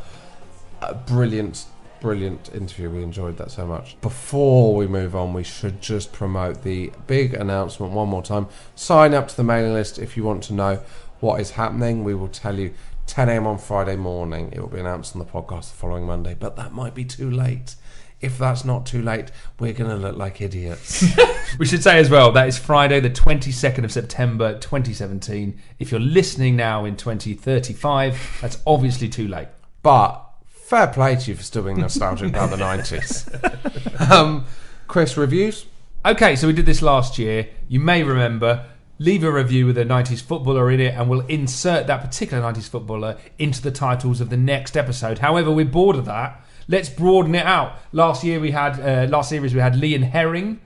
a 0.83 0.95
brilliant, 0.95 1.65
brilliant 2.01 2.55
interview. 2.55 2.91
We 2.91 3.03
enjoyed 3.03 3.39
that 3.39 3.51
so 3.51 3.67
much. 3.67 4.01
Before 4.03 4.77
we 4.77 4.87
move 4.87 5.17
on, 5.17 5.33
we 5.33 5.43
should 5.43 5.83
just 5.83 6.13
promote 6.13 6.63
the 6.63 6.93
big 7.09 7.35
announcement 7.35 7.93
one 7.93 8.09
more 8.09 8.23
time. 8.23 8.47
Sign 8.77 9.15
up 9.15 9.27
to 9.27 9.37
the 9.37 9.43
mailing 9.45 9.73
list 9.73 9.99
if 9.99 10.17
you 10.17 10.23
want 10.23 10.45
to 10.45 10.53
know 10.55 10.81
what 11.19 11.41
is 11.41 11.51
happening. 11.53 12.05
We 12.05 12.15
will 12.15 12.29
tell 12.29 12.57
you 12.57 12.73
10 13.09 13.29
a.m. 13.29 13.49
on 13.49 13.59
Friday 13.59 13.97
morning. 13.97 14.51
It 14.53 14.61
will 14.61 14.69
be 14.69 14.79
announced 14.79 15.17
on 15.17 15.19
the 15.19 15.27
podcast 15.27 15.71
the 15.73 15.77
following 15.77 16.07
Monday, 16.07 16.37
but 16.39 16.55
that 16.55 16.73
might 16.73 16.95
be 16.95 17.05
too 17.05 17.29
late. 17.29 17.75
If 18.21 18.39
that's 18.39 18.65
not 18.65 18.87
too 18.87 19.03
late, 19.03 19.31
we're 19.59 19.73
going 19.73 19.91
to 19.91 19.97
look 19.97 20.17
like 20.17 20.41
idiots. 20.41 21.05
We 21.59 21.67
should 21.67 21.83
say 21.83 21.99
as 21.99 22.11
well 22.11 22.33
that 22.33 22.49
is 22.49 22.59
Friday, 22.59 22.99
the 23.01 23.11
22nd 23.11 23.85
of 23.85 23.93
September 23.93 24.59
2017. 24.59 25.61
If 25.79 25.93
you're 25.93 26.01
listening 26.01 26.57
now 26.57 26.85
in 26.85 26.97
2035, 26.97 28.39
that's 28.41 28.59
obviously 28.67 29.09
too 29.09 29.29
late. 29.29 29.49
But 29.83 30.21
fair 30.47 30.89
play 30.89 31.15
to 31.15 31.31
you 31.31 31.37
for 31.37 31.43
still 31.43 31.63
being 31.63 31.79
nostalgic 31.79 32.31
about 32.31 32.51
the 32.51 32.57
90s. 34.01 34.11
Um, 34.11 34.47
Chris, 34.89 35.17
reviews? 35.17 35.67
Okay, 36.05 36.35
so 36.35 36.47
we 36.49 36.53
did 36.53 36.67
this 36.67 36.83
last 36.83 37.19
year. 37.19 37.49
You 37.69 37.81
may 37.81 38.03
remember. 38.03 38.67
Leave 38.99 39.25
a 39.25 39.31
review 39.31 39.67
with 39.67 39.77
a 39.77 39.85
90s 39.85 40.23
footballer 40.23 40.71
in 40.71 40.79
it, 40.79 40.95
and 40.95 41.11
we'll 41.11 41.27
insert 41.27 41.89
that 41.89 42.01
particular 42.01 42.43
90s 42.43 42.69
footballer 42.69 43.17
into 43.39 43.61
the 43.61 43.73
titles 43.73 44.21
of 44.21 44.31
the 44.31 44.37
next 44.37 44.77
episode. 44.77 45.19
However, 45.19 45.51
we're 45.51 45.65
bored 45.65 45.97
of 45.97 46.05
that. 46.05 46.44
Let's 46.69 46.89
broaden 46.89 47.35
it 47.35 47.45
out. 47.47 47.79
Last 47.93 48.25
year 48.25 48.41
we 48.41 48.51
had, 48.51 48.81
uh, 48.81 49.09
last 49.11 49.29
series 49.29 49.55
we 49.55 49.61
had 49.61 49.77
Lee 49.77 49.95
and 49.95 50.05
Herring 50.05 50.61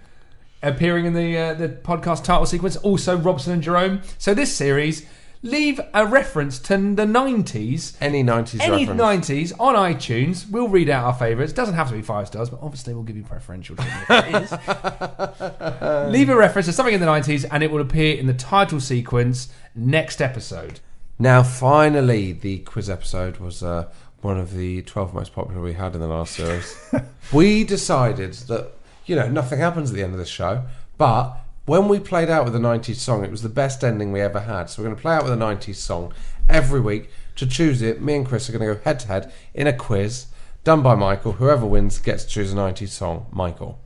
appearing 0.62 1.06
in 1.06 1.14
the 1.14 1.38
uh, 1.38 1.54
the 1.54 1.68
podcast 1.68 2.24
title 2.24 2.46
sequence. 2.46 2.76
Also 2.76 3.16
Robson 3.16 3.52
and 3.52 3.62
Jerome. 3.62 4.02
So 4.18 4.34
this 4.34 4.54
series, 4.54 5.06
leave 5.42 5.80
a 5.94 6.06
reference 6.06 6.58
to 6.60 6.76
the 6.76 7.04
90s. 7.04 7.96
Any 8.00 8.24
90s 8.24 8.60
Any 8.60 8.86
reference. 8.86 9.28
90s 9.28 9.52
on 9.60 9.74
iTunes. 9.74 10.50
We'll 10.50 10.68
read 10.68 10.88
out 10.88 11.04
our 11.04 11.14
favourites. 11.14 11.52
Doesn't 11.52 11.74
have 11.74 11.88
to 11.88 11.94
be 11.94 12.02
five 12.02 12.26
stars, 12.26 12.50
but 12.50 12.60
obviously 12.62 12.94
we'll 12.94 13.04
give 13.04 13.16
you 13.16 13.24
preferential 13.24 13.76
treatment 13.76 14.04
if 14.08 14.34
it 14.34 14.42
is. 14.42 16.12
Leave 16.12 16.28
a 16.28 16.36
reference 16.36 16.66
to 16.66 16.72
something 16.72 16.94
in 16.94 17.00
the 17.00 17.06
90s 17.06 17.46
and 17.50 17.62
it 17.62 17.70
will 17.70 17.80
appear 17.80 18.16
in 18.16 18.26
the 18.26 18.34
title 18.34 18.80
sequence 18.80 19.48
next 19.74 20.20
episode. 20.20 20.80
Now, 21.20 21.42
finally, 21.42 22.32
the 22.32 22.58
quiz 22.60 22.88
episode 22.88 23.38
was 23.38 23.60
uh, 23.62 23.90
one 24.20 24.38
of 24.38 24.54
the 24.54 24.82
12 24.82 25.14
most 25.14 25.32
popular 25.32 25.62
we 25.62 25.74
had 25.74 25.94
in 25.94 26.00
the 26.00 26.08
last 26.08 26.34
series. 26.34 26.76
we 27.32 27.64
decided 27.64 28.34
that, 28.34 28.72
you 29.06 29.14
know, 29.14 29.28
nothing 29.28 29.58
happens 29.58 29.90
at 29.90 29.96
the 29.96 30.02
end 30.02 30.12
of 30.12 30.18
the 30.18 30.26
show, 30.26 30.64
but 30.96 31.36
when 31.66 31.86
we 31.86 32.00
played 32.00 32.30
out 32.30 32.44
with 32.44 32.56
a 32.56 32.58
90s 32.58 32.96
song, 32.96 33.24
it 33.24 33.30
was 33.30 33.42
the 33.42 33.48
best 33.48 33.84
ending 33.84 34.10
we 34.10 34.20
ever 34.20 34.40
had. 34.40 34.70
So 34.70 34.82
we're 34.82 34.88
going 34.88 34.96
to 34.96 35.02
play 35.02 35.14
out 35.14 35.24
with 35.24 35.32
a 35.32 35.36
90s 35.36 35.76
song 35.76 36.14
every 36.48 36.80
week. 36.80 37.10
To 37.36 37.46
choose 37.46 37.82
it, 37.82 38.00
me 38.00 38.16
and 38.16 38.26
Chris 38.26 38.48
are 38.48 38.52
going 38.52 38.66
to 38.66 38.74
go 38.74 38.80
head 38.82 38.98
to 39.00 39.06
head 39.08 39.32
in 39.54 39.66
a 39.66 39.72
quiz 39.72 40.26
done 40.64 40.82
by 40.82 40.94
Michael. 40.94 41.32
Whoever 41.32 41.66
wins 41.66 41.98
gets 41.98 42.24
to 42.24 42.30
choose 42.30 42.52
a 42.52 42.56
90s 42.56 42.88
song. 42.88 43.26
Michael. 43.30 43.78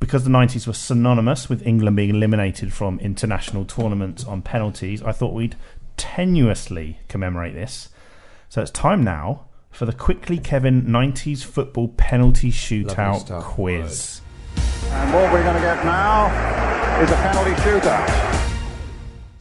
because 0.00 0.24
the 0.24 0.30
90s 0.30 0.66
were 0.66 0.72
synonymous 0.72 1.48
with 1.48 1.66
England 1.66 1.96
being 1.96 2.10
eliminated 2.10 2.72
from 2.72 3.00
international 3.00 3.64
tournaments 3.64 4.24
on 4.24 4.42
penalties, 4.42 5.02
I 5.02 5.12
thought 5.12 5.32
we'd 5.32 5.56
tenuously 5.96 6.96
commemorate 7.08 7.54
this 7.54 7.88
So 8.48 8.62
it's 8.62 8.70
time 8.70 9.02
now 9.02 9.47
for 9.70 9.86
the 9.86 9.92
quickly 9.92 10.38
Kevin 10.38 10.82
90s 10.82 11.44
football 11.44 11.88
penalty 11.88 12.50
shootout 12.50 13.20
stuff. 13.20 13.44
quiz. 13.44 14.20
And 14.86 15.14
what 15.14 15.32
we're 15.32 15.42
going 15.42 15.54
to 15.54 15.60
get 15.60 15.84
now 15.84 16.26
is 17.00 17.10
a 17.10 17.14
penalty 17.14 17.52
shootout. 17.62 18.38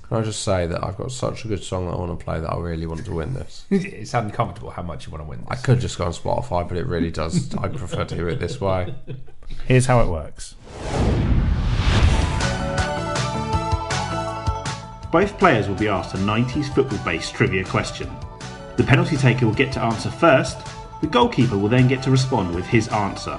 Can 0.07 0.17
I 0.17 0.21
just 0.21 0.43
say 0.43 0.67
that 0.67 0.83
I've 0.83 0.95
got 0.95 1.11
such 1.11 1.43
a 1.43 1.47
good 1.49 1.61
song 1.63 1.87
that 1.87 1.93
I 1.93 1.97
want 1.97 2.17
to 2.17 2.23
play 2.23 2.39
that 2.39 2.49
I 2.49 2.57
really 2.57 2.85
want 2.85 3.03
to 3.03 3.11
win 3.13 3.33
this. 3.33 3.65
it's 3.69 4.13
uncomfortable 4.13 4.69
how 4.69 4.83
much 4.83 5.05
you 5.05 5.11
want 5.11 5.23
to 5.23 5.29
win. 5.29 5.43
I 5.49 5.55
could 5.55 5.81
just 5.81 5.97
go 5.97 6.05
on 6.05 6.13
Spotify, 6.13 6.67
but 6.67 6.77
it 6.77 6.85
really 6.85 7.11
does. 7.11 7.53
I 7.55 7.67
prefer 7.67 8.05
to 8.05 8.15
hear 8.15 8.29
it 8.29 8.39
this 8.39 8.61
way. 8.61 8.95
Here's 9.65 9.85
how 9.85 9.99
it 10.01 10.07
works. 10.07 10.55
Both 15.11 15.39
players 15.39 15.67
will 15.67 15.75
be 15.75 15.87
asked 15.87 16.13
a 16.15 16.17
90s 16.17 16.73
football 16.73 16.99
based 17.03 17.33
trivia 17.33 17.63
question. 17.65 18.09
The 18.77 18.83
penalty 18.83 19.17
taker 19.17 19.45
will 19.45 19.53
get 19.53 19.71
to 19.73 19.81
answer 19.81 20.09
first, 20.09 20.59
the 21.01 21.07
goalkeeper 21.07 21.57
will 21.57 21.67
then 21.67 21.87
get 21.87 22.01
to 22.03 22.11
respond 22.11 22.53
with 22.55 22.65
his 22.65 22.87
answer. 22.87 23.37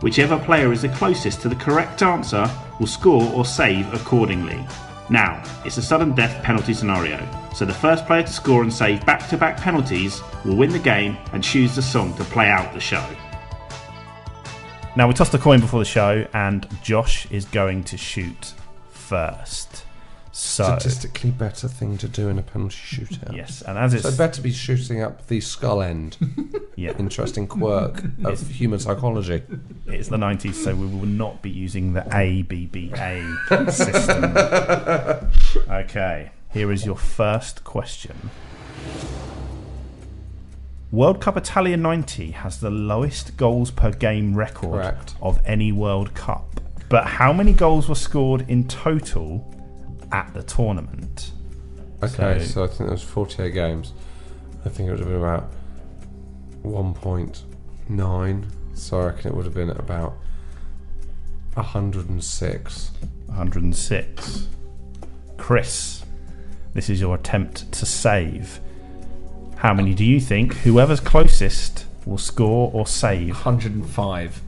Whichever 0.00 0.38
player 0.38 0.72
is 0.72 0.82
the 0.82 0.88
closest 0.90 1.40
to 1.42 1.48
the 1.48 1.56
correct 1.56 2.02
answer 2.02 2.50
will 2.78 2.86
score 2.86 3.32
or 3.32 3.44
save 3.44 3.92
accordingly. 3.94 4.66
Now, 5.08 5.42
it's 5.64 5.76
a 5.76 5.82
sudden 5.82 6.14
death 6.14 6.42
penalty 6.42 6.74
scenario, 6.74 7.26
so 7.54 7.64
the 7.64 7.72
first 7.72 8.06
player 8.06 8.22
to 8.22 8.32
score 8.32 8.62
and 8.62 8.72
save 8.72 9.06
back 9.06 9.28
to 9.28 9.38
back 9.38 9.56
penalties 9.56 10.20
will 10.44 10.56
win 10.56 10.70
the 10.70 10.78
game 10.78 11.16
and 11.32 11.42
choose 11.42 11.76
the 11.76 11.82
song 11.82 12.14
to 12.16 12.24
play 12.24 12.48
out 12.48 12.74
the 12.74 12.80
show. 12.80 13.06
Now, 14.96 15.06
we 15.06 15.14
tossed 15.14 15.34
a 15.34 15.38
coin 15.38 15.60
before 15.60 15.80
the 15.80 15.84
show, 15.84 16.26
and 16.32 16.66
Josh 16.82 17.30
is 17.30 17.44
going 17.44 17.84
to 17.84 17.96
shoot 17.96 18.54
first. 18.90 19.85
So, 20.38 20.64
Statistically 20.64 21.30
better 21.30 21.66
thing 21.66 21.96
to 21.96 22.06
do 22.06 22.28
in 22.28 22.38
a 22.38 22.42
penalty 22.42 22.76
shootout. 22.76 23.34
Yes, 23.34 23.62
and 23.62 23.78
as 23.78 23.92
so 23.92 23.96
it's- 23.98 24.16
better 24.18 24.42
be 24.42 24.52
shooting 24.52 25.00
up 25.00 25.26
the 25.28 25.40
Scull 25.40 25.80
end. 25.80 26.18
Yeah. 26.76 26.92
interesting 26.98 27.46
quirk 27.46 28.04
of 28.22 28.46
human 28.48 28.78
psychology. 28.78 29.42
it's 29.86 30.08
the 30.08 30.18
90s, 30.18 30.52
so 30.52 30.74
we 30.74 30.84
will 30.86 31.06
not 31.06 31.40
be 31.40 31.48
using 31.48 31.94
the 31.94 32.02
ABBA 32.14 33.72
system. 33.72 34.36
Okay, 35.74 36.32
here 36.52 36.70
is 36.70 36.84
your 36.84 36.96
first 36.96 37.64
question. 37.64 38.28
World 40.92 41.22
Cup 41.22 41.38
Italia 41.38 41.78
90 41.78 42.32
has 42.32 42.60
the 42.60 42.70
lowest 42.70 43.38
goals 43.38 43.70
per 43.70 43.90
game 43.90 44.34
record 44.36 44.72
Correct. 44.82 45.14
of 45.22 45.40
any 45.46 45.72
World 45.72 46.12
Cup. 46.12 46.60
But 46.90 47.06
how 47.06 47.32
many 47.32 47.54
goals 47.54 47.88
were 47.88 47.94
scored 47.94 48.44
in 48.50 48.68
total 48.68 49.50
at 50.12 50.32
the 50.34 50.42
tournament? 50.42 51.32
Okay, 52.02 52.44
so, 52.44 52.64
I 52.64 52.66
think 52.66 52.78
there 52.78 52.90
was 52.90 53.02
48 53.02 53.52
games. 53.52 53.92
I 54.64 54.68
think 54.68 54.88
it 54.88 54.92
would 54.92 55.00
have 55.00 55.08
been 55.08 55.16
about 55.16 55.50
1.9. 56.62 58.44
So 58.74 59.00
I 59.00 59.06
reckon 59.06 59.32
it 59.32 59.34
would 59.34 59.46
have 59.46 59.54
been 59.54 59.70
about 59.70 60.14
106. 61.54 62.90
106. 63.26 64.48
Chris, 65.38 66.04
this 66.74 66.90
is 66.90 67.00
your 67.00 67.14
attempt 67.14 67.72
to 67.72 67.86
save. 67.86 68.60
How 69.56 69.72
many 69.72 69.94
do 69.94 70.04
you 70.04 70.20
think 70.20 70.54
whoever's 70.58 71.00
closest 71.00 71.86
will 72.04 72.18
score 72.18 72.70
or 72.74 72.86
save? 72.86 73.30
105. 73.30 74.42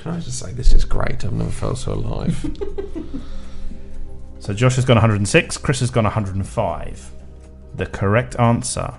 Can 0.00 0.12
I 0.12 0.20
just 0.20 0.38
say 0.38 0.52
this 0.52 0.72
is 0.72 0.84
great? 0.84 1.24
I've 1.24 1.32
never 1.32 1.50
felt 1.50 1.78
so 1.78 1.94
alive. 1.94 2.36
So 4.40 4.54
Josh 4.54 4.76
has 4.76 4.84
gone 4.84 4.96
106, 4.96 5.56
Chris 5.58 5.80
has 5.80 5.90
gone 5.90 6.04
105. 6.04 7.10
The 7.74 7.86
correct 7.86 8.38
answer 8.38 8.94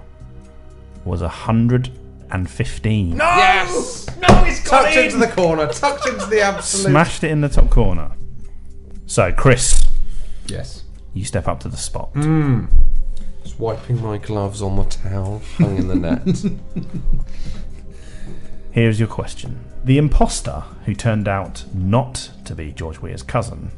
was 1.06 1.22
115. 1.22 3.18
No! 3.18 3.24
Yes! 3.24 4.08
No, 4.18 4.44
it's 4.44 4.62
got 4.64 4.84
tucked 4.84 4.98
in! 4.98 5.06
into 5.06 5.18
the 5.18 5.28
corner, 5.28 5.68
tucked 5.68 6.08
into 6.08 6.26
the 6.26 6.42
absolute. 6.42 6.92
Smashed 6.92 7.24
it 7.24 7.32
in 7.32 7.42
the 7.42 7.50
top 7.50 7.70
corner. 7.70 8.12
So, 9.06 9.32
Chris. 9.32 9.88
Yes. 10.48 10.84
You 11.14 11.24
step 11.24 11.48
up 11.48 11.62
to 11.62 11.70
the 11.70 11.78
spot. 11.78 12.10
Hmm. 12.14 12.66
Just 13.42 13.60
wiping 13.60 14.04
my 14.04 14.18
gloves 14.18 14.62
on 14.62 14.76
the 14.76 14.84
towel 14.84 15.42
hung 15.58 15.78
in 15.78 15.88
the 15.88 15.96
net. 15.96 16.28
Here's 18.72 19.00
your 19.00 19.08
question. 19.08 19.64
The 19.84 19.98
imposter, 19.98 20.64
who 20.86 20.94
turned 20.94 21.28
out 21.28 21.64
not 21.74 22.32
to 22.46 22.54
be 22.54 22.72
George 22.72 23.00
Weah's 23.00 23.24
cousin, 23.24 23.72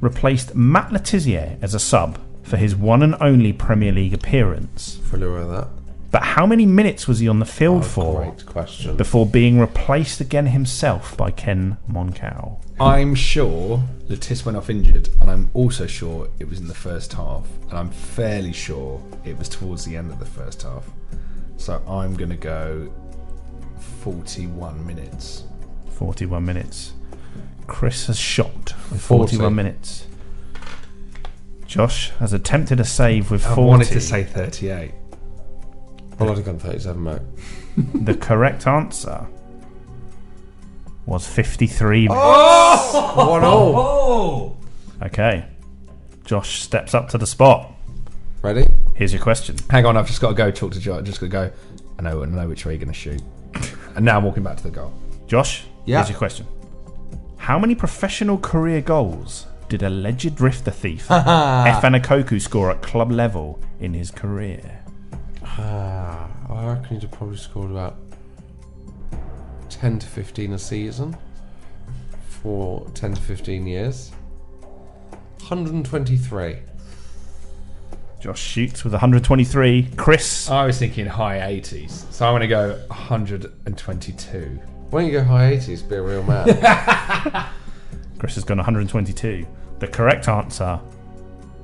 replaced 0.00 0.54
Matt 0.54 0.92
Le 0.92 0.98
Tissier 0.98 1.56
as 1.62 1.74
a 1.74 1.78
sub 1.78 2.18
for 2.42 2.56
his 2.56 2.74
one 2.76 3.02
and 3.02 3.14
only 3.20 3.52
Premier 3.52 3.92
League 3.92 4.14
appearance. 4.14 5.00
Aware 5.12 5.38
of 5.38 5.48
that. 5.50 5.68
But 6.10 6.22
how 6.22 6.46
many 6.46 6.66
minutes 6.66 7.08
was 7.08 7.18
he 7.18 7.28
on 7.28 7.40
the 7.40 7.44
field 7.44 7.82
oh, 7.82 7.86
for 7.86 8.24
Great 8.24 8.46
question. 8.46 8.96
before 8.96 9.26
being 9.26 9.58
replaced 9.58 10.20
again 10.20 10.46
himself 10.46 11.16
by 11.16 11.30
Ken 11.30 11.76
Monkou? 11.90 12.58
I'm 12.78 13.14
sure 13.14 13.82
Le 14.08 14.16
Tiss 14.16 14.44
went 14.44 14.56
off 14.56 14.70
injured, 14.70 15.08
and 15.20 15.30
I'm 15.30 15.50
also 15.54 15.86
sure 15.86 16.28
it 16.38 16.48
was 16.48 16.60
in 16.60 16.68
the 16.68 16.74
first 16.74 17.12
half, 17.12 17.46
and 17.68 17.78
I'm 17.78 17.90
fairly 17.90 18.52
sure 18.52 19.02
it 19.24 19.36
was 19.38 19.48
towards 19.48 19.84
the 19.84 19.96
end 19.96 20.10
of 20.10 20.18
the 20.18 20.26
first 20.26 20.62
half. 20.62 20.88
So 21.56 21.82
I'm 21.88 22.14
going 22.14 22.30
to 22.30 22.36
go 22.36 22.92
41 24.06 24.86
minutes. 24.86 25.42
41 25.90 26.44
minutes. 26.44 26.92
Chris 27.66 28.06
has 28.06 28.16
shot 28.16 28.72
with 28.92 29.00
40. 29.00 29.32
41 29.32 29.52
minutes. 29.52 30.06
Josh 31.66 32.10
has 32.20 32.32
attempted 32.32 32.78
a 32.78 32.84
save 32.84 33.32
with 33.32 33.42
40. 33.42 33.60
I 33.60 33.64
wanted 33.64 33.88
to 33.88 34.00
say 34.00 34.22
38. 34.22 34.92
Well, 36.20 36.30
I'd 36.30 36.36
have 36.36 36.46
gone 36.46 36.60
37, 36.60 37.02
mate. 37.02 37.20
the 38.04 38.14
correct 38.14 38.68
answer 38.68 39.26
was 41.04 41.26
53 41.26 42.02
minutes. 42.06 42.14
Oh! 42.16 43.28
One 43.28 43.42
all. 43.42 43.76
Oh! 43.76 44.56
Okay. 45.02 45.46
Josh 46.24 46.62
steps 46.62 46.94
up 46.94 47.08
to 47.08 47.18
the 47.18 47.26
spot. 47.26 47.72
Ready? 48.40 48.68
Here's 48.94 49.12
your 49.12 49.22
question. 49.22 49.56
Hang 49.68 49.84
on, 49.84 49.96
I've 49.96 50.06
just 50.06 50.20
got 50.20 50.28
to 50.28 50.34
go 50.36 50.52
talk 50.52 50.70
to 50.74 50.78
Josh. 50.78 50.98
I've 50.98 51.04
just 51.04 51.18
got 51.18 51.26
to 51.26 51.30
go. 51.30 51.52
I 51.98 52.02
know, 52.02 52.22
I 52.22 52.26
know 52.26 52.46
which 52.46 52.64
way 52.64 52.74
you're 52.74 52.78
going 52.78 52.92
to 52.92 52.94
shoot. 52.94 53.20
And 53.96 54.04
now 54.04 54.18
I'm 54.18 54.24
walking 54.24 54.42
back 54.44 54.56
to 54.58 54.62
the 54.62 54.70
goal. 54.70 54.92
Josh, 55.26 55.64
Yeah. 55.86 55.96
here's 55.98 56.10
your 56.10 56.18
question. 56.18 56.46
How 57.38 57.58
many 57.58 57.74
professional 57.74 58.38
career 58.38 58.80
goals 58.80 59.46
did 59.68 59.82
alleged 59.82 60.36
drifter 60.36 60.70
thief 60.70 61.08
Efan 61.08 62.00
Ekoku 62.00 62.40
score 62.40 62.70
at 62.70 62.82
club 62.82 63.10
level 63.10 63.58
in 63.80 63.94
his 63.94 64.10
career? 64.10 64.80
Ah, 65.42 66.28
I 66.50 66.66
reckon 66.66 66.96
he'd 66.96 67.02
have 67.02 67.10
probably 67.12 67.36
scored 67.38 67.70
about 67.70 67.96
10 69.70 69.98
to 70.00 70.06
15 70.06 70.52
a 70.52 70.58
season 70.58 71.16
for 72.28 72.86
10 72.94 73.14
to 73.14 73.20
15 73.22 73.66
years. 73.66 74.12
123. 75.40 76.58
Josh 78.26 78.42
shoots 78.42 78.82
with 78.82 78.92
123. 78.92 79.90
Chris. 79.96 80.50
I 80.50 80.66
was 80.66 80.80
thinking 80.80 81.06
high 81.06 81.38
80s, 81.38 82.12
so 82.12 82.26
I'm 82.26 82.32
going 82.32 82.40
to 82.40 82.48
go 82.48 82.70
122. 82.88 84.60
Why 84.90 85.00
don't 85.00 85.08
you 85.08 85.16
go 85.20 85.22
high 85.22 85.52
80s, 85.52 85.88
be 85.88 85.94
a 85.94 86.02
real 86.02 86.24
man? 86.24 86.44
Chris 88.18 88.34
has 88.34 88.42
gone 88.42 88.56
122. 88.56 89.46
The 89.78 89.86
correct 89.86 90.26
answer 90.26 90.80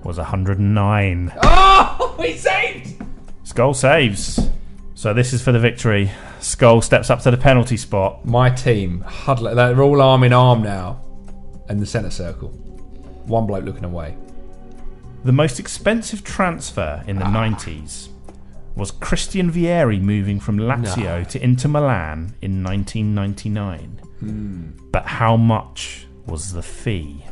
was 0.04 0.18
109. 0.18 1.32
Oh, 1.42 2.14
we 2.20 2.36
saved! 2.36 3.02
Scull 3.42 3.74
saves. 3.74 4.48
So 4.94 5.12
this 5.12 5.32
is 5.32 5.42
for 5.42 5.50
the 5.50 5.58
victory. 5.58 6.12
Scull 6.38 6.80
steps 6.80 7.10
up 7.10 7.22
to 7.22 7.32
the 7.32 7.36
penalty 7.36 7.76
spot. 7.76 8.24
My 8.24 8.50
team 8.50 9.00
huddle. 9.00 9.52
They're 9.52 9.82
all 9.82 10.00
arm 10.00 10.22
in 10.22 10.32
arm 10.32 10.62
now, 10.62 11.02
in 11.68 11.78
the 11.78 11.86
centre 11.86 12.10
circle. 12.10 12.50
One 13.26 13.48
bloke 13.48 13.64
looking 13.64 13.84
away. 13.84 14.16
The 15.24 15.32
most 15.32 15.60
expensive 15.60 16.24
transfer 16.24 17.04
in 17.06 17.16
the 17.18 17.24
90s 17.24 18.08
was 18.74 18.90
Christian 18.90 19.50
Vieri 19.52 20.00
moving 20.00 20.40
from 20.40 20.58
Lazio 20.58 21.18
No. 21.18 21.24
to 21.24 21.42
Inter 21.44 21.68
Milan 21.68 22.34
in 22.42 22.62
1999. 22.64 24.00
Hmm. 24.18 24.70
But 24.90 25.06
how 25.06 25.36
much 25.36 26.06
was 26.26 26.52
the 26.52 26.62
fee? 26.62 27.24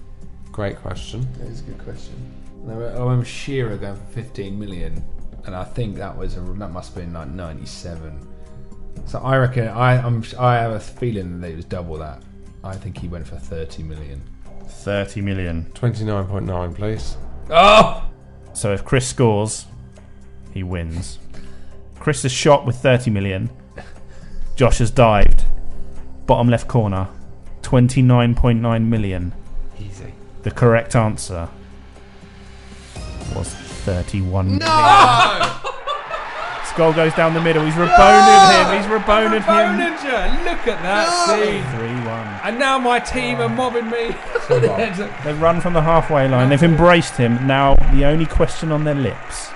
Great 0.53 0.77
question. 0.77 1.27
That 1.39 1.49
is 1.49 1.61
a 1.61 1.65
good 1.65 1.79
question. 1.79 2.15
I 2.69 2.73
remember 2.73 3.25
Shearer 3.25 3.77
going 3.77 3.97
for 3.97 4.13
15 4.13 4.59
million, 4.59 5.03
and 5.47 5.57
I 5.57 5.65
think 5.65 5.97
that 5.97 6.17
was 6.17 6.37
a, 6.37 6.41
that 6.41 6.71
must 6.71 6.95
have 6.95 7.03
been 7.05 7.15
like 7.15 7.29
97. 7.29 8.29
So 9.07 9.19
I 9.21 9.37
reckon 9.39 9.69
I 9.69 9.97
I'm 10.01 10.23
I 10.39 10.57
have 10.57 10.73
a 10.73 10.81
feeling 10.81 11.41
that 11.41 11.51
it 11.51 11.57
was 11.57 11.65
double 11.65 11.97
that. 11.99 12.23
I 12.63 12.75
think 12.77 12.99
he 12.99 13.09
went 13.09 13.27
for 13.27 13.37
30 13.37 13.83
million. 13.85 14.21
30 14.69 15.23
million. 15.23 15.73
29.9, 15.75 16.75
please. 16.75 17.17
Oh! 17.51 18.09
So 18.53 18.73
if 18.73 18.85
Chris 18.85 19.07
scores, 19.07 19.67
he 20.53 20.63
wins. 20.63 21.19
Chris 21.99 22.23
has 22.23 22.33
shot 22.33 22.65
with 22.67 22.77
30 22.77 23.11
million. 23.11 23.51
Josh 24.57 24.79
has 24.79 24.91
dived. 24.91 25.45
Bottom 26.27 26.49
left 26.49 26.69
corner, 26.69 27.09
29.9 27.63 28.85
million. 28.87 29.33
Easy. 29.81 30.13
The 30.43 30.51
correct 30.51 30.95
answer 30.95 31.49
was 33.35 33.49
31 33.49 34.47
million. 34.47 34.59
No! 34.61 35.57
Goal 36.73 36.93
goes 36.93 37.15
down 37.15 37.35
the 37.35 37.41
middle. 37.41 37.65
He's 37.65 37.77
rebounded 37.77 38.57
him. 38.57 38.77
He's 38.77 38.91
rebounded 38.91 39.43
him. 39.43 39.55
Boninger, 39.55 40.45
look 40.45 40.67
at 40.67 40.83
that 40.83 41.09
scene. 41.29 41.65
3 41.79 41.89
1. 42.07 42.41
And 42.45 42.59
now 42.59 42.79
my 42.79 42.99
team 42.99 43.41
are 43.41 43.49
mobbing 43.49 43.91
me. 43.91 44.17
They've 45.25 45.41
run 45.41 45.61
from 45.61 45.75
the 45.75 45.83
halfway 45.83 46.29
line. 46.29 46.49
They've 46.49 46.63
embraced 46.63 47.17
him. 47.17 47.47
Now, 47.47 47.75
the 47.93 48.05
only 48.05 48.27
question 48.27 48.73
on 48.73 48.85
their 48.85 48.95
lips 48.95 49.51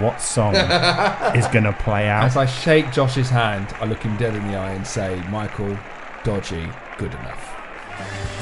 what 0.00 0.20
song 0.20 0.54
is 1.34 1.46
going 1.48 1.64
to 1.64 1.72
play 1.72 2.08
out? 2.08 2.24
As 2.24 2.36
I 2.36 2.46
shake 2.46 2.92
Josh's 2.92 3.30
hand, 3.30 3.74
I 3.80 3.86
look 3.86 4.02
him 4.02 4.16
dead 4.16 4.34
in 4.34 4.46
the 4.46 4.56
eye 4.56 4.72
and 4.72 4.86
say, 4.86 5.20
Michael, 5.28 5.76
dodgy, 6.24 6.68
good 6.98 7.12
enough. 7.14 8.37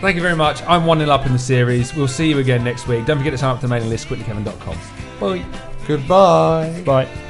Thank 0.00 0.16
you 0.16 0.22
very 0.22 0.36
much. 0.36 0.62
I'm 0.62 0.86
1 0.86 0.98
0 1.00 1.10
up 1.10 1.26
in 1.26 1.32
the 1.32 1.38
series. 1.38 1.94
We'll 1.94 2.08
see 2.08 2.28
you 2.30 2.38
again 2.38 2.64
next 2.64 2.88
week. 2.88 3.04
Don't 3.04 3.18
forget 3.18 3.32
to 3.32 3.38
sign 3.38 3.50
up 3.50 3.60
to 3.60 3.66
the 3.66 3.68
mailing 3.68 3.90
list, 3.90 4.08
quicklykevin.com. 4.08 4.78
Bye. 5.20 5.44
Goodbye. 5.86 6.82
Bye. 6.86 7.29